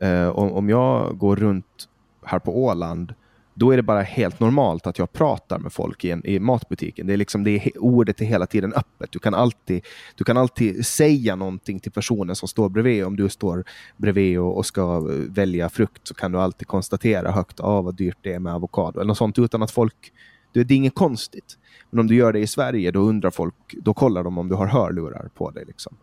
Eh, 0.00 0.28
om, 0.28 0.52
om 0.52 0.68
jag 0.68 1.18
går 1.18 1.36
runt 1.36 1.88
här 2.24 2.38
på 2.38 2.64
Åland, 2.64 3.14
då 3.54 3.70
är 3.70 3.76
det 3.76 3.82
bara 3.82 4.02
helt 4.02 4.40
normalt 4.40 4.86
att 4.86 4.98
jag 4.98 5.12
pratar 5.12 5.58
med 5.58 5.72
folk 5.72 6.04
i, 6.04 6.10
en, 6.10 6.26
i 6.26 6.38
matbutiken. 6.38 7.06
Det 7.06 7.12
är 7.12 7.16
liksom, 7.16 7.44
det 7.44 7.50
är, 7.50 7.72
ordet 7.78 8.20
är 8.20 8.24
hela 8.24 8.46
tiden 8.46 8.72
öppet. 8.72 9.12
Du 9.12 9.18
kan, 9.18 9.34
alltid, 9.34 9.86
du 10.14 10.24
kan 10.24 10.36
alltid 10.36 10.86
säga 10.86 11.36
någonting 11.36 11.80
till 11.80 11.92
personen 11.92 12.36
som 12.36 12.48
står 12.48 12.68
bredvid. 12.68 13.04
Om 13.04 13.16
du 13.16 13.28
står 13.28 13.64
bredvid 13.96 14.38
och, 14.38 14.56
och 14.56 14.66
ska 14.66 14.96
eh, 14.96 15.14
välja 15.14 15.68
frukt 15.68 16.08
så 16.08 16.14
kan 16.14 16.32
du 16.32 16.38
alltid 16.38 16.68
konstatera 16.68 17.30
högt 17.30 17.60
ah, 17.60 17.82
vad 17.82 17.94
dyrt 17.94 18.18
det 18.22 18.32
är 18.32 18.38
med 18.38 18.54
avokado 18.54 19.00
eller 19.00 19.08
något 19.08 19.18
sånt 19.18 19.38
utan 19.38 19.62
att 19.62 19.70
folk... 19.70 20.12
Det, 20.52 20.60
är 20.60 20.72
inget 20.72 20.94
konstigt. 20.94 21.58
Men 21.90 22.00
om 22.00 22.06
du 22.06 22.14
gör 22.14 22.32
det 22.32 22.38
i 22.38 22.46
Sverige, 22.46 22.90
då 22.90 23.00
undrar 23.00 23.30
folk, 23.30 23.54
då 23.82 23.94
kollar 23.94 24.24
de 24.24 24.38
om 24.38 24.48
du 24.48 24.54
har 24.54 24.66
hörlurar 24.66 25.30
på 25.34 25.50
dig. 25.50 25.64
Liksom. 25.66 25.96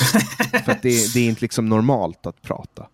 För 0.64 0.78
det, 0.82 1.14
det, 1.14 1.20
är 1.20 1.28
inte 1.28 1.40
liksom 1.40 1.68
normalt 1.68 2.26
att 2.26 2.42
prata. 2.42 2.86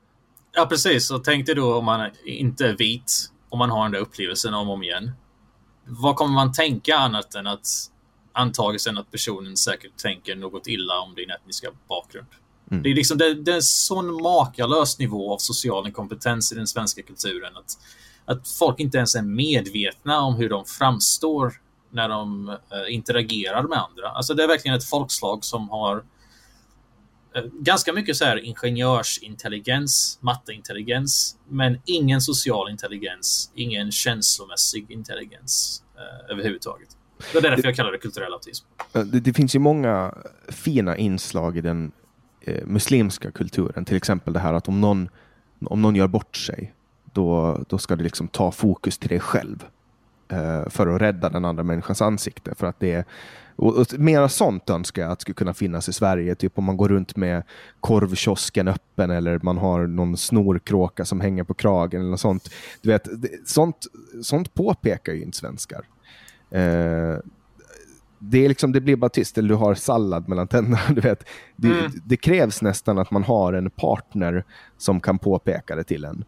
Ja, 0.58 0.66
precis. 0.66 1.10
Och 1.10 1.24
tänk 1.24 1.46
dig 1.46 1.54
då 1.54 1.74
om 1.74 1.84
man 1.84 2.10
inte 2.24 2.66
är 2.66 2.76
vit, 2.76 3.30
om 3.48 3.58
man 3.58 3.70
har 3.70 3.82
den 3.82 3.92
där 3.92 3.98
upplevelsen 3.98 4.54
om 4.54 4.68
och 4.68 4.74
om 4.74 4.82
igen. 4.82 5.10
Vad 5.84 6.16
kommer 6.16 6.34
man 6.34 6.52
tänka 6.52 6.96
annat 6.96 7.34
än 7.34 7.46
att 7.46 7.66
antagelsen 8.32 8.98
att 8.98 9.10
personen 9.10 9.56
säkert 9.56 9.96
tänker 9.96 10.36
något 10.36 10.66
illa 10.66 11.00
om 11.00 11.14
din 11.14 11.30
etniska 11.30 11.68
bakgrund? 11.88 12.26
Mm. 12.70 12.82
Det 12.82 12.90
är 12.90 12.94
liksom 12.94 13.18
det, 13.18 13.34
det 13.34 13.50
är 13.50 13.56
en 13.56 13.62
sån 13.62 14.22
makalös 14.22 14.98
nivå 14.98 15.32
av 15.32 15.38
social 15.38 15.86
inkompetens 15.86 16.52
i 16.52 16.54
den 16.54 16.66
svenska 16.66 17.02
kulturen 17.02 17.56
att, 17.56 17.78
att 18.24 18.48
folk 18.48 18.80
inte 18.80 18.98
ens 18.98 19.14
är 19.14 19.22
medvetna 19.22 20.20
om 20.20 20.34
hur 20.34 20.48
de 20.48 20.64
framstår 20.64 21.52
när 21.90 22.08
de 22.08 22.48
äh, 22.48 22.94
interagerar 22.94 23.62
med 23.62 23.78
andra. 23.78 24.08
Alltså 24.08 24.34
det 24.34 24.42
är 24.42 24.48
verkligen 24.48 24.76
ett 24.76 24.88
folkslag 24.88 25.44
som 25.44 25.68
har 25.68 25.96
Eh, 25.96 26.02
ganska 27.60 27.92
mycket 27.92 28.16
så 28.16 28.24
här 28.24 28.44
ingenjörsintelligens, 28.44 30.18
matteintelligens, 30.20 31.36
men 31.48 31.80
ingen 31.84 32.20
social 32.20 32.70
intelligens, 32.70 33.52
ingen 33.54 33.92
känslomässig 33.92 34.90
intelligens 34.90 35.82
eh, 35.96 36.32
överhuvudtaget. 36.32 36.88
Det 37.32 37.38
är 37.38 37.42
därför 37.42 37.64
jag 37.64 37.76
kallar 37.76 37.92
det 37.92 37.98
kulturell 37.98 38.32
autism. 38.32 38.66
Det, 38.92 39.20
det, 39.20 39.32
finns 39.32 39.54
ju 39.54 39.58
många 39.58 40.14
fina 40.48 40.96
inslag 40.96 41.56
i 41.56 41.60
den 41.60 41.92
eh, 42.40 42.66
muslimska 42.66 43.30
kulturen, 43.30 43.84
till 43.84 43.96
exempel 43.96 44.32
det 44.32 44.40
här 44.40 44.54
att 44.54 44.68
om 44.68 44.80
någon, 44.80 45.08
om 45.64 45.82
någon 45.82 45.96
gör 45.96 46.08
bort 46.08 46.36
sig, 46.36 46.74
då, 47.12 47.60
då 47.68 47.78
ska 47.78 47.96
du 47.96 48.04
liksom 48.04 48.28
ta 48.28 48.52
fokus 48.52 48.98
till 48.98 49.08
dig 49.08 49.20
själv 49.20 49.64
eh, 50.28 50.68
för 50.68 50.86
att 50.86 51.00
rädda 51.00 51.28
den 51.28 51.44
andra 51.44 51.62
människans 51.62 52.02
ansikte. 52.02 52.54
För 52.54 52.66
att 52.66 52.80
det 52.80 52.92
är 52.92 53.04
och, 53.58 53.76
och 53.76 53.86
mera 53.98 54.28
sånt 54.28 54.70
önskar 54.70 55.02
jag 55.02 55.10
att 55.10 55.20
skulle 55.20 55.34
kunna 55.34 55.54
finnas 55.54 55.88
i 55.88 55.92
Sverige. 55.92 56.34
Typ 56.34 56.58
om 56.58 56.64
man 56.64 56.76
går 56.76 56.88
runt 56.88 57.16
med 57.16 57.42
korvkiosken 57.80 58.68
öppen 58.68 59.10
eller 59.10 59.40
man 59.42 59.58
har 59.58 59.86
någon 59.86 60.16
snorkråka 60.16 61.04
som 61.04 61.20
hänger 61.20 61.44
på 61.44 61.54
kragen 61.54 62.00
eller 62.00 62.10
något 62.10 62.20
sånt. 62.20 62.50
Du 62.82 62.88
vet, 62.88 63.08
sånt, 63.46 63.86
sånt 64.22 64.54
påpekar 64.54 65.12
ju 65.12 65.22
inte 65.22 65.36
svenskar. 65.36 65.84
Eh, 66.50 67.16
det, 68.18 68.44
är 68.44 68.48
liksom, 68.48 68.72
det 68.72 68.80
blir 68.80 68.96
bara 68.96 69.08
tyst, 69.08 69.38
eller 69.38 69.48
du 69.48 69.54
har 69.54 69.74
sallad 69.74 70.28
mellan 70.28 70.48
tänderna. 70.48 70.80
Du 70.94 71.00
vet. 71.00 71.24
Det, 71.56 71.68
mm. 71.68 71.92
det, 72.04 72.16
krävs 72.16 72.62
nästan 72.62 72.98
att 72.98 73.10
man 73.10 73.22
har 73.22 73.52
en 73.52 73.70
partner 73.70 74.44
som 74.76 75.00
kan 75.00 75.18
påpeka 75.18 75.76
det 75.76 75.84
till 75.84 76.04
en. 76.04 76.24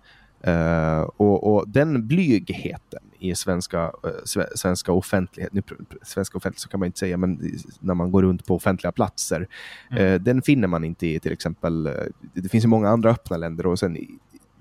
Uh, 0.47 1.01
och, 1.01 1.55
och, 1.55 1.69
den 1.69 2.07
blygheten 2.07 3.03
i 3.21 3.35
svenska, 3.35 3.87
uh, 3.87 4.45
svenska 4.55 4.93
offentlighet, 4.93 5.53
nu, 5.53 5.63
svenska 6.03 6.39
offentlighet 6.39 6.61
så 6.61 6.69
kan 6.69 6.81
man 6.81 6.87
inte 6.87 6.99
säga, 6.99 7.17
men 7.17 7.53
när 7.81 7.95
man 7.95 8.13
går 8.13 8.23
runt 8.23 8.47
på 8.47 8.55
offentliga 8.55 8.93
platser, 8.93 9.49
mm. 9.91 10.05
uh, 10.05 10.21
den 10.21 10.43
finner 10.43 10.69
man 10.69 10.85
inte 10.85 11.07
i 11.07 11.21
till 11.21 11.33
exempel, 11.33 11.89
det 12.35 12.49
finns 12.49 12.65
ju 12.65 12.69
många 12.69 12.89
andra 12.89 13.11
öppna 13.11 13.37
länder 13.37 13.67
och 13.67 13.79
sen 13.79 13.97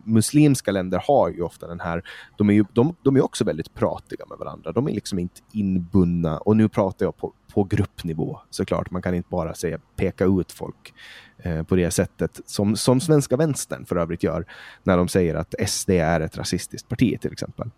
muslimska 0.09 0.71
länder 0.71 1.03
har 1.07 1.29
ju 1.29 1.41
ofta 1.41 1.67
den 1.67 1.79
här, 1.79 2.03
de 2.37 2.49
är 2.49 2.53
ju 2.53 2.65
de, 2.73 2.95
de 3.01 3.15
är 3.15 3.23
också 3.23 3.43
väldigt 3.43 3.73
pratiga 3.73 4.25
med 4.29 4.37
varandra. 4.37 4.71
De 4.71 4.87
är 4.87 4.91
liksom 4.91 5.19
inte 5.19 5.41
inbundna, 5.51 6.37
och 6.37 6.57
nu 6.57 6.69
pratar 6.69 7.05
jag 7.05 7.17
på, 7.17 7.33
på 7.53 7.63
gruppnivå 7.63 8.39
såklart. 8.49 8.91
Man 8.91 9.01
kan 9.01 9.15
inte 9.15 9.29
bara 9.29 9.53
säga 9.53 9.79
peka 9.95 10.25
ut 10.25 10.51
folk 10.51 10.93
eh, 11.37 11.63
på 11.63 11.75
det 11.75 11.91
sättet 11.91 12.41
som, 12.45 12.75
som 12.75 12.99
svenska 12.99 13.37
vänstern 13.37 13.85
för 13.85 13.95
övrigt 13.95 14.23
gör 14.23 14.45
när 14.83 14.97
de 14.97 15.07
säger 15.07 15.35
att 15.35 15.55
SD 15.67 15.89
är 15.89 16.21
ett 16.21 16.37
rasistiskt 16.37 16.89
parti 16.89 17.21
till 17.21 17.31
exempel. 17.31 17.69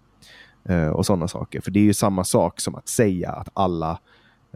Eh, 0.69 0.87
och 0.87 1.05
sådana 1.05 1.27
saker. 1.27 1.61
För 1.61 1.71
det 1.71 1.79
är 1.79 1.83
ju 1.83 1.93
samma 1.93 2.23
sak 2.23 2.59
som 2.59 2.75
att 2.75 2.87
säga 2.87 3.31
att 3.31 3.49
alla 3.53 3.99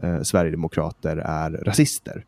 eh, 0.02 0.22
sverigedemokrater 0.22 1.16
är 1.16 1.50
rasister. 1.50 2.24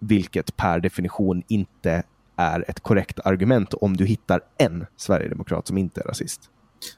Vilket 0.00 0.56
per 0.56 0.80
definition 0.80 1.42
inte 1.48 2.02
är 2.36 2.64
ett 2.68 2.80
korrekt 2.80 3.20
argument 3.24 3.74
om 3.74 3.96
du 3.96 4.06
hittar 4.06 4.40
en 4.58 4.86
sverigedemokrat 4.96 5.66
som 5.66 5.78
inte 5.78 6.00
är 6.00 6.04
rasist. 6.04 6.50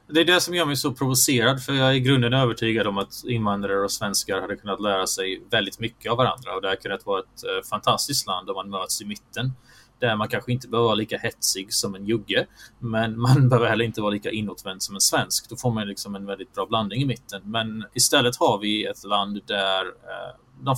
Det 0.07 0.21
är 0.21 0.25
det 0.25 0.41
som 0.41 0.55
gör 0.55 0.65
mig 0.65 0.77
så 0.77 0.93
provocerad, 0.93 1.63
för 1.63 1.73
jag 1.73 1.89
är 1.89 1.93
i 1.93 2.01
grunden 2.01 2.33
övertygad 2.33 2.87
om 2.87 2.99
att 2.99 3.25
invandrare 3.25 3.81
och 3.85 3.93
svenskar 3.93 4.41
hade 4.41 4.57
kunnat 4.57 4.81
lära 4.81 5.07
sig 5.07 5.43
väldigt 5.51 5.81
mycket 5.81 6.13
av 6.13 6.19
varandra 6.19 6.55
och 6.55 6.63
det 6.63 6.69
hade 6.69 6.81
kunnat 6.81 7.07
vara 7.07 7.21
ett 7.21 7.45
eh, 7.45 7.69
fantastiskt 7.71 8.27
land 8.27 8.51
om 8.51 8.55
man 8.57 8.71
möts 8.71 9.03
i 9.03 9.05
mitten. 9.05 9.53
Där 10.01 10.17
man 10.17 10.29
kanske 10.29 10.53
inte 10.53 10.69
behöver 10.69 10.87
vara 10.87 10.95
lika 10.95 11.19
hetsig 11.19 11.75
som 11.75 11.95
en 11.95 12.07
jugge, 12.07 12.47
men 12.79 13.21
man 13.27 13.49
behöver 13.49 13.69
heller 13.69 13.85
inte 13.85 14.01
vara 14.01 14.11
lika 14.11 14.31
inåtvänd 14.31 14.83
som 14.83 14.95
en 14.95 15.01
svensk. 15.01 15.49
Då 15.49 15.57
får 15.57 15.71
man 15.71 15.89
liksom 15.89 16.15
en 16.15 16.27
väldigt 16.27 16.55
bra 16.55 16.67
blandning 16.67 17.03
i 17.03 17.05
mitten. 17.05 17.43
Men 17.45 17.85
istället 17.95 18.37
har 18.37 18.59
vi 18.59 18.85
ett 18.85 19.05
land 19.05 19.41
där 19.47 19.81
eh, 19.87 20.37
de, 20.61 20.77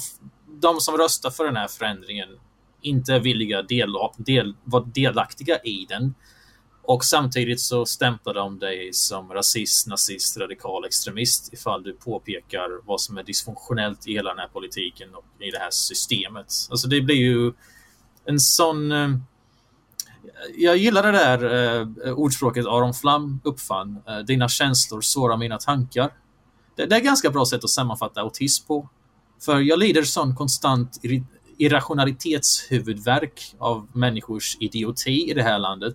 de 0.61 0.81
som 0.81 0.97
röstar 0.97 1.31
för 1.31 1.45
den 1.45 1.57
här 1.57 1.69
förändringen 1.69 2.29
inte 2.81 3.15
är 3.15 3.21
villiga 3.21 3.63
del, 3.63 3.93
del, 4.17 4.55
vara 4.65 4.85
delaktiga 4.85 5.59
i 5.59 5.87
den. 5.89 6.15
Och 6.85 7.05
samtidigt 7.05 7.61
så 7.61 7.87
stämplar 7.87 8.35
de 8.35 8.59
dig 8.59 8.93
som 8.93 9.33
rasist, 9.33 9.87
nazist, 9.87 10.37
radikal 10.37 10.85
extremist 10.85 11.53
ifall 11.53 11.83
du 11.83 11.93
påpekar 11.93 12.87
vad 12.87 13.01
som 13.01 13.19
är 13.19 13.23
dysfunktionellt 13.23 14.09
i 14.09 14.13
hela 14.13 14.31
den 14.31 14.39
här 14.39 14.49
politiken 14.49 15.15
och 15.15 15.25
i 15.39 15.51
det 15.51 15.59
här 15.59 15.71
systemet. 15.71 16.47
Alltså 16.71 16.89
det 16.89 17.01
blir 17.01 17.17
ju 17.17 17.53
en 18.25 18.41
sån... 18.41 18.93
Eh, 18.93 19.11
jag 20.57 20.77
gillar 20.77 21.03
det 21.03 21.13
där 21.13 21.71
eh, 22.07 22.13
ordspråket 22.13 22.67
Aron 22.67 22.95
Flam 22.95 23.41
uppfann. 23.45 24.03
Eh, 24.09 24.19
Dina 24.19 24.49
känslor 24.49 25.01
sårar 25.01 25.37
mina 25.37 25.59
tankar. 25.59 26.13
Det, 26.77 26.87
det 26.87 26.95
är 26.95 26.99
ett 26.99 27.05
ganska 27.05 27.31
bra 27.31 27.47
sätt 27.47 27.65
att 27.65 27.71
sammanfatta 27.71 28.21
autism 28.21 28.67
på. 28.67 28.89
För 29.41 29.61
jag 29.61 29.79
lider 29.79 30.03
sån 30.03 30.35
konstant 30.35 31.01
irrationalitetshuvudvärk 31.59 33.55
av 33.59 33.89
människors 33.93 34.57
idioti 34.61 35.31
i 35.31 35.35
det 35.35 35.43
här 35.43 35.59
landet 35.59 35.95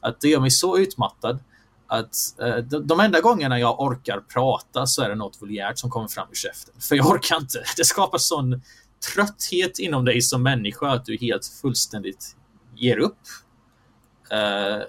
att 0.00 0.20
det 0.20 0.28
gör 0.28 0.40
mig 0.40 0.50
så 0.50 0.78
utmattad 0.78 1.38
att 1.86 2.16
eh, 2.40 2.56
de, 2.56 3.00
enda 3.00 3.20
gångerna 3.20 3.58
jag 3.58 3.80
orkar 3.80 4.20
prata 4.20 4.86
så 4.86 5.02
är 5.02 5.08
det 5.08 5.14
något 5.14 5.42
vulgärt 5.42 5.78
som 5.78 5.90
kommer 5.90 6.08
fram 6.08 6.28
ur 6.30 6.34
käften. 6.34 6.74
För 6.80 6.96
jag 6.96 7.06
orkar 7.06 7.36
inte. 7.36 7.64
Det 7.76 7.84
skapar 7.84 8.18
sån 8.18 8.62
trötthet 9.14 9.78
inom 9.78 10.04
dig 10.04 10.22
som 10.22 10.42
människa 10.42 10.88
att 10.88 11.04
du 11.04 11.16
helt 11.20 11.46
fullständigt 11.62 12.36
ger 12.76 12.98
upp. 12.98 13.18
Uh, 14.32 14.82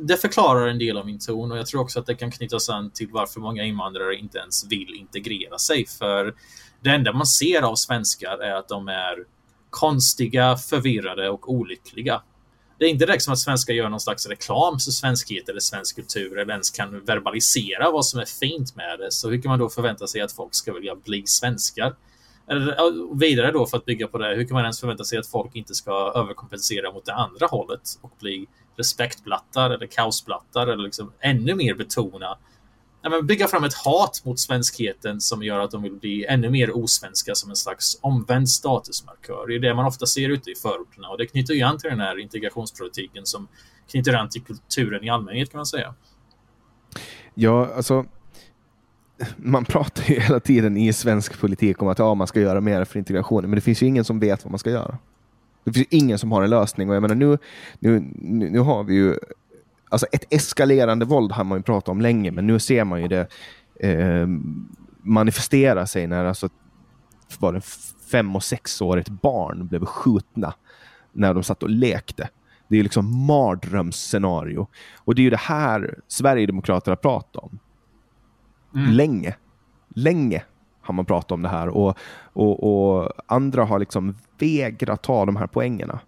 det 0.00 0.16
förklarar 0.16 0.68
en 0.68 0.78
del 0.78 0.98
av 0.98 1.06
min 1.06 1.18
ton 1.18 1.52
och 1.52 1.58
jag 1.58 1.66
tror 1.66 1.80
också 1.80 2.00
att 2.00 2.06
det 2.06 2.14
kan 2.14 2.30
knytas 2.30 2.68
an 2.68 2.90
till 2.90 3.08
varför 3.10 3.40
många 3.40 3.64
invandrare 3.64 4.16
inte 4.16 4.38
ens 4.38 4.66
vill 4.70 4.94
integrera 4.94 5.58
sig. 5.58 5.86
För 5.86 6.34
det 6.80 6.90
enda 6.90 7.12
man 7.12 7.26
ser 7.26 7.62
av 7.62 7.74
svenskar 7.74 8.38
är 8.38 8.54
att 8.54 8.68
de 8.68 8.88
är 8.88 9.24
konstiga, 9.70 10.56
förvirrade 10.56 11.30
och 11.30 11.52
olyckliga. 11.52 12.22
Det 12.78 12.84
är 12.84 12.88
inte 12.88 13.06
direkt 13.06 13.22
som 13.22 13.32
att 13.32 13.38
svenskar 13.38 13.74
gör 13.74 13.88
någon 13.88 14.00
slags 14.00 14.26
reklam 14.26 14.78
för 14.78 14.90
svenskhet 14.90 15.48
eller 15.48 15.60
svensk 15.60 15.96
kultur 15.96 16.38
eller 16.38 16.52
ens 16.52 16.70
kan 16.70 17.04
verbalisera 17.04 17.90
vad 17.90 18.06
som 18.06 18.20
är 18.20 18.24
fint 18.24 18.76
med 18.76 18.98
det. 18.98 19.12
Så 19.12 19.30
hur 19.30 19.42
kan 19.42 19.50
man 19.50 19.58
då 19.58 19.68
förvänta 19.68 20.06
sig 20.06 20.20
att 20.20 20.32
folk 20.32 20.54
ska 20.54 20.72
vilja 20.72 20.94
bli 20.94 21.22
svenskar? 21.26 21.94
Vidare 23.14 23.50
då 23.52 23.66
för 23.66 23.76
att 23.76 23.84
bygga 23.84 24.08
på 24.08 24.18
det, 24.18 24.34
hur 24.34 24.44
kan 24.44 24.54
man 24.54 24.62
ens 24.62 24.80
förvänta 24.80 25.04
sig 25.04 25.18
att 25.18 25.26
folk 25.26 25.56
inte 25.56 25.74
ska 25.74 26.12
överkompensera 26.14 26.92
mot 26.92 27.04
det 27.04 27.14
andra 27.14 27.46
hållet 27.46 27.98
och 28.00 28.12
bli 28.20 28.46
respektblattar 28.76 29.70
eller 29.70 29.86
kaosblattar 29.86 30.66
eller 30.66 30.84
liksom 30.84 31.12
ännu 31.20 31.54
mer 31.54 31.74
betona 31.74 32.38
ja, 33.04 33.10
men 33.10 33.26
bygga 33.26 33.48
fram 33.48 33.64
ett 33.64 33.74
hat 33.74 34.22
mot 34.24 34.40
svenskheten 34.40 35.20
som 35.20 35.42
gör 35.42 35.58
att 35.58 35.70
de 35.70 35.82
vill 35.82 35.92
bli 35.92 36.24
ännu 36.24 36.50
mer 36.50 36.76
osvenska 36.76 37.34
som 37.34 37.50
en 37.50 37.56
slags 37.56 37.98
omvänd 38.00 38.48
statusmarkör. 38.48 39.46
Det 39.48 39.54
är 39.54 39.58
det 39.58 39.74
man 39.74 39.86
ofta 39.86 40.06
ser 40.06 40.28
ute 40.28 40.50
i 40.50 40.54
förorterna 40.54 41.08
och 41.08 41.18
det 41.18 41.26
knyter 41.26 41.54
ju 41.54 41.62
an 41.62 41.78
till 41.78 41.90
den 41.90 42.00
här 42.00 42.18
integrationspolitiken 42.18 43.26
som 43.26 43.48
knyter 43.90 44.14
an 44.14 44.28
till 44.28 44.42
kulturen 44.42 45.04
i 45.04 45.10
allmänhet 45.10 45.50
kan 45.50 45.58
man 45.58 45.66
säga. 45.66 45.94
Ja, 47.34 47.74
alltså 47.74 48.06
man 49.36 49.64
pratar 49.64 50.04
ju 50.04 50.20
hela 50.20 50.40
tiden 50.40 50.76
i 50.76 50.92
svensk 50.92 51.40
politik 51.40 51.82
om 51.82 51.88
att 51.88 51.98
ja, 51.98 52.14
man 52.14 52.26
ska 52.26 52.40
göra 52.40 52.60
mer 52.60 52.84
för 52.84 52.98
integrationen, 52.98 53.50
men 53.50 53.54
det 53.54 53.60
finns 53.60 53.82
ju 53.82 53.86
ingen 53.86 54.04
som 54.04 54.18
vet 54.18 54.44
vad 54.44 54.50
man 54.50 54.58
ska 54.58 54.70
göra. 54.70 54.98
Det 55.64 55.72
finns 55.72 55.86
ju 55.92 55.98
ingen 55.98 56.18
som 56.18 56.32
har 56.32 56.42
en 56.42 56.50
lösning 56.50 56.88
och 56.88 56.94
jag 56.94 57.00
menar 57.02 57.14
nu, 57.14 57.38
nu, 57.78 58.04
nu, 58.14 58.50
nu 58.50 58.58
har 58.58 58.84
vi 58.84 58.94
ju 58.94 59.18
alltså 59.88 60.06
ett 60.12 60.24
eskalerande 60.30 61.04
våld 61.04 61.32
har 61.32 61.44
man 61.44 61.58
ju 61.58 61.62
pratat 61.62 61.88
om 61.88 62.00
länge, 62.00 62.30
men 62.30 62.46
nu 62.46 62.58
ser 62.58 62.84
man 62.84 63.02
ju 63.02 63.08
det 63.08 63.28
eh, 63.80 64.26
manifestera 65.02 65.86
sig 65.86 66.06
när 66.06 66.24
alltså, 66.24 66.48
var 67.38 67.52
det 67.52 67.60
fem 68.10 68.36
och 68.36 68.44
sexårigt 68.44 69.08
barn 69.08 69.66
blev 69.66 69.84
skjutna 69.84 70.54
när 71.12 71.34
de 71.34 71.42
satt 71.42 71.62
och 71.62 71.70
lekte. 71.70 72.28
Det 72.68 72.74
är 72.74 72.76
ju 72.76 72.82
liksom 72.82 73.26
mardrömsscenario. 73.26 74.66
Och 74.96 75.14
det 75.14 75.20
är 75.20 75.24
ju 75.24 75.30
det 75.30 75.36
här 75.36 75.98
Sverigedemokraterna 76.08 76.96
pratar 76.96 77.44
om. 77.44 77.58
Mm. 78.74 78.90
Länge. 78.90 79.34
Länge 79.94 80.42
har 80.80 80.94
man 80.94 81.04
pratat 81.04 81.32
om 81.32 81.42
det 81.42 81.48
här 81.48 81.68
och, 81.68 81.98
och, 82.32 82.98
och 82.98 83.12
andra 83.26 83.64
har 83.64 83.78
liksom 83.78 84.16
vägrat 84.38 85.02
ta 85.02 85.24
de 85.26 85.36
här 85.36 85.46
poängerna. 85.46 86.00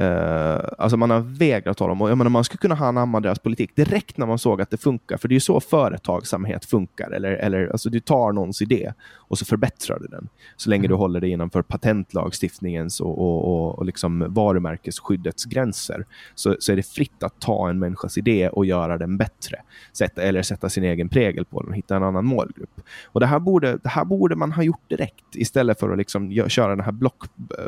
Uh, 0.00 0.60
alltså 0.78 0.96
man 0.96 1.10
har 1.10 1.20
vägrat 1.20 1.76
ta 1.76 1.88
dem. 1.88 2.02
och 2.02 2.10
jag 2.10 2.18
menar, 2.18 2.30
man 2.30 2.44
skulle 2.44 2.58
kunna 2.58 2.86
anamma 2.86 3.20
deras 3.20 3.38
politik 3.38 3.76
direkt 3.76 4.16
när 4.16 4.26
man 4.26 4.38
såg 4.38 4.62
att 4.62 4.70
det 4.70 4.76
funkar, 4.76 5.16
för 5.16 5.28
det 5.28 5.32
är 5.32 5.36
ju 5.36 5.40
så 5.40 5.60
företagsamhet 5.60 6.64
funkar. 6.64 7.10
Eller, 7.10 7.32
eller, 7.32 7.68
alltså 7.68 7.90
du 7.90 8.00
tar 8.00 8.32
någons 8.32 8.62
idé 8.62 8.92
och 9.32 9.38
så 9.38 9.44
förbättrar 9.44 9.98
du 9.98 10.06
den, 10.06 10.28
så 10.56 10.70
länge 10.70 10.80
mm. 10.80 10.88
du 10.88 10.94
håller 10.94 11.20
dig 11.20 11.30
innanför 11.30 11.62
patentlagstiftningens 11.62 13.00
och, 13.00 13.18
och, 13.18 13.44
och, 13.44 13.78
och 13.78 13.86
liksom 13.86 14.26
varumärkesskyddets 14.28 15.44
gränser, 15.44 16.06
så, 16.34 16.56
så 16.58 16.72
är 16.72 16.76
det 16.76 16.82
fritt 16.82 17.22
att 17.22 17.40
ta 17.40 17.70
en 17.70 17.78
människas 17.78 18.18
idé 18.18 18.48
och 18.48 18.66
göra 18.66 18.98
den 18.98 19.16
bättre. 19.16 19.56
Sätta, 19.92 20.22
eller 20.22 20.42
sätta 20.42 20.68
sin 20.68 20.84
egen 20.84 21.08
prägel 21.08 21.44
på 21.44 21.60
den 21.60 21.70
och 21.70 21.76
hitta 21.76 21.96
en 21.96 22.02
annan 22.02 22.24
målgrupp. 22.24 22.80
Och 23.04 23.20
det 23.20 23.26
här 23.26 23.38
borde, 23.38 23.76
det 23.76 23.88
här 23.88 24.04
borde 24.04 24.36
man 24.36 24.52
ha 24.52 24.62
gjort 24.62 24.88
direkt, 24.88 25.36
istället 25.36 25.80
för 25.80 25.90
att 25.90 25.98
liksom 25.98 26.48
köra 26.48 26.76
den 26.76 26.84
här 26.84 26.92
block, 26.92 27.24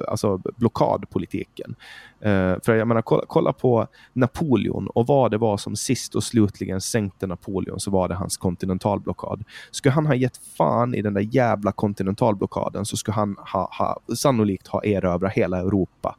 alltså 0.08 0.40
blockadpolitiken. 0.56 1.74
Uh, 2.26 2.56
för 2.64 2.74
jag 2.74 2.88
menar, 2.88 3.02
kolla, 3.02 3.24
kolla, 3.26 3.52
på 3.52 3.86
Napoleon 4.12 4.86
och 4.86 5.06
vad 5.06 5.30
det 5.30 5.38
var 5.38 5.56
som 5.56 5.76
sist 5.76 6.14
och 6.14 6.24
slutligen 6.24 6.80
sänkte 6.80 7.26
Napoleon 7.26 7.80
så 7.80 7.90
var 7.90 8.08
det 8.08 8.14
hans 8.14 8.36
kontinentalblockad. 8.36 9.44
Skulle 9.70 9.92
han 9.92 10.06
ha 10.06 10.14
gett 10.14 10.36
fan 10.36 10.94
i 10.94 11.02
den 11.02 11.14
där 11.14 11.20
jävla 11.20 11.53
kontinentalblockaden 11.62 12.84
så 12.84 12.96
skulle 12.96 13.14
han 13.14 13.36
ha, 13.52 13.70
ha, 13.78 14.14
sannolikt 14.16 14.66
ha 14.66 14.84
erövrat 14.84 15.32
hela 15.32 15.58
Europa. 15.58 16.16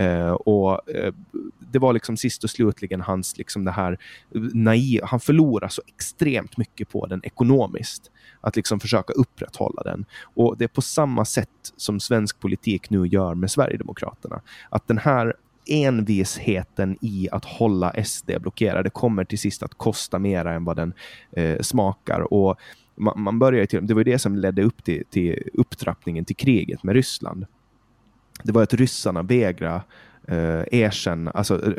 Uh, 0.00 0.30
och 0.30 0.80
uh, 0.94 1.12
Det 1.58 1.78
var 1.78 1.92
liksom 1.92 2.16
sist 2.16 2.44
och 2.44 2.50
slutligen 2.50 3.00
hans 3.00 3.38
liksom 3.38 3.64
det 3.64 3.70
här 3.70 3.98
naiv, 4.54 5.00
han 5.04 5.20
förlorar 5.20 5.68
så 5.68 5.82
extremt 5.86 6.56
mycket 6.56 6.88
på 6.88 7.06
den 7.06 7.20
ekonomiskt 7.24 8.10
att 8.40 8.56
liksom 8.56 8.80
försöka 8.80 9.12
upprätthålla 9.12 9.82
den. 9.82 10.04
Och 10.34 10.58
Det 10.58 10.64
är 10.64 10.68
på 10.68 10.82
samma 10.82 11.24
sätt 11.24 11.48
som 11.76 12.00
svensk 12.00 12.40
politik 12.40 12.90
nu 12.90 13.06
gör 13.06 13.34
med 13.34 13.50
Sverigedemokraterna. 13.50 14.40
Att 14.70 14.88
den 14.88 14.98
här 14.98 15.34
envisheten 15.66 16.98
i 17.00 17.28
att 17.32 17.44
hålla 17.44 18.04
SD 18.04 18.30
blockerade 18.40 18.90
kommer 18.90 19.24
till 19.24 19.38
sist 19.38 19.62
att 19.62 19.74
kosta 19.74 20.18
mera 20.18 20.54
än 20.54 20.64
vad 20.64 20.76
den 20.76 20.92
eh, 21.32 21.60
smakar. 21.60 22.32
Och 22.32 22.56
man, 22.94 23.20
man 23.20 23.38
började 23.38 23.66
till, 23.66 23.86
det 23.86 23.94
var 23.94 24.00
ju 24.00 24.12
det 24.12 24.18
som 24.18 24.36
ledde 24.36 24.62
upp 24.62 24.84
till, 24.84 25.02
till 25.10 25.48
upptrappningen 25.54 26.24
till 26.24 26.36
kriget 26.36 26.82
med 26.82 26.94
Ryssland. 26.94 27.46
Det 28.42 28.52
var 28.52 28.62
att 28.62 28.74
ryssarna 28.74 29.22
vägrade 29.22 29.82
eh, 30.28 30.64
erkänna, 30.80 31.30
alltså 31.30 31.74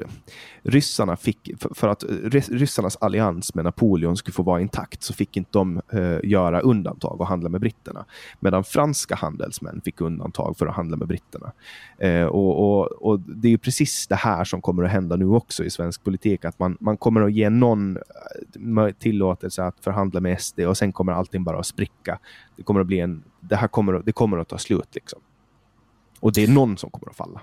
ryssarna 0.64 1.16
fick, 1.16 1.52
för, 1.58 1.74
för 1.74 1.88
att 1.88 2.04
ryssarnas 2.52 2.96
allians 2.96 3.56
med 3.56 3.66
Napoleon 3.66 4.18
skulle 4.18 4.34
få 4.34 4.44
vara 4.44 4.62
intakt 4.62 5.04
så 5.04 5.14
fick 5.14 5.38
inte 5.38 5.50
de 5.52 5.82
eh, 5.94 6.20
göra 6.24 6.60
undantag 6.60 7.22
och 7.22 7.28
handla 7.28 7.50
med 7.50 7.62
britterna. 7.62 8.06
Medan 8.40 8.64
franska 8.64 9.16
handelsmän 9.16 9.82
fick 9.86 10.02
undantag 10.02 10.58
för 10.58 10.68
att 10.68 10.76
handla 10.76 10.98
med 10.98 11.08
britterna. 11.08 11.52
Eh, 11.98 12.26
och, 12.26 12.80
och, 12.80 12.92
och, 12.92 13.20
det 13.20 13.54
är 13.54 13.58
precis 13.58 14.08
det 14.08 14.16
här 14.16 14.44
som 14.44 14.62
kommer 14.62 14.84
att 14.84 14.92
hända 14.92 15.16
nu 15.16 15.26
också 15.26 15.64
i 15.64 15.70
svensk 15.70 16.04
politik, 16.04 16.46
att 16.46 16.60
man, 16.60 16.78
man 16.80 16.98
kommer 16.98 17.22
att 17.22 17.34
ge 17.34 17.50
någon 17.50 17.98
eh, 17.98 18.94
tillåtelse 19.00 19.64
att 19.64 19.80
förhandla 19.80 20.20
med 20.20 20.42
SD 20.42 20.60
och 20.60 20.78
sen 20.78 20.92
kommer 20.92 21.12
allting 21.12 21.44
bara 21.44 21.60
att 21.60 21.66
spricka. 21.66 22.20
Det 22.56 22.64
kommer 22.64 22.82
att 22.82 22.88
bli 22.88 23.00
en, 23.00 23.24
det 23.40 23.56
här 23.56 23.68
kommer, 23.68 24.02
det 24.06 24.12
kommer 24.12 24.38
att 24.38 24.48
ta 24.48 24.58
slut 24.58 24.90
liksom. 24.92 25.20
Och 26.20 26.34
det 26.34 26.44
är 26.44 26.48
någon 26.48 26.78
som 26.78 26.90
kommer 26.90 27.10
att 27.10 27.18
falla. 27.18 27.42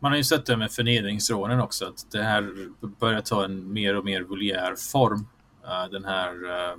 Man 0.00 0.12
har 0.12 0.16
ju 0.16 0.24
sett 0.24 0.46
det 0.46 0.56
med 0.56 0.72
förnedringsrånen 0.72 1.60
också, 1.60 1.84
att 1.86 2.10
det 2.10 2.22
här 2.22 2.68
börjar 3.00 3.20
ta 3.20 3.44
en 3.44 3.72
mer 3.72 3.96
och 3.96 4.04
mer 4.04 4.22
vulgär 4.22 4.76
form. 4.76 5.28
Eh, 5.64 5.90
den 5.90 6.04
här 6.04 6.32
eh, 6.44 6.76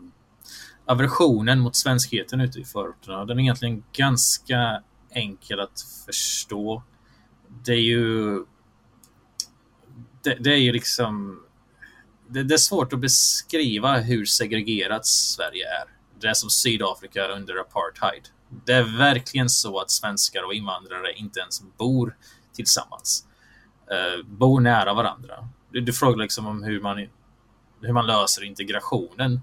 aversionen 0.86 1.60
mot 1.60 1.76
svenskheten 1.76 2.42
ute 2.42 2.60
i 2.60 2.66
förorterna. 2.66 3.26
Den 3.26 3.40
är 3.40 3.44
egentligen 3.44 3.84
ganska 3.94 4.84
enkel 5.10 5.60
att 5.60 5.82
förstå. 6.06 6.84
Det 7.66 7.72
är 7.72 7.82
ju... 7.82 8.36
Det, 10.24 10.36
det 10.40 10.54
är 10.54 10.58
ju 10.58 10.72
liksom... 10.72 11.44
Det, 12.28 12.44
det, 12.44 12.54
är 12.54 12.58
svårt 12.58 12.94
att 12.94 13.00
beskriva 13.00 13.98
hur 13.98 14.26
segregerat 14.26 15.06
Sverige 15.06 15.66
är. 15.66 15.86
Det 16.20 16.28
är 16.28 16.34
som 16.34 16.50
Sydafrika 16.50 17.28
under 17.28 17.56
apartheid. 17.62 18.24
Det 18.66 18.74
är 18.74 18.98
verkligen 18.98 19.50
så 19.50 19.80
att 19.80 19.92
svenskar 19.92 20.44
och 20.44 20.54
invandrare 20.54 21.14
inte 21.14 21.40
ens 21.40 21.62
bor 21.78 22.16
tillsammans. 22.66 23.26
Eh, 23.92 24.26
bor 24.26 24.60
nära 24.60 24.94
varandra. 24.94 25.50
Du, 25.72 25.82
du 25.82 25.94
frågar 25.94 26.18
liksom 26.18 26.48
om 26.48 26.64
hur 26.64 26.82
man 26.82 27.08
hur 27.82 27.94
man 27.94 28.08
löser 28.08 28.44
integrationen. 28.44 29.42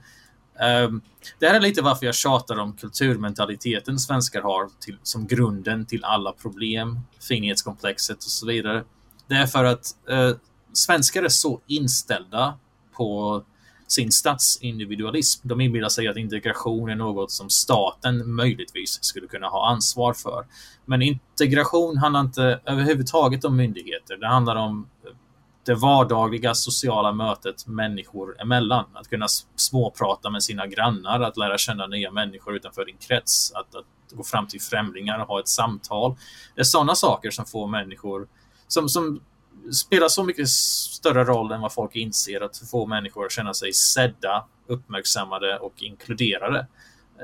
Ehm, 0.60 1.00
det 1.38 1.46
här 1.46 1.54
är 1.54 1.60
lite 1.60 1.82
varför 1.82 2.06
jag 2.06 2.14
tjatar 2.14 2.58
om 2.58 2.72
kulturmentaliteten 2.72 3.98
svenskar 3.98 4.42
har 4.42 4.68
till, 4.80 4.98
som 5.02 5.26
grunden 5.26 5.86
till 5.86 6.04
alla 6.04 6.32
problem, 6.32 7.00
finhetskomplexet 7.28 8.16
och 8.16 8.22
så 8.22 8.46
vidare. 8.46 8.84
Det 9.28 9.34
är 9.34 9.46
för 9.46 9.64
att 9.64 9.86
eh, 10.08 10.30
svenskar 10.72 11.22
är 11.22 11.28
så 11.28 11.60
inställda 11.66 12.58
på 12.96 13.42
sin 13.86 14.12
statsindividualism. 14.12 15.48
De 15.48 15.60
inbillar 15.60 15.88
sig 15.88 16.08
att 16.08 16.16
integration 16.16 16.90
är 16.90 16.94
något 16.94 17.30
som 17.30 17.50
staten 17.50 18.34
möjligtvis 18.34 18.98
skulle 19.04 19.26
kunna 19.26 19.48
ha 19.48 19.68
ansvar 19.68 20.12
för. 20.12 20.46
Men 20.84 21.02
integration 21.02 21.96
handlar 21.96 22.20
inte 22.20 22.60
överhuvudtaget 22.64 23.44
om 23.44 23.56
myndigheter. 23.56 24.16
Det 24.16 24.28
handlar 24.28 24.56
om 24.56 24.88
eh, 25.04 25.10
det 25.66 25.74
vardagliga 25.74 26.54
sociala 26.54 27.12
mötet 27.12 27.66
människor 27.66 28.40
emellan. 28.40 28.84
Att 28.94 29.08
kunna 29.08 29.26
småprata 29.56 30.30
med 30.30 30.42
sina 30.42 30.66
grannar, 30.66 31.20
att 31.20 31.36
lära 31.36 31.58
känna 31.58 31.86
nya 31.86 32.10
människor 32.10 32.56
utanför 32.56 32.84
din 32.84 32.96
krets, 32.96 33.52
att, 33.52 33.74
att 33.74 33.84
gå 34.12 34.24
fram 34.24 34.46
till 34.46 34.60
främlingar 34.60 35.18
och 35.18 35.28
ha 35.28 35.40
ett 35.40 35.48
samtal. 35.48 36.16
Det 36.54 36.60
är 36.60 36.64
sådana 36.64 36.94
saker 36.94 37.30
som 37.30 37.44
får 37.46 37.66
människor 37.66 38.28
som, 38.68 38.88
som 38.88 39.20
spelar 39.72 40.08
så 40.08 40.24
mycket 40.24 40.48
större 40.48 41.24
roll 41.24 41.52
än 41.52 41.60
vad 41.60 41.72
folk 41.72 41.96
inser 41.96 42.40
att 42.40 42.58
få 42.70 42.86
människor 42.86 43.26
att 43.26 43.32
känna 43.32 43.54
sig 43.54 43.72
sedda, 43.72 44.44
uppmärksammade 44.66 45.58
och 45.58 45.82
inkluderade. 45.82 46.66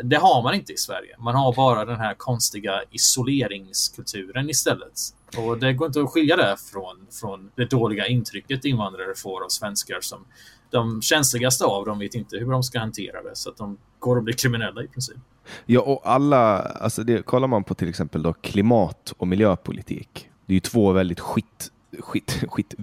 Det 0.03 0.17
har 0.17 0.43
man 0.43 0.55
inte 0.55 0.73
i 0.73 0.77
Sverige. 0.77 1.17
Man 1.19 1.35
har 1.35 1.55
bara 1.55 1.85
den 1.85 2.01
här 2.01 2.15
konstiga 2.15 2.83
isoleringskulturen 2.91 4.51
istället. 4.51 5.01
Och 5.37 5.59
det 5.59 5.73
går 5.73 5.87
inte 5.87 6.01
att 6.01 6.11
skilja 6.11 6.37
det 6.37 6.57
från, 6.73 7.07
från 7.21 7.51
det 7.55 7.71
dåliga 7.71 8.07
intrycket 8.07 8.65
invandrare 8.65 9.15
får 9.15 9.45
av 9.45 9.49
svenskar 9.49 9.99
som 10.01 10.25
de 10.71 11.03
känsligaste 11.03 11.65
av 11.65 11.87
dem 11.87 11.99
vet 11.99 12.15
inte 12.15 12.37
hur 12.37 12.51
de 12.51 12.63
ska 12.63 12.79
hantera 12.79 13.23
det 13.23 13.37
så 13.37 13.51
att 13.51 13.57
de 13.57 13.79
går 13.99 14.17
och 14.17 14.23
blir 14.23 14.35
kriminella 14.35 14.83
i 14.83 14.89
princip. 14.89 15.17
Ja, 15.67 15.81
och 15.81 16.01
alla, 16.05 16.59
alltså 16.59 17.03
det, 17.03 17.23
kollar 17.23 17.49
man 17.49 17.65
på 17.65 17.75
till 17.75 17.89
exempel 17.89 18.23
då 18.23 18.33
klimat 18.33 19.15
och 19.19 19.29
miljöpolitik. 19.29 20.29
Det 20.47 20.53
är 20.53 20.55
ju 20.55 20.61
två 20.61 20.93
väldigt 20.93 21.21
skit, 21.21 21.72
skit, 22.01 22.45
skit, 22.49 22.75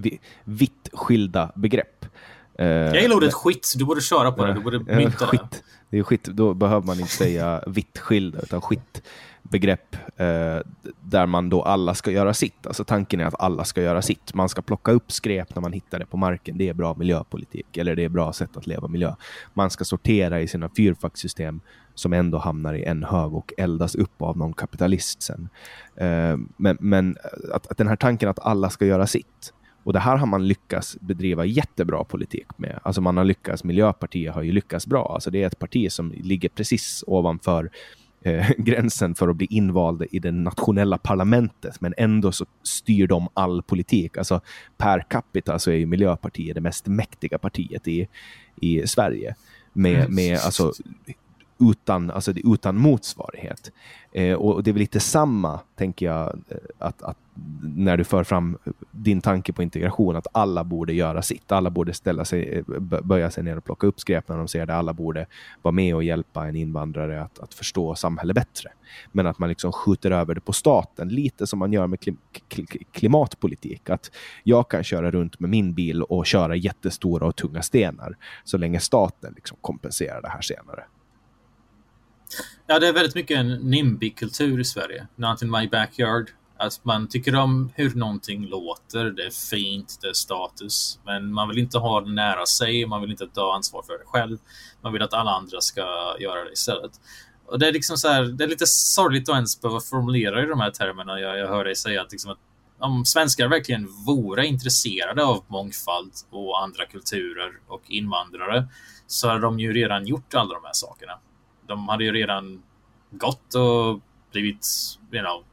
vitt 0.43 0.89
skilda 0.93 1.51
begrepp. 1.55 2.05
Jag 2.59 3.01
gillar 3.01 3.15
ordet 3.15 3.33
skit, 3.33 3.73
du 3.77 3.85
borde 3.85 4.01
köra 4.01 4.31
på 4.31 4.45
det, 4.45 4.53
du 4.53 4.59
borde 4.59 4.79
mynta 4.79 5.29
det. 5.31 5.63
Det 5.89 5.99
är 5.99 6.03
skit, 6.03 6.23
då 6.23 6.53
behöver 6.53 6.87
man 6.87 6.99
inte 6.99 7.11
säga 7.11 7.63
vitt 7.67 7.97
skilda 7.97 8.39
utan 8.41 8.61
skitbegrepp 8.61 9.95
eh, 10.17 10.57
där 11.01 11.25
man 11.25 11.49
då 11.49 11.61
alla 11.63 11.95
ska 11.95 12.11
göra 12.11 12.33
sitt. 12.33 12.67
Alltså 12.67 12.83
tanken 12.83 13.19
är 13.19 13.25
att 13.25 13.41
alla 13.41 13.63
ska 13.63 13.81
göra 13.81 14.01
sitt. 14.01 14.33
Man 14.33 14.49
ska 14.49 14.61
plocka 14.61 14.91
upp 14.91 15.11
skräp 15.11 15.55
när 15.55 15.61
man 15.61 15.73
hittar 15.73 15.99
det 15.99 16.05
på 16.05 16.17
marken. 16.17 16.57
Det 16.57 16.69
är 16.69 16.73
bra 16.73 16.95
miljöpolitik 16.97 17.77
eller 17.77 17.95
det 17.95 18.03
är 18.03 18.09
bra 18.09 18.33
sätt 18.33 18.57
att 18.57 18.67
leva 18.67 18.87
miljö. 18.87 19.15
Man 19.53 19.69
ska 19.69 19.85
sortera 19.85 20.41
i 20.41 20.47
sina 20.47 20.69
fyrfacksystem 20.77 21.61
som 21.95 22.13
ändå 22.13 22.37
hamnar 22.37 22.73
i 22.73 22.83
en 22.83 23.03
hög 23.03 23.33
och 23.33 23.53
eldas 23.57 23.95
upp 23.95 24.21
av 24.21 24.37
någon 24.37 24.53
kapitalist 24.53 25.21
sen. 25.21 25.49
Eh, 25.95 26.37
men 26.57 26.77
men 26.79 27.17
att, 27.53 27.67
att 27.67 27.77
den 27.77 27.87
här 27.87 27.95
tanken 27.95 28.29
att 28.29 28.39
alla 28.39 28.69
ska 28.69 28.85
göra 28.85 29.07
sitt 29.07 29.53
och 29.83 29.93
det 29.93 29.99
här 29.99 30.17
har 30.17 30.27
man 30.27 30.47
lyckats 30.47 30.97
bedriva 31.01 31.45
jättebra 31.45 32.03
politik 32.03 32.47
med. 32.57 32.79
Alltså 32.83 33.01
man 33.01 33.17
har 33.17 33.23
lyckats, 33.23 33.63
Miljöpartiet 33.63 34.33
har 34.33 34.41
ju 34.41 34.51
lyckats 34.51 34.87
bra. 34.87 35.11
Alltså 35.13 35.31
det 35.31 35.43
är 35.43 35.47
ett 35.47 35.59
parti 35.59 35.91
som 35.91 36.11
ligger 36.11 36.49
precis 36.49 37.03
ovanför 37.07 37.69
eh, 38.21 38.49
gränsen 38.57 39.15
för 39.15 39.27
att 39.27 39.35
bli 39.35 39.47
invalda 39.49 40.05
i 40.05 40.19
det 40.19 40.31
nationella 40.31 40.97
parlamentet, 40.97 41.81
men 41.81 41.93
ändå 41.97 42.31
så 42.31 42.45
styr 42.63 43.07
de 43.07 43.29
all 43.33 43.61
politik. 43.61 44.17
Alltså 44.17 44.41
per 44.77 45.05
capita 45.09 45.59
så 45.59 45.71
är 45.71 45.75
ju 45.75 45.85
Miljöpartiet 45.85 46.55
det 46.55 46.61
mest 46.61 46.87
mäktiga 46.87 47.37
partiet 47.37 47.87
i, 47.87 48.07
i 48.55 48.87
Sverige. 48.87 49.35
Med, 49.73 49.99
mm. 49.99 50.15
med 50.15 50.39
alltså, 50.39 50.73
utan, 51.59 52.11
alltså, 52.11 52.31
utan 52.31 52.77
motsvarighet. 52.77 53.71
Eh, 54.11 54.33
och 54.33 54.63
det 54.63 54.71
är 54.71 54.73
väl 54.73 54.79
lite 54.79 54.99
samma, 54.99 55.59
tänker 55.75 56.05
jag, 56.05 56.27
eh, 56.49 56.57
att, 56.79 57.01
att 57.01 57.17
när 57.61 57.97
du 57.97 58.03
för 58.03 58.23
fram 58.23 58.57
din 58.91 59.21
tanke 59.21 59.53
på 59.53 59.63
integration, 59.63 60.15
att 60.15 60.27
alla 60.31 60.63
borde 60.63 60.93
göra 60.93 61.21
sitt. 61.21 61.51
Alla 61.51 61.69
borde 61.69 61.93
ställa 61.93 62.25
sig, 62.25 62.63
eh, 62.67 62.79
böja 63.03 63.31
sig 63.31 63.43
ner 63.43 63.57
och 63.57 63.63
plocka 63.63 63.87
upp 63.87 63.99
skräp 63.99 64.29
när 64.29 64.37
de 64.37 64.47
ser 64.47 64.65
det. 64.65 64.75
Alla 64.75 64.93
borde 64.93 65.25
vara 65.61 65.71
med 65.71 65.95
och 65.95 66.03
hjälpa 66.03 66.47
en 66.47 66.55
invandrare 66.55 67.21
att, 67.21 67.39
att 67.39 67.53
förstå 67.53 67.95
samhället 67.95 68.35
bättre. 68.35 68.69
Men 69.11 69.27
att 69.27 69.39
man 69.39 69.49
liksom 69.49 69.71
skjuter 69.71 70.11
över 70.11 70.35
det 70.35 70.41
på 70.41 70.53
staten, 70.53 71.09
lite 71.09 71.47
som 71.47 71.59
man 71.59 71.73
gör 71.73 71.87
med 71.87 71.99
klim, 71.99 72.17
klimatpolitik. 72.91 73.89
Att 73.89 74.11
jag 74.43 74.69
kan 74.69 74.83
köra 74.83 75.11
runt 75.11 75.39
med 75.39 75.49
min 75.49 75.73
bil 75.73 76.03
och 76.03 76.25
köra 76.25 76.55
jättestora 76.55 77.27
och 77.27 77.35
tunga 77.35 77.61
stenar, 77.61 78.17
så 78.43 78.57
länge 78.57 78.79
staten 78.79 79.33
liksom 79.35 79.57
kompenserar 79.61 80.21
det 80.21 80.29
här 80.29 80.41
senare. 80.41 80.83
Ja, 82.67 82.79
det 82.79 82.87
är 82.87 82.93
väldigt 82.93 83.15
mycket 83.15 83.37
en 83.37 83.47
NIMBY-kultur 83.47 84.59
i 84.59 84.65
Sverige. 84.65 85.07
Not 85.15 85.41
in 85.41 85.51
my 85.51 85.67
backyard. 85.67 86.29
Att 86.59 86.85
man 86.85 87.07
tycker 87.07 87.35
om 87.35 87.71
hur 87.75 87.95
någonting 87.95 88.47
låter, 88.47 89.05
det 89.05 89.25
är 89.25 89.49
fint, 89.49 89.99
det 90.01 90.07
är 90.07 90.13
status. 90.13 90.99
Men 91.05 91.33
man 91.33 91.49
vill 91.49 91.57
inte 91.57 91.77
ha 91.77 92.01
det 92.01 92.11
nära 92.11 92.45
sig, 92.45 92.85
man 92.85 93.01
vill 93.01 93.11
inte 93.11 93.27
ta 93.27 93.55
ansvar 93.55 93.83
för 93.83 93.93
det 93.93 94.05
själv. 94.05 94.37
Man 94.81 94.93
vill 94.93 95.01
att 95.01 95.13
alla 95.13 95.31
andra 95.31 95.61
ska 95.61 95.81
göra 96.19 96.43
det 96.43 96.51
istället. 96.51 96.91
Och 97.45 97.59
det 97.59 97.67
är 97.67 97.71
liksom 97.71 97.97
så 97.97 98.07
här, 98.07 98.23
det 98.23 98.43
är 98.43 98.47
lite 98.47 98.67
sorgligt 98.67 99.29
att 99.29 99.35
ens 99.35 99.61
behöva 99.61 99.79
formulera 99.79 100.43
i 100.43 100.45
de 100.45 100.59
här 100.59 100.71
termerna. 100.71 101.19
Jag, 101.19 101.37
jag 101.37 101.47
hör 101.47 101.65
dig 101.65 101.75
säga 101.75 102.01
att 102.01 102.11
liksom 102.11 102.31
att 102.31 102.39
om 102.79 103.05
svenskar 103.05 103.47
verkligen 103.47 103.87
vore 104.05 104.47
intresserade 104.47 105.25
av 105.25 105.43
mångfald 105.47 106.13
och 106.29 106.63
andra 106.63 106.85
kulturer 106.85 107.51
och 107.67 107.81
invandrare 107.87 108.67
så 109.07 109.27
hade 109.27 109.39
de 109.39 109.59
ju 109.59 109.73
redan 109.73 110.07
gjort 110.07 110.33
alla 110.33 110.53
de 110.53 110.63
här 110.63 110.73
sakerna 110.73 111.19
de 111.69 111.89
hade 111.89 112.03
ju 112.03 112.11
redan 112.11 112.63
gått 113.11 113.55
och 113.55 113.99
blivit, 114.31 114.67
you 115.11 115.23
know, 115.23 115.43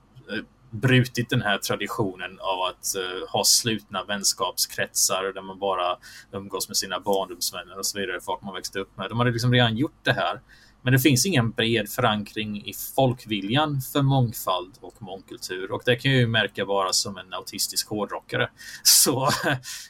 brutit 0.80 1.30
den 1.30 1.42
här 1.42 1.58
traditionen 1.58 2.38
av 2.40 2.60
att 2.62 2.94
uh, 2.96 3.28
ha 3.32 3.44
slutna 3.44 4.04
vänskapskretsar 4.04 5.32
där 5.34 5.42
man 5.42 5.58
bara 5.58 5.96
umgås 6.32 6.68
med 6.68 6.76
sina 6.76 7.00
barndomsvänner 7.00 7.78
och 7.78 7.86
så 7.86 7.98
vidare, 7.98 8.20
folk 8.20 8.42
man 8.42 8.54
växte 8.54 8.78
upp 8.78 8.96
med. 8.96 9.08
De 9.08 9.18
hade 9.18 9.30
liksom 9.30 9.52
redan 9.52 9.76
gjort 9.76 9.98
det 10.02 10.12
här. 10.12 10.40
Men 10.82 10.92
det 10.92 10.98
finns 10.98 11.26
ingen 11.26 11.50
bred 11.50 11.88
förankring 11.88 12.66
i 12.66 12.72
folkviljan 12.96 13.80
för 13.92 14.02
mångfald 14.02 14.74
och 14.80 15.02
mångkultur 15.02 15.72
och 15.72 15.82
det 15.84 15.96
kan 15.96 16.10
jag 16.10 16.20
ju 16.20 16.26
märka 16.26 16.66
bara 16.66 16.92
som 16.92 17.18
en 17.18 17.32
autistisk 17.32 17.88
hårdrockare. 17.88 18.50
Så 18.82 19.28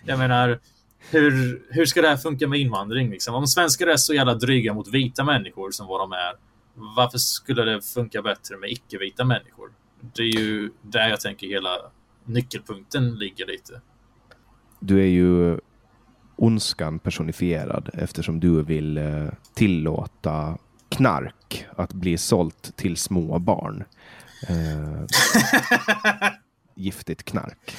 jag 0.04 0.18
menar, 0.18 0.60
hur, 1.10 1.62
hur 1.70 1.86
ska 1.86 2.02
det 2.02 2.08
här 2.08 2.16
funka 2.16 2.48
med 2.48 2.60
invandring? 2.60 3.10
Liksom? 3.10 3.34
Om 3.34 3.46
svenskar 3.46 3.86
är 3.86 3.96
så 3.96 4.14
jävla 4.14 4.34
dryga 4.34 4.74
mot 4.74 4.88
vita 4.88 5.24
människor 5.24 5.70
som 5.70 5.86
vad 5.86 6.00
de 6.00 6.12
är, 6.12 6.32
varför 6.74 7.18
skulle 7.18 7.62
det 7.62 7.82
funka 7.82 8.22
bättre 8.22 8.56
med 8.56 8.70
icke-vita 8.70 9.24
människor? 9.24 9.70
Det 10.01 10.23
är 10.23 10.39
ju 10.39 10.70
där 10.82 11.09
jag 11.09 11.20
tänker 11.20 11.47
hela 11.47 11.78
nyckelpunkten 12.24 13.14
ligger 13.14 13.47
lite. 13.47 13.81
Du 14.81 15.01
är 15.01 15.06
ju 15.06 15.59
ondskan 16.36 16.98
personifierad 16.98 17.90
eftersom 17.93 18.40
du 18.40 18.62
vill 18.62 18.98
eh, 18.98 19.28
tillåta 19.55 20.59
knark 20.89 21.66
att 21.77 21.93
bli 21.93 22.18
sålt 22.18 22.77
till 22.77 22.97
små 22.97 23.39
barn. 23.39 23.85
Eh, 24.48 25.06
giftigt 26.74 27.23
knark. 27.23 27.77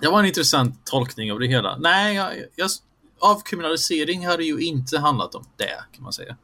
Det 0.00 0.08
var 0.08 0.20
en 0.20 0.26
intressant 0.26 0.86
tolkning 0.86 1.32
av 1.32 1.38
det 1.38 1.46
hela. 1.46 1.76
Nej, 1.76 2.14
jag, 2.14 2.32
jag, 2.56 2.70
avkriminalisering 3.18 4.26
hade 4.26 4.44
ju 4.44 4.60
inte 4.60 4.98
handlat 4.98 5.34
om 5.34 5.44
det, 5.56 5.84
kan 5.92 6.02
man 6.02 6.12
säga. 6.12 6.36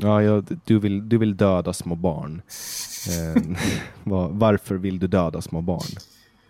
Ja, 0.00 0.22
ja 0.22 0.42
du, 0.64 0.78
vill, 0.78 1.08
du 1.08 1.18
vill 1.18 1.36
döda 1.36 1.72
små 1.72 1.94
barn. 1.94 2.42
Eh, 3.08 3.42
var, 4.04 4.28
varför 4.28 4.74
vill 4.74 4.98
du 4.98 5.06
döda 5.06 5.40
små 5.40 5.60
barn? 5.60 5.86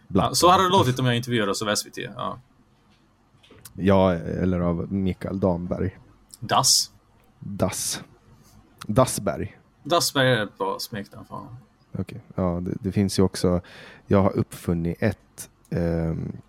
Ja, 0.09 0.35
så 0.35 0.51
hade 0.51 0.63
det 0.63 0.69
låtit 0.69 0.99
om 0.99 1.07
jag 1.07 1.17
intervjuades 1.17 1.63
av 1.63 1.75
SVT. 1.75 1.99
Ja, 2.17 2.39
ja 3.75 4.15
eller 4.15 4.61
av 4.61 4.93
Mikael 4.93 5.41
Damberg. 5.41 5.99
Das. 6.41 6.91
Das. 7.39 8.03
Dassberg. 8.87 9.59
Dassberg 9.83 10.31
är 10.31 10.45
ett 10.45 10.59
bra 10.59 10.77
smeknamn 10.79 11.27
för 11.27 11.35
honom. 11.35 11.57
Okay. 11.99 12.19
Ja, 12.35 12.61
det, 12.63 12.75
det, 12.81 12.93
finns 12.93 13.19
ju 13.19 13.23
också, 13.23 13.61
jag 14.07 14.23
har 14.23 14.37
uppfunnit 14.37 14.97
ett, 15.01 15.51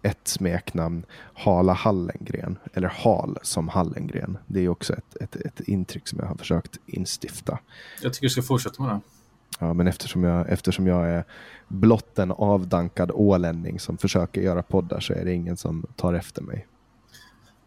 ett 0.01 0.27
smeknamn, 0.27 1.05
Hala 1.33 1.73
Hallengren, 1.73 2.57
eller 2.73 2.87
Hal 2.87 3.37
som 3.41 3.67
Hallengren. 3.67 4.37
Det 4.47 4.59
är 4.59 4.69
också 4.69 4.93
ett, 4.93 5.15
ett, 5.21 5.35
ett 5.35 5.59
intryck 5.59 6.07
som 6.07 6.19
jag 6.19 6.25
har 6.25 6.35
försökt 6.35 6.77
instifta. 6.85 7.59
Jag 8.01 8.13
tycker 8.13 8.25
du 8.25 8.29
ska 8.29 8.41
fortsätta 8.41 8.83
med 8.83 8.91
det. 8.91 8.99
Ja, 9.59 9.73
men 9.73 9.87
eftersom 9.87 10.23
jag, 10.23 10.49
eftersom 10.49 10.87
jag 10.87 11.09
är 11.09 11.23
blott 11.67 12.19
en 12.19 12.31
avdankad 12.31 13.11
ålänning 13.13 13.79
som 13.79 13.97
försöker 13.97 14.41
göra 14.41 14.63
poddar 14.63 14.99
så 14.99 15.13
är 15.13 15.25
det 15.25 15.33
ingen 15.33 15.57
som 15.57 15.85
tar 15.95 16.13
efter 16.13 16.41
mig. 16.41 16.67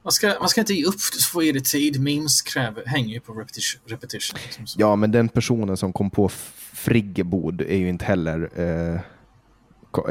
Man 0.03 0.13
ska, 0.13 0.37
man 0.41 0.49
ska 0.49 0.61
inte 0.61 0.75
ge 0.75 0.85
upp, 0.85 1.01
får 1.33 1.45
ge 1.45 1.53
det 1.53 1.65
tid. 1.65 2.01
Memes 2.01 2.43
kräver, 2.43 2.87
hänger 2.87 3.15
ju 3.15 3.21
på 3.21 3.33
repetition. 3.33 3.81
repetition 3.87 4.39
Ja, 4.77 4.97
men 4.97 5.13
den 5.13 5.29
personen 5.29 5.77
som 5.77 5.93
kom 5.93 6.11
på 6.11 6.29
Friggebod 6.73 7.61
är 7.61 7.77
ju 7.77 7.89
inte 7.89 8.05
heller 8.05 8.51
eh, 8.61 9.01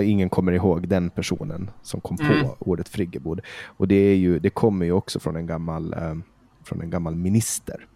ingen 0.02 0.30
kommer 0.30 0.52
ihåg 0.52 0.88
den 0.88 1.10
personen 1.10 1.70
som 1.82 2.02
kom 2.02 2.18
Mm. 2.20 2.44
på 2.44 2.56
ordet 2.60 2.90
friggebod. 2.90 3.42
Och 3.66 3.88
det, 3.88 3.96
är 3.96 4.16
ju, 4.16 4.40
det 4.40 4.50
kommer 4.50 4.86
ju 4.86 4.92
också 4.92 5.20
från 5.20 5.36
en 5.36 5.48
gammal, 5.48 5.94
eh, 5.94 6.16
från 6.64 6.82
en 6.82 6.90
gammal 6.90 7.16
minister. 7.16 7.88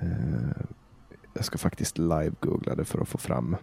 Eh, 0.00 0.62
jag 1.34 1.44
ska 1.44 1.58
faktiskt 1.58 1.98
live-googla 1.98 2.74
det 2.74 2.84
för 2.84 3.00
att 3.00 3.08
få 3.08 3.18
fram 3.18 3.56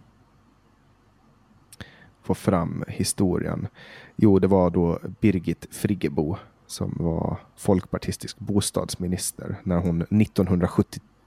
få 2.21 2.33
fram 2.33 2.83
historien. 2.87 3.67
Jo, 4.15 4.39
det 4.39 4.47
var 4.47 4.69
då 4.69 4.99
Birgit 5.21 5.67
Friggebo 5.71 6.37
som 6.65 6.95
var 6.99 7.37
folkpartistisk 7.55 8.39
bostadsminister 8.39 9.55
när 9.63 9.77
hon 9.79 10.05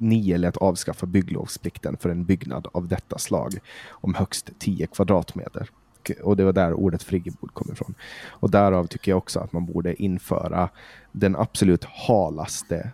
1979 0.01 0.37
lät 0.39 0.57
avskaffa 0.57 1.07
bygglovsplikten 1.07 1.97
för 1.97 2.11
en 2.11 2.25
byggnad 2.25 2.67
av 2.73 2.89
detta 2.89 3.19
slag 3.19 3.59
om 3.91 4.15
högst 4.15 4.51
10 4.59 4.87
kvadratmeter. 4.87 5.71
Och 6.23 6.37
det 6.37 6.45
var 6.45 6.53
där 6.53 6.73
ordet 6.73 7.03
friggebod 7.03 7.55
kom 7.55 7.73
ifrån. 7.73 7.95
Och 8.29 8.51
därav 8.51 8.87
tycker 8.87 9.13
jag 9.13 9.19
också 9.19 9.41
att 9.41 9.53
man 9.53 9.67
borde 9.67 10.03
införa 10.03 10.69
den 11.13 11.37
absolut 11.37 11.85
halaste, 11.85 12.91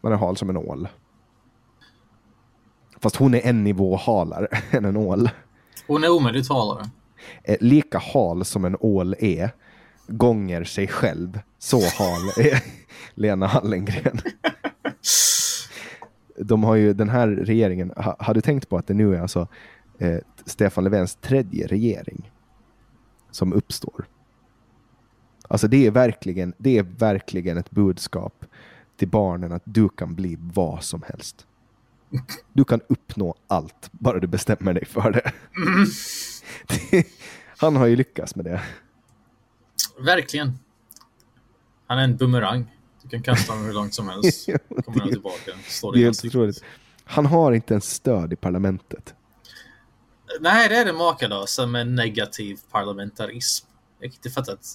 man 0.00 0.12
är 0.12 0.16
hal 0.16 0.36
som 0.36 0.50
en 0.50 0.56
ål. 0.56 0.88
Fast 3.00 3.16
hon 3.16 3.34
är 3.34 3.40
en 3.46 3.64
nivå 3.64 3.96
halare 3.96 4.48
än 4.70 4.84
en 4.84 4.96
ål. 4.96 5.30
Hon 5.86 6.04
är 6.04 6.08
omöjligt 6.08 6.48
talare. 6.48 6.90
Eh, 7.42 7.56
lika 7.60 7.98
hal 7.98 8.44
som 8.44 8.64
en 8.64 8.76
ål 8.80 9.14
är, 9.18 9.50
gånger 10.06 10.64
sig 10.64 10.88
själv. 10.88 11.40
Så 11.58 11.76
hal 11.76 12.44
är 12.46 12.62
Lena 13.14 13.46
Hallengren. 13.46 14.20
De 16.38 16.64
har 16.64 16.74
ju, 16.74 16.92
den 16.92 17.08
här 17.08 17.28
regeringen, 17.28 17.92
ha, 17.96 18.16
har 18.18 18.34
du 18.34 18.40
tänkt 18.40 18.68
på 18.68 18.76
att 18.76 18.86
det 18.86 18.94
nu 18.94 19.14
är 19.16 19.20
alltså 19.20 19.48
eh, 19.98 20.18
Stefan 20.46 20.84
Löfvens 20.84 21.14
tredje 21.14 21.66
regering 21.66 22.32
som 23.30 23.52
uppstår? 23.52 24.04
Alltså 25.48 25.68
det 25.68 25.86
är 25.86 25.90
verkligen, 25.90 26.54
det 26.58 26.78
är 26.78 26.82
verkligen 26.82 27.58
ett 27.58 27.70
budskap 27.70 28.44
till 28.96 29.08
barnen 29.08 29.52
att 29.52 29.62
du 29.64 29.88
kan 29.88 30.14
bli 30.14 30.36
vad 30.40 30.82
som 30.84 31.02
helst. 31.06 31.46
Du 32.52 32.64
kan 32.64 32.80
uppnå 32.88 33.34
allt, 33.46 33.88
bara 33.92 34.18
du 34.20 34.26
bestämmer 34.26 34.74
dig 34.74 34.84
för 34.84 35.10
det. 35.10 35.32
Det- 36.90 37.06
Han 37.58 37.76
har 37.76 37.86
ju 37.86 37.96
lyckats 37.96 38.36
med 38.36 38.44
det. 38.44 38.62
Verkligen. 40.04 40.58
Han 41.86 41.98
är 41.98 42.04
en 42.04 42.16
bumerang. 42.16 42.73
Du 43.04 43.10
kan 43.10 43.22
kasta 43.22 43.52
honom 43.52 43.66
hur 43.66 43.72
långt 43.72 43.94
som 43.94 44.08
helst. 44.08 44.46
Kommer 44.84 45.00
han 45.00 45.08
tillbaka. 45.08 45.52
Slår 45.68 45.92
Det 45.92 46.00
är 46.00 46.04
helt 46.04 46.24
otroligt. 46.24 46.64
Han 47.04 47.26
har 47.26 47.52
inte 47.52 47.74
ens 47.74 47.90
stöd 47.94 48.32
i 48.32 48.36
parlamentet. 48.36 49.14
Nej, 50.40 50.68
det 50.68 50.76
är 50.76 50.84
det 50.84 50.92
makalösa 50.92 51.66
med 51.66 51.86
negativ 51.86 52.58
parlamentarism. 52.70 53.66
Jag 54.00 54.10
kan 54.10 54.16
inte 54.16 54.30
fatta 54.30 54.52
att... 54.52 54.66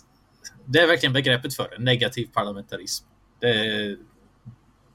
Det 0.65 0.79
är 0.79 0.87
verkligen 0.87 1.13
begreppet 1.13 1.55
för 1.55 1.69
det. 1.69 1.83
Negativ 1.83 2.29
parlamentarism. 2.33 3.05
Det 3.39 3.49
är, 3.49 3.97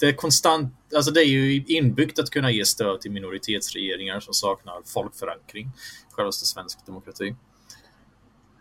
det 0.01 0.07
är 0.07 0.13
konstant... 0.13 0.75
Alltså 0.97 1.11
det 1.11 1.21
är 1.21 1.29
ju 1.29 1.65
inbyggt 1.67 2.19
att 2.19 2.31
kunna 2.31 2.51
ge 2.51 2.65
stöd 2.65 3.01
till 3.01 3.11
minoritetsregeringar 3.11 4.21
som 4.21 4.35
saknar 4.35 4.83
folkförankring. 4.87 5.71
Självaste 6.11 6.47
svensk 6.47 6.87
demokrati. 6.87 7.37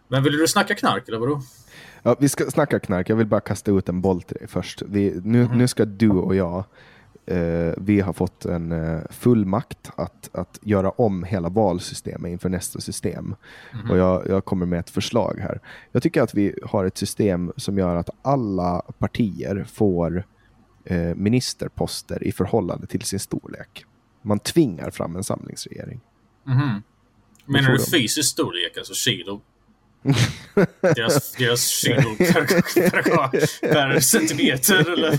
Men 0.07 0.23
vill 0.23 0.37
du 0.37 0.47
snacka 0.47 0.75
knark 0.75 1.07
eller 1.07 1.17
vadå? 1.17 1.41
Ja, 2.03 2.15
vi 2.19 2.29
ska 2.29 2.51
snacka 2.51 2.79
knark. 2.79 3.09
Jag 3.09 3.15
vill 3.15 3.27
bara 3.27 3.41
kasta 3.41 3.71
ut 3.71 3.89
en 3.89 4.01
boll 4.01 4.21
till 4.21 4.37
dig 4.37 4.47
först. 4.47 4.81
Vi, 4.81 5.21
nu, 5.23 5.47
nu 5.47 5.67
ska 5.67 5.85
du 5.85 6.09
och 6.09 6.35
jag, 6.35 6.63
eh, 7.25 7.73
vi 7.77 7.99
har 7.99 8.13
fått 8.13 8.45
en 8.45 8.71
eh, 8.71 9.01
fullmakt 9.09 9.91
att, 9.95 10.29
att 10.33 10.59
göra 10.61 10.89
om 10.89 11.23
hela 11.23 11.49
valsystemet 11.49 12.31
inför 12.31 12.49
nästa 12.49 12.79
system. 12.79 13.35
Och 13.89 13.97
jag, 13.97 14.27
jag 14.27 14.45
kommer 14.45 14.65
med 14.65 14.79
ett 14.79 14.89
förslag 14.89 15.39
här. 15.41 15.59
Jag 15.91 16.03
tycker 16.03 16.21
att 16.21 16.33
vi 16.33 16.55
har 16.63 16.85
ett 16.85 16.97
system 16.97 17.51
som 17.57 17.77
gör 17.77 17.95
att 17.95 18.09
alla 18.21 18.81
partier 18.97 19.65
får 19.73 20.25
eh, 20.85 21.15
ministerposter 21.15 22.23
i 22.23 22.31
förhållande 22.31 22.87
till 22.87 23.01
sin 23.01 23.19
storlek. 23.19 23.85
Man 24.21 24.39
tvingar 24.39 24.91
fram 24.91 25.15
en 25.15 25.23
samlingsregering. 25.23 26.01
Mhm. 26.43 26.81
Menar 27.45 27.69
du 27.69 27.77
de? 27.77 27.83
fysisk 27.83 28.29
storlek, 28.31 28.77
alltså 28.77 28.93
kilo? 28.93 29.41
Deras, 30.81 31.31
deras 31.31 31.67
kilo 31.67 32.15
per, 32.17 32.45
per, 32.91 33.73
per 33.73 33.99
centimeter 33.99 34.93
eller? 34.93 35.13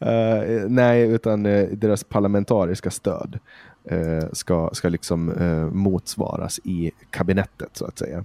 Eh, 0.00 0.68
nej, 0.68 1.02
utan 1.02 1.46
eh, 1.46 1.68
deras 1.68 2.04
parlamentariska 2.04 2.90
stöd 2.90 3.38
eh, 3.90 4.28
ska, 4.32 4.70
ska 4.72 4.88
liksom 4.88 5.32
motsvaras 5.72 6.60
i 6.64 6.90
kabinettet 7.10 7.70
så 7.72 7.84
att 7.84 7.98
säga. 7.98 8.24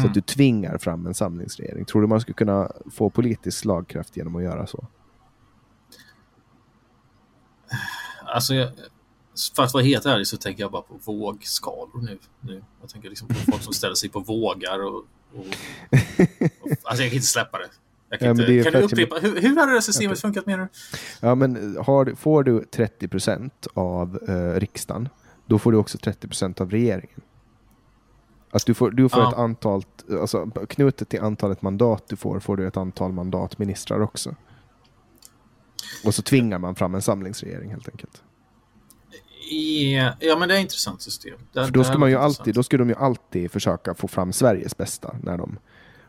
Så 0.00 0.06
att 0.06 0.14
du 0.14 0.20
tvingar 0.20 0.78
fram 0.78 1.06
en 1.06 1.14
samlingsregering. 1.14 1.84
Tror 1.84 2.02
du 2.02 2.08
man 2.08 2.20
skulle 2.20 2.34
kunna 2.34 2.72
få 2.92 3.10
politisk 3.10 3.58
slagkraft 3.58 4.16
genom 4.16 4.36
att 4.36 4.42
göra 4.42 4.66
så? 4.66 4.86
Alltså, 8.34 8.54
jag, 8.54 8.70
för 9.56 9.62
att 9.62 9.74
vara 9.74 9.84
helt 9.84 10.06
ärlig 10.06 10.26
så 10.26 10.36
tänker 10.36 10.62
jag 10.62 10.70
bara 10.72 10.82
på 10.82 11.12
vågskalor 11.12 12.02
nu. 12.02 12.18
nu. 12.40 12.62
Jag 12.80 12.90
tänker 12.90 13.08
liksom 13.08 13.28
på 13.28 13.34
folk 13.34 13.62
som 13.62 13.72
ställer 13.72 13.94
sig 13.94 14.08
på 14.08 14.20
vågar 14.20 14.84
och... 14.84 14.94
och, 14.94 15.04
och 16.60 16.70
alltså 16.82 17.02
jag 17.02 17.10
kan 17.10 17.16
inte 17.16 17.26
släppa 17.26 17.58
det. 17.58 17.68
Kan 18.18 18.26
Ja, 18.26 18.30
inte, 18.30 18.70
kan 18.70 18.80
du 18.80 18.86
upprepa? 18.86 19.16
Hur, 19.16 19.40
hur 19.40 19.56
hade 19.56 19.66
det 19.66 19.72
här 19.76 19.80
systemet 19.80 20.20
funkat 20.20 20.46
menar 20.46 20.64
du? 20.64 20.98
Ja, 21.26 21.34
men 21.34 21.76
har, 21.80 22.14
får 22.14 22.44
du 22.44 22.64
30 22.64 23.08
procent 23.08 23.66
av 23.74 24.18
eh, 24.28 24.60
riksdagen, 24.60 25.08
då 25.46 25.58
får 25.58 25.72
du 25.72 25.78
också 25.78 25.98
30 25.98 26.28
procent 26.28 26.60
av 26.60 26.70
regeringen. 26.70 27.20
Att 28.50 28.66
du 28.66 28.74
får, 28.74 28.90
du 28.90 29.08
får 29.08 29.20
Ja. 29.20 29.28
ett 29.32 29.38
antal, 29.38 29.84
alltså 30.20 30.50
knutet 30.68 31.08
till 31.08 31.20
antalet 31.20 31.62
mandat 31.62 32.08
du 32.08 32.16
får, 32.16 32.40
får 32.40 32.56
du 32.56 32.66
ett 32.66 32.76
antal 32.76 33.12
mandatministrar 33.12 34.00
också. 34.00 34.34
Och 36.04 36.14
så 36.14 36.22
tvingar 36.22 36.58
man 36.58 36.74
fram 36.74 36.94
en 36.94 37.02
samlingsregering 37.02 37.70
helt 37.70 37.88
enkelt. 37.88 38.22
Ja, 39.52 40.12
ja, 40.20 40.38
men 40.38 40.48
det 40.48 40.54
är 40.54 40.58
ett 40.58 40.62
intressant 40.62 41.02
system. 41.02 41.38
Det, 41.52 41.64
För 41.64 41.72
då 41.72 41.84
ska, 41.84 41.98
man 41.98 42.10
ju 42.10 42.16
alltid, 42.16 42.54
då 42.54 42.62
ska 42.62 42.76
de 42.76 42.88
ju 42.88 42.94
alltid 42.94 43.50
försöka 43.50 43.94
få 43.94 44.08
fram 44.08 44.32
Sveriges 44.32 44.76
bästa. 44.76 45.16
När 45.22 45.38
de, 45.38 45.58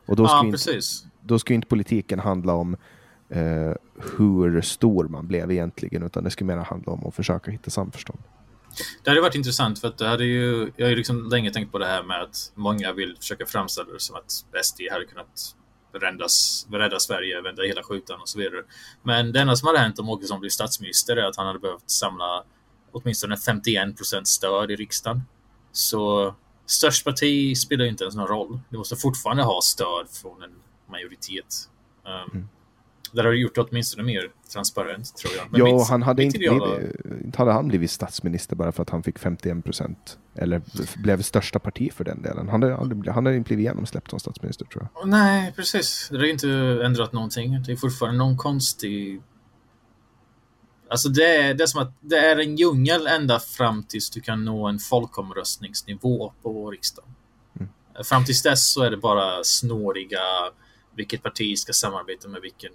och 0.06 0.16
då 0.16 0.28
ska, 0.28 0.36
Ja, 0.36 0.46
inte, 0.46 0.52
precis. 0.52 1.06
då 1.22 1.40
ska 1.40 1.54
ju 1.54 1.56
inte 1.56 1.68
politiken 1.68 2.20
handla 2.20 2.54
om 2.54 2.78
eh, 3.30 3.74
hur 4.18 4.62
stor 4.62 5.08
man 5.08 5.28
blev 5.28 5.52
egentligen, 5.52 6.04
utan 6.04 6.24
det 6.24 6.30
ska 6.30 6.46
mer 6.46 6.58
handla 6.58 6.92
om 6.92 7.08
att 7.08 7.16
försöka 7.16 7.52
hitta 7.52 7.70
samförstånd. 7.70 8.20
Det 9.04 9.10
hade 9.10 9.22
varit 9.22 9.36
intressant 9.36 9.80
för 9.80 9.88
att 9.88 9.98
det 9.98 10.08
hade 10.08 10.26
ju, 10.26 10.72
jag 10.76 10.86
har 10.86 10.90
ju 10.90 10.96
liksom 10.96 11.30
länge 11.30 11.52
tänkt 11.52 11.72
på 11.72 11.78
det 11.78 11.86
här 11.86 12.04
med 12.04 12.22
att 12.22 12.52
många 12.56 12.94
vill 12.94 13.16
försöka 13.20 13.46
framställa 13.46 13.94
det 13.94 14.00
som 14.00 14.16
att 14.16 14.32
SD 14.66 14.82
hade 14.92 15.06
kunnat 15.06 15.56
räddas, 15.94 16.68
rädda 16.72 17.00
Sverige, 17.00 17.42
vända 17.42 17.64
hela 17.64 17.84
skjutan 17.84 18.22
och 18.22 18.30
så 18.30 18.40
vidare. 18.40 18.62
Men 19.04 19.32
det 19.32 19.40
enda 19.42 19.56
som 19.56 19.68
hade 19.68 19.80
hänt 19.80 20.00
om 20.00 20.10
Åkesson 20.10 20.40
blev 20.40 20.50
statsminister 20.50 21.16
är 21.16 21.24
att 21.24 21.36
han 21.36 21.48
hade 21.48 21.60
behövt 21.60 21.90
samla 21.90 22.44
åtminstone 22.94 23.38
51 23.38 23.98
procent 23.98 24.28
stöd 24.28 24.72
i 24.72 24.76
riksdagen. 24.76 25.22
Så 25.72 26.36
störst 26.66 27.06
parti 27.06 27.58
spelar 27.58 27.86
inte 27.86 28.04
ens 28.04 28.16
någon 28.16 28.28
roll. 28.28 28.60
Du 28.70 28.78
måste 28.78 28.96
fortfarande 28.96 29.44
ha 29.44 29.60
stöd 29.64 30.08
från 30.22 30.44
en 30.44 30.52
majoritet. 30.92 31.70
Um, 32.34 32.50
Det 33.14 33.22
hade 33.24 33.36
gjort 33.38 33.56
det 33.56 33.62
åtminstone 33.62 34.04
mer 34.04 34.32
transparent, 34.54 35.18
tror 35.18 35.34
jag. 35.38 35.52
Men 35.52 35.60
Ja, 35.60 35.78
mitt- 35.78 35.88
han 35.90 36.02
hade 36.04 36.24
inte 36.24 36.38
blivit, 36.38 36.62
inte 37.26 37.38
hade 37.38 37.52
han 37.52 37.68
blivit 37.68 37.92
statsminister 37.92 38.56
bara 38.56 38.72
för 38.72 38.84
att 38.84 38.90
han 38.90 39.04
fick 39.04 39.20
51 39.20 39.64
procent. 39.66 40.18
Eller 40.36 40.62
blev 41.04 41.22
största 41.22 41.60
parti 41.60 41.94
för 41.94 42.04
den 42.04 42.22
delen. 42.22 42.50
Han 42.50 42.62
hade, 42.64 42.76
han 43.12 43.26
hade 43.26 43.38
inte 43.38 43.48
blivit 43.48 43.64
genomsläppt 43.64 44.10
som 44.10 44.20
statsminister 44.20 44.66
tror 44.66 44.88
jag. 44.94 45.08
Nej, 45.10 45.54
precis. 45.56 46.08
Det 46.12 46.18
har 46.18 46.26
inte 46.26 46.50
ändrat 46.86 47.14
någonting. 47.14 47.64
Det 47.64 47.72
är 47.72 47.76
fortfarande 47.76 48.18
någon 48.18 48.38
konstig... 48.38 49.22
Alltså 50.94 51.10
det 51.10 51.26
är, 51.26 51.54
det 51.54 51.64
är 51.64 51.68
som 51.68 51.82
att 51.82 51.94
det 52.02 52.18
är 52.18 52.38
en 52.38 52.56
djungel 52.56 53.08
ända 53.08 53.40
fram 53.40 53.84
tills 53.84 54.10
du 54.10 54.22
kan 54.22 54.46
nå 54.46 54.68
en 54.68 54.80
folkomröstningsnivå 54.80 56.34
på 56.42 56.72
riksdagen. 56.72 57.10
Fram 58.04 58.26
tills 58.26 58.44
dess 58.44 58.72
så 58.72 58.84
är 58.84 58.92
det 58.92 58.98
bara 58.98 59.44
snåriga 59.44 60.20
vilket 60.96 61.24
parti 61.24 61.58
ska 61.58 61.74
samarbeta 61.74 62.28
med 62.28 62.42
vilken. 62.42 62.72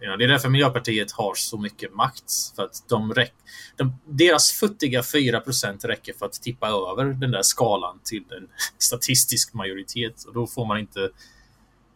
Ja, 0.00 0.16
det 0.16 0.24
är 0.24 0.28
därför 0.28 0.48
Miljöpartiet 0.48 1.12
har 1.12 1.34
så 1.34 1.58
mycket 1.58 1.94
makt. 1.94 2.32
För 2.56 2.62
att 2.62 2.88
de 2.88 3.14
räck, 3.14 3.34
de, 3.76 3.92
deras 4.08 4.52
futtiga 4.52 5.02
4 5.02 5.42
räcker 5.82 6.12
för 6.18 6.26
att 6.26 6.32
tippa 6.32 6.68
över 6.68 7.04
den 7.04 7.30
där 7.30 7.42
skalan 7.42 8.00
till 8.04 8.24
en 8.30 8.48
statistisk 8.78 9.54
majoritet. 9.54 10.24
Och 10.24 10.34
då 10.34 10.46
får 10.46 10.66
man 10.66 10.78
inte 10.78 11.10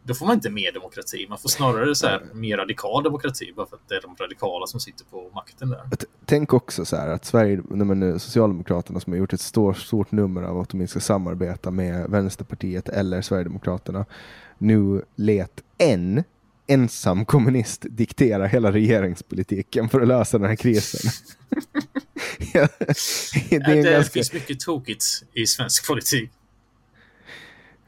då 0.02 0.14
får 0.14 0.26
man 0.26 0.34
inte 0.34 0.50
mer 0.50 0.72
demokrati. 0.72 1.26
Man 1.28 1.38
får 1.38 1.48
snarare 1.48 1.94
så 1.94 2.06
här, 2.06 2.22
mer 2.32 2.56
radikal 2.56 3.02
demokrati 3.02 3.52
bara 3.56 3.66
för 3.66 3.76
att 3.76 3.88
det 3.88 3.94
är 3.94 4.02
de 4.02 4.16
radikala 4.16 4.66
som 4.66 4.80
sitter 4.80 5.04
på 5.04 5.30
makten 5.34 5.68
där. 5.70 5.82
Tänk 6.24 6.52
också 6.52 6.84
så 6.84 6.96
här 6.96 7.08
att 7.08 7.24
Sverige, 7.24 7.54
eh, 7.54 8.18
Socialdemokraterna 8.18 9.00
som 9.00 9.12
har 9.12 9.18
gjort 9.18 9.32
ett 9.32 9.40
stort, 9.40 9.78
stort 9.78 10.12
nummer 10.12 10.42
av 10.42 10.60
att 10.60 10.68
de 10.68 10.80
inte 10.80 10.90
ska 10.90 11.00
samarbeta 11.00 11.70
med 11.70 12.10
Vänsterpartiet 12.10 12.88
eller 12.88 13.22
Sverigedemokraterna 13.22 14.06
nu 14.58 15.02
let 15.16 15.60
en 15.78 16.24
ensam 16.66 17.24
kommunist 17.24 17.86
diktera 17.90 18.46
hela 18.46 18.72
regeringspolitiken 18.72 19.88
för 19.88 20.00
att 20.00 20.08
lösa 20.08 20.38
den 20.38 20.48
här 20.48 20.56
krisen. 20.56 21.10
Det 23.50 23.58
Det, 23.58 23.82
ganska, 23.82 24.12
finns 24.12 24.32
mycket 24.32 24.60
tokigt 24.60 25.04
i 25.34 25.46
svensk 25.46 25.86
politik. 25.86 26.30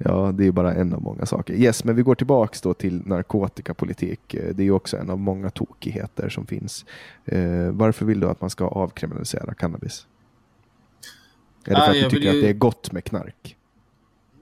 Ja, 0.05 0.33
det 0.35 0.47
är 0.47 0.53
bara 0.53 0.75
en 0.75 0.95
av 0.95 1.03
många 1.03 1.27
saker. 1.27 1.55
Yes, 1.55 1.85
men 1.85 1.97
vi 1.97 2.03
går 2.03 2.15
tillbaks 2.15 2.61
då 2.61 2.75
till 2.75 3.07
narkotikapolitik. 3.07 4.35
Eh, 4.35 4.55
det 4.55 4.63
är 4.63 4.65
ju 4.65 4.73
också 4.73 4.97
en 4.97 5.11
av 5.11 5.19
många 5.19 5.51
tokigheter 5.51 6.29
som 6.29 6.47
finns. 6.47 6.85
Eh, 7.25 7.71
varför 7.71 8.07
vill 8.07 8.21
du 8.21 8.29
att 8.29 8.41
man 8.41 8.51
ska 8.51 8.67
avkriminalisera 8.67 9.55
cannabis? 9.55 10.07
Är 11.65 11.75
det 11.75 11.81
för 11.81 11.91
att 11.91 11.95
du 11.95 12.11
tycker 12.11 12.33
ju... 12.33 12.39
att 12.39 12.43
det 12.43 12.49
är 12.49 12.53
gott 12.53 12.93
med 12.93 13.05
knark? 13.05 13.57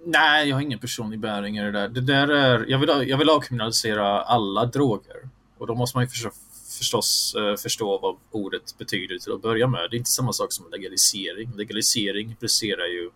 Nej, 0.04 0.48
jag 0.48 0.56
har 0.56 0.60
ingen 0.62 0.78
personlig 0.78 1.20
bäring 1.20 1.58
i 1.58 1.62
det 1.62 1.72
där. 1.72 1.88
Det 1.88 2.00
där 2.00 2.28
är, 2.28 2.64
jag, 2.68 2.78
vill, 2.78 3.08
jag 3.08 3.18
vill 3.18 3.30
avkriminalisera 3.30 4.22
alla 4.22 4.64
droger. 4.64 5.28
Och 5.58 5.66
då 5.66 5.74
måste 5.74 5.96
man 5.96 6.04
ju 6.04 6.08
förstå, 6.08 6.30
förstås 6.78 7.34
uh, 7.38 7.56
förstå 7.56 7.98
vad 7.98 8.16
ordet 8.30 8.78
betyder 8.78 9.18
till 9.18 9.32
att 9.32 9.42
börja 9.42 9.66
med. 9.66 9.80
Det 9.90 9.96
är 9.96 9.98
inte 9.98 10.10
samma 10.10 10.32
sak 10.32 10.52
som 10.52 10.70
legalisering. 10.70 11.52
Legalisering 11.56 12.30
implicerar 12.30 12.86
ju 12.86 13.10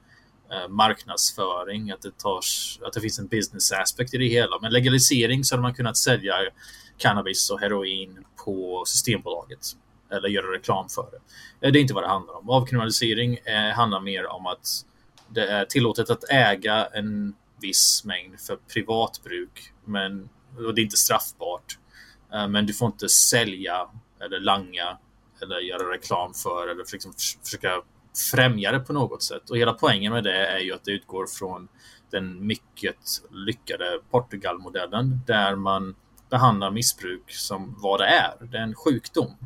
Eh, 0.53 0.69
marknadsföring, 0.69 1.91
att 1.91 2.03
det, 2.03 2.19
tars, 2.19 2.79
att 2.83 2.93
det 2.93 3.01
finns 3.01 3.19
en 3.19 3.27
business 3.27 3.73
aspect 3.73 4.15
i 4.15 4.19
det 4.19 4.29
hela. 4.29 4.59
Men 4.63 4.73
legalisering 4.73 5.45
så 5.45 5.55
hade 5.55 5.63
man 5.63 5.75
kunnat 5.75 5.97
sälja 5.97 6.35
cannabis 6.99 7.51
och 7.51 7.61
heroin 7.61 8.25
på 8.45 8.85
Systembolaget 8.87 9.67
eller 10.11 10.29
göra 10.29 10.53
reklam 10.53 10.89
för 10.89 11.09
det. 11.11 11.67
Eh, 11.67 11.73
det 11.73 11.79
är 11.79 11.81
inte 11.81 11.95
vad 11.95 12.05
det 12.05 12.09
handlar 12.09 12.37
om. 12.37 12.51
Avkriminalisering 12.51 13.37
eh, 13.37 13.75
handlar 13.75 14.01
mer 14.01 14.27
om 14.27 14.47
att 14.47 14.85
det 15.29 15.47
är 15.47 15.65
tillåtet 15.65 16.11
att 16.11 16.31
äga 16.31 16.87
en 16.87 17.35
viss 17.61 18.05
mängd 18.05 18.41
för 18.41 18.57
privat 18.57 19.21
bruk 19.25 19.73
men 19.85 20.29
och 20.57 20.75
det 20.75 20.81
är 20.81 20.85
inte 20.85 20.97
straffbart. 20.97 21.79
Men 22.49 22.67
du 22.67 22.75
får 22.75 22.87
inte 22.87 23.09
sälja 23.09 23.89
eller 24.21 24.41
langa 24.41 24.99
eller 25.43 25.59
göra 25.59 25.93
reklam 25.93 26.35
för 26.35 26.69
eller 26.69 26.85
liksom 26.93 27.13
försöka 27.45 27.83
främja 28.33 28.73
det 28.73 28.81
på 28.81 28.93
något 28.93 29.23
sätt. 29.23 29.51
Och 29.51 29.57
hela 29.57 29.73
poängen 29.73 30.13
med 30.13 30.25
det 30.25 30.47
är 30.47 30.59
ju 30.59 30.73
att 30.73 30.85
det 30.85 30.91
utgår 30.93 31.27
från 31.27 31.69
den 32.11 32.47
mycket 32.47 32.97
lyckade 33.31 33.99
Portugalmodellen 34.11 35.21
där 35.27 35.57
man 35.57 35.95
behandlar 36.31 36.71
missbruk 36.71 37.31
som 37.31 37.77
vad 37.79 38.01
det 38.01 38.07
är. 38.07 38.35
Det 38.41 38.59
är 38.59 38.63
en 38.63 38.75
sjukdom 38.75 39.37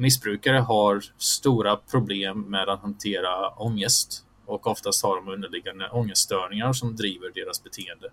missbrukare 0.00 0.58
har 0.58 1.02
stora 1.18 1.76
problem 1.76 2.40
med 2.40 2.68
att 2.68 2.80
hantera 2.80 3.48
ångest 3.48 4.24
och 4.46 4.66
oftast 4.66 5.02
har 5.02 5.16
de 5.16 5.28
underliggande 5.28 5.88
ångeststörningar 5.88 6.72
som 6.72 6.96
driver 6.96 7.30
deras 7.34 7.64
beteende. 7.64 8.08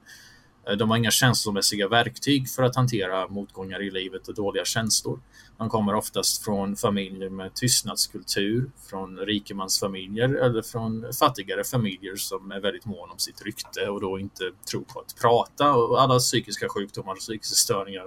Eh, 0.67 0.77
de 0.77 0.89
har 0.89 0.97
inga 0.97 1.11
känslomässiga 1.11 1.87
verktyg 1.87 2.49
för 2.49 2.63
att 2.63 2.75
hantera 2.75 3.27
motgångar 3.27 3.81
i 3.81 3.91
livet 3.91 4.27
och 4.27 4.35
dåliga 4.35 4.65
känslor. 4.65 5.19
De 5.57 5.69
kommer 5.69 5.95
oftast 5.95 6.43
från 6.43 6.75
familjer 6.75 7.29
med 7.29 7.53
tystnadskultur, 7.53 8.71
från 8.89 9.17
rikemansfamiljer 9.17 10.29
eller 10.29 10.61
från 10.61 11.13
fattigare 11.19 11.63
familjer 11.63 12.15
som 12.15 12.51
är 12.51 12.59
väldigt 12.59 12.85
mån 12.85 13.11
om 13.11 13.19
sitt 13.19 13.41
rykte 13.41 13.89
och 13.89 14.01
då 14.01 14.19
inte 14.19 14.43
tror 14.71 14.81
på 14.81 14.99
att 14.99 15.15
prata. 15.21 15.73
Och 15.73 16.01
alla 16.01 16.19
psykiska 16.19 16.69
sjukdomar 16.69 17.11
och 17.11 17.19
psykiska 17.19 17.55
störningar 17.55 18.05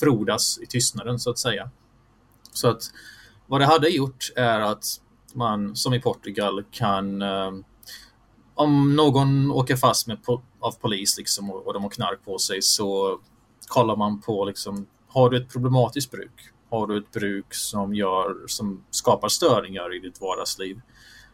frodas 0.00 0.58
i 0.58 0.66
tystnaden 0.66 1.18
så 1.18 1.30
att 1.30 1.38
säga. 1.38 1.70
Så 2.52 2.68
att 2.68 2.82
vad 3.46 3.60
det 3.60 3.66
hade 3.66 3.88
gjort 3.88 4.32
är 4.36 4.60
att 4.60 4.84
man, 5.34 5.76
som 5.76 5.94
i 5.94 6.00
Portugal, 6.00 6.64
kan 6.70 7.22
eh, 7.22 7.50
om 8.58 8.96
någon 8.96 9.50
åker 9.50 9.76
fast 9.76 10.06
med 10.06 10.24
po 10.24 10.40
av 10.60 10.72
polis 10.72 11.18
liksom, 11.18 11.50
och, 11.50 11.66
och 11.66 11.74
de 11.74 11.82
har 11.82 11.90
knark 11.90 12.24
på 12.24 12.38
sig 12.38 12.62
så 12.62 13.18
kollar 13.66 13.96
man 13.96 14.20
på 14.20 14.44
liksom, 14.44 14.86
har 15.08 15.30
du 15.30 15.36
ett 15.36 15.52
problematiskt 15.52 16.10
bruk? 16.10 16.50
Har 16.70 16.86
du 16.86 16.98
ett 16.98 17.10
bruk 17.12 17.54
som, 17.54 17.94
gör, 17.94 18.36
som 18.46 18.84
skapar 18.90 19.28
störningar 19.28 19.96
i 19.96 19.98
ditt 19.98 20.20
vardagsliv? 20.20 20.80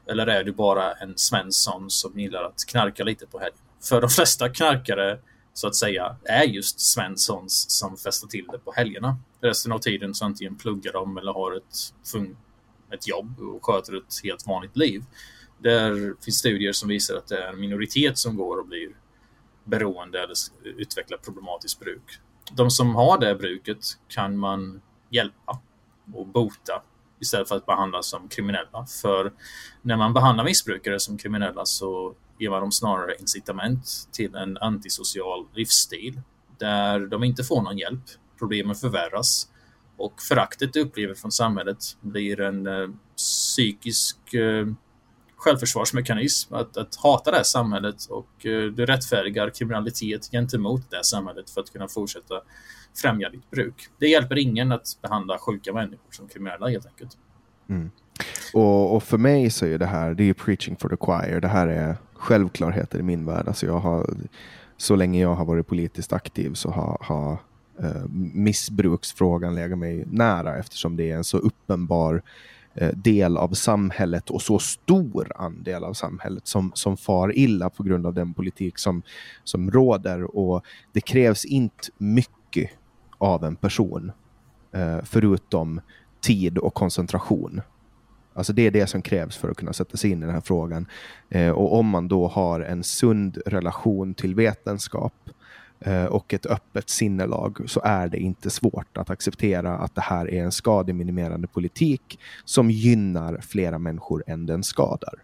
Eller 0.07 0.27
är 0.27 0.45
du 0.45 0.53
bara 0.53 0.93
en 0.93 1.19
Svensson 1.19 1.91
som 1.91 2.21
gillar 2.21 2.45
att 2.45 2.65
knarka 2.67 3.05
lite 3.05 3.27
på 3.27 3.39
helgen? 3.39 3.59
För 3.89 4.01
de 4.01 4.11
flesta 4.11 4.49
knarkare 4.49 5.19
så 5.55 5.67
att 5.67 5.77
säga 5.77 6.17
är 6.25 6.45
just 6.45 6.81
Svenssons 6.81 7.67
som 7.69 7.97
festar 7.97 8.29
till 8.29 8.47
det 8.53 8.59
på 8.59 8.73
helgerna. 8.73 9.17
Resten 9.41 9.73
av 9.73 9.79
tiden 9.79 10.15
så 10.15 10.25
antingen 10.25 10.57
pluggar 10.57 10.93
de 10.93 11.19
eller 11.19 11.33
har 11.33 11.57
ett, 11.57 11.95
ett 12.95 13.09
jobb 13.09 13.41
och 13.41 13.65
sköter 13.65 13.97
ett 13.97 14.21
helt 14.25 14.47
vanligt 14.47 14.77
liv. 14.77 15.05
Där 15.65 16.15
finns 16.25 16.39
studier 16.39 16.73
som 16.73 16.89
visar 16.89 17.17
att 17.17 17.27
det 17.27 17.39
är 17.39 17.53
en 17.53 17.61
minoritet 17.61 18.19
som 18.19 18.37
går 18.37 18.59
och 18.59 18.67
blir 18.67 18.89
beroende 19.65 20.19
eller 20.23 20.35
utvecklar 20.65 21.19
problematiskt 21.19 21.81
bruk. 21.81 22.19
De 22.53 22.71
som 22.71 22.95
har 22.95 23.19
det 23.19 23.35
bruket 23.35 23.85
kan 24.09 24.37
man 24.37 24.81
hjälpa 25.11 25.61
och 26.15 26.27
bota 26.27 26.83
istället 27.21 27.49
för 27.49 27.57
att 27.57 27.67
behandla 27.67 28.03
som 28.03 28.29
kriminella. 28.29 28.87
För 29.03 29.33
när 29.83 29.97
man 29.97 30.13
behandlar 30.13 30.45
missbrukare 30.45 31.01
som 31.01 31.19
kriminella 31.19 31.65
så 31.65 32.15
ger 32.39 32.51
man 32.51 32.61
dem 32.61 32.73
snarare 32.73 33.15
incitament 33.21 34.09
till 34.13 34.35
en 34.35 34.59
antisocial 34.59 35.47
livsstil 35.55 36.21
där 36.59 37.01
de 37.01 37.25
inte 37.25 37.45
får 37.45 37.63
någon 37.63 37.79
hjälp. 37.79 38.05
Problemen 38.39 38.75
förvärras 38.75 39.49
och 39.97 40.23
föraktet 40.23 40.73
de 40.73 40.81
upplever 40.81 41.15
från 41.15 41.33
samhället 41.33 41.85
blir 42.01 42.41
en 42.41 42.67
eh, 42.67 42.89
psykisk 43.17 44.35
eh, 44.35 44.67
självförsvarsmekanism. 45.45 46.55
Att, 46.55 46.77
att 46.77 46.95
hata 46.97 47.31
det 47.31 47.37
här 47.37 47.45
samhället 47.45 48.07
och 48.11 48.47
eh, 48.47 48.63
du 48.63 48.87
rättfärdigar 48.87 49.51
kriminalitet 49.51 50.31
gentemot 50.31 50.91
det 50.91 50.97
här 50.97 51.03
samhället 51.03 51.51
för 51.51 51.61
att 51.61 51.73
kunna 51.73 51.89
fortsätta 51.89 52.35
främja 53.03 53.29
ditt 53.29 53.51
bruk. 53.51 53.75
Det 53.99 54.07
hjälper 54.07 54.39
ingen 54.39 54.73
att 54.73 54.99
behandla 55.03 55.39
sjuka 55.39 55.73
människor 55.73 56.11
som 56.11 56.29
kriminella 56.29 56.69
helt 56.69 56.87
enkelt. 56.87 57.19
Mm. 57.69 57.91
Och, 58.55 58.97
och, 58.97 59.03
för 59.03 59.19
mig 59.19 59.51
så 59.51 59.67
är 59.67 59.79
det 59.79 59.87
här, 59.87 60.15
det 60.15 60.29
är 60.29 60.35
preaching 60.35 60.77
for 60.77 60.89
the 60.89 60.97
choir. 60.97 61.41
Det 61.41 61.49
här 61.49 61.67
är 61.67 61.97
självklarheter 62.15 62.99
i 62.99 63.03
min 63.03 63.27
värld. 63.27 63.49
Alltså 63.49 63.67
jag 63.67 63.79
har, 63.79 64.15
så 64.77 64.97
länge 64.97 65.21
jag 65.21 65.35
har 65.35 65.45
varit 65.45 65.67
politiskt 65.67 66.13
aktiv 66.13 66.55
så 66.55 66.71
har, 66.71 66.99
har 67.01 67.33
eh, 67.83 68.05
missbruksfrågan 68.35 69.55
legat 69.55 69.79
mig 69.79 70.05
nära 70.11 70.59
eftersom 70.59 70.97
det 70.97 71.11
är 71.11 71.17
en 71.17 71.25
så 71.25 71.39
uppenbar 71.39 72.15
eh, 72.15 72.21
Eh, 72.77 72.93
del 72.95 73.37
av 73.37 73.49
samhället 73.49 74.31
och 74.31 74.43
så 74.43 74.59
stor 74.59 75.33
andel 75.37 75.85
av 75.85 75.93
samhället 75.93 76.47
som, 76.47 76.73
som 76.75 76.97
far 76.97 77.39
illa 77.39 77.71
på 77.71 77.83
grund 77.83 78.07
av 78.07 78.15
den 78.15 78.35
politik 78.35 78.79
som, 78.79 79.03
som 79.45 79.71
råder. 79.71 80.37
Och 80.37 80.65
det 80.93 81.01
krävs 81.01 81.45
inte 81.45 81.89
mycket 81.99 82.71
av 83.19 83.45
en 83.45 83.57
person 83.57 84.13
eh, 84.73 84.99
förutom 85.05 85.81
tid 86.21 86.59
och 86.59 86.75
koncentration. 86.75 87.61
Alltså 88.35 88.53
det 88.53 88.67
är 88.67 88.71
det 88.71 88.87
som 88.87 89.03
krävs 89.03 89.37
för 89.37 89.51
att 89.51 89.57
kunna 89.57 89.73
sätta 89.73 89.97
sig 89.97 90.11
in 90.11 90.23
i 90.23 90.27
den 90.27 90.35
här 90.35 90.41
frågan. 90.41 90.87
Eh, 91.29 91.51
och 91.51 91.79
om 91.79 91.87
man 91.87 92.09
då 92.09 92.29
har 92.29 92.61
en 92.61 92.83
sund 92.83 93.39
relation 93.47 94.15
till 94.15 94.35
vetenskap 94.35 95.15
eh, 95.27 95.33
Eh, 95.81 96.05
och 96.05 96.35
ett 96.35 96.47
öppet 96.47 96.91
sinnelag 96.91 97.61
så 97.67 97.81
är 97.85 98.09
det 98.09 98.19
inte 98.19 98.51
svårt 98.51 98.97
att 98.97 99.11
acceptera 99.11 99.79
att 99.79 99.95
det 99.95 100.01
här 100.01 100.31
är 100.31 100.45
en 100.45 100.53
skademinimerande 100.53 101.47
politik 101.47 102.21
som 102.45 102.71
gynnar 102.71 103.39
flera 103.41 103.79
människor 103.79 104.25
än 104.27 104.47
den 104.47 104.63
skadar. 104.63 105.15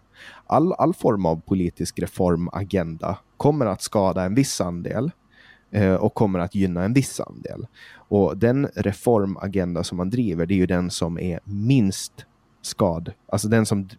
All, 0.45 0.73
all 0.73 0.93
form 0.93 1.25
av 1.25 1.41
politisk 1.41 1.99
reformagenda 1.99 3.17
kommer 3.37 3.65
att 3.65 3.81
skada 3.81 4.23
en 4.23 4.35
viss 4.35 4.61
andel 4.61 5.11
eh, 5.71 5.93
och 5.93 6.13
kommer 6.13 6.39
att 6.39 6.55
gynna 6.55 6.83
en 6.83 6.93
viss 6.93 7.19
andel. 7.19 7.67
Och 7.93 8.37
den 8.37 8.67
reformagenda 8.75 9.83
som 9.83 9.97
man 9.97 10.09
driver, 10.09 10.45
det 10.45 10.53
är 10.53 10.57
ju 10.57 10.65
den 10.65 10.89
som 10.89 11.19
är 11.19 11.39
minst 11.43 12.25
skad, 12.61 13.13
alltså 13.27 13.47
den 13.47 13.65
som 13.65 13.89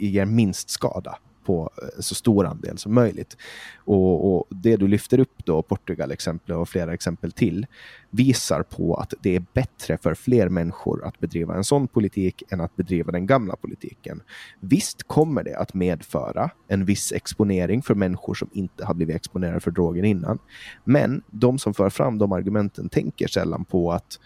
ger 0.00 0.24
minst 0.24 0.70
skada 0.70 1.18
på 1.44 1.70
eh, 1.82 1.88
så 2.00 2.14
stor 2.14 2.46
andel 2.46 2.78
som 2.78 2.94
möjligt. 2.94 3.36
Och, 3.76 4.36
och, 4.36 4.46
Det 4.50 4.76
du 4.76 4.88
lyfter 4.88 5.18
upp 5.18 5.44
då, 5.44 5.62
Portugal 5.62 6.10
exempel 6.10 6.54
och 6.54 6.68
flera 6.68 6.94
exempel 6.94 7.32
till, 7.32 7.66
visar 8.10 8.62
på 8.62 8.94
att 8.94 9.14
det 9.22 9.36
är 9.36 9.44
bättre 9.52 9.96
för 9.96 10.14
fler 10.14 10.48
människor 10.48 11.04
att 11.04 11.20
bedriva 11.20 11.54
en 11.54 11.64
sån 11.64 11.88
politik 11.88 12.42
än 12.50 12.60
att 12.60 12.76
bedriva 12.76 13.12
den 13.12 13.26
gamla 13.26 13.56
politiken. 13.56 14.22
Visst 14.60 15.02
kommer 15.02 15.44
det 15.44 15.56
att 15.56 15.74
medföra 15.74 16.50
en 16.68 16.84
viss 16.84 17.12
exponering 17.12 17.82
för 17.82 17.94
människor 17.94 18.34
som 18.34 18.48
inte 18.52 18.84
har 18.84 18.94
blivit 18.94 19.16
exponerade 19.16 19.60
för 19.60 19.70
droger 19.70 20.02
innan. 20.02 20.38
Men 20.84 21.22
de 21.26 21.58
som 21.58 21.74
för 21.74 21.90
fram 21.90 22.18
de 22.18 22.32
argumenten 22.32 22.88
tänker 22.88 23.28
sällan 23.28 23.64
på 23.64 23.92
att 23.92 24.18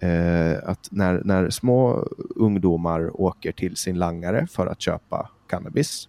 Eh, 0.00 0.58
att 0.64 0.88
när, 0.90 1.22
när 1.24 1.50
små 1.50 2.08
ungdomar 2.36 3.20
åker 3.20 3.52
till 3.52 3.76
sin 3.76 3.98
langare 3.98 4.46
för 4.46 4.66
att 4.66 4.80
köpa 4.80 5.30
cannabis, 5.46 6.08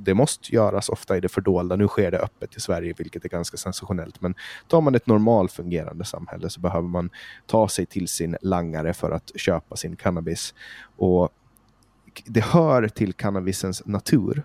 det 0.00 0.14
måste 0.14 0.54
göras 0.54 0.88
ofta 0.88 1.16
i 1.16 1.20
det 1.20 1.28
fördolda. 1.28 1.76
Nu 1.76 1.88
sker 1.88 2.10
det 2.10 2.18
öppet 2.18 2.56
i 2.56 2.60
Sverige, 2.60 2.94
vilket 2.98 3.24
är 3.24 3.28
ganska 3.28 3.56
sensationellt. 3.56 4.20
Men 4.20 4.34
tar 4.68 4.80
man 4.80 4.94
ett 4.94 5.06
normalt 5.06 5.52
fungerande 5.52 6.04
samhälle 6.04 6.50
så 6.50 6.60
behöver 6.60 6.88
man 6.88 7.10
ta 7.46 7.68
sig 7.68 7.86
till 7.86 8.08
sin 8.08 8.36
langare 8.42 8.94
för 8.94 9.10
att 9.10 9.32
köpa 9.34 9.76
sin 9.76 9.96
cannabis. 9.96 10.54
Och 10.96 11.28
det 12.24 12.44
hör 12.44 12.88
till 12.88 13.12
cannabisens 13.12 13.86
natur 13.86 14.42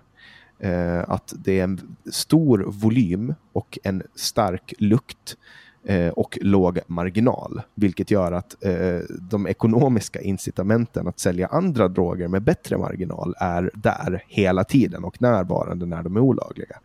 eh, 0.58 1.10
att 1.10 1.32
det 1.36 1.60
är 1.60 1.64
en 1.64 1.96
stor 2.12 2.64
volym 2.66 3.34
och 3.52 3.78
en 3.82 4.02
stark 4.14 4.74
lukt 4.78 5.36
eh, 5.86 6.08
och 6.08 6.38
låg 6.40 6.78
marginal, 6.86 7.62
vilket 7.74 8.10
gör 8.10 8.32
att 8.32 8.64
eh, 8.64 9.00
de 9.20 9.46
ekonomiska 9.46 10.20
incitamenten 10.20 11.08
att 11.08 11.18
sälja 11.18 11.46
andra 11.46 11.88
droger 11.88 12.28
med 12.28 12.42
bättre 12.42 12.78
marginal 12.78 13.34
är 13.38 13.70
där 13.74 14.24
hela 14.28 14.64
tiden 14.64 15.04
och 15.04 15.22
närvarande 15.22 15.86
när 15.86 16.02
de 16.02 16.16
är 16.16 16.20
olagliga. 16.20 16.76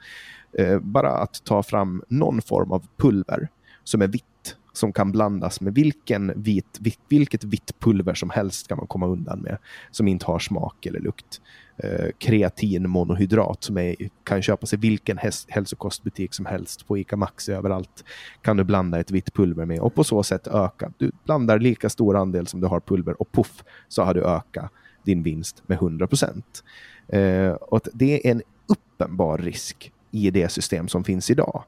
Eh, 0.57 0.79
bara 0.79 1.11
att 1.11 1.43
ta 1.43 1.63
fram 1.63 2.03
någon 2.07 2.41
form 2.41 2.71
av 2.71 2.87
pulver 2.97 3.49
som 3.83 4.01
är 4.01 4.07
vitt 4.07 4.25
som 4.73 4.93
kan 4.93 5.11
blandas 5.11 5.61
med 5.61 5.73
vilken 5.73 6.33
vit, 6.35 6.77
vit, 6.79 6.99
vilket 7.09 7.43
vitt 7.43 7.79
pulver 7.79 8.13
som 8.13 8.29
helst 8.29 8.67
kan 8.67 8.77
man 8.77 8.87
komma 8.87 9.07
undan 9.07 9.39
med, 9.39 9.57
som 9.91 10.07
inte 10.07 10.25
har 10.25 10.39
smak 10.39 10.85
eller 10.85 10.99
lukt. 10.99 11.41
Eh, 11.77 12.09
kreatinmonohydrat 12.17 13.63
som 13.63 13.77
är, 13.77 13.95
kan 14.23 14.41
köpas 14.41 14.73
i 14.73 14.77
vilken 14.77 15.19
hälsokostbutik 15.47 16.33
som 16.33 16.45
helst 16.45 16.87
på 16.87 16.97
ICA 16.97 17.17
Maxi 17.17 17.51
överallt 17.51 18.03
kan 18.41 18.57
du 18.57 18.63
blanda 18.63 18.99
ett 18.99 19.11
vitt 19.11 19.33
pulver 19.33 19.65
med 19.65 19.79
och 19.79 19.95
på 19.95 20.03
så 20.03 20.23
sätt 20.23 20.47
öka. 20.47 20.91
Du 20.97 21.11
blandar 21.25 21.59
lika 21.59 21.89
stor 21.89 22.15
andel 22.15 22.47
som 22.47 22.61
du 22.61 22.67
har 22.67 22.79
pulver 22.79 23.21
och 23.21 23.31
puff 23.31 23.63
så 23.87 24.03
har 24.03 24.13
du 24.13 24.23
ökat 24.23 24.71
din 25.03 25.23
vinst 25.23 25.63
med 25.67 25.75
100 25.75 26.07
procent. 26.07 26.63
Eh, 27.07 27.55
det 27.93 28.27
är 28.27 28.31
en 28.31 28.41
uppenbar 28.67 29.37
risk 29.37 29.91
i 30.11 30.31
det 30.31 30.49
system 30.49 30.87
som 30.87 31.03
finns 31.03 31.29
idag. 31.29 31.63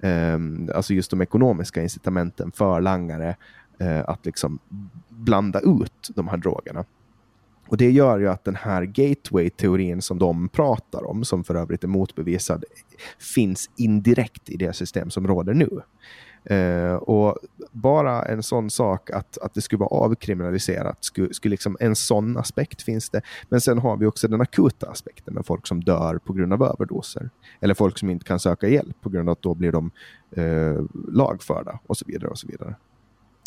Eh, 0.00 0.38
alltså 0.74 0.94
just 0.94 1.10
de 1.10 1.22
ekonomiska 1.22 1.82
incitamenten 1.82 2.52
för 2.52 2.80
langare 2.80 3.36
eh, 3.78 4.08
att 4.08 4.26
liksom 4.26 4.58
blanda 5.08 5.60
ut 5.60 6.10
de 6.14 6.28
här 6.28 6.36
drogerna. 6.36 6.84
Och 7.68 7.76
Det 7.76 7.90
gör 7.90 8.18
ju 8.18 8.28
att 8.28 8.44
den 8.44 8.56
här 8.56 8.82
gateway-teorin 8.82 10.02
som 10.02 10.18
de 10.18 10.48
pratar 10.48 11.06
om, 11.10 11.24
som 11.24 11.44
för 11.44 11.54
övrigt 11.54 11.84
är 11.84 11.88
motbevisad, 11.88 12.64
finns 13.34 13.70
indirekt 13.76 14.50
i 14.50 14.56
det 14.56 14.72
system 14.72 15.10
som 15.10 15.26
råder 15.26 15.54
nu. 15.54 15.80
Uh, 16.50 16.94
och 16.94 17.38
bara 17.72 18.22
en 18.22 18.42
sån 18.42 18.70
sak 18.70 19.10
att, 19.10 19.38
att 19.38 19.54
det 19.54 19.60
skulle 19.60 19.80
vara 19.80 20.04
avkriminaliserat, 20.04 21.04
skulle, 21.04 21.34
skulle 21.34 21.50
liksom, 21.50 21.76
en 21.80 21.96
sån 21.96 22.36
aspekt 22.36 22.82
finns 22.82 23.10
det. 23.10 23.22
Men 23.48 23.60
sen 23.60 23.78
har 23.78 23.96
vi 23.96 24.06
också 24.06 24.28
den 24.28 24.40
akuta 24.40 24.90
aspekten 24.90 25.34
med 25.34 25.46
folk 25.46 25.66
som 25.66 25.84
dör 25.84 26.18
på 26.18 26.32
grund 26.32 26.52
av 26.52 26.62
överdoser. 26.62 27.30
Eller 27.60 27.74
folk 27.74 27.98
som 27.98 28.10
inte 28.10 28.24
kan 28.24 28.40
söka 28.40 28.68
hjälp 28.68 29.00
på 29.00 29.08
grund 29.08 29.28
av 29.28 29.32
att 29.32 29.42
då 29.42 29.54
blir 29.54 29.72
de 29.72 29.90
uh, 30.38 30.84
lagförda 31.08 31.78
och 31.86 31.96
så 31.96 32.04
vidare. 32.08 32.30
och 32.30 32.38
så 32.38 32.46
vidare. 32.46 32.74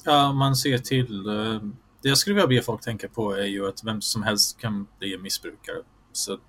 Ja, 0.06 0.34
man 0.34 0.56
ser 0.56 0.78
till... 0.78 1.28
Uh, 1.28 1.62
det 2.02 2.10
jag 2.10 2.18
skulle 2.18 2.34
vilja 2.34 2.48
be 2.48 2.62
folk 2.62 2.82
tänka 2.82 3.08
på 3.08 3.34
är 3.34 3.46
ju 3.46 3.68
att 3.68 3.84
vem 3.84 4.02
som 4.02 4.24
helst 4.24 4.60
kan 4.60 4.88
bli 5.00 5.18
missbrukare. 5.18 5.78
Så 6.12 6.40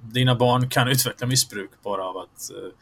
dina 0.00 0.34
barn 0.34 0.68
kan 0.68 0.88
utveckla 0.92 1.26
missbruk 1.26 1.70
bara 1.82 2.04
av 2.04 2.16
att 2.16 2.50
eh, 2.50 2.72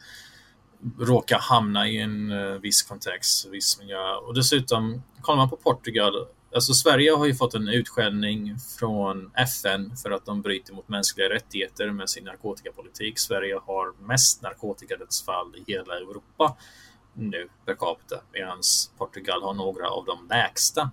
råka 0.99 1.37
hamna 1.37 1.87
i 1.87 1.99
en 1.99 2.31
uh, 2.31 2.59
viss 2.59 2.83
kontext, 2.83 3.45
viss 3.45 3.79
miljö. 3.79 4.15
Och 4.15 4.33
dessutom, 4.33 5.03
kollar 5.21 5.37
man 5.37 5.49
på 5.49 5.57
Portugal, 5.57 6.27
alltså 6.55 6.73
Sverige 6.73 7.11
har 7.11 7.25
ju 7.25 7.35
fått 7.35 7.53
en 7.53 7.67
utskällning 7.67 8.55
från 8.79 9.31
FN 9.35 9.95
för 9.97 10.11
att 10.11 10.25
de 10.25 10.41
bryter 10.41 10.73
mot 10.73 10.89
mänskliga 10.89 11.29
rättigheter 11.29 11.91
med 11.91 12.09
sin 12.09 12.23
narkotikapolitik. 12.23 13.19
Sverige 13.19 13.59
har 13.65 14.07
mest 14.07 14.41
narkotikadödsfall 14.41 15.55
i 15.55 15.71
hela 15.71 15.97
Europa 15.97 16.57
nu 17.13 17.49
per 17.65 17.73
capita, 17.73 18.15
medan 18.33 18.61
Portugal 18.97 19.43
har 19.43 19.53
några 19.53 19.89
av 19.89 20.05
de 20.05 20.27
lägsta. 20.29 20.91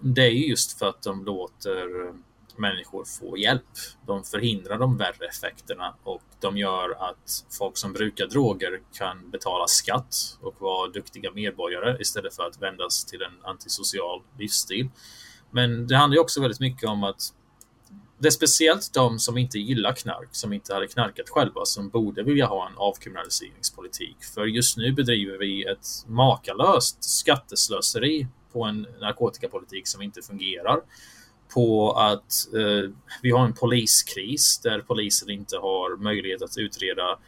Det 0.00 0.22
är 0.22 0.30
just 0.30 0.78
för 0.78 0.88
att 0.88 1.02
de 1.02 1.24
låter 1.24 2.06
eh, 2.06 2.14
människor 2.56 3.04
få 3.04 3.38
hjälp. 3.38 3.62
De 4.06 4.24
förhindrar 4.24 4.78
de 4.78 4.96
värre 4.96 5.26
effekterna 5.26 5.94
och 6.04 6.22
de 6.40 6.56
gör 6.56 7.10
att 7.10 7.44
folk 7.58 7.76
som 7.76 7.92
brukar 7.92 8.26
droger 8.26 8.80
kan 8.92 9.30
betala 9.30 9.66
skatt 9.66 10.38
och 10.40 10.60
vara 10.60 10.88
duktiga 10.88 11.30
medborgare 11.30 11.96
istället 12.00 12.36
för 12.36 12.42
att 12.42 12.62
vändas 12.62 13.04
till 13.04 13.22
en 13.22 13.44
antisocial 13.44 14.22
livsstil. 14.38 14.90
Men 15.50 15.86
det 15.86 15.96
handlar 15.96 16.20
också 16.20 16.40
väldigt 16.40 16.60
mycket 16.60 16.88
om 16.88 17.04
att 17.04 17.34
det 18.18 18.28
är 18.28 18.30
speciellt 18.30 18.94
de 18.94 19.18
som 19.18 19.38
inte 19.38 19.58
gillar 19.58 19.92
knark, 19.92 20.28
som 20.32 20.52
inte 20.52 20.74
hade 20.74 20.88
knarkat 20.88 21.28
själva, 21.28 21.64
som 21.64 21.88
borde 21.88 22.22
vilja 22.22 22.46
ha 22.46 22.68
en 22.68 22.76
avkriminaliseringspolitik. 22.76 24.16
För 24.34 24.46
just 24.46 24.76
nu 24.76 24.92
bedriver 24.92 25.38
vi 25.38 25.64
ett 25.64 25.86
makalöst 26.06 27.04
skatteslöseri 27.04 28.26
på 28.52 28.64
en 28.64 28.86
narkotikapolitik 29.00 29.88
som 29.88 30.02
inte 30.02 30.22
fungerar 30.22 30.80
på 31.54 31.92
att 31.92 32.54
eh, 32.54 32.90
vi 33.22 33.30
har 33.30 33.44
en 33.44 33.52
poliskris 33.52 34.60
där 34.62 34.80
polisen 34.80 35.30
inte 35.30 35.56
har 35.56 35.96
möjlighet 35.96 36.42
att 36.42 36.58
utreda 36.58 37.18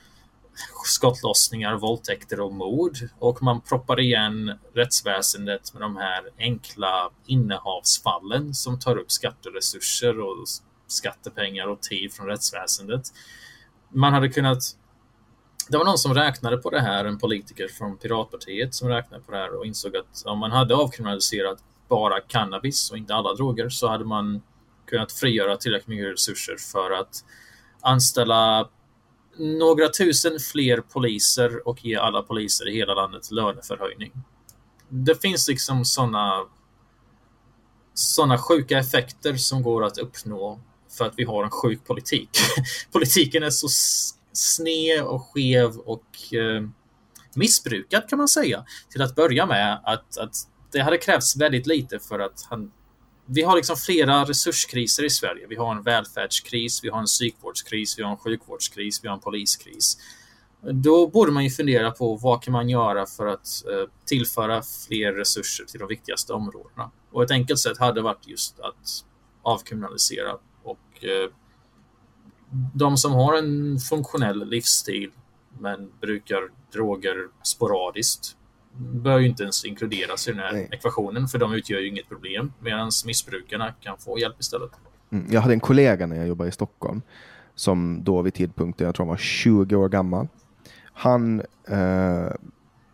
skottlossningar, 0.84 1.74
våldtäkter 1.74 2.40
och 2.40 2.52
mord. 2.52 2.96
Och 3.18 3.42
man 3.42 3.60
proppar 3.60 4.00
igen 4.00 4.58
rättsväsendet 4.74 5.72
med 5.72 5.82
de 5.82 5.96
här 5.96 6.28
enkla 6.38 7.10
innehavsfallen 7.26 8.54
som 8.54 8.78
tar 8.78 8.96
upp 8.96 9.12
skatteresurser 9.12 10.20
och 10.20 10.46
skattepengar 10.86 11.66
och 11.66 11.80
tid 11.80 12.12
från 12.12 12.26
rättsväsendet. 12.26 13.02
Man 13.88 14.12
hade 14.12 14.28
kunnat 14.28 14.76
det 15.68 15.78
var 15.78 15.84
någon 15.84 15.98
som 15.98 16.14
räknade 16.14 16.56
på 16.56 16.70
det 16.70 16.80
här, 16.80 17.04
en 17.04 17.18
politiker 17.18 17.68
från 17.68 17.96
Piratpartiet 17.96 18.74
som 18.74 18.88
räknade 18.88 19.22
på 19.22 19.32
det 19.32 19.38
här 19.38 19.58
och 19.58 19.66
insåg 19.66 19.96
att 19.96 20.22
om 20.24 20.38
man 20.38 20.52
hade 20.52 20.74
avkriminaliserat 20.74 21.58
bara 21.88 22.20
cannabis 22.20 22.90
och 22.90 22.98
inte 22.98 23.14
alla 23.14 23.34
droger 23.34 23.68
så 23.68 23.88
hade 23.88 24.04
man 24.04 24.42
kunnat 24.86 25.12
frigöra 25.12 25.56
tillräckligt 25.56 25.88
mycket 25.88 26.12
resurser 26.12 26.56
för 26.72 26.90
att 26.90 27.24
anställa 27.80 28.68
några 29.36 29.88
tusen 29.88 30.38
fler 30.52 30.80
poliser 30.80 31.68
och 31.68 31.84
ge 31.84 31.96
alla 31.96 32.22
poliser 32.22 32.68
i 32.68 32.74
hela 32.74 32.94
landet 32.94 33.30
löneförhöjning. 33.30 34.12
Det 34.88 35.22
finns 35.22 35.48
liksom 35.48 35.84
sådana 35.84 36.44
sådana 37.94 38.38
sjuka 38.38 38.78
effekter 38.78 39.36
som 39.36 39.62
går 39.62 39.84
att 39.84 39.98
uppnå 39.98 40.60
för 40.98 41.04
att 41.04 41.14
vi 41.16 41.24
har 41.24 41.44
en 41.44 41.50
sjuk 41.50 41.84
politik. 41.84 42.28
Politiken 42.92 43.42
är 43.42 43.50
så 43.50 43.68
sned 44.32 45.02
och 45.02 45.22
skev 45.22 45.76
och 45.76 46.34
eh, 46.34 46.62
missbrukad 47.34 48.08
kan 48.08 48.18
man 48.18 48.28
säga 48.28 48.64
till 48.90 49.02
att 49.02 49.14
börja 49.14 49.46
med 49.46 49.80
att, 49.84 50.18
att 50.18 50.34
det 50.72 50.80
hade 50.80 50.98
krävts 50.98 51.36
väldigt 51.36 51.66
lite 51.66 51.98
för 51.98 52.18
att 52.18 52.46
han... 52.50 52.72
Vi 53.26 53.42
har 53.42 53.56
liksom 53.56 53.76
flera 53.76 54.24
resurskriser 54.24 55.04
i 55.04 55.10
Sverige. 55.10 55.46
Vi 55.48 55.56
har 55.56 55.76
en 55.76 55.82
välfärdskris, 55.82 56.84
vi 56.84 56.88
har 56.88 56.98
en 56.98 57.06
psykvårdskris, 57.06 57.98
vi 57.98 58.02
har 58.02 58.10
en 58.10 58.16
sjukvårdskris, 58.16 59.04
vi 59.04 59.08
har 59.08 59.14
en 59.14 59.20
poliskris. 59.20 59.98
Då 60.70 61.06
borde 61.06 61.32
man 61.32 61.44
ju 61.44 61.50
fundera 61.50 61.90
på 61.90 62.16
vad 62.16 62.42
kan 62.42 62.52
man 62.52 62.68
göra 62.68 63.06
för 63.06 63.26
att 63.26 63.64
eh, 63.72 63.90
tillföra 64.04 64.62
fler 64.62 65.12
resurser 65.12 65.64
till 65.64 65.80
de 65.80 65.88
viktigaste 65.88 66.32
områdena. 66.32 66.90
Och 67.12 67.22
ett 67.22 67.30
enkelt 67.30 67.60
sätt 67.60 67.78
hade 67.78 68.02
varit 68.02 68.28
just 68.28 68.60
att 68.60 69.04
avkriminalisera 69.42 70.32
och 70.62 71.04
eh, 71.04 71.30
de 72.74 72.96
som 72.96 73.12
har 73.12 73.38
en 73.38 73.78
funktionell 73.78 74.48
livsstil 74.48 75.10
men 75.58 75.90
brukar 76.00 76.40
droger 76.72 77.16
sporadiskt 77.42 78.36
bör 78.76 79.18
ju 79.18 79.26
inte 79.26 79.42
ens 79.42 79.64
inkluderas 79.64 80.28
i 80.28 80.30
den 80.30 80.40
här 80.40 80.52
Nej. 80.52 80.68
ekvationen 80.72 81.28
för 81.28 81.38
de 81.38 81.52
utgör 81.52 81.80
ju 81.80 81.88
inget 81.88 82.08
problem 82.08 82.52
medan 82.60 82.90
missbrukarna 83.06 83.72
kan 83.80 83.98
få 83.98 84.18
hjälp 84.18 84.40
istället. 84.40 84.70
Mm. 85.10 85.26
Jag 85.30 85.40
hade 85.40 85.54
en 85.54 85.60
kollega 85.60 86.06
när 86.06 86.16
jag 86.16 86.28
jobbade 86.28 86.48
i 86.48 86.52
Stockholm 86.52 87.02
som 87.54 88.04
då 88.04 88.22
vid 88.22 88.34
tidpunkten, 88.34 88.84
jag 88.84 88.94
tror 88.94 89.06
han 89.06 89.10
var 89.10 89.16
20 89.16 89.76
år 89.76 89.88
gammal. 89.88 90.28
Han, 90.92 91.40
eh, 91.68 92.32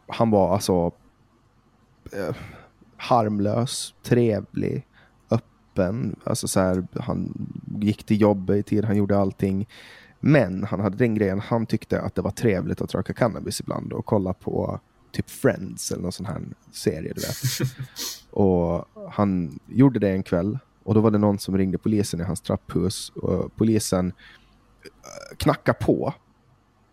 han 0.09 0.31
var 0.31 0.55
alltså 0.55 0.93
eh, 2.13 2.37
harmlös, 2.97 3.95
trevlig, 4.03 4.87
öppen. 5.79 6.17
Alltså 6.25 6.49
så 6.49 6.61
här, 6.61 6.87
han 7.01 7.49
gick 7.81 8.05
till 8.05 8.21
jobbet 8.21 8.57
i 8.57 8.63
tid, 8.63 8.85
han 8.85 8.97
gjorde 8.97 9.19
allting. 9.19 9.69
Men 10.21 10.65
han 10.65 10.81
hade 10.81 10.97
den 10.97 11.15
grejen, 11.15 11.41
han 11.41 11.67
tyckte 11.67 12.01
att 12.01 12.15
det 12.15 12.23
var 12.23 12.31
trevligt 12.31 12.81
att 12.81 12.95
röka 12.95 13.13
cannabis 13.13 13.61
ibland 13.61 13.93
och 13.93 14.07
kolla 14.07 14.33
på 14.33 14.81
typ 15.13 15.31
Friends 15.31 15.93
eller 15.93 16.03
någon 16.03 16.13
sån 16.13 16.27
här 16.27 16.43
serie. 16.73 17.13
Du 17.15 17.21
vet. 17.21 17.71
och 18.31 18.85
han 19.11 19.59
gjorde 19.67 19.99
det 19.99 20.11
en 20.11 20.23
kväll 20.23 20.59
och 20.85 20.95
då 20.95 21.01
var 21.01 21.11
det 21.11 21.19
någon 21.19 21.39
som 21.39 21.59
ringde 21.59 21.79
polisen 21.79 22.21
i 22.21 22.25
hans 22.25 22.41
trapphus. 22.41 23.11
Och 23.11 23.57
polisen 23.57 24.07
eh, 24.07 25.37
knackade 25.37 25.79
på 25.79 26.15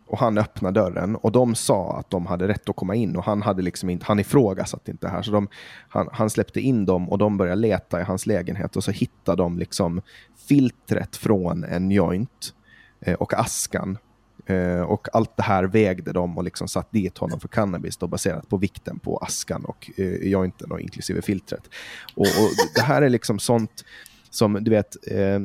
och 0.07 0.19
han 0.19 0.37
öppnade 0.37 0.79
dörren 0.79 1.15
och 1.15 1.31
de 1.31 1.55
sa 1.55 1.97
att 1.99 2.09
de 2.09 2.25
hade 2.25 2.47
rätt 2.47 2.69
att 2.69 2.75
komma 2.75 2.95
in 2.95 3.15
och 3.15 3.23
han, 3.23 3.41
hade 3.41 3.61
liksom 3.61 3.89
inte, 3.89 4.05
han 4.05 4.19
ifrågasatte 4.19 4.91
inte 4.91 5.07
det 5.07 5.11
här. 5.11 5.21
Så 5.21 5.31
de, 5.31 5.47
han, 5.89 6.09
han, 6.11 6.29
släppte 6.29 6.61
in 6.61 6.85
dem 6.85 7.09
och 7.09 7.17
de 7.17 7.37
började 7.37 7.61
leta 7.61 8.01
i 8.01 8.03
hans 8.03 8.25
lägenhet 8.25 8.75
och 8.75 8.83
så 8.83 8.91
hittade 8.91 9.43
de 9.43 9.59
liksom 9.59 10.01
filtret 10.47 11.15
från 11.15 11.63
en 11.63 11.91
joint 11.91 12.53
eh, 13.01 13.13
och 13.13 13.33
askan 13.33 13.97
Eh, 14.45 14.81
och 14.81 15.07
allt 15.13 15.37
det 15.37 15.43
här 15.43 15.63
vägde 15.63 16.13
de 16.13 16.37
och 16.37 16.43
liksom 16.43 16.67
satt 16.67 16.91
dit 16.91 17.17
honom 17.17 17.39
för 17.39 17.47
cannabis 17.47 17.97
då, 17.97 18.07
baserat 18.07 18.49
på 18.49 18.57
vikten 18.57 18.99
på 18.99 19.17
askan 19.17 19.65
och 19.65 19.91
eh, 19.97 20.05
jointen 20.05 20.71
och 20.71 20.81
inklusive 20.81 21.21
filtret. 21.21 21.69
Och, 22.15 22.21
och, 22.21 22.51
det 22.75 22.81
här 22.81 23.01
är 23.01 23.09
liksom 23.09 23.39
sånt 23.39 23.85
som, 24.29 24.57
du 24.61 24.71
vet, 24.71 25.11
eh, 25.11 25.39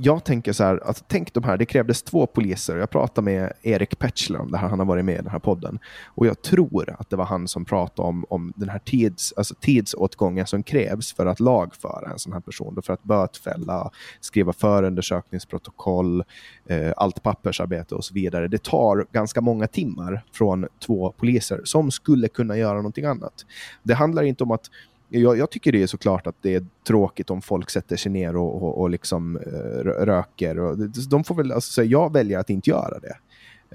jag 0.00 0.24
tänker 0.24 0.52
så 0.52 0.64
här, 0.64 0.80
alltså, 0.86 1.04
tänk 1.08 1.34
de 1.34 1.44
här, 1.44 1.56
det 1.56 1.66
krävdes 1.66 2.02
två 2.02 2.26
poliser. 2.26 2.76
Jag 2.76 2.90
pratade 2.90 3.24
med 3.24 3.52
Erik 3.62 3.98
Petschler 3.98 4.40
om 4.40 4.50
det 4.50 4.58
här, 4.58 4.68
han 4.68 4.78
har 4.78 4.86
varit 4.86 5.04
med 5.04 5.14
i 5.14 5.22
den 5.22 5.30
här 5.30 5.38
podden. 5.38 5.78
Och 6.06 6.26
jag 6.26 6.42
tror 6.42 6.96
att 6.98 7.10
det 7.10 7.16
var 7.16 7.24
han 7.24 7.48
som 7.48 7.64
pratade 7.64 8.08
om, 8.08 8.24
om 8.28 8.52
den 8.56 8.68
här 8.68 8.78
tids, 8.78 9.34
alltså 9.36 9.54
tidsåtgången 9.54 10.46
som 10.46 10.62
krävs 10.62 11.12
för 11.12 11.26
att 11.26 11.40
lagföra 11.40 12.10
en 12.12 12.18
sån 12.18 12.32
här 12.32 12.40
person. 12.40 12.74
Då, 12.74 12.82
för 12.82 12.92
att 12.92 13.02
bötfälla, 13.02 13.90
skriva 14.20 14.52
förundersökningsprotokoll, 14.52 16.24
eh, 16.66 16.92
allt 16.96 17.22
pappersarbete 17.22 17.94
och 17.94 18.04
så 18.04 18.14
vidare. 18.14 18.48
Det 18.48 18.62
tar 18.62 19.06
ganska 19.12 19.40
många 19.40 19.66
timmar 19.66 20.24
från 20.32 20.66
två 20.86 21.12
poliser 21.12 21.60
som 21.64 21.90
skulle 21.90 22.28
kunna 22.28 22.56
göra 22.56 22.76
någonting 22.76 23.04
annat. 23.04 23.46
Det 23.82 23.94
handlar 23.94 24.22
inte 24.22 24.44
om 24.44 24.50
att 24.50 24.70
jag, 25.08 25.38
jag, 25.38 25.50
tycker 25.50 25.72
det 25.72 25.82
är 25.82 25.86
såklart 25.86 26.26
att 26.26 26.36
det 26.40 26.54
är 26.54 26.66
tråkigt 26.86 27.30
om 27.30 27.42
folk 27.42 27.70
sätter 27.70 27.96
sig 27.96 28.12
ner 28.12 28.36
och, 28.36 28.62
och, 28.62 28.80
och 28.80 28.90
liksom 28.90 29.36
eh, 29.36 29.84
röker. 29.84 30.58
Och 30.58 30.78
de 31.10 31.24
får 31.24 31.34
väl, 31.34 31.52
alltså, 31.52 31.82
jag 31.82 32.12
väljer 32.12 32.38
att 32.38 32.50
inte 32.50 32.70
göra 32.70 32.98
det. 32.98 33.16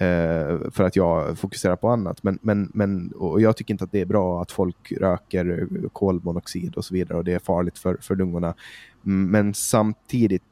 Uh, 0.01 0.69
för 0.72 0.84
att 0.84 0.95
jag 0.95 1.38
fokuserar 1.38 1.76
på 1.76 1.89
annat. 1.89 2.23
Men, 2.23 2.39
men, 2.41 2.72
men, 2.73 3.11
och 3.11 3.41
jag 3.41 3.57
tycker 3.57 3.73
inte 3.73 3.84
att 3.84 3.91
det 3.91 4.01
är 4.01 4.05
bra 4.05 4.41
att 4.41 4.51
folk 4.51 4.91
röker 4.91 5.68
kolmonoxid 5.93 6.76
och 6.76 6.85
så 6.85 6.93
vidare 6.93 7.18
och 7.18 7.23
det 7.23 7.34
är 7.34 7.39
farligt 7.39 7.77
för, 7.77 7.97
för 8.01 8.15
lungorna. 8.15 8.53
Men 9.01 9.53
samtidigt 9.53 10.43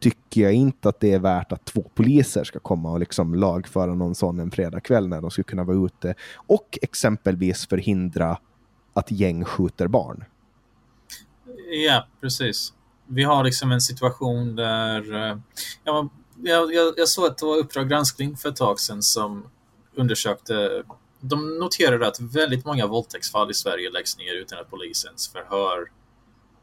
tycker 0.00 0.40
jag 0.40 0.52
inte 0.52 0.88
att 0.88 1.00
det 1.00 1.12
är 1.12 1.18
värt 1.18 1.52
att 1.52 1.64
två 1.64 1.84
poliser 1.94 2.44
ska 2.44 2.58
komma 2.58 2.92
och 2.92 3.00
liksom 3.00 3.34
lagföra 3.34 3.94
någon 3.94 4.14
sån 4.14 4.40
en 4.40 4.50
fredagkväll 4.50 5.08
när 5.08 5.20
de 5.20 5.30
skulle 5.30 5.44
kunna 5.44 5.64
vara 5.64 5.86
ute 5.86 6.14
och 6.34 6.78
exempelvis 6.82 7.66
förhindra 7.66 8.38
att 8.92 9.10
gäng 9.10 9.44
skjuter 9.44 9.86
barn. 9.86 10.24
Ja, 11.70 12.06
precis. 12.20 12.72
Vi 13.06 13.22
har 13.22 13.44
liksom 13.44 13.72
en 13.72 13.80
situation 13.80 14.56
där... 14.56 15.14
Eh, 15.14 15.38
ja, 15.84 16.08
jag, 16.42 16.74
jag, 16.74 16.94
jag 16.96 17.08
såg 17.08 17.26
att 17.26 17.38
det 17.38 17.46
var 17.46 17.56
Uppdrag 17.56 17.88
granskning 17.88 18.36
för 18.36 18.48
ett 18.48 18.56
tag 18.56 18.80
sedan 18.80 19.02
som 19.02 19.50
undersökte... 19.94 20.82
De 21.20 21.58
noterade 21.58 22.06
att 22.06 22.20
väldigt 22.20 22.64
många 22.64 22.86
våldtäktsfall 22.86 23.50
i 23.50 23.54
Sverige 23.54 23.90
läggs 23.90 24.18
ner 24.18 24.34
utan 24.34 24.58
att 24.58 24.70
polisen 24.70 25.14
förhör 25.32 25.90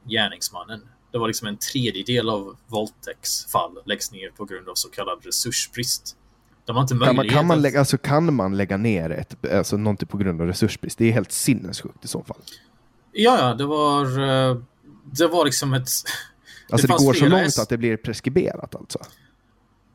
gärningsmannen. 0.04 0.82
Det 1.12 1.18
var 1.18 1.28
liksom 1.28 1.48
en 1.48 1.58
tredjedel 1.58 2.30
av 2.30 2.58
våldtäktsfall 2.68 3.80
läggs 3.86 4.12
ner 4.12 4.30
på 4.30 4.46
grund 4.46 4.70
av 4.70 4.76
så 4.76 4.90
kallad 4.90 5.26
resursbrist. 5.26 6.17
De 6.68 6.76
har 6.76 6.84
inte 6.84 7.06
kan 7.06 7.16
man, 7.16 7.30
kan, 7.30 7.48
man 7.48 7.62
lägga, 7.62 7.80
alltså, 7.80 7.98
kan 7.98 8.34
man 8.34 8.58
lägga 8.58 8.78
ner 8.78 9.10
ett, 9.10 9.46
alltså, 9.54 9.78
någonting 9.78 10.08
på 10.08 10.18
grund 10.18 10.42
av 10.42 10.48
resursbrist? 10.48 10.98
Det 10.98 11.06
är 11.06 11.12
helt 11.12 11.32
sinnessjukt 11.32 12.06
i 12.06 12.08
så 12.08 12.24
fall. 12.24 12.38
Ja, 13.12 13.40
ja, 13.40 13.54
det 13.54 13.66
var, 13.66 14.04
eh, 14.04 14.58
det 15.04 15.28
var 15.28 15.46
liksom 15.46 15.74
ett... 15.74 15.90
Alltså 16.70 16.88
det, 16.88 16.94
det 16.94 17.06
går 17.06 17.14
så 17.14 17.26
långt 17.26 17.60
att 17.60 17.70
det 17.70 17.78
blir 17.78 17.98
preskriberat 17.98 18.76
alltså? 18.76 19.00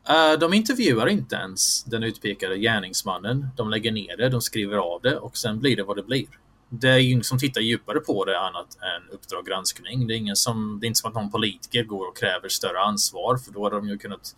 Uh, 0.09 0.39
de 0.39 0.53
intervjuar 0.53 1.07
inte 1.07 1.35
ens 1.35 1.83
den 1.83 2.03
utpekade 2.03 2.57
gärningsmannen. 2.57 3.47
De 3.55 3.69
lägger 3.69 3.91
ner 3.91 4.17
det, 4.17 4.29
de 4.29 4.41
skriver 4.41 4.77
av 4.77 5.01
det 5.01 5.17
och 5.17 5.37
sen 5.37 5.59
blir 5.59 5.75
det 5.75 5.83
vad 5.83 5.95
det 5.95 6.03
blir. 6.03 6.25
Det 6.69 6.89
är 6.89 6.97
ingen 6.97 7.23
som 7.23 7.39
tittar 7.39 7.61
djupare 7.61 7.99
på 7.99 8.25
det 8.25 8.39
annat 8.39 8.67
än 8.75 9.15
Uppdrag 9.15 9.45
granskning. 9.45 10.07
Det 10.07 10.13
är, 10.13 10.17
ingen 10.17 10.35
som, 10.35 10.77
det 10.81 10.85
är 10.85 10.87
inte 10.87 10.99
som 10.99 11.07
att 11.07 11.15
någon 11.15 11.31
politiker 11.31 11.83
går 11.83 12.07
och 12.07 12.17
kräver 12.17 12.49
större 12.49 12.79
ansvar 12.79 13.37
för 13.37 13.51
då 13.51 13.63
hade 13.63 13.75
de 13.75 13.89
ju 13.89 13.97
kunnat 13.97 14.35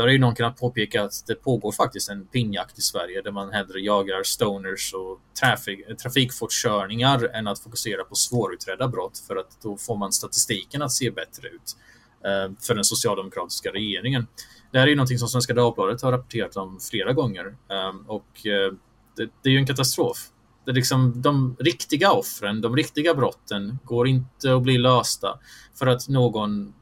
där 0.00 0.06
har 0.06 0.12
ju 0.12 0.18
någon 0.18 0.34
kunnat 0.34 0.60
påpeka 0.60 1.04
att 1.04 1.24
det 1.26 1.34
pågår 1.34 1.72
faktiskt 1.72 2.10
en 2.10 2.26
pinjakt 2.26 2.78
i 2.78 2.82
Sverige 2.82 3.22
där 3.22 3.30
man 3.30 3.52
hellre 3.52 3.80
jagar 3.80 4.22
stoners 4.22 4.94
och 4.94 5.20
trafik, 5.40 5.98
trafikfortkörningar 6.02 7.30
än 7.34 7.46
att 7.46 7.58
fokusera 7.58 8.04
på 8.04 8.14
svårutredda 8.14 8.88
brott 8.88 9.18
för 9.18 9.36
att 9.36 9.62
då 9.62 9.76
får 9.76 9.96
man 9.96 10.12
statistiken 10.12 10.82
att 10.82 10.92
se 10.92 11.10
bättre 11.10 11.48
ut 11.48 11.76
eh, 12.24 12.52
för 12.60 12.74
den 12.74 12.84
socialdemokratiska 12.84 13.70
regeringen. 13.70 14.26
Det 14.72 14.78
här 14.78 14.86
är 14.86 14.90
ju 14.90 14.96
någonting 14.96 15.18
som 15.18 15.28
Svenska 15.28 15.54
Dagbladet 15.54 16.02
har 16.02 16.12
rapporterat 16.12 16.56
om 16.56 16.80
flera 16.90 17.12
gånger 17.12 17.46
eh, 17.46 17.94
och 18.06 18.46
eh, 18.46 18.72
det, 19.16 19.30
det 19.42 19.48
är 19.48 19.52
ju 19.52 19.58
en 19.58 19.66
katastrof. 19.66 20.18
Det 20.64 20.70
är 20.70 20.74
liksom 20.74 21.22
de 21.22 21.56
riktiga 21.58 22.12
offren, 22.12 22.60
de 22.60 22.76
riktiga 22.76 23.14
brotten 23.14 23.78
går 23.84 24.08
inte 24.08 24.54
att 24.54 24.62
bli 24.62 24.78
lösta 24.78 25.38
för 25.74 25.86
att 25.86 26.08
någon 26.08 26.74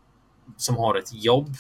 som 0.57 0.77
har 0.77 0.95
ett 0.95 1.25
jobb 1.25 1.55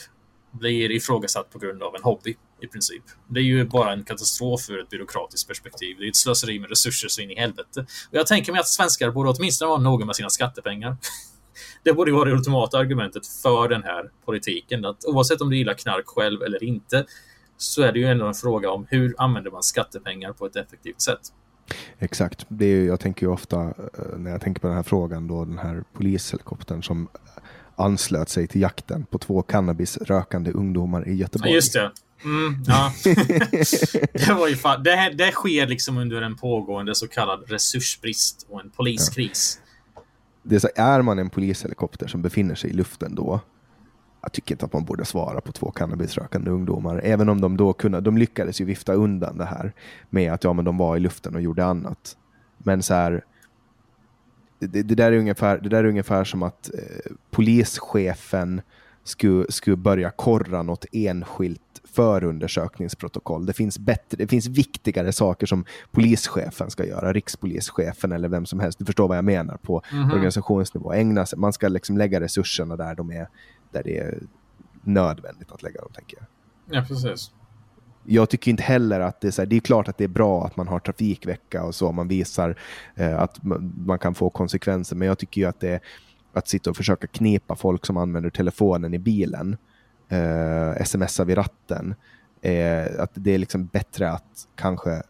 blir 0.51 0.91
ifrågasatt 0.91 1.51
på 1.51 1.59
grund 1.59 1.83
av 1.83 1.95
en 1.95 2.03
hobby 2.03 2.37
i 2.61 2.67
princip. 2.67 3.03
Det 3.27 3.41
är 3.41 3.45
ju 3.45 3.65
bara 3.65 3.93
en 3.93 4.05
katastrof 4.05 4.71
ur 4.71 4.81
ett 4.81 4.91
byråkratiskt 4.91 5.49
perspektiv. 5.49 5.97
Det 5.99 6.05
är 6.05 6.09
ett 6.09 6.17
slöseri 6.17 6.59
med 6.59 6.71
resurser 6.71 7.09
så 7.09 7.21
in 7.21 7.31
i 7.31 7.35
helvete. 7.35 7.81
Och 7.81 8.15
jag 8.19 8.27
tänker 8.27 8.53
mig 8.53 8.61
att 8.61 8.69
svenskar 8.69 9.11
borde 9.11 9.31
åtminstone 9.31 9.69
vara 9.69 9.81
noga 9.81 10.07
med 10.07 10.17
sina 10.17 10.31
skattepengar. 10.31 10.97
Det 11.83 11.93
borde 11.93 12.13
vara 12.13 12.25
det 12.25 12.33
ultimata 12.33 12.79
argumentet 12.79 13.27
för 13.27 13.69
den 13.69 13.83
här 13.83 14.11
politiken. 14.25 14.85
Att 14.85 15.05
oavsett 15.05 15.41
om 15.41 15.51
du 15.51 15.57
gillar 15.57 15.75
knark 15.75 16.07
själv 16.07 16.43
eller 16.43 16.65
inte 16.65 17.05
så 17.57 17.83
är 17.83 17.93
det 17.93 17.99
ju 17.99 18.07
ändå 18.07 18.27
en 18.27 18.35
fråga 18.35 18.71
om 18.71 18.87
hur 18.91 19.15
använder 19.19 19.51
man 19.51 19.63
skattepengar 19.63 20.33
på 20.33 20.47
ett 20.47 20.57
effektivt 20.57 21.01
sätt. 21.01 21.21
Exakt. 21.99 22.47
Det 22.49 22.65
är, 22.65 22.85
jag 22.85 23.01
tänker 23.01 23.27
ju 23.27 23.33
ofta 23.33 23.63
eh, 23.63 23.73
när 24.17 24.31
jag 24.31 24.41
tänker 24.41 24.61
på 24.61 24.67
den 24.67 24.77
här 24.77 24.83
frågan 24.83 25.27
då 25.27 25.45
den 25.45 25.59
här 25.59 25.85
polishelikoptern 25.93 26.83
som 26.83 27.09
anslöt 27.79 28.29
sig 28.29 28.47
till 28.47 28.61
jakten 28.61 29.07
på 29.11 29.19
två 29.19 29.43
cannabisrökande 29.43 30.51
ungdomar 30.51 31.09
i 31.09 31.15
Göteborg. 31.15 31.53
Just 31.53 31.73
det. 31.73 31.91
Mm, 32.25 32.65
ja. 32.67 32.93
det, 34.13 34.35
var 34.39 34.49
ju 34.49 34.57
fan, 34.57 34.83
det, 34.83 35.15
det 35.15 35.31
sker 35.31 35.67
liksom 35.67 35.99
under 35.99 36.23
en 36.23 36.37
pågående 36.37 36.95
så 36.95 37.09
kallad 37.09 37.51
resursbrist 37.51 38.47
och 38.51 38.61
en 38.61 38.71
poliskris. 38.71 39.61
Ja. 39.95 40.03
Det 40.43 40.55
är, 40.55 40.61
så, 40.61 40.69
är 40.77 41.03
man 41.03 41.19
en 41.19 41.31
polishelikopter 41.31 42.07
som 42.07 42.23
befinner 42.23 42.55
sig 42.55 42.71
i 42.71 42.73
luften 42.73 43.15
då, 43.15 43.41
jag 44.23 44.33
tycker 44.33 44.55
inte 44.55 44.67
att 44.67 44.73
man 44.73 44.85
borde 44.85 45.05
svara 45.05 45.41
på 45.41 45.53
två 45.53 45.71
cannabisrökande 45.71 46.51
ungdomar. 46.51 47.01
Även 47.05 47.29
om 47.29 47.41
de 47.41 47.57
då 47.57 47.73
kunde, 47.73 48.01
de 48.01 48.19
lyckades 48.19 48.61
ju 48.61 48.65
vifta 48.65 48.93
undan 48.93 49.39
det 49.39 49.45
här 49.45 49.73
med 50.11 50.33
att 50.33 50.45
ja, 50.45 50.53
men 50.53 50.65
de 50.65 50.79
var 50.79 50.97
i 50.97 51.01
luften 51.01 51.35
och 51.35 51.41
gjorde 51.41 51.65
annat. 51.65 52.17
Men 52.59 52.83
så 52.83 52.95
här, 52.95 53.25
det, 54.59 54.83
det, 54.83 54.95
där 54.95 55.13
är 55.13 55.17
ungefär, 55.17 55.59
det 55.59 55.69
där 55.69 55.85
är 55.85 55.89
ungefär 55.89 56.25
som 56.25 56.43
att 56.43 56.71
eh, 56.75 57.13
polischefen 57.31 58.61
skulle, 59.05 59.47
skulle 59.49 59.77
börja 59.77 60.11
korra 60.11 60.63
något 60.63 60.85
enskilt 60.93 61.61
förundersökningsprotokoll. 61.85 63.47
Det 63.47 63.53
finns, 63.53 63.79
bättre, 63.79 64.17
det 64.17 64.27
finns 64.27 64.47
viktigare 64.47 65.13
saker 65.13 65.47
som 65.47 65.65
polischefen 65.91 66.71
ska 66.71 66.87
göra, 66.87 67.13
rikspolischefen 67.13 68.13
eller 68.13 68.29
vem 68.29 68.47
som 68.47 68.61
helst. 68.61 68.79
Du 68.79 68.85
förstår 68.85 69.09
vad 69.09 69.17
jag 69.17 69.25
menar 69.25 69.57
på 69.57 69.83
mm 69.93 70.05
-hmm. 70.05 70.13
organisationsnivå. 70.13 70.93
Ägna 70.93 71.27
sig, 71.27 71.39
man 71.39 71.53
ska 71.53 71.69
liksom 71.69 71.99
lägga 71.99 72.21
resurserna 72.21 72.77
där, 72.77 72.95
de 72.95 73.11
är, 73.11 73.29
där 73.73 73.83
det 73.83 73.99
är 73.99 74.19
nödvändigt 74.83 75.53
att 75.53 75.63
lägga 75.63 75.81
dem, 75.81 75.91
tänker 75.93 76.19
jag. 76.19 76.27
Ja, 76.77 76.85
precis 76.89 77.31
jag 78.05 78.31
tycker 78.31 78.51
inte 78.51 78.63
heller 78.63 79.01
att 79.01 79.21
det 79.21 79.27
är 79.27 79.31
så 79.31 79.43
här, 79.43 79.47
det 79.47 79.57
är 79.57 79.61
klart 79.61 79.89
att 79.89 79.99
det 79.99 80.05
är 80.05 80.09
bra 80.09 80.47
att 80.47 80.57
man 80.57 80.69
har 80.69 80.79
trafikvecka 80.79 81.65
och 81.65 81.75
så, 81.75 81.93
man 81.93 82.09
visar 82.09 82.59
eh, 82.95 83.19
att 83.19 83.39
man 83.87 83.99
kan 83.99 84.15
få 84.15 84.31
konsekvenser, 84.31 84.97
men 84.97 85.09
jag 85.09 85.19
tycker 85.19 85.41
ju 85.41 85.47
att 85.47 85.61
det 85.61 85.69
är 85.69 85.81
att 86.33 86.49
sitta 86.49 86.71
och 86.71 86.77
försöka 86.77 87.07
knipa 87.07 87.57
folk 87.57 87.87
som 87.87 87.97
använder 87.97 88.31
telefonen 88.31 88.95
i 88.95 88.99
bilen, 88.99 89.57
eh, 90.09 90.85
smsa 90.85 91.25
vid 91.25 91.37
ratten, 91.37 91.95
eh, 92.43 92.87
att 92.99 93.11
det 93.15 93.31
är 93.31 93.39
liksom 93.39 93.67
bättre 93.67 94.11
att 94.11 94.49
kanske 94.57 95.03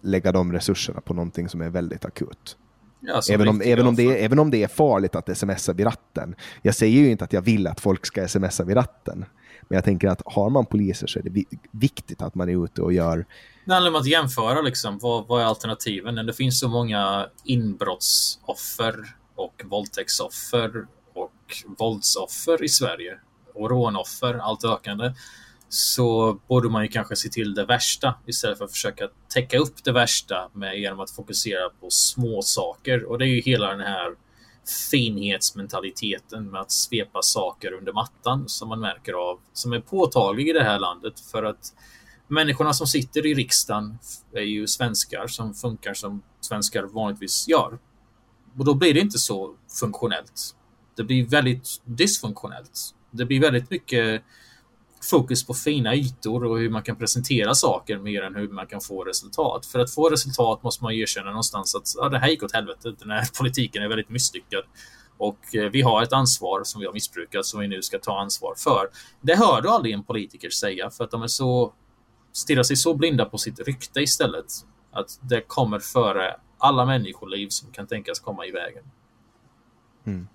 lägga 0.00 0.32
de 0.32 0.52
resurserna 0.52 1.00
på 1.00 1.14
någonting 1.14 1.48
som 1.48 1.60
är 1.60 1.70
väldigt 1.70 2.04
akut. 2.04 2.56
Ja, 3.00 3.20
även, 3.32 3.48
om, 3.48 3.62
även, 3.64 3.86
om 3.86 3.94
det 3.94 4.02
är, 4.02 4.24
även 4.24 4.38
om 4.38 4.50
det 4.50 4.62
är 4.62 4.68
farligt 4.68 5.14
att 5.14 5.38
smsa 5.38 5.72
vid 5.72 5.86
ratten. 5.86 6.34
Jag 6.62 6.74
säger 6.74 7.00
ju 7.00 7.10
inte 7.10 7.24
att 7.24 7.32
jag 7.32 7.42
vill 7.42 7.66
att 7.66 7.80
folk 7.80 8.06
ska 8.06 8.28
smsa 8.28 8.64
vid 8.64 8.76
ratten. 8.76 9.24
Men 9.68 9.76
jag 9.76 9.84
tänker 9.84 10.08
att 10.08 10.22
har 10.24 10.50
man 10.50 10.66
poliser 10.66 11.06
så 11.06 11.18
är 11.18 11.22
det 11.22 11.44
viktigt 11.70 12.22
att 12.22 12.34
man 12.34 12.48
är 12.48 12.64
ute 12.64 12.82
och 12.82 12.92
gör... 12.92 13.26
Det 13.64 13.72
handlar 13.72 13.90
om 13.90 13.96
att 13.96 14.06
jämföra 14.06 14.60
liksom. 14.60 14.98
Vad, 14.98 15.26
vad 15.26 15.40
är 15.40 15.44
alternativen? 15.44 16.26
Det 16.26 16.32
finns 16.32 16.60
så 16.60 16.68
många 16.68 17.26
inbrottsoffer 17.44 18.94
och 19.34 19.62
våldtäktsoffer 19.64 20.86
och 21.14 21.32
våldsoffer 21.78 22.64
i 22.64 22.68
Sverige 22.68 23.18
och 23.54 23.70
rånoffer, 23.70 24.34
allt 24.34 24.64
ökande 24.64 25.12
så 25.74 26.38
borde 26.48 26.68
man 26.68 26.82
ju 26.82 26.88
kanske 26.88 27.16
se 27.16 27.28
till 27.28 27.54
det 27.54 27.64
värsta 27.64 28.14
istället 28.26 28.58
för 28.58 28.64
att 28.64 28.72
försöka 28.72 29.08
täcka 29.34 29.58
upp 29.58 29.84
det 29.84 29.92
värsta 29.92 30.50
med, 30.52 30.78
genom 30.78 31.00
att 31.00 31.10
fokusera 31.10 31.68
på 31.80 31.90
små 31.90 32.42
saker. 32.42 33.04
Och 33.04 33.18
det 33.18 33.24
är 33.24 33.28
ju 33.28 33.40
hela 33.40 33.70
den 33.70 33.80
här 33.80 34.14
finhetsmentaliteten 34.90 36.50
med 36.50 36.60
att 36.60 36.70
svepa 36.70 37.22
saker 37.22 37.72
under 37.72 37.92
mattan 37.92 38.48
som 38.48 38.68
man 38.68 38.80
märker 38.80 39.12
av, 39.12 39.40
som 39.52 39.72
är 39.72 39.80
påtaglig 39.80 40.48
i 40.48 40.52
det 40.52 40.64
här 40.64 40.78
landet 40.78 41.20
för 41.20 41.42
att 41.42 41.74
människorna 42.28 42.72
som 42.72 42.86
sitter 42.86 43.26
i 43.26 43.34
riksdagen 43.34 43.98
är 44.32 44.40
ju 44.40 44.66
svenskar 44.66 45.26
som 45.26 45.54
funkar 45.54 45.94
som 45.94 46.22
svenskar 46.40 46.82
vanligtvis 46.82 47.48
gör. 47.48 47.78
Och 48.58 48.64
då 48.64 48.74
blir 48.74 48.94
det 48.94 49.00
inte 49.00 49.18
så 49.18 49.54
funktionellt. 49.80 50.56
Det 50.96 51.04
blir 51.04 51.26
väldigt 51.26 51.68
dysfunktionellt. 51.84 52.94
Det 53.10 53.24
blir 53.24 53.40
väldigt 53.40 53.70
mycket 53.70 54.22
fokus 55.10 55.46
på 55.46 55.54
fina 55.54 55.94
ytor 55.94 56.44
och 56.44 56.58
hur 56.58 56.70
man 56.70 56.82
kan 56.82 56.96
presentera 56.96 57.54
saker 57.54 57.98
mer 57.98 58.22
än 58.22 58.34
hur 58.34 58.48
man 58.48 58.66
kan 58.66 58.80
få 58.80 59.04
resultat. 59.04 59.66
För 59.66 59.78
att 59.78 59.94
få 59.94 60.08
resultat 60.08 60.62
måste 60.62 60.84
man 60.84 60.92
erkänna 60.92 61.30
någonstans 61.30 61.74
att 61.74 61.92
ja, 61.96 62.08
det 62.08 62.18
här 62.18 62.28
gick 62.28 62.42
åt 62.42 62.52
helvete. 62.52 62.94
Den 62.98 63.10
här 63.10 63.28
politiken 63.38 63.82
är 63.82 63.88
väldigt 63.88 64.08
misslyckad. 64.08 64.62
Och 65.16 65.54
eh, 65.54 65.70
vi 65.70 65.82
har 65.82 66.02
ett 66.02 66.12
ansvar 66.12 66.64
som 66.64 66.80
vi 66.80 66.86
har 66.86 66.92
missbrukat 66.92 67.46
som 67.46 67.60
vi 67.60 67.68
nu 67.68 67.82
ska 67.82 67.98
ta 67.98 68.20
ansvar 68.20 68.54
för. 68.56 68.88
Det 69.20 69.36
hör 69.36 69.62
du 69.62 69.68
aldrig 69.68 69.94
en 69.94 70.04
politiker 70.04 70.50
säga 70.50 70.90
för 70.90 71.04
att 71.04 71.10
de 71.10 71.22
är 71.22 71.26
så 71.26 71.72
stirrar 72.32 72.62
sig 72.62 72.76
så 72.76 72.94
blinda 72.94 73.24
på 73.24 73.38
sitt 73.38 73.60
rykte 73.60 74.00
istället. 74.00 74.46
Att 74.90 75.18
det 75.20 75.40
kommer 75.40 75.78
före 75.78 76.36
alla 76.58 76.86
människoliv 76.86 77.48
som 77.48 77.72
kan 77.72 77.86
tänkas 77.86 78.20
komma 78.20 78.46
i 78.46 78.50
vägen. 78.50 78.84
Mm. 80.06 80.28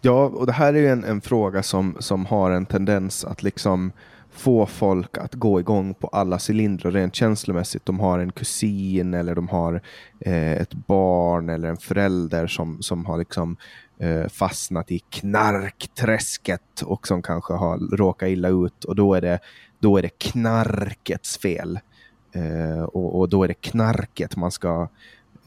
Ja, 0.00 0.24
och 0.24 0.46
det 0.46 0.52
här 0.52 0.74
är 0.74 0.78
ju 0.78 0.88
en, 0.88 1.04
en, 1.04 1.20
fråga 1.20 1.62
som, 1.62 1.96
som 1.98 2.26
har 2.26 2.50
en 2.50 2.66
tendens 2.66 3.24
att 3.24 3.42
liksom 3.42 3.92
få 4.30 4.66
folk 4.66 5.18
att 5.18 5.34
gå 5.34 5.60
igång 5.60 5.94
på 5.94 6.06
alla 6.06 6.38
cylindrar 6.50 6.90
rent 6.90 7.14
känslomässigt. 7.14 7.86
De 7.86 8.00
har 8.00 8.18
en 8.18 8.32
kusin 8.32 9.14
eller 9.14 9.34
de 9.34 9.48
har 9.48 9.82
eh, 10.20 10.52
ett 10.52 10.74
barn 10.74 11.48
eller 11.48 11.68
en 11.68 11.76
förälder 11.76 12.46
som, 12.46 12.82
som 12.82 13.06
har 13.06 13.18
liksom 13.18 13.56
eh, 13.98 14.28
fastnat 14.28 14.90
i 14.90 14.98
knarkträsket 14.98 16.82
och 16.84 17.06
som 17.06 17.22
kanske 17.22 17.52
har 17.52 17.96
råkat 17.96 18.28
illa 18.28 18.48
ut 18.48 18.84
och 18.84 18.96
då 18.96 19.14
är 19.14 19.20
det, 19.20 19.38
då 19.78 19.96
är 19.96 20.02
det 20.02 20.18
knarkets 20.18 21.38
fel. 21.38 21.80
Eh, 22.32 22.82
och, 22.82 23.18
och, 23.18 23.28
då 23.28 23.44
är 23.44 23.48
det 23.48 23.54
knarket 23.54 24.36
man 24.36 24.50
ska 24.50 24.88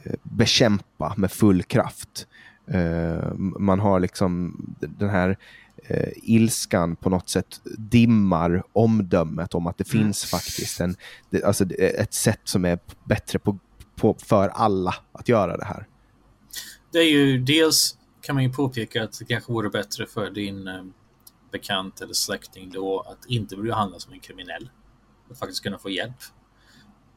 eh, 0.04 0.14
bekämpa 0.24 1.14
med 1.18 1.32
full 1.32 1.64
kraft. 1.64 2.28
Eh, 2.68 3.34
man 3.38 3.80
har 3.80 4.00
liksom 4.00 4.58
den 4.80 5.10
här 5.10 5.38
eh, 5.78 6.10
ilskan 6.16 6.96
på 6.96 7.10
något 7.10 7.30
sätt 7.30 7.62
dimmar 7.78 8.64
omdömet 8.74 9.54
om 9.54 9.68
att 9.68 9.78
det 9.78 9.94
mm. 9.94 10.04
finns 10.06 10.26
faktiskt 10.26 10.80
en, 10.80 10.96
det, 11.30 11.44
alltså 11.44 11.66
ett 11.74 12.14
sätt 12.14 12.42
som 12.44 12.66
är 12.66 12.80
bättre 13.04 13.40
på, 13.40 13.60
på, 13.96 14.16
för 14.20 14.50
alla 14.50 14.96
att 15.12 15.30
göra 15.30 15.58
det 15.58 15.66
här. 15.66 15.88
Det 16.92 17.00
är 17.00 17.12
ju 17.12 17.40
dels 17.40 17.98
kan 18.22 18.36
man 18.36 18.44
ju 18.44 18.54
påpeka 18.54 19.04
att 19.04 19.20
det 19.20 19.26
kanske 19.26 19.52
vore 19.52 19.70
bättre 19.70 20.08
för 20.08 20.30
din 20.30 20.68
eh, 20.68 20.84
bekant 21.52 22.02
eller 22.02 22.14
släkting 22.14 22.72
då 22.74 23.00
att 23.00 23.26
inte 23.26 23.56
bli 23.56 23.70
behandlad 23.70 24.02
som 24.02 24.14
en 24.14 24.20
kriminell. 24.20 24.70
Att 25.32 25.40
faktiskt 25.40 25.64
kunna 25.64 25.78
få 25.78 25.90
hjälp. 25.90 26.16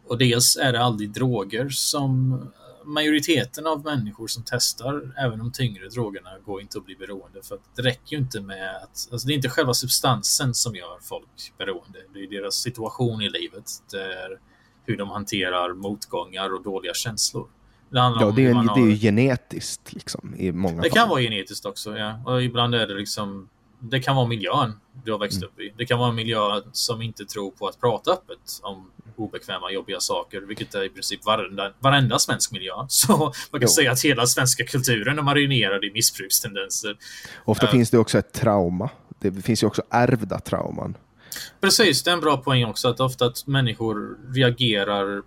Och 0.06 0.18
dels 0.18 0.56
är 0.56 0.72
det 0.72 0.80
aldrig 0.80 1.12
droger 1.12 1.68
som 1.68 2.42
majoriteten 2.89 3.66
av 3.66 3.85
människor 3.85 4.27
som 4.27 4.43
testar 4.47 5.15
även 5.19 5.39
de 5.39 5.52
tyngre 5.52 5.89
drogerna 5.89 6.31
går 6.47 6.60
inte 6.60 6.78
att 6.78 6.85
bli 6.85 6.97
beroende. 6.97 7.43
För 7.43 7.59
det 7.77 7.82
räcker 7.82 8.16
ju 8.16 8.19
inte 8.19 8.40
med 8.40 8.77
att... 8.77 9.09
Alltså 9.12 9.27
det 9.27 9.32
är 9.32 9.35
inte 9.35 9.48
själva 9.48 9.74
substansen 9.74 10.55
som 10.55 10.74
gör 10.74 10.98
folk 11.02 11.52
beroende. 11.59 11.98
Det 12.15 12.20
är 12.20 12.31
deras 12.31 12.55
situation 12.55 13.23
i 13.23 13.28
livet. 13.31 13.70
Det 13.90 14.02
är 14.02 14.39
hur 14.86 14.97
de 14.97 15.09
hanterar 15.10 15.74
motgångar 15.74 16.55
och 16.55 16.62
dåliga 16.62 16.94
känslor. 16.94 17.48
Det 17.90 17.98
ja, 17.98 18.32
det 18.36 18.47
är, 18.47 18.55
har... 18.55 18.74
det 18.74 18.81
är 18.81 18.90
ju 18.90 18.97
genetiskt 18.97 19.93
liksom, 19.93 20.35
i 20.39 20.52
många 20.52 20.82
Det 20.82 20.90
fall. 20.90 20.98
kan 20.98 21.09
vara 21.09 21.20
genetiskt 21.20 21.66
också, 21.66 21.97
ja. 21.97 22.23
Och 22.27 22.43
ibland 22.43 22.74
är 22.74 22.86
det 22.86 22.94
liksom 22.94 23.48
det 23.80 24.00
kan 24.00 24.16
vara 24.16 24.26
miljön 24.26 24.72
du 25.05 25.12
har 25.12 25.18
växt 25.18 25.36
mm. 25.36 25.48
upp 25.48 25.60
i. 25.60 25.72
Det 25.76 25.86
kan 25.86 25.98
vara 25.98 26.09
en 26.09 26.14
miljö 26.14 26.60
som 26.72 27.02
inte 27.02 27.24
tror 27.24 27.50
på 27.50 27.68
att 27.68 27.80
prata 27.80 28.12
öppet 28.12 28.60
om 28.62 28.90
obekväma, 29.16 29.70
jobbiga 29.70 30.00
saker, 30.00 30.40
vilket 30.40 30.74
är 30.74 30.84
i 30.84 30.88
princip 30.88 31.26
varenda, 31.26 31.72
varenda 31.78 32.18
svensk 32.18 32.52
miljö. 32.52 32.72
Så 32.88 33.16
man 33.16 33.60
kan 33.60 33.60
jo. 33.60 33.68
säga 33.68 33.92
att 33.92 34.05
hela 34.05 34.26
svenska 34.26 34.64
kulturen 34.64 35.18
är 35.18 35.22
marinerad 35.22 35.84
i 35.84 35.92
missbrukstendenser. 35.92 36.96
Ofta 37.44 37.66
uh, 37.66 37.72
finns 37.72 37.90
det 37.90 37.98
också 37.98 38.18
ett 38.18 38.32
trauma. 38.32 38.90
Det 39.18 39.42
finns 39.42 39.62
ju 39.62 39.66
också 39.66 39.82
ärvda 39.90 40.40
trauman. 40.40 40.96
Precis, 41.60 42.02
det 42.02 42.10
är 42.10 42.14
en 42.14 42.20
bra 42.20 42.36
poäng 42.36 42.64
också, 42.64 42.88
att 42.88 43.00
ofta 43.00 43.26
att 43.26 43.46
människor 43.46 44.18
reagerar 44.34 45.22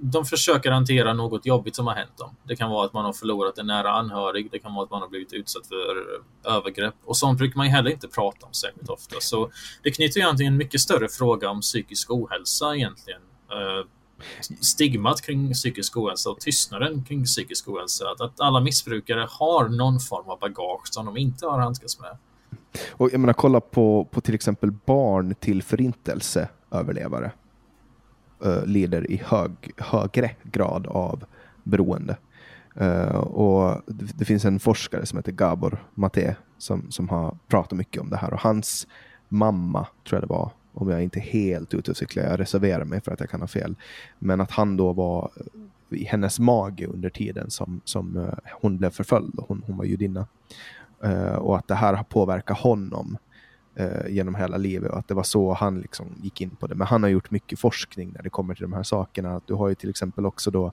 de 0.00 0.24
försöker 0.24 0.70
hantera 0.70 1.12
något 1.12 1.46
jobbigt 1.46 1.76
som 1.76 1.86
har 1.86 1.94
hänt 1.94 2.16
dem. 2.18 2.36
Det 2.42 2.56
kan 2.56 2.70
vara 2.70 2.86
att 2.86 2.92
man 2.92 3.04
har 3.04 3.12
förlorat 3.12 3.58
en 3.58 3.66
nära 3.66 3.90
anhörig, 3.92 4.48
det 4.52 4.58
kan 4.58 4.74
vara 4.74 4.84
att 4.84 4.90
man 4.90 5.00
har 5.00 5.08
blivit 5.08 5.32
utsatt 5.32 5.66
för 5.66 6.04
övergrepp 6.56 6.94
och 7.04 7.16
sånt 7.16 7.38
brukar 7.38 7.56
man 7.56 7.66
ju 7.66 7.72
heller 7.72 7.90
inte 7.90 8.08
prata 8.08 8.46
om 8.46 8.52
särskilt 8.52 8.88
ofta. 8.88 9.16
Så 9.20 9.50
det 9.82 9.90
knyter 9.90 10.20
ju 10.20 10.26
an 10.26 10.36
till 10.36 10.46
en 10.46 10.56
mycket 10.56 10.80
större 10.80 11.08
fråga 11.08 11.50
om 11.50 11.60
psykisk 11.60 12.10
ohälsa 12.10 12.76
egentligen. 12.76 13.20
Eh, 13.50 13.86
stigmat 14.60 15.22
kring 15.22 15.52
psykisk 15.52 15.96
ohälsa 15.96 16.30
och 16.30 16.40
tystnaden 16.40 17.04
kring 17.04 17.24
psykisk 17.24 17.68
ohälsa. 17.68 18.04
Att, 18.10 18.20
att 18.20 18.40
alla 18.40 18.60
missbrukare 18.60 19.26
har 19.30 19.68
någon 19.68 20.00
form 20.00 20.30
av 20.30 20.38
bagage 20.38 20.88
som 20.94 21.06
de 21.06 21.16
inte 21.16 21.46
har 21.46 21.58
handskats 21.58 22.00
med. 22.00 22.18
Och 22.90 23.12
jag 23.12 23.20
menar, 23.20 23.34
kolla 23.34 23.60
på, 23.60 24.08
på 24.10 24.20
till 24.20 24.34
exempel 24.34 24.70
barn 24.70 25.34
till 25.34 25.62
förintelseöverlevare 25.62 27.32
Eh, 28.44 28.66
lider 28.66 29.10
i 29.10 29.16
hög, 29.24 29.50
högre 29.76 30.30
grad 30.42 30.86
av 30.86 31.24
beroende. 31.62 32.16
Uh, 32.80 33.16
och 33.16 33.82
det, 33.86 34.18
det, 34.18 34.24
finns 34.24 34.44
en 34.44 34.60
forskare 34.60 35.06
som 35.06 35.18
heter 35.18 35.32
Gabor 35.32 35.84
Maté, 35.94 36.34
som, 36.58 36.90
som 36.90 37.08
har 37.08 37.36
pratat 37.48 37.78
mycket 37.78 38.02
om 38.02 38.10
det 38.10 38.16
här 38.16 38.32
och 38.32 38.40
hans 38.40 38.86
mamma, 39.28 39.86
tror 40.08 40.16
jag 40.16 40.22
det 40.22 40.34
var, 40.34 40.50
om 40.72 40.90
jag 40.90 41.02
inte 41.02 41.18
är 41.18 41.22
helt 41.22 41.74
ute 41.74 41.90
och 41.90 41.96
cyklar, 41.96 42.24
jag 42.24 42.40
reserverar 42.40 42.84
mig 42.84 43.00
för 43.00 43.12
att 43.12 43.20
jag 43.20 43.30
kan 43.30 43.40
ha 43.40 43.48
fel, 43.48 43.74
men 44.18 44.40
att 44.40 44.50
han 44.50 44.76
då 44.76 44.92
var 44.92 45.30
eh, 45.90 45.98
i 45.98 46.04
hennes 46.04 46.38
mage 46.38 46.86
under 46.86 47.10
tiden 47.10 47.50
som, 47.50 47.80
som 47.84 48.16
uh, 48.16 48.28
hon 48.60 48.78
blev 48.78 48.90
förföljd, 48.90 49.34
hon, 49.48 49.62
hon 49.66 49.76
var 49.76 49.84
judinna. 49.84 50.26
Uh, 51.04 51.34
och 51.34 51.56
att 51.56 51.68
det 51.68 51.74
här 51.74 51.94
har 51.94 52.04
påverkat 52.04 52.58
honom 52.58 53.18
eh, 53.76 54.08
genom 54.08 54.34
hela 54.34 54.56
livet 54.56 54.90
och 54.90 54.98
att 54.98 55.08
det 55.08 55.14
var 55.14 55.22
så 55.22 55.52
han 55.52 55.80
liksom 55.80 56.06
gick 56.22 56.40
in 56.40 56.50
på 56.50 56.66
det. 56.66 56.74
Men 56.74 56.86
han 56.86 57.02
har 57.02 57.10
gjort 57.10 57.30
mycket 57.30 57.58
forskning 57.58 58.12
när 58.14 58.22
det 58.22 58.30
kommer 58.30 58.54
till 58.54 58.62
de 58.62 58.72
här 58.72 58.82
sakerna. 58.82 59.40
Du 59.46 59.54
har 59.54 59.68
ju 59.68 59.74
till 59.74 59.90
exempel 59.90 60.26
också 60.26 60.50
då 60.50 60.72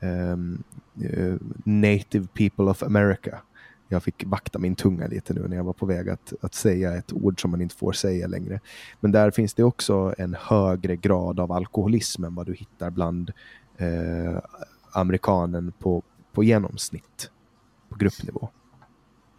um, 0.00 0.62
uh, 1.04 1.36
Native 1.64 2.26
People 2.34 2.64
of 2.64 2.82
America. 2.82 3.38
Jag 3.88 4.02
fick 4.02 4.24
vakta 4.26 4.58
min 4.58 4.74
tunga 4.74 5.06
lite 5.06 5.34
nu 5.34 5.48
när 5.48 5.56
jag 5.56 5.64
var 5.64 5.72
på 5.72 5.86
väg 5.86 6.08
att, 6.08 6.32
att 6.40 6.54
säga 6.54 6.96
ett 6.96 7.12
ord 7.12 7.40
som 7.40 7.50
man 7.50 7.60
inte 7.60 7.74
får 7.74 7.92
säga 7.92 8.26
längre. 8.26 8.60
Men 9.00 9.12
där 9.12 9.30
finns 9.30 9.54
det 9.54 9.64
också 9.64 10.14
en 10.18 10.36
högre 10.40 10.96
grad 10.96 11.40
av 11.40 11.52
alkoholism 11.52 12.24
än 12.24 12.34
vad 12.34 12.46
du 12.46 12.54
hittar 12.54 12.90
bland 12.90 13.32
eh, 13.76 14.42
amerikanen 14.92 15.72
på, 15.78 16.02
på 16.32 16.44
genomsnitt, 16.44 17.30
på 17.88 17.96
gruppnivå. 17.96 18.48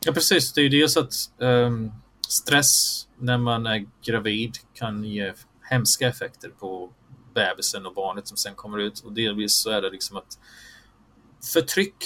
Ja, 0.05 0.13
precis. 0.13 0.53
Det 0.53 0.61
är 0.61 0.63
ju 0.63 0.79
dels 0.79 0.97
att 0.97 1.13
um, 1.37 1.91
stress 2.31 3.07
när 3.17 3.37
man 3.37 3.65
är 3.65 3.85
gravid 4.05 4.57
kan 4.73 5.03
ge 5.03 5.33
hemska 5.69 6.07
effekter 6.07 6.49
på 6.59 6.89
bebisen 7.33 7.85
och 7.85 7.93
barnet 7.93 8.27
som 8.27 8.37
sen 8.37 8.55
kommer 8.55 8.77
ut. 8.77 8.99
Och 8.99 9.13
delvis 9.13 9.53
så 9.53 9.69
är 9.69 9.81
det 9.81 9.89
liksom 9.89 10.17
att 10.17 10.39
förtryck 11.53 12.05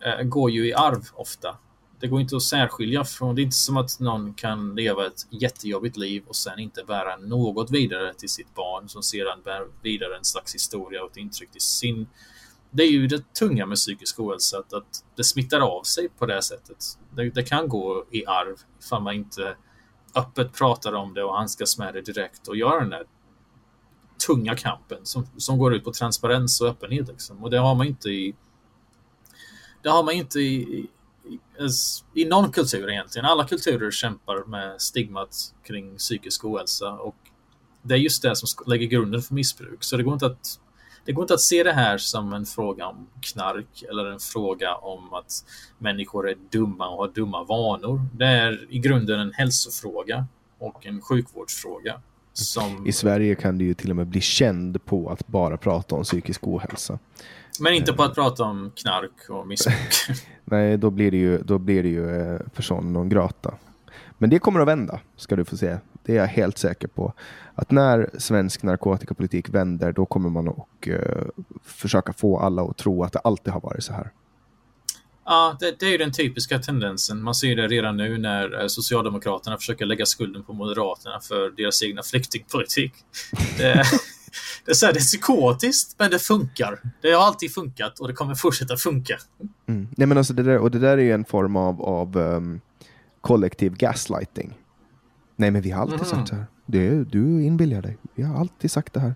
eh, 0.00 0.22
går 0.22 0.50
ju 0.50 0.68
i 0.68 0.74
arv 0.74 1.02
ofta. 1.14 1.58
Det 2.00 2.06
går 2.06 2.20
inte 2.20 2.36
att 2.36 2.42
särskilja 2.42 3.04
från, 3.04 3.34
det 3.34 3.40
är 3.40 3.44
inte 3.44 3.56
som 3.56 3.76
att 3.76 4.00
någon 4.00 4.34
kan 4.34 4.74
leva 4.74 5.06
ett 5.06 5.26
jättejobbigt 5.30 5.96
liv 5.96 6.24
och 6.26 6.36
sen 6.36 6.58
inte 6.58 6.84
bära 6.84 7.16
något 7.16 7.70
vidare 7.70 8.14
till 8.14 8.28
sitt 8.28 8.54
barn 8.54 8.88
som 8.88 9.02
sedan 9.02 9.42
bär 9.44 9.66
vidare 9.82 10.16
en 10.16 10.24
slags 10.24 10.54
historia 10.54 11.02
och 11.02 11.10
ett 11.10 11.16
intryck 11.16 11.50
till 11.50 11.60
sin 11.60 12.06
det 12.70 12.82
är 12.82 12.90
ju 12.90 13.06
det 13.06 13.34
tunga 13.34 13.66
med 13.66 13.76
psykisk 13.76 14.20
ohälsa, 14.20 14.58
att, 14.58 14.72
att 14.72 15.04
det 15.16 15.24
smittar 15.24 15.60
av 15.60 15.82
sig 15.82 16.08
på 16.08 16.26
det 16.26 16.42
sättet. 16.42 16.98
Det, 17.14 17.30
det, 17.30 17.42
kan 17.42 17.68
gå 17.68 18.04
i 18.10 18.26
arv 18.26 18.56
ifall 18.84 19.02
man 19.02 19.14
inte 19.14 19.56
öppet 20.16 20.52
pratar 20.52 20.92
om 20.92 21.14
det 21.14 21.24
och 21.24 21.36
handskas 21.36 21.78
med 21.78 21.94
det 21.94 22.00
direkt 22.00 22.48
och 22.48 22.56
gör 22.56 22.80
den 22.80 22.90
där 22.90 23.04
tunga 24.26 24.56
kampen 24.56 24.98
som, 25.02 25.26
som 25.36 25.58
går 25.58 25.74
ut 25.74 25.84
på 25.84 25.92
transparens 25.92 26.60
och 26.60 26.68
öppenhet. 26.68 27.08
Liksom. 27.08 27.44
Och 27.44 27.50
det 27.50 27.58
har 27.58 27.74
man 27.74 27.86
inte 27.86 28.08
i 28.08 28.34
det 29.82 29.90
har 29.90 30.02
man 30.02 30.14
inte 30.14 30.40
i, 30.40 30.88
i, 31.24 31.38
i, 32.14 32.24
någon 32.24 32.52
kultur 32.52 32.90
egentligen. 32.90 33.26
Alla 33.26 33.46
kulturer 33.46 33.90
kämpar 33.90 34.44
med 34.44 34.82
stigmat 34.82 35.54
kring 35.62 35.96
psykisk 35.96 36.44
ohälsa 36.44 36.92
och 36.92 37.16
det 37.82 37.94
är 37.94 37.98
just 37.98 38.22
det 38.22 38.36
som 38.36 38.64
lägger 38.66 38.86
grunden 38.86 39.22
för 39.22 39.34
missbruk. 39.34 39.84
Så 39.84 39.96
det 39.96 40.02
går 40.02 40.12
inte 40.12 40.26
att 40.26 40.60
det 41.06 41.12
går 41.12 41.24
inte 41.24 41.34
att 41.34 41.40
se 41.40 41.62
det 41.62 41.72
här 41.72 41.98
som 41.98 42.32
en 42.32 42.46
fråga 42.46 42.86
om 42.86 43.06
knark 43.20 43.84
eller 43.90 44.06
en 44.06 44.18
fråga 44.18 44.74
om 44.74 45.14
att 45.14 45.44
människor 45.78 46.28
är 46.28 46.36
dumma 46.50 46.88
och 46.88 46.96
har 46.96 47.08
dumma 47.08 47.44
vanor. 47.44 48.00
Det 48.12 48.26
är 48.26 48.66
i 48.68 48.78
grunden 48.78 49.20
en 49.20 49.32
hälsofråga 49.32 50.26
och 50.58 50.86
en 50.86 51.00
sjukvårdsfråga. 51.00 52.00
Som... 52.32 52.86
I 52.86 52.92
Sverige 52.92 53.34
kan 53.34 53.58
du 53.58 53.64
ju 53.64 53.74
till 53.74 53.90
och 53.90 53.96
med 53.96 54.06
bli 54.06 54.20
känd 54.20 54.84
på 54.84 55.10
att 55.10 55.26
bara 55.26 55.56
prata 55.56 55.94
om 55.94 56.02
psykisk 56.02 56.46
ohälsa. 56.46 56.98
Men 57.60 57.74
inte 57.74 57.92
på 57.92 58.02
att 58.02 58.14
prata 58.14 58.44
om 58.44 58.72
knark 58.76 59.30
och 59.30 59.46
missbruk. 59.46 60.18
Nej, 60.44 60.76
då 60.76 60.90
blir 60.90 61.10
det 61.10 61.16
ju, 61.16 61.38
då 61.42 61.58
blir 61.58 61.82
det 61.82 61.88
ju 61.88 62.32
eh, 62.34 62.40
person 62.54 62.92
non 62.92 63.08
grata. 63.08 63.54
Men 64.18 64.30
det 64.30 64.38
kommer 64.38 64.60
att 64.60 64.68
vända, 64.68 65.00
ska 65.16 65.36
du 65.36 65.44
få 65.44 65.56
se. 65.56 65.76
Det 66.06 66.12
är 66.12 66.16
jag 66.16 66.26
helt 66.26 66.58
säker 66.58 66.88
på. 66.88 67.12
Att 67.54 67.70
när 67.70 68.10
svensk 68.18 68.62
narkotikapolitik 68.62 69.48
vänder, 69.48 69.92
då 69.92 70.06
kommer 70.06 70.30
man 70.30 70.48
att 70.48 70.88
uh, 70.88 70.98
försöka 71.64 72.12
få 72.12 72.38
alla 72.38 72.62
att 72.62 72.76
tro 72.76 73.04
att 73.04 73.12
det 73.12 73.18
alltid 73.18 73.52
har 73.52 73.60
varit 73.60 73.84
så 73.84 73.92
här. 73.92 74.10
Ja, 75.24 75.56
det, 75.60 75.80
det 75.80 75.86
är 75.86 75.90
ju 75.90 75.98
den 75.98 76.12
typiska 76.12 76.58
tendensen. 76.58 77.22
Man 77.22 77.34
ser 77.34 77.56
det 77.56 77.68
redan 77.68 77.96
nu 77.96 78.18
när 78.18 78.60
eh, 78.60 78.66
Socialdemokraterna 78.66 79.56
försöker 79.56 79.86
lägga 79.86 80.06
skulden 80.06 80.42
på 80.42 80.52
Moderaterna 80.52 81.20
för 81.20 81.50
deras 81.56 81.82
egna 81.82 82.02
flyktingpolitik. 82.02 82.92
Det, 83.58 83.84
Det 84.64 84.72
är, 84.72 84.74
så 84.74 84.86
här, 84.86 84.92
det 84.92 84.98
är 84.98 85.00
psykotiskt, 85.00 85.94
men 85.98 86.10
det 86.10 86.18
funkar. 86.18 86.80
Det 87.00 87.12
har 87.12 87.26
alltid 87.26 87.54
funkat 87.54 87.98
och 87.98 88.08
det 88.08 88.14
kommer 88.14 88.34
fortsätta 88.34 88.76
funka. 88.76 89.18
Mm. 89.66 89.88
Nej, 89.96 90.06
men 90.06 90.18
alltså 90.18 90.32
det 90.32 90.42
där, 90.42 90.58
och 90.58 90.70
det 90.70 90.78
där 90.78 90.98
är 90.98 91.02
ju 91.02 91.12
en 91.12 91.24
form 91.24 91.56
av, 91.56 91.82
av 91.82 92.16
um, 92.16 92.60
kollektiv 93.20 93.76
gaslighting. 93.76 94.54
Nej, 95.36 95.50
men 95.50 95.62
vi 95.62 95.70
har 95.70 95.82
alltid 95.82 95.98
Mhm. 95.98 96.04
sagt 96.06 96.28
så 96.28 96.34
här. 96.34 96.46
Det, 96.66 97.04
du 97.04 97.42
inbillar 97.42 97.82
dig. 97.82 97.98
Vi 98.14 98.22
har 98.22 98.40
alltid 98.40 98.70
sagt 98.70 98.92
det 98.92 99.00
här. 99.00 99.14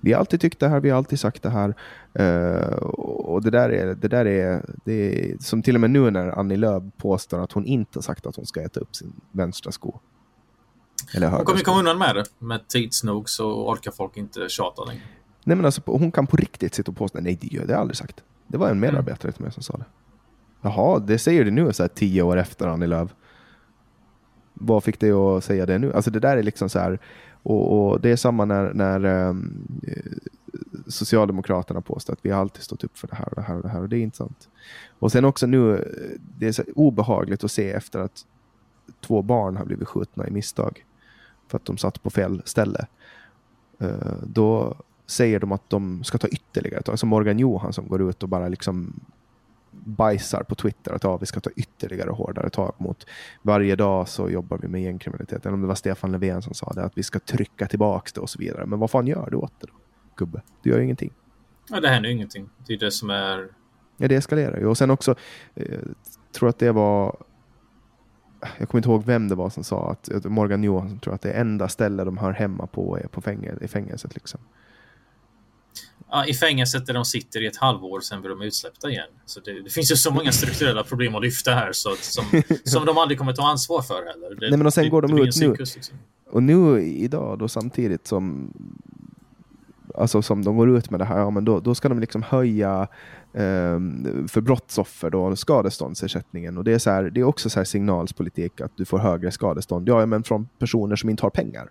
Vi 0.00 0.12
har 0.12 0.20
alltid 0.20 0.40
tyckt 0.40 0.60
det 0.60 0.68
här, 0.68 0.80
vi 0.80 0.90
har 0.90 0.96
alltid 0.98 1.20
sagt 1.20 1.42
det 1.42 1.50
här. 1.50 1.74
Eh, 2.14 2.76
och 2.76 3.42
det 3.42 3.50
där 3.50 3.68
är, 3.70 3.94
det 3.94 4.08
där 4.08 4.26
är, 4.26 4.64
det 4.84 4.92
är 5.30 5.36
som 5.40 5.62
till 5.62 5.74
och 5.74 5.80
med 5.80 5.90
nu 5.90 6.10
när 6.10 6.28
Annie 6.38 6.56
Lööf 6.56 6.82
påstår 6.96 7.40
att 7.42 7.52
hon 7.52 7.66
inte 7.66 8.02
sagt 8.02 8.26
att 8.26 8.36
hon 8.36 8.46
ska 8.46 8.62
äta 8.62 8.80
upp 8.80 8.96
sin 8.96 9.12
vänstra 9.32 9.72
sko. 9.72 9.98
Eller 11.14 11.28
Hon 11.30 11.44
kommer 11.44 11.60
komma 11.60 11.78
undan 11.78 11.98
med 11.98 12.14
det. 12.16 12.24
Men 12.38 12.60
tids 12.68 13.04
nog 13.04 13.28
så 13.30 13.68
orkar 13.70 13.90
folk 13.90 14.16
inte 14.16 14.48
tjata 14.48 14.84
längre. 14.84 15.02
Nej, 15.44 15.56
men 15.56 15.64
alltså, 15.66 15.82
hon 15.86 16.12
kan 16.12 16.26
på 16.26 16.36
riktigt 16.36 16.74
sitta 16.74 16.90
och 16.90 16.96
påstå, 16.96 17.18
nej 17.20 17.38
det 17.40 17.58
har 17.58 17.66
jag 17.68 17.80
aldrig 17.80 17.96
sagt. 17.96 18.22
Det 18.46 18.58
var 18.58 18.70
en 18.70 18.80
medarbetare 18.80 19.32
till 19.32 19.42
mig 19.42 19.52
som 19.52 19.62
sa 19.62 19.76
det. 19.76 19.84
Jaha, 20.60 20.98
det 20.98 21.18
säger 21.18 21.44
du 21.44 21.50
nu 21.50 21.72
så 21.72 21.82
här 21.82 21.88
tio 21.88 22.22
år 22.22 22.36
efter 22.36 22.66
Annie 22.66 22.86
Lööf. 22.86 23.10
Vad 24.54 24.84
fick 24.84 25.00
dig 25.00 25.12
att 25.12 25.44
säga 25.44 25.66
det 25.66 25.78
nu? 25.78 25.92
Alltså 25.92 26.10
det 26.10 26.20
där 26.20 26.36
är 26.36 26.42
liksom 26.42 26.68
så 26.68 26.78
här, 26.78 26.98
och, 27.42 27.90
och 27.92 28.00
det 28.00 28.10
är 28.10 28.16
samma 28.16 28.44
när, 28.44 28.72
när 28.72 29.04
um, 29.04 29.68
Socialdemokraterna 30.86 31.80
påstår 31.80 32.12
att 32.12 32.18
vi 32.22 32.30
har 32.30 32.40
alltid 32.40 32.62
stått 32.62 32.84
upp 32.84 32.98
för 32.98 33.08
det 33.08 33.14
här 33.14 33.28
och 33.28 33.34
det 33.34 33.42
här 33.42 33.56
och 33.56 33.62
det 33.62 33.68
här 33.68 33.80
och 33.80 33.88
det 33.88 33.96
är 33.96 34.00
inte 34.00 34.16
sant. 34.16 34.48
Och 34.98 35.12
sen 35.12 35.24
också 35.24 35.46
nu, 35.46 35.74
eh, 35.74 36.20
det 36.38 36.46
är 36.46 36.52
så 36.52 36.62
obehagligt 36.74 37.44
att 37.44 37.50
se 37.50 37.70
efter 37.70 38.00
att 38.00 38.24
två 39.00 39.22
barn 39.22 39.56
har 39.56 39.64
blivit 39.64 39.88
skjutna 39.88 40.28
i 40.28 40.30
misstag 40.30 40.84
för 41.48 41.56
att 41.56 41.64
de 41.64 41.78
satt 41.78 42.02
på 42.02 42.10
fel 42.10 42.42
ställe. 42.44 42.86
Uh, 43.82 44.22
då 44.22 44.74
säger 45.06 45.40
de 45.40 45.52
att 45.52 45.70
de 45.70 46.04
ska 46.04 46.18
ta 46.18 46.28
ytterligare 46.28 46.82
tag. 46.82 46.98
Som 46.98 47.08
Morgan 47.08 47.38
Johansson 47.38 47.88
går 47.88 48.10
ut 48.10 48.22
och 48.22 48.28
bara 48.28 48.48
liksom 48.48 49.00
bajsar 49.84 50.42
på 50.42 50.54
Twitter 50.54 50.92
att 50.92 51.04
ja, 51.04 51.16
vi 51.16 51.26
ska 51.26 51.40
ta 51.40 51.50
ytterligare 51.50 52.10
hårdare 52.10 52.50
tag 52.50 52.74
mot. 52.78 53.06
Varje 53.42 53.76
dag 53.76 54.08
så 54.08 54.30
jobbar 54.30 54.58
vi 54.58 54.68
med 54.68 54.82
gängkriminalitet. 54.82 55.46
Eller 55.46 55.54
om 55.54 55.60
det 55.60 55.66
var 55.66 55.74
Stefan 55.74 56.12
Löfven 56.12 56.42
som 56.42 56.54
sa 56.54 56.72
det, 56.72 56.84
att 56.84 56.98
vi 56.98 57.02
ska 57.02 57.18
trycka 57.18 57.66
tillbaks 57.66 58.12
det 58.12 58.20
och 58.20 58.30
så 58.30 58.38
vidare. 58.38 58.66
Men 58.66 58.78
vad 58.78 58.90
fan 58.90 59.06
gör 59.06 59.28
du 59.30 59.36
åt 59.36 59.60
det 59.60 59.66
då, 59.66 59.74
gubbe? 60.16 60.42
Du 60.62 60.70
gör 60.70 60.78
ju 60.78 60.84
ingenting. 60.84 61.12
Ja, 61.70 61.80
det 61.80 61.88
händer 61.88 62.08
ju 62.08 62.14
ingenting. 62.14 62.50
Det 62.66 62.74
är 62.74 62.78
det 62.78 62.90
som 62.90 63.10
är... 63.10 63.48
Ja, 63.96 64.08
det 64.08 64.14
eskalerar 64.14 64.58
ju. 64.58 64.66
Och 64.66 64.78
sen 64.78 64.90
också, 64.90 65.14
eh, 65.54 65.78
tror 66.32 66.48
att 66.48 66.58
det 66.58 66.72
var, 66.72 67.16
jag 68.58 68.68
kommer 68.68 68.78
inte 68.78 68.88
ihåg 68.88 69.04
vem 69.04 69.28
det 69.28 69.34
var 69.34 69.50
som 69.50 69.64
sa 69.64 69.90
att 69.90 70.24
Morgan 70.24 70.64
Johansson 70.64 70.98
tror 70.98 71.14
att 71.14 71.22
det 71.22 71.32
enda 71.32 71.68
ställe 71.68 72.04
de 72.04 72.18
hör 72.18 72.32
hemma 72.32 72.66
på 72.66 72.98
är 72.98 73.06
på 73.06 73.20
fängel, 73.20 73.58
i 73.60 73.68
fängelset. 73.68 74.14
Liksom. 74.14 74.40
Ja, 76.10 76.26
I 76.26 76.34
fängelset 76.34 76.86
där 76.86 76.94
de 76.94 77.04
sitter 77.04 77.42
i 77.42 77.46
ett 77.46 77.56
halvår, 77.56 78.00
sen 78.00 78.20
blir 78.20 78.30
de 78.30 78.42
utsläppta 78.42 78.90
igen. 78.90 79.08
Så 79.26 79.40
det, 79.40 79.62
det 79.62 79.70
finns 79.70 79.92
ju 79.92 79.96
så 79.96 80.10
många 80.10 80.32
strukturella 80.32 80.82
problem 80.82 81.14
att 81.14 81.22
lyfta 81.22 81.54
här 81.54 81.72
så 81.72 81.92
att, 81.92 81.98
som, 81.98 82.24
som 82.64 82.86
de 82.86 82.98
aldrig 82.98 83.18
kommer 83.18 83.32
ta 83.32 83.48
ansvar 83.48 83.82
för 83.82 83.94
heller. 83.94 84.40
Det, 84.40 84.48
Nej, 84.50 84.58
men 84.58 84.66
och 84.66 84.74
sen 84.74 84.84
det, 84.84 84.90
går 84.90 85.02
de 85.02 85.18
ut 85.18 85.36
nu. 85.40 85.54
Liksom. 85.58 85.94
Och 86.30 86.42
nu 86.42 86.80
idag 86.82 87.38
då 87.38 87.48
samtidigt 87.48 88.06
som 88.06 88.52
Alltså 89.94 90.22
som 90.22 90.44
de 90.44 90.56
går 90.56 90.76
ut 90.76 90.90
med 90.90 91.00
det 91.00 91.04
här, 91.04 91.18
ja, 91.18 91.30
men 91.30 91.44
då, 91.44 91.60
då 91.60 91.74
ska 91.74 91.88
de 91.88 92.00
liksom 92.00 92.22
höja 92.22 92.88
ehm, 93.34 94.28
för 94.28 94.40
brottsoffer 94.40 95.10
då, 95.10 95.36
skadeståndsersättningen. 95.36 96.58
Och 96.58 96.64
det 96.64 96.72
är, 96.72 96.78
så 96.78 96.90
här, 96.90 97.02
det 97.02 97.20
är 97.20 97.24
också 97.24 97.50
så 97.50 97.60
här 97.60 97.64
signalspolitik 97.64 98.60
att 98.60 98.76
du 98.76 98.84
får 98.84 98.98
högre 98.98 99.30
skadestånd. 99.30 99.88
Ja, 99.88 100.06
men 100.06 100.22
från 100.22 100.48
personer 100.58 100.96
som 100.96 101.10
inte 101.10 101.22
har 101.22 101.30
pengar. 101.30 101.68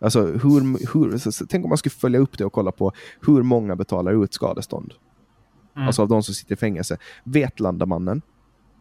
Alltså, 0.00 0.22
hur, 0.22 0.92
hur, 0.92 1.18
så, 1.18 1.46
tänk 1.46 1.64
om 1.64 1.68
man 1.68 1.78
skulle 1.78 1.90
följa 1.90 2.20
upp 2.20 2.38
det 2.38 2.44
och 2.44 2.52
kolla 2.52 2.72
på 2.72 2.92
hur 3.26 3.42
många 3.42 3.76
betalar 3.76 4.24
ut 4.24 4.34
skadestånd. 4.34 4.94
Mm. 5.76 5.86
Alltså 5.86 6.02
av 6.02 6.08
de 6.08 6.22
som 6.22 6.34
sitter 6.34 6.52
i 6.52 6.56
fängelse. 6.56 6.96
Vetlandamannen, 7.24 8.22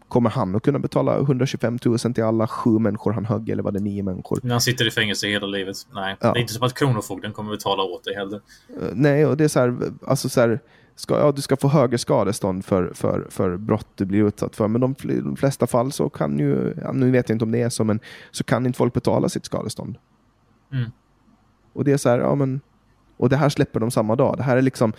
kommer 0.07 0.29
han 0.29 0.55
att 0.55 0.63
kunna 0.63 0.79
betala 0.79 1.17
125 1.19 1.79
000 1.85 1.97
till 1.99 2.23
alla 2.23 2.47
sju 2.47 2.79
människor 2.79 3.11
han 3.11 3.25
högg, 3.25 3.49
eller 3.49 3.63
var 3.63 3.71
det 3.71 3.79
nio 3.79 4.03
människor? 4.03 4.39
När 4.43 4.51
han 4.51 4.61
sitter 4.61 4.87
i 4.87 4.91
fängelse 4.91 5.27
hela 5.27 5.47
livet. 5.47 5.75
Nej, 5.93 6.15
Ja. 6.21 6.33
det 6.33 6.39
är 6.39 6.41
inte 6.41 6.53
som 6.53 6.63
att 6.63 6.73
Kronofogden 6.73 7.33
kommer 7.33 7.51
betala 7.51 7.83
åt 7.83 8.03
dig 8.03 8.15
heller. 8.15 8.41
Eh, 8.69 8.87
Nej, 8.93 9.25
och 9.25 9.37
det 9.37 9.43
är 9.43 9.47
så 9.47 9.59
här, 9.59 9.77
alltså 10.07 10.29
så 10.29 10.41
här, 10.41 10.59
ska, 10.95 11.19
ja, 11.19 11.31
du 11.31 11.41
ska 11.41 11.57
få 11.57 11.67
högre 11.67 11.97
skadestånd 11.97 12.65
för, 12.65 12.91
för, 12.93 13.27
för 13.29 13.57
brott 13.57 13.87
du 13.95 14.05
blir 14.05 14.23
utsatt 14.27 14.55
för, 14.55 14.67
men 14.67 14.81
de, 14.81 14.95
de 15.03 15.35
flesta 15.35 15.67
fall 15.67 15.91
så 15.91 16.09
kan 16.09 16.39
ju, 16.39 16.75
nu 16.93 17.11
vet 17.11 17.29
jag 17.29 17.35
inte 17.35 17.45
om 17.45 17.51
det 17.51 17.61
är 17.61 17.69
så, 17.69 17.83
men 17.83 17.99
så 18.31 18.43
kan 18.43 18.65
inte 18.65 18.77
folk 18.77 18.93
betala 18.93 19.29
sitt 19.29 19.45
skadestånd. 19.45 19.97
Mm. 20.71 20.91
Och 21.73 21.83
det 21.83 21.91
är 21.91 21.97
så 21.97 22.09
här, 22.09 22.19
ja 22.19 22.35
men, 22.35 22.61
och 23.17 23.29
det 23.29 23.37
här 23.37 23.49
släpper 23.49 23.79
de 23.79 23.91
samma 23.91 24.15
dag. 24.15 24.37
Det 24.37 24.43
här 24.43 24.57
är 24.57 24.61
liksom, 24.61 24.93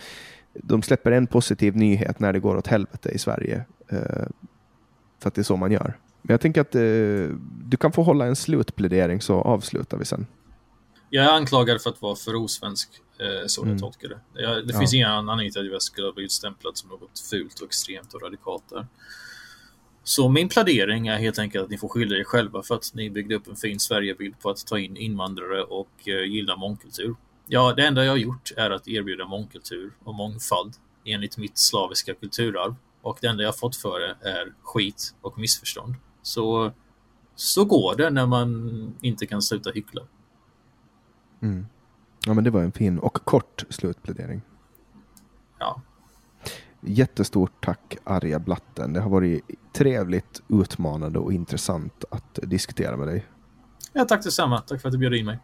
de 0.53 0.81
släpper 0.83 1.11
en 1.11 1.27
positiv 1.27 1.75
nyhet 1.75 2.19
när 2.19 2.33
det 2.33 2.39
går 2.39 2.57
åt 2.57 2.67
helvete 2.67 3.09
i 3.09 3.17
Sverige. 3.17 3.65
Eh, 3.87 3.99
för 5.19 5.27
att 5.27 5.35
det 5.35 5.41
är 5.41 5.43
så 5.43 5.55
man 5.55 5.71
gör. 5.71 5.97
Men 6.21 6.33
jag 6.33 6.41
tänker 6.41 6.61
att 6.61 6.75
eh, 6.75 6.81
du 7.65 7.77
kan 7.79 7.91
få 7.91 8.03
hålla 8.03 8.25
en 8.25 8.35
slutplädering 8.35 9.21
så 9.21 9.41
avslutar 9.41 9.97
vi 9.97 10.05
sen. 10.05 10.25
Jag 11.09 11.25
är 11.25 11.29
anklagad 11.29 11.81
för 11.81 11.89
att 11.89 12.01
vara 12.01 12.15
för 12.15 12.35
osvensk, 12.35 12.89
eh, 13.19 13.47
så 13.47 13.61
Mm. 13.61 13.73
jag 13.73 13.81
tolkar 13.81 14.09
det. 14.09 14.41
Jag, 14.41 14.67
det 14.67 14.73
Ja. 14.73 14.79
finns 14.79 14.93
ingen 14.93 15.09
anledning 15.09 15.51
till 15.51 15.61
att 15.61 15.71
jag 15.71 15.81
skulle 15.81 16.07
ha 16.07 16.13
blivit 16.13 16.31
stämplad 16.31 16.77
som 16.77 16.89
något 16.89 17.19
fult 17.31 17.59
och 17.59 17.67
extremt 17.67 18.13
och 18.13 18.21
radikalt 18.21 18.63
där. 18.69 18.87
Så 20.03 20.29
min 20.29 20.49
plädering 20.49 21.07
är 21.07 21.17
helt 21.17 21.39
enkelt 21.39 21.63
att 21.63 21.69
ni 21.69 21.77
får 21.77 21.89
skylla 21.89 22.17
er 22.17 22.23
själva 22.23 22.63
för 22.63 22.75
att 22.75 22.91
ni 22.93 23.09
byggde 23.09 23.35
upp 23.35 23.47
en 23.47 23.55
fin 23.55 23.79
Sverigebild 23.79 24.39
på 24.39 24.49
att 24.49 24.65
ta 24.65 24.79
in 24.79 24.97
invandrare 24.97 25.63
och 25.63 26.07
eh, 26.07 26.23
gilla 26.23 26.55
mångkultur. 26.55 27.15
Ja, 27.47 27.73
det 27.73 27.87
enda 27.87 28.03
jag 28.03 28.11
har 28.11 28.17
gjort 28.17 28.51
är 28.57 28.69
att 28.69 28.87
erbjuda 28.87 29.25
mångkultur 29.25 29.91
och 30.03 30.15
mångfald 30.15 30.73
enligt 31.05 31.37
mitt 31.37 31.57
slaviska 31.57 32.13
kulturarv. 32.13 32.75
Och 33.01 33.17
det 33.21 33.27
enda 33.27 33.43
jag 33.43 33.57
fått 33.57 33.75
för 33.75 33.99
det 33.99 34.29
är 34.29 34.53
skit 34.61 35.15
och 35.21 35.39
missförstånd. 35.39 35.95
Så, 36.21 36.71
så 37.35 37.65
går 37.65 37.95
det 37.95 38.09
när 38.09 38.25
man 38.25 38.93
inte 39.01 39.25
kan 39.25 39.41
sluta 39.41 39.71
hyckla. 39.71 40.01
Mm. 41.41 41.65
Ja, 42.25 42.33
men 42.33 42.43
det 42.43 42.49
var 42.49 42.61
en 42.61 42.71
fin 42.71 42.99
och 42.99 43.13
kort 43.13 43.63
slutplädering. 43.69 44.41
Ja, 45.59 45.81
Jättestort 46.81 47.65
tack 47.65 47.97
Arja 48.03 48.39
Blatten. 48.39 48.93
Det 48.93 49.01
har 49.01 49.09
varit 49.09 49.43
trevligt, 49.73 50.41
utmanande 50.47 51.19
och 51.19 51.33
intressant 51.33 52.03
att 52.11 52.39
diskutera 52.43 52.97
med 52.97 53.07
dig. 53.07 53.25
Ja, 53.93 54.05
tack 54.05 54.23
detsamma. 54.23 54.57
Tack 54.57 54.81
för 54.81 54.89
att 54.89 54.93
du 54.93 54.97
bjöd 54.97 55.13
in 55.13 55.25
mig. 55.25 55.39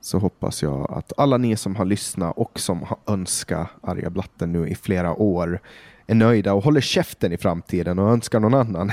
Så 0.00 0.18
hoppas 0.18 0.62
jag 0.62 0.92
att 0.92 1.12
alla 1.16 1.36
ni 1.36 1.56
som 1.56 1.76
har 1.76 1.84
lyssnat 1.84 2.36
och 2.36 2.60
som 2.60 2.82
har 2.82 2.98
önskat 3.06 3.68
Arja 3.80 4.10
Blatten 4.10 4.52
nu 4.52 4.68
i 4.68 4.74
flera 4.74 5.14
år 5.14 5.60
är 6.06 6.14
nöjda 6.14 6.54
och 6.54 6.64
håller 6.64 6.80
käften 6.80 7.32
i 7.32 7.38
framtiden 7.38 7.98
och 7.98 8.10
önskar 8.10 8.40
någon 8.40 8.54
annan. 8.54 8.92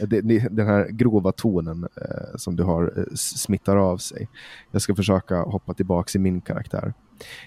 Den 0.50 0.66
här 0.66 0.88
grova 0.90 1.32
tonen 1.32 1.88
eh, 1.96 2.36
som 2.36 2.56
du 2.56 2.62
har 2.62 2.92
eh, 2.96 3.04
smittar 3.14 3.76
av 3.76 3.98
sig. 3.98 4.28
Jag 4.70 4.82
ska 4.82 4.94
försöka 4.94 5.36
hoppa 5.36 5.74
tillbaka 5.74 6.18
i 6.18 6.20
min 6.20 6.40
karaktär. 6.40 6.94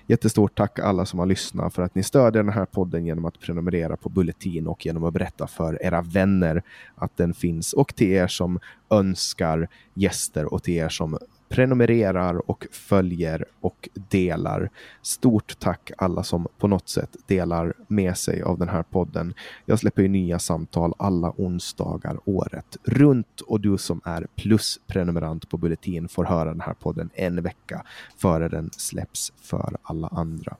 Jättestort 0.07 0.57
tack 0.57 0.79
alla 0.79 1.05
som 1.05 1.19
har 1.19 1.25
lyssnat 1.25 1.73
för 1.73 1.83
att 1.83 1.95
ni 1.95 2.03
stödjer 2.03 2.43
den 2.43 2.53
här 2.53 2.65
podden 2.65 3.05
genom 3.05 3.25
att 3.25 3.39
prenumerera 3.39 3.97
på 3.97 4.09
Bulletin 4.09 4.67
och 4.67 4.85
genom 4.85 5.03
att 5.03 5.13
berätta 5.13 5.47
för 5.47 5.85
era 5.85 6.01
vänner 6.01 6.63
att 6.95 7.17
den 7.17 7.33
finns 7.33 7.73
och 7.73 7.95
till 7.95 8.07
er 8.07 8.27
som 8.27 8.59
önskar 8.89 9.67
gäster 9.93 10.53
och 10.53 10.63
till 10.63 10.73
er 10.73 10.89
som 10.89 11.17
prenumererar 11.51 12.49
och 12.49 12.67
följer 12.71 13.45
och 13.61 13.89
delar. 14.09 14.69
Stort 15.01 15.59
tack 15.59 15.91
alla 15.97 16.23
som 16.23 16.47
på 16.57 16.67
något 16.67 16.89
sätt 16.89 17.15
delar 17.27 17.73
med 17.87 18.17
sig 18.17 18.41
av 18.41 18.59
den 18.59 18.69
här 18.69 18.83
podden. 18.83 19.33
Jag 19.65 19.79
släpper 19.79 20.01
ju 20.01 20.07
nya 20.07 20.39
samtal 20.39 20.93
alla 20.97 21.33
onsdagar 21.37 22.19
året 22.25 22.77
runt 22.83 23.41
och 23.41 23.59
du 23.59 23.77
som 23.77 24.01
är 24.03 24.27
plusprenumerant 24.35 25.49
på 25.49 25.57
Bulletin 25.57 26.07
får 26.07 26.25
höra 26.25 26.49
den 26.49 26.61
här 26.61 26.73
podden 26.73 27.09
en 27.13 27.43
vecka 27.43 27.85
före 28.17 28.49
den 28.49 28.69
släpps 28.77 29.33
för 29.41 29.77
alla 29.83 30.07
andra. 30.07 30.55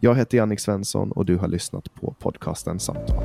Jag 0.00 0.14
heter 0.14 0.38
Jannik 0.38 0.60
Svensson 0.60 1.12
och 1.12 1.26
du 1.26 1.36
har 1.36 1.48
lyssnat 1.48 1.94
på 1.94 2.14
podcasten 2.18 2.78
Samtal. 2.78 3.24